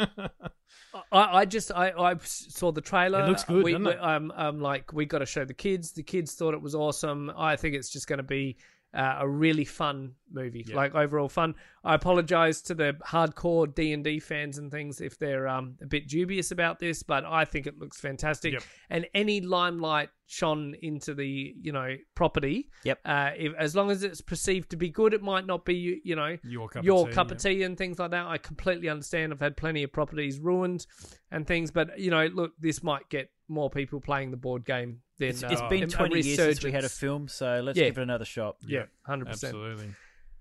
I, 1.11 1.39
I 1.39 1.45
just 1.45 1.71
I, 1.71 1.89
I 1.91 2.15
saw 2.23 2.71
the 2.71 2.81
trailer. 2.81 3.23
It 3.25 3.27
looks 3.27 3.43
good, 3.43 3.63
We, 3.63 3.71
doesn't 3.73 3.85
we, 3.85 3.91
it? 3.91 3.99
um, 4.01 4.31
um, 4.35 4.59
like 4.61 4.93
we 4.93 5.05
got 5.05 5.19
to 5.19 5.25
show 5.25 5.43
the 5.43 5.53
kids. 5.53 5.91
The 5.91 6.03
kids 6.03 6.33
thought 6.33 6.53
it 6.53 6.61
was 6.61 6.75
awesome. 6.75 7.31
I 7.35 7.55
think 7.55 7.75
it's 7.75 7.89
just 7.89 8.07
going 8.07 8.17
to 8.17 8.23
be 8.23 8.57
uh, 8.93 9.17
a 9.19 9.27
really 9.27 9.65
fun 9.65 10.13
movie, 10.31 10.65
like 10.71 10.93
overall 10.93 11.29
fun. 11.29 11.55
I 11.83 11.95
apologize 11.95 12.61
to 12.63 12.75
the 12.75 12.95
hardcore 13.05 13.73
D 13.73 13.93
and 13.93 14.03
D 14.03 14.19
fans 14.19 14.59
and 14.59 14.71
things 14.71 15.01
if 15.01 15.17
they're 15.17 15.47
um, 15.47 15.75
a 15.81 15.85
bit 15.87 16.07
dubious 16.07 16.51
about 16.51 16.79
this, 16.79 17.01
but 17.01 17.25
I 17.25 17.45
think 17.45 17.65
it 17.65 17.79
looks 17.79 17.99
fantastic. 17.99 18.53
Yep. 18.53 18.63
And 18.89 19.07
any 19.15 19.41
limelight 19.41 20.09
shone 20.27 20.75
into 20.81 21.13
the 21.13 21.55
you 21.59 21.71
know 21.71 21.95
property, 22.15 22.69
Yep. 22.83 22.99
Uh, 23.03 23.31
if, 23.35 23.53
as 23.57 23.75
long 23.75 23.89
as 23.89 24.03
it's 24.03 24.21
perceived 24.21 24.69
to 24.71 24.77
be 24.77 24.89
good, 24.89 25.13
it 25.13 25.23
might 25.23 25.47
not 25.47 25.65
be 25.65 26.01
you 26.03 26.15
know 26.15 26.37
Your 26.43 26.67
cup 26.69 26.83
of 26.83 26.83
tea, 26.83 27.13
cup 27.13 27.27
yeah. 27.29 27.35
of 27.35 27.41
tea 27.41 27.63
and 27.63 27.77
things 27.77 27.97
like 27.97 28.11
that. 28.11 28.27
I 28.27 28.37
completely 28.37 28.89
understand. 28.89 29.33
I've 29.33 29.39
had 29.39 29.57
plenty 29.57 29.83
of 29.83 29.91
properties 29.91 30.39
ruined 30.39 30.85
and 31.31 31.47
things, 31.47 31.71
but 31.71 31.97
you 31.99 32.11
know, 32.11 32.27
look, 32.27 32.51
this 32.59 32.83
might 32.83 33.09
get 33.09 33.31
more 33.47 33.69
people 33.69 33.99
playing 33.99 34.31
the 34.31 34.37
board 34.37 34.65
game 34.65 34.99
than 35.19 35.29
It's, 35.29 35.43
uh, 35.43 35.47
it's 35.51 35.61
been 35.69 35.89
20 35.89 36.21
years 36.21 36.37
since 36.37 36.63
we 36.63 36.71
had 36.71 36.83
a 36.83 36.89
film, 36.89 37.27
so 37.27 37.61
let's 37.63 37.77
Yeah. 37.77 37.85
give 37.85 37.97
it 37.99 38.01
another 38.03 38.25
shot. 38.25 38.57
Yeah, 38.65 38.85
hundred 39.05 39.27
percent. 39.27 39.55
Absolutely. 39.55 39.89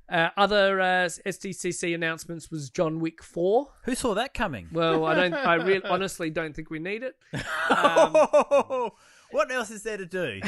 Uh, 0.08 0.28
other 0.36 0.80
uh, 0.80 1.08
SDCC 1.26 1.94
announcements 1.94 2.50
was 2.50 2.68
John 2.68 2.98
Wick 3.00 3.22
Four. 3.22 3.68
Who 3.84 3.94
saw 3.94 4.14
that 4.14 4.34
coming? 4.34 4.68
Well, 4.72 5.06
I 5.06 5.14
don't. 5.14 5.32
I 5.34 5.54
really, 5.68 5.84
honestly, 5.84 6.28
don't 6.28 6.54
think 6.54 6.68
we 6.70 6.78
need 6.80 7.02
it. 7.02 7.16
what 9.30 9.50
else 9.50 9.70
is 9.70 9.82
there 9.82 9.96
to 9.96 10.06
do? 10.06 10.40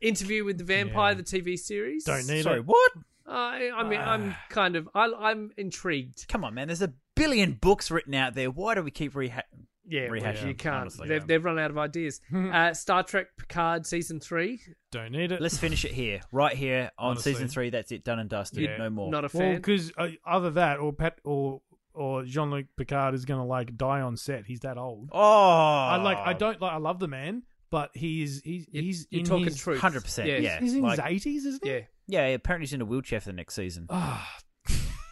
Interview 0.00 0.44
with 0.44 0.58
the 0.58 0.64
Vampire, 0.64 1.12
Yeah. 1.12 1.18
the 1.18 1.22
TV 1.22 1.58
series. 1.58 2.04
Don't 2.04 2.26
need 2.26 2.42
Sorry, 2.42 2.58
it. 2.60 2.66
what? 2.66 2.92
I, 3.26 3.70
I 3.74 3.82
mean, 3.84 4.00
I'm 4.00 4.34
kind 4.50 4.76
of. 4.76 4.88
I, 4.94 5.06
I'm 5.18 5.50
intrigued. 5.56 6.26
Come 6.28 6.44
on, 6.44 6.54
man. 6.54 6.66
There's 6.68 6.82
a 6.82 6.92
billion 7.14 7.52
books 7.54 7.90
written 7.90 8.14
out 8.14 8.34
there. 8.34 8.50
Why 8.50 8.74
do 8.74 8.82
we 8.82 8.90
keep 8.90 9.12
reha- 9.14 9.42
Yeah, 9.86 10.02
well, 10.10 10.20
Rehashing, 10.20 10.48
you 10.48 10.54
can't. 10.54 10.76
honestly, 10.76 11.08
they've, 11.08 11.20
yeah. 11.22 11.26
they've 11.26 11.44
run 11.44 11.58
out 11.58 11.70
of 11.70 11.78
ideas. 11.78 12.20
uh, 12.34 12.72
Star 12.74 13.02
Trek 13.02 13.26
Picard 13.36 13.86
season 13.86 14.18
three. 14.20 14.60
Don't 14.90 15.12
need 15.12 15.30
it. 15.32 15.40
Let's 15.40 15.58
finish 15.58 15.84
it 15.84 15.92
here, 15.92 16.20
right 16.32 16.54
here 16.56 16.90
on 16.98 17.12
Honestly. 17.12 17.32
season 17.34 17.48
three. 17.48 17.70
That's 17.70 17.92
it, 17.92 18.04
done 18.04 18.18
and 18.18 18.30
dusted. 18.30 18.62
Yeah. 18.62 18.76
No 18.78 18.90
more. 18.90 19.10
Not 19.10 19.24
a 19.24 19.30
well, 19.36 19.42
fan. 19.46 19.56
because 19.56 19.92
uh, 19.98 20.08
either 20.26 20.50
that 20.52 20.78
or 20.78 20.92
Pat 20.92 21.18
or 21.24 21.60
or 21.92 22.24
Jean 22.24 22.50
Luc 22.50 22.66
Picard 22.76 23.14
is 23.14 23.24
going 23.24 23.40
to 23.40 23.46
like 23.46 23.76
die 23.76 24.00
on 24.00 24.16
set. 24.16 24.46
He's 24.46 24.60
that 24.60 24.78
old. 24.78 25.10
oh, 25.12 25.18
I 25.20 25.96
like. 25.96 26.18
I 26.18 26.32
don't 26.32 26.60
like. 26.60 26.72
I 26.72 26.78
love 26.78 26.98
the 26.98 27.08
man, 27.08 27.42
but 27.70 27.90
he's 27.94 28.40
he's 28.42 28.66
You- 28.70 28.82
he's 28.82 29.06
you're 29.10 29.20
in 29.20 29.26
talking 29.26 29.44
his, 29.44 29.56
truth. 29.58 29.80
Hundred 29.80 30.02
percent. 30.04 30.28
Yeah. 30.28 30.38
Yeah, 30.38 30.60
He's 30.60 30.74
in 30.74 30.82
Like- 30.82 30.98
his 30.98 31.06
eighties, 31.12 31.44
isn't 31.46 31.64
he? 31.64 31.70
yeah, 31.70 31.80
yeah. 32.06 32.26
Apparently, 32.28 32.64
he's 32.64 32.72
in 32.72 32.80
a 32.80 32.84
wheelchair 32.86 33.20
for 33.20 33.26
the 33.28 33.32
next 33.34 33.54
season. 33.54 33.86
Ah, 33.90 34.28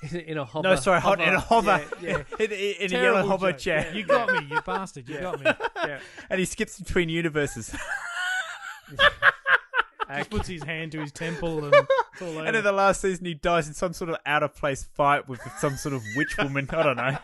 in 0.13 0.39
a 0.39 0.45
hover. 0.45 0.69
no, 0.69 0.77
sorry, 0.77 1.01
hot 1.01 1.21
in 1.21 1.35
a 1.35 1.41
hover. 1.41 1.85
Yeah, 2.01 2.23
in, 2.39 2.53
in- 2.53 2.75
in 2.81 2.95
a 2.95 3.03
yellow 3.03 3.27
hover 3.27 3.53
joke. 3.53 3.61
chair. 3.61 3.93
You 3.95 4.05
got 4.05 4.33
me, 4.33 4.49
you 4.51 4.61
bastard. 4.63 5.09
You 5.09 5.19
got 5.21 5.41
me. 5.41 5.51
yeah. 5.77 6.01
and 6.31 6.39
he 6.41 6.45
skips 6.47 6.79
between 6.79 7.09
universes. 7.09 7.75
He 10.17 10.25
puts 10.25 10.47
his 10.49 10.63
hand 10.63 10.93
to 10.93 11.01
his 11.01 11.11
temple 11.13 11.65
and 11.65 11.75
it's 11.75 12.21
all 12.23 12.39
and 12.41 12.55
in 12.55 12.63
the 12.63 12.73
last 12.73 13.01
season, 13.01 13.25
he 13.25 13.33
dies 13.35 13.67
in 13.67 13.73
some 13.73 13.95
sort 13.95 14.11
of 14.11 14.17
out 14.27 14.43
of 14.43 14.55
place 14.55 14.85
fight 14.95 15.27
with 15.27 15.41
some 15.59 15.77
sort 15.77 15.95
of 15.95 16.03
witch 16.17 16.37
woman. 16.37 16.69
I 16.71 16.83
don't 16.83 16.97
know. 16.97 17.17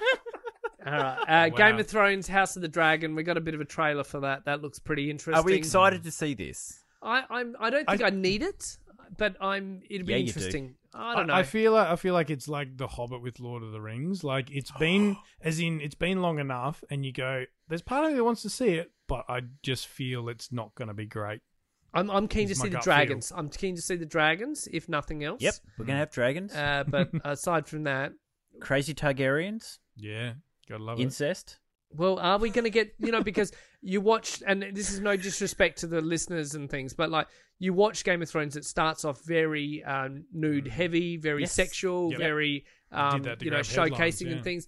All 0.87 0.93
right. 0.93 1.18
Uh, 1.29 1.49
Game 1.51 1.74
Wow. 1.74 1.81
of 1.81 1.87
Thrones, 1.87 2.29
House 2.29 2.57
of 2.57 2.62
the 2.62 2.68
Dragon. 2.68 3.14
We 3.14 3.24
got 3.24 3.37
a 3.37 3.43
bit 3.43 3.55
of 3.55 3.61
a 3.61 3.64
trailer 3.66 4.05
for 4.05 4.20
that. 4.20 4.47
That 4.47 4.62
looks 4.62 4.79
pretty 4.79 5.11
interesting. 5.11 5.35
Are 5.35 5.45
we 5.45 5.55
excited 5.55 6.03
to 6.05 6.11
see 6.11 6.33
this? 6.33 6.83
I, 7.03 7.24
I'm. 7.29 7.57
I 7.61 7.68
don't 7.68 7.87
think 7.87 8.03
I, 8.03 8.09
need 8.11 8.43
it, 8.43 8.79
but 9.17 9.37
I'm. 9.41 9.83
It'd 9.89 10.07
be 10.07 10.13
Yeah, 10.13 10.19
you 10.19 10.25
do. 10.25 10.29
interesting. 10.31 10.75
I 10.95 11.15
don't 11.15 11.27
know. 11.27 11.35
I 11.35 11.43
feel 11.43 11.73
like 11.73 11.89
I 11.89 11.97
feel 11.97 12.15
like 12.15 12.31
it's 12.31 12.49
like 12.49 12.77
The 12.77 12.87
Hobbit 12.89 13.23
with 13.23 13.41
Lord 13.41 13.63
of 13.63 13.73
the 13.73 13.81
Rings. 13.81 14.25
Like 14.25 14.51
it's 14.51 14.71
been 14.73 15.17
as 15.41 15.61
in 15.61 15.81
it's 15.81 15.95
been 15.95 16.21
long 16.23 16.39
enough, 16.39 16.83
and 16.91 17.05
you 17.05 17.13
go, 17.13 17.45
"There's 17.69 17.83
part 17.83 18.05
of 18.05 18.11
me 18.11 18.17
that 18.17 18.25
wants 18.25 18.43
to 18.43 18.51
see 18.51 18.71
it," 18.71 18.91
but 19.07 19.25
I 19.29 19.43
just 19.63 19.87
feel 19.87 20.29
it's 20.29 20.51
not 20.53 20.75
going 20.75 20.89
to 20.89 20.95
be 20.95 21.07
great. 21.07 21.41
I'm. 21.95 22.11
I'm 22.11 22.29
keen 22.29 22.47
to 22.47 22.53
It's 22.53 22.59
my 22.61 22.65
see 22.65 22.69
the 22.71 22.77
gut 22.77 22.85
feel. 22.85 22.93
dragons. 22.95 23.33
I'm 23.35 23.49
keen 23.51 23.75
to 23.77 23.83
see 23.83 23.97
the 23.97 24.07
dragons, 24.07 24.69
if 24.73 24.89
nothing 24.89 25.25
else. 25.25 25.41
Yep, 25.43 25.55
we're 25.79 25.85
gonna 25.87 25.99
have 25.99 26.11
dragons, 26.11 26.55
Uh, 26.55 26.85
but 26.87 27.11
aside 27.25 27.67
from 27.67 27.85
that, 27.85 28.13
crazy 28.61 28.95
Targaryens, 28.95 29.79
Yeah, 29.97 30.35
gotta 30.69 30.83
love 30.85 30.99
it. 30.99 31.03
incest. 31.03 31.59
Well, 31.91 32.18
are 32.18 32.39
we 32.39 32.51
going 32.51 32.64
to 32.64 32.70
get 32.70 32.95
you 32.99 33.12
know 33.12 33.22
because 33.22 33.53
you 33.80 34.01
watch 34.01 34.43
and 34.47 34.62
this 34.74 34.91
is 34.93 35.01
no 35.01 35.16
disrespect 35.16 35.78
to 35.80 35.86
the 35.86 36.01
listeners 36.01 36.55
and 36.55 36.68
things, 36.70 36.93
but 36.93 37.11
like 37.11 37.28
you 37.59 37.72
watch 37.72 38.05
Game 38.05 38.22
of 38.22 38.28
Thrones, 38.28 38.57
it 38.57 38.64
starts 38.64 39.05
off 39.05 39.20
very 39.24 39.82
um, 39.84 40.24
nude 40.32 40.68
heavy, 40.68 41.16
very 41.16 41.43
Yes. 41.43 41.53
sexual, 41.53 42.11
Yep. 42.11 42.18
very 42.20 42.64
um, 42.93 43.24
you 43.41 43.51
know 43.51 43.61
showcasing 43.61 44.26
yeah. 44.26 44.32
and 44.32 44.45
things 44.45 44.66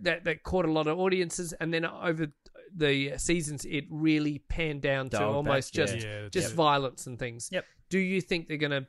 that 0.00 0.24
that 0.24 0.42
caught 0.42 0.64
a 0.64 0.72
lot 0.72 0.86
of 0.86 0.98
audiences, 0.98 1.52
and 1.54 1.72
then 1.72 1.84
over 1.84 2.28
the 2.74 3.12
seasons 3.18 3.66
it 3.66 3.84
really 3.90 4.38
panned 4.48 4.80
down 4.80 5.10
to 5.10 5.18
Dialed 5.18 5.34
almost 5.36 5.74
back, 5.74 5.86
just 5.86 5.96
yeah. 5.98 6.22
Yeah, 6.22 6.28
just 6.30 6.52
it. 6.52 6.54
violence 6.54 7.06
and 7.06 7.18
things. 7.18 7.50
Yep. 7.52 7.66
Do 7.90 7.98
you 7.98 8.20
think 8.22 8.48
they're 8.48 8.56
gonna? 8.56 8.86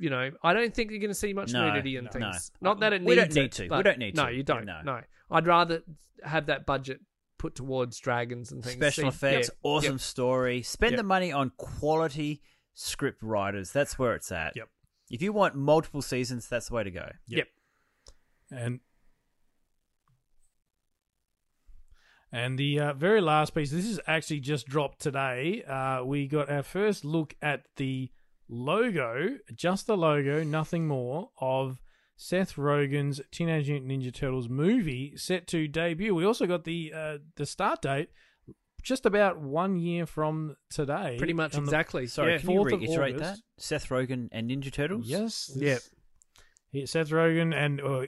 You 0.00 0.10
know, 0.10 0.30
I 0.42 0.52
don't 0.54 0.74
think 0.74 0.90
you're 0.90 0.98
going 0.98 1.10
to 1.10 1.14
see 1.14 1.32
much 1.32 1.52
No, 1.52 1.68
nudity 1.68 1.96
and 1.96 2.06
no. 2.06 2.10
things. 2.10 2.50
Not 2.60 2.80
that 2.80 2.92
it 2.92 3.02
We 3.04 3.14
needs 3.14 3.32
don't 3.32 3.34
need 3.42 3.44
it, 3.44 3.52
to. 3.52 3.76
We 3.76 3.82
don't 3.84 3.98
need 3.98 4.16
to. 4.16 4.22
No, 4.24 4.28
you 4.28 4.42
don't. 4.42 4.64
No. 4.64 4.80
No. 4.84 5.00
I'd 5.30 5.46
rather 5.46 5.82
have 6.24 6.46
that 6.46 6.66
budget 6.66 7.00
put 7.44 7.54
towards 7.54 7.98
dragons 7.98 8.52
and 8.52 8.64
things. 8.64 8.76
Special 8.76 9.02
See- 9.02 9.08
effects, 9.08 9.50
yeah, 9.52 9.70
awesome 9.70 9.92
yep. 9.92 10.00
story. 10.00 10.62
Spend 10.62 10.92
Yep. 10.92 10.96
the 10.96 11.02
money 11.02 11.30
on 11.30 11.50
quality 11.58 12.40
script 12.72 13.22
writers. 13.22 13.70
That's 13.70 13.98
where 13.98 14.14
it's 14.14 14.32
at. 14.32 14.56
Yep. 14.56 14.70
If 15.10 15.20
you 15.20 15.34
want 15.34 15.54
multiple 15.54 16.00
seasons, 16.00 16.48
that's 16.48 16.68
the 16.68 16.74
way 16.74 16.84
to 16.84 16.90
go. 16.90 17.12
Yep. 17.26 17.48
And 18.50 18.80
and 22.32 22.58
the 22.58 22.80
uh, 22.80 22.92
very 22.94 23.20
last 23.20 23.54
piece. 23.54 23.70
This 23.70 23.84
is 23.84 24.00
actually 24.06 24.40
just 24.40 24.66
dropped 24.66 25.00
today. 25.00 25.62
Uh, 25.64 26.02
we 26.02 26.26
got 26.26 26.50
our 26.50 26.62
first 26.62 27.04
look 27.04 27.36
at 27.42 27.64
the 27.76 28.10
logo, 28.48 29.36
just 29.54 29.86
the 29.86 29.98
logo, 29.98 30.42
nothing 30.42 30.86
more 30.86 31.30
of 31.38 31.78
Seth 32.16 32.54
Rogen's 32.56 33.20
Teenage 33.32 33.68
Mutant 33.68 33.90
Ninja 33.90 34.14
Turtles 34.14 34.48
movie 34.48 35.14
set 35.16 35.46
to 35.48 35.66
debut. 35.68 36.14
We 36.14 36.24
also 36.24 36.46
got 36.46 36.64
the 36.64 36.92
uh, 36.94 37.18
the 37.36 37.46
start 37.46 37.82
date. 37.82 38.10
Just 38.82 39.06
about 39.06 39.40
one 39.40 39.78
year 39.78 40.04
from 40.04 40.56
today. 40.68 41.14
Pretty 41.16 41.32
much 41.32 41.54
on 41.56 41.64
the- 41.64 41.70
exactly. 41.70 42.06
Sorry, 42.06 42.32
yeah. 42.32 42.38
can 42.38 42.50
you 42.50 42.62
reiterate 42.64 43.16
that? 43.18 43.38
Seth 43.56 43.88
Rogen 43.88 44.28
and 44.30 44.50
Ninja 44.50 44.70
Turtles? 44.70 45.06
Yes. 45.06 45.50
Yep. 45.56 45.80
He, 46.70 46.84
Seth 46.86 47.08
Rogen 47.08 47.54
and 47.54 47.80
uh, 47.80 48.06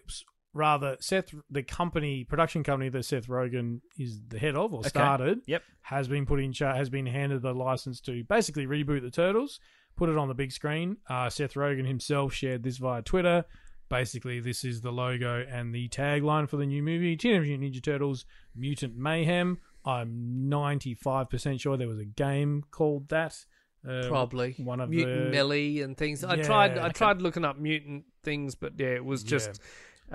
rather 0.53 0.97
Seth, 1.01 1.35
the 1.51 1.63
company 1.63 2.25
production 2.25 2.63
company 2.63 2.91
that 2.91 3.05
Seth 3.07 3.27
Rogen 3.27 3.81
is 3.99 4.21
the 4.29 4.39
head 4.39 4.55
of 4.55 4.75
or 4.75 4.81
Okay. 4.81 4.89
started, 4.91 5.41
Yep. 5.47 5.63
has 5.83 6.09
been 6.09 6.27
put 6.27 6.41
in 6.41 6.53
charge, 6.53 6.77
has 6.77 6.91
been 6.91 7.07
handed 7.07 7.41
the 7.41 7.55
license 7.55 8.01
to 8.03 8.23
basically 8.25 8.67
reboot 8.67 9.01
the 9.01 9.11
Turtles, 9.11 9.59
put 9.97 10.11
it 10.11 10.19
on 10.19 10.29
the 10.29 10.35
big 10.35 10.53
screen. 10.53 10.99
Uh, 11.09 11.31
Seth 11.31 11.55
Rogen 11.55 11.87
himself 11.87 12.35
shared 12.35 12.63
this 12.65 12.77
via 12.77 13.01
Twitter. 13.01 13.47
Basically, 13.89 14.41
this 14.41 14.65
is 14.65 14.81
the 14.81 14.91
logo 14.91 15.45
and 15.49 15.75
the 15.75 15.89
tagline 15.89 16.49
for 16.49 16.57
the 16.57 16.67
new 16.67 16.83
movie: 16.83 17.17
Teenage 17.17 17.43
Mutant 17.43 17.75
Ninja 17.75 17.83
Turtles: 17.83 18.25
Mutant 18.55 18.97
Mayhem. 18.97 19.59
I'm 19.85 20.49
95% 20.51 21.61
sure 21.61 21.77
there 21.77 21.87
was 21.87 22.01
a 22.01 22.05
game 22.05 22.65
called 22.73 23.09
that. 23.11 23.45
Uh, 23.89 24.09
Probably 24.09 24.55
one 24.59 24.81
of 24.81 24.91
mutant 24.91 25.27
the 25.27 25.31
melee 25.31 25.79
and 25.79 25.97
things. 25.97 26.25
I 26.25 26.37
tried. 26.43 26.77
I 26.77 26.87
okay. 26.87 26.93
tried 26.93 27.23
looking 27.23 27.45
up 27.45 27.59
mutant 27.59 28.05
things, 28.25 28.57
but 28.57 28.73
yeah, 28.77 28.89
it 28.89 29.05
was 29.05 29.23
just 29.23 29.61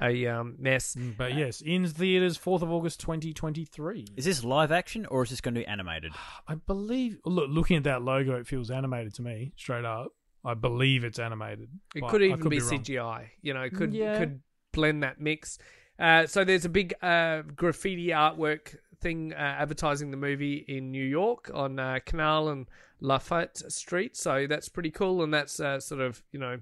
a 0.02 0.28
um, 0.28 0.56
mess. 0.60 0.96
Mm, 0.96 1.16
But 1.18 1.36
yes, 1.36 1.62
in 1.62 1.88
theaters, 1.88 2.36
fourth 2.36 2.62
of 2.62 2.72
August, 2.72 3.00
twenty 3.00 3.32
twenty 3.34 3.64
three. 3.64 4.08
Is 4.18 4.26
this 4.26 4.44
live 4.44 4.74
action 4.74 5.06
or 5.06 5.24
is 5.24 5.30
this 5.30 5.40
going 5.40 5.54
to 5.54 5.62
be 5.62 5.66
animated? 5.68 6.12
I 6.48 6.56
believe. 6.56 7.20
Look, 7.26 7.48
looking 7.50 7.78
at 7.78 7.84
that 7.84 8.02
logo, 8.02 8.36
it 8.36 8.48
feels 8.48 8.70
animated 8.70 9.14
to 9.16 9.22
me. 9.22 9.54
Straight 9.56 9.86
up, 9.86 10.12
I 10.44 10.54
believe 10.56 11.04
it's 11.04 11.20
animated. 11.20 11.70
It 11.96 12.04
could 12.08 12.22
I 12.22 12.26
even 12.26 12.50
be, 12.50 12.60
wrong. 12.60 12.70
CGI. 12.70 13.28
You 13.42 13.54
know, 13.54 13.70
could 13.70 13.94
Yeah. 13.94 14.18
could 14.18 14.42
blend 14.74 15.04
that 15.04 15.20
mix. 15.22 15.58
Uh, 16.00 16.26
so 16.26 16.44
there's 16.44 16.66
a 16.66 16.70
big 16.70 16.94
uh, 17.04 17.44
graffiti 17.56 18.08
artwork 18.08 18.76
thing 19.02 19.34
uh, 19.34 19.38
advertising 19.38 20.10
the 20.12 20.18
movie 20.18 20.66
in 20.68 20.92
New 20.92 21.04
York 21.06 21.50
on 21.54 21.78
uh, 21.80 22.00
Canal 22.06 22.50
and 22.50 22.68
Lafayette 23.02 23.58
Street. 23.72 24.16
So 24.18 24.48
that's 24.48 24.70
pretty 24.70 24.92
cool, 24.92 25.24
and 25.24 25.34
that's 25.34 25.60
uh, 25.60 25.80
sort 25.80 26.02
of 26.02 26.22
you 26.32 26.40
know 26.40 26.60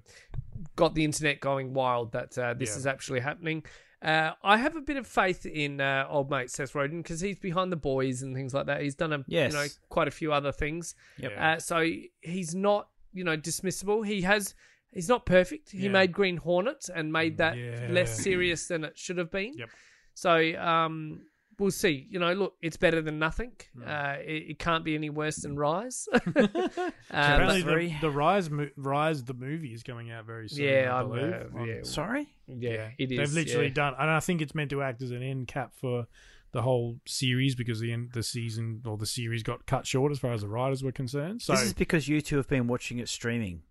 got 0.76 0.94
the 0.94 1.04
internet 1.04 1.40
going 1.40 1.72
wild 1.72 2.12
that 2.12 2.36
uh, 2.36 2.54
this 2.54 2.70
Yeah. 2.70 2.76
is 2.76 2.86
actually 2.86 3.20
happening. 3.20 3.64
Uh, 4.02 4.32
I 4.42 4.56
have 4.56 4.76
a 4.76 4.80
bit 4.80 4.96
of 4.96 5.06
faith 5.06 5.44
in 5.44 5.80
uh, 5.80 6.06
old 6.08 6.30
mate 6.30 6.50
Seth 6.50 6.72
Rogen 6.72 7.02
because 7.02 7.20
he's 7.20 7.38
behind 7.38 7.70
the 7.70 7.76
boys 7.76 8.22
and 8.22 8.34
things 8.34 8.54
like 8.54 8.64
that. 8.66 8.80
He's 8.82 8.94
done 8.94 9.12
a 9.12 9.24
Yes. 9.26 9.52
you 9.52 9.58
know 9.58 9.66
quite 9.90 10.08
a 10.08 10.10
few 10.10 10.32
other 10.32 10.52
things. 10.52 10.94
Yep. 11.18 11.32
Uh, 11.38 11.58
so 11.58 11.86
he's 12.22 12.54
not, 12.54 12.88
you 13.12 13.24
know, 13.24 13.36
dismissible. 13.36 14.06
He 14.06 14.22
has, 14.22 14.54
he's 14.92 15.08
not 15.08 15.26
perfect. 15.26 15.70
He 15.70 15.84
Yeah. 15.84 15.90
made 15.90 16.12
Green 16.12 16.36
Hornet 16.36 16.88
and 16.94 17.12
made 17.12 17.38
that 17.38 17.56
Yeah. 17.56 17.88
less 17.90 18.20
serious 18.22 18.66
than 18.68 18.84
it 18.84 18.98
should 18.98 19.18
have 19.18 19.30
been. 19.30 19.54
Yep. 19.56 19.68
So 20.14 20.36
um, 20.60 21.22
we'll 21.58 21.70
see. 21.70 22.06
You 22.10 22.18
know, 22.18 22.32
look, 22.32 22.54
it's 22.62 22.76
better 22.76 23.00
than 23.02 23.18
nothing. 23.18 23.52
Hmm. 23.74 23.82
Uh, 23.86 24.14
it, 24.24 24.50
it 24.50 24.58
can't 24.58 24.84
be 24.84 24.94
any 24.94 25.10
worse 25.10 25.36
than 25.36 25.56
Rise. 25.56 26.08
um, 26.36 26.92
Apparently, 27.10 27.62
three. 27.62 27.88
the, 28.00 28.08
the 28.08 28.10
Rise, 28.10 28.50
mo- 28.50 28.68
Rise, 28.76 29.24
the 29.24 29.34
movie 29.34 29.72
is 29.72 29.82
coming 29.82 30.10
out 30.10 30.26
very 30.26 30.48
soon. 30.48 30.64
yeah, 30.64 30.94
I 30.94 31.00
I'm, 31.00 31.08
believe. 31.08 31.32
uh, 31.32 31.64
yeah, 31.64 31.82
Sorry? 31.82 32.28
yeah, 32.46 32.90
it 32.98 33.12
is. 33.12 33.18
They've 33.18 33.32
literally 33.32 33.68
yeah. 33.68 33.74
done, 33.74 33.94
and 33.98 34.10
I 34.10 34.20
think 34.20 34.42
it's 34.42 34.54
meant 34.54 34.70
to 34.70 34.82
act 34.82 35.02
as 35.02 35.10
an 35.10 35.22
end 35.22 35.48
cap 35.48 35.72
for 35.80 36.06
the 36.52 36.62
whole 36.62 37.00
series 37.06 37.54
because 37.54 37.80
the 37.80 37.92
end, 37.92 38.10
the 38.12 38.22
season 38.22 38.82
or 38.84 38.96
the 38.96 39.06
series 39.06 39.42
got 39.42 39.66
cut 39.66 39.86
short 39.86 40.10
as 40.12 40.18
far 40.18 40.32
as 40.32 40.40
the 40.40 40.48
writers 40.48 40.82
were 40.82 40.92
concerned. 40.92 41.42
So 41.42 41.52
this 41.52 41.62
is 41.62 41.72
because 41.72 42.08
you 42.08 42.20
two 42.20 42.36
have 42.36 42.48
been 42.48 42.66
watching 42.66 42.98
it 42.98 43.08
streaming. 43.08 43.62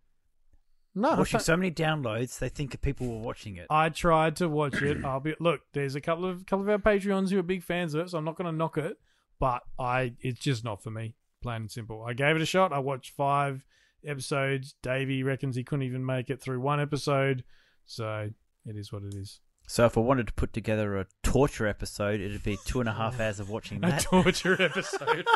no, 0.95 1.15
watching 1.15 1.39
so 1.39 1.57
many 1.57 1.71
downloads, 1.71 2.39
they 2.39 2.49
think 2.49 2.79
people 2.81 3.07
were 3.07 3.19
watching 3.21 3.57
it. 3.57 3.67
I 3.69 3.89
tried 3.89 4.37
to 4.37 4.47
watch 4.47 4.81
it. 4.81 5.03
I'll 5.03 5.19
be 5.19 5.35
look. 5.39 5.61
There's 5.73 5.95
a 5.95 6.01
couple 6.01 6.25
of 6.25 6.45
couple 6.45 6.63
of 6.63 6.69
our 6.69 6.77
Patreons 6.77 7.29
who 7.29 7.39
are 7.39 7.43
big 7.43 7.63
fans 7.63 7.93
of 7.93 8.01
it, 8.01 8.09
so 8.09 8.17
I'm 8.17 8.25
not 8.25 8.37
going 8.37 8.51
to 8.51 8.57
knock 8.57 8.77
it. 8.77 8.97
But 9.39 9.63
I, 9.77 10.13
it's 10.21 10.39
just 10.39 10.63
not 10.65 10.81
for 10.83 10.89
me. 10.89 11.15
Plain 11.41 11.61
and 11.61 11.71
simple. 11.71 12.03
I 12.03 12.13
gave 12.13 12.35
it 12.35 12.41
a 12.41 12.45
shot. 12.45 12.73
I 12.73 12.79
watched 12.79 13.15
five 13.15 13.65
episodes. 14.05 14.75
Davey 14.81 15.23
reckons 15.23 15.55
he 15.55 15.63
couldn't 15.63 15.85
even 15.85 16.05
make 16.05 16.29
it 16.29 16.41
through 16.41 16.59
one 16.59 16.81
episode, 16.81 17.43
so 17.85 18.29
it 18.65 18.75
is 18.75 18.91
what 18.91 19.03
it 19.03 19.13
is. 19.13 19.39
So 19.69 19.85
if 19.85 19.95
I 19.99 20.01
wanted 20.01 20.25
to 20.25 20.33
put 20.33 20.51
together 20.51 20.97
a 20.97 21.05
torture 21.21 21.67
episode, 21.67 22.19
it'd 22.19 22.41
be 22.41 22.57
two 22.65 22.79
and 22.79 22.89
a 22.89 22.93
half 22.93 23.19
hours 23.19 23.39
of 23.39 23.51
watching 23.51 23.81
that. 23.81 24.01
A 24.01 24.03
torture 24.03 24.59
episode. 24.59 25.27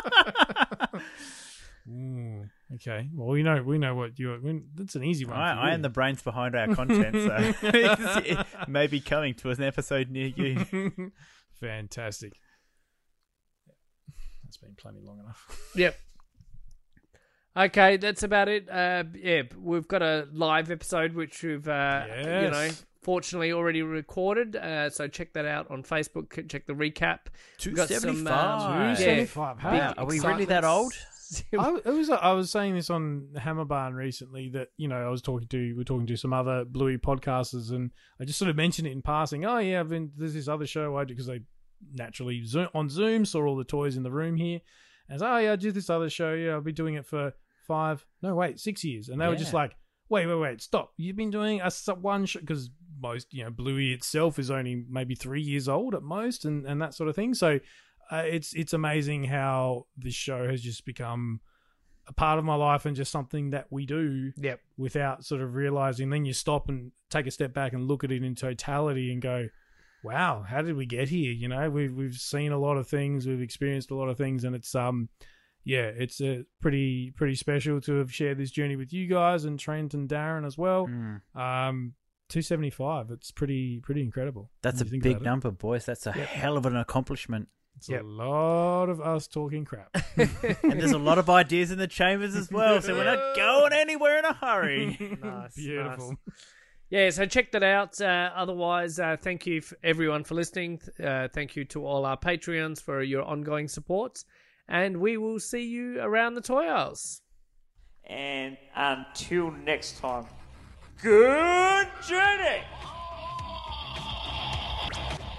Ooh, 1.88 2.44
okay. 2.74 3.08
Well, 3.14 3.28
we 3.28 3.44
know 3.44 3.62
we 3.62 3.78
know 3.78 3.94
what 3.94 4.18
you. 4.18 4.36
We, 4.42 4.62
that's 4.74 4.96
an 4.96 5.04
easy 5.04 5.24
one. 5.24 5.36
for 5.36 5.40
I, 5.40 5.70
I 5.70 5.74
am 5.74 5.82
the 5.82 5.88
brains 5.88 6.20
behind 6.20 6.56
our 6.56 6.74
content, 6.74 7.14
so 7.14 7.54
it 7.62 8.46
may 8.66 8.88
be 8.88 8.98
coming 8.98 9.34
to 9.34 9.50
an 9.50 9.62
episode 9.62 10.10
near 10.10 10.26
you. 10.26 11.12
Fantastic. 11.60 12.32
That's 14.42 14.56
been 14.56 14.74
plenty 14.74 14.98
long 15.00 15.20
enough. 15.20 15.70
Yep. 15.76 15.96
Okay, 17.56 17.98
that's 17.98 18.24
about 18.24 18.48
it. 18.48 18.68
Uh, 18.68 19.04
yeah, 19.14 19.42
we've 19.56 19.86
got 19.86 20.02
a 20.02 20.26
live 20.32 20.72
episode 20.72 21.14
which 21.14 21.40
we've, 21.44 21.68
uh, 21.68 22.04
you 22.18 22.50
know, 22.50 22.68
fortunately 23.04 23.52
already 23.52 23.82
recorded. 23.82 24.56
Uh, 24.56 24.90
so 24.90 25.06
check 25.06 25.32
that 25.34 25.44
out 25.44 25.70
on 25.70 25.82
Facebook. 25.82 26.48
Check 26.48 26.66
the 26.66 26.72
recap. 26.72 27.20
We've 27.64 27.76
got 27.76 27.88
some, 27.88 28.10
um, 28.10 28.66
275. 28.96 29.56
yeah, 29.62 29.92
275. 29.94 29.98
are 29.98 30.06
we 30.06 30.20
really 30.20 30.44
that 30.46 30.64
old? 30.64 30.92
I, 31.58 31.76
it 31.84 31.86
was. 31.86 32.10
I 32.10 32.32
was 32.32 32.50
saying 32.50 32.74
this 32.74 32.90
on 32.90 33.28
Hammerbarn 33.36 33.94
recently 33.94 34.50
that 34.50 34.68
you 34.76 34.88
know 34.88 34.96
I 34.96 35.08
was 35.08 35.22
talking 35.22 35.48
to 35.48 35.74
we 35.74 35.80
are 35.80 35.84
talking 35.84 36.06
to 36.06 36.16
some 36.16 36.32
other 36.32 36.64
Bluey 36.64 36.98
podcasters 36.98 37.70
and 37.70 37.92
I 38.20 38.24
just 38.24 38.38
sort 38.38 38.50
of 38.50 38.56
mentioned 38.56 38.86
it 38.86 38.92
in 38.92 39.02
passing. 39.02 39.44
Oh 39.44 39.58
yeah, 39.58 39.80
I've 39.80 39.88
been 39.88 40.12
there's 40.16 40.34
this 40.34 40.48
other 40.48 40.66
show 40.66 40.96
I 40.96 41.04
do 41.04 41.14
because 41.14 41.26
they 41.26 41.40
naturally 41.92 42.44
zoom, 42.44 42.68
on 42.74 42.88
Zoom 42.88 43.24
saw 43.24 43.44
all 43.46 43.56
the 43.56 43.64
toys 43.64 43.96
in 43.96 44.02
the 44.02 44.10
room 44.12 44.36
here, 44.36 44.60
and 45.08 45.20
so, 45.20 45.26
oh 45.26 45.38
yeah 45.38 45.52
I 45.52 45.56
do 45.56 45.72
this 45.72 45.90
other 45.90 46.10
show. 46.10 46.34
Yeah, 46.34 46.52
I'll 46.52 46.60
be 46.60 46.72
doing 46.72 46.94
it 46.94 47.06
for 47.06 47.32
five 47.66 48.04
no 48.22 48.34
wait 48.34 48.60
six 48.60 48.84
years, 48.84 49.08
and 49.08 49.20
they 49.20 49.26
were 49.26 49.36
just 49.36 49.54
like 49.54 49.74
wait 50.10 50.26
wait 50.26 50.34
wait 50.34 50.60
stop 50.60 50.92
you've 50.98 51.16
been 51.16 51.30
doing 51.30 51.60
a 51.62 51.66
s- 51.66 51.88
one 52.00 52.26
show 52.26 52.38
because 52.38 52.68
most 53.10 53.26
you 53.36 53.42
know 53.44 53.50
Bluey 53.50 53.92
itself 53.92 54.38
is 54.38 54.50
only 54.50 54.74
maybe 54.98 55.14
three 55.14 55.42
years 55.52 55.68
old 55.68 55.94
at 55.94 56.02
most 56.02 56.44
and 56.44 56.66
and 56.66 56.80
that 56.82 56.94
sort 56.94 57.08
of 57.10 57.14
thing 57.16 57.32
so 57.34 57.50
uh, 58.12 58.24
it's 58.36 58.50
it's 58.54 58.72
amazing 58.72 59.24
how 59.24 59.86
this 60.04 60.14
show 60.14 60.40
has 60.52 60.60
just 60.62 60.84
become 60.84 61.40
a 62.06 62.12
part 62.12 62.38
of 62.38 62.44
my 62.44 62.54
life 62.54 62.84
and 62.86 62.94
just 62.96 63.10
something 63.10 63.50
that 63.50 63.66
we 63.70 63.86
do 63.86 64.32
Yep. 64.36 64.60
without 64.76 65.24
sort 65.24 65.40
of 65.40 65.54
realizing 65.54 66.10
then 66.10 66.24
you 66.26 66.32
stop 66.34 66.68
and 66.68 66.92
take 67.10 67.26
a 67.26 67.30
step 67.30 67.52
back 67.54 67.72
and 67.74 67.88
look 67.88 68.04
at 68.04 68.12
it 68.12 68.22
in 68.22 68.34
totality 68.34 69.10
and 69.12 69.22
go 69.22 69.48
wow 70.02 70.44
how 70.46 70.60
did 70.62 70.76
we 70.76 70.84
get 70.86 71.08
here 71.08 71.32
you 71.32 71.48
know 71.48 71.70
we've 71.70 71.94
we've 71.94 72.14
seen 72.34 72.52
a 72.52 72.58
lot 72.58 72.76
of 72.76 72.86
things 72.86 73.26
we've 73.26 73.40
experienced 73.40 73.90
a 73.90 73.94
lot 73.94 74.08
of 74.12 74.18
things 74.18 74.44
and 74.44 74.54
it's 74.54 74.74
um 74.74 75.08
yeah 75.64 75.88
it's 76.04 76.20
uh, 76.20 76.42
pretty 76.60 77.10
pretty 77.16 77.34
special 77.34 77.80
to 77.80 77.92
have 78.00 78.12
shared 78.12 78.36
this 78.36 78.50
journey 78.50 78.76
with 78.76 78.92
you 78.92 79.06
guys 79.06 79.46
and 79.46 79.58
Trent 79.58 79.94
and 79.94 80.06
Darren 80.08 80.44
as 80.46 80.58
well 80.58 80.86
Mm. 80.86 81.20
um 81.34 81.94
275 82.28 83.10
it's 83.10 83.30
pretty 83.30 83.80
pretty 83.80 84.02
incredible 84.02 84.50
That's 84.62 84.80
a 84.80 84.84
when 84.84 84.86
you 84.86 84.90
think 84.92 85.02
big 85.02 85.12
about 85.16 85.22
it. 85.22 85.30
number, 85.30 85.50
boys. 85.50 85.84
That's 85.86 86.06
a 86.06 86.12
hell 86.12 86.56
of 86.56 86.66
an 86.66 86.76
accomplishment. 86.76 87.48
it's 87.76 87.88
Yep. 87.88 88.02
a 88.02 88.04
lot 88.04 88.88
of 88.88 89.00
us 89.00 89.26
talking 89.28 89.64
crap 89.64 89.94
And 90.16 90.80
there's 90.80 90.92
a 90.92 90.98
lot 90.98 91.18
of 91.18 91.28
ideas 91.28 91.70
in 91.70 91.78
the 91.78 91.86
chambers 91.86 92.34
as 92.34 92.50
well, 92.50 92.80
so 92.80 92.94
we're 92.94 93.04
not 93.04 93.36
going 93.36 93.72
anywhere 93.72 94.18
in 94.18 94.24
a 94.24 94.32
hurry. 94.34 95.18
Nice, 95.22 95.54
beautiful 95.54 96.08
nice. 96.10 96.42
Yeah, 96.90 97.10
so 97.10 97.26
check 97.26 97.50
that 97.52 97.62
out. 97.64 98.00
Uh, 98.00 98.30
otherwise, 98.36 98.98
uh, 99.00 99.16
thank 99.20 99.46
you 99.46 99.58
f 99.58 99.72
everyone 99.82 100.22
for 100.22 100.34
listening. 100.34 100.80
Uh, 101.02 101.26
thank 101.32 101.56
you 101.56 101.64
to 101.66 101.84
all 101.84 102.04
our 102.06 102.16
Patreons 102.16 102.80
for 102.80 103.02
your 103.02 103.22
ongoing 103.24 103.68
support. 103.68 104.22
And 104.68 104.98
we 104.98 105.16
will 105.16 105.40
see 105.40 105.64
you 105.66 105.98
around 106.00 106.34
the 106.34 106.40
toy 106.42 106.66
aisles. 106.66 107.22
And 108.06 108.56
until 108.76 109.50
next 109.50 109.98
time, 109.98 110.26
good 111.02 111.88
journey! 112.06 112.62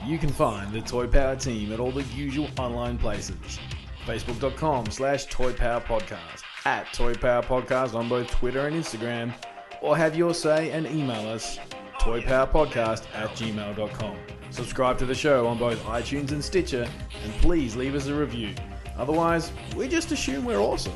You 0.05 0.17
can 0.19 0.29
find 0.29 0.71
the 0.71 0.81
Toy 0.81 1.07
Power 1.07 1.35
team 1.35 1.73
at 1.73 1.79
all 1.79 1.91
the 1.91 2.03
usual 2.15 2.47
online 2.59 2.97
places 2.97 3.59
facebook.com 4.05 4.85
slash 4.91 5.25
Toy 5.25 5.51
Power 5.51 5.81
Podcast, 5.81 6.43
at 6.65 6.93
Toy 6.93 7.15
Power 7.15 7.41
Podcast 7.41 7.95
on 7.95 8.07
both 8.07 8.29
Twitter 8.29 8.67
and 8.67 8.75
Instagram, 8.75 9.33
or 9.81 9.97
have 9.97 10.15
your 10.15 10.33
say 10.33 10.71
and 10.71 10.85
email 10.85 11.27
us 11.27 11.57
toypowerpodcast 11.99 13.05
at 13.15 13.29
gmail.com. 13.31 14.15
Subscribe 14.51 14.97
to 14.99 15.05
the 15.05 15.15
show 15.15 15.47
on 15.47 15.57
both 15.57 15.83
iTunes 15.85 16.31
and 16.31 16.43
Stitcher, 16.43 16.87
and 17.23 17.33
please 17.41 17.75
leave 17.75 17.95
us 17.95 18.07
a 18.07 18.13
review. 18.13 18.53
Otherwise, 18.95 19.51
we 19.75 19.87
just 19.87 20.11
assume 20.11 20.45
we're 20.45 20.59
awesome. 20.59 20.93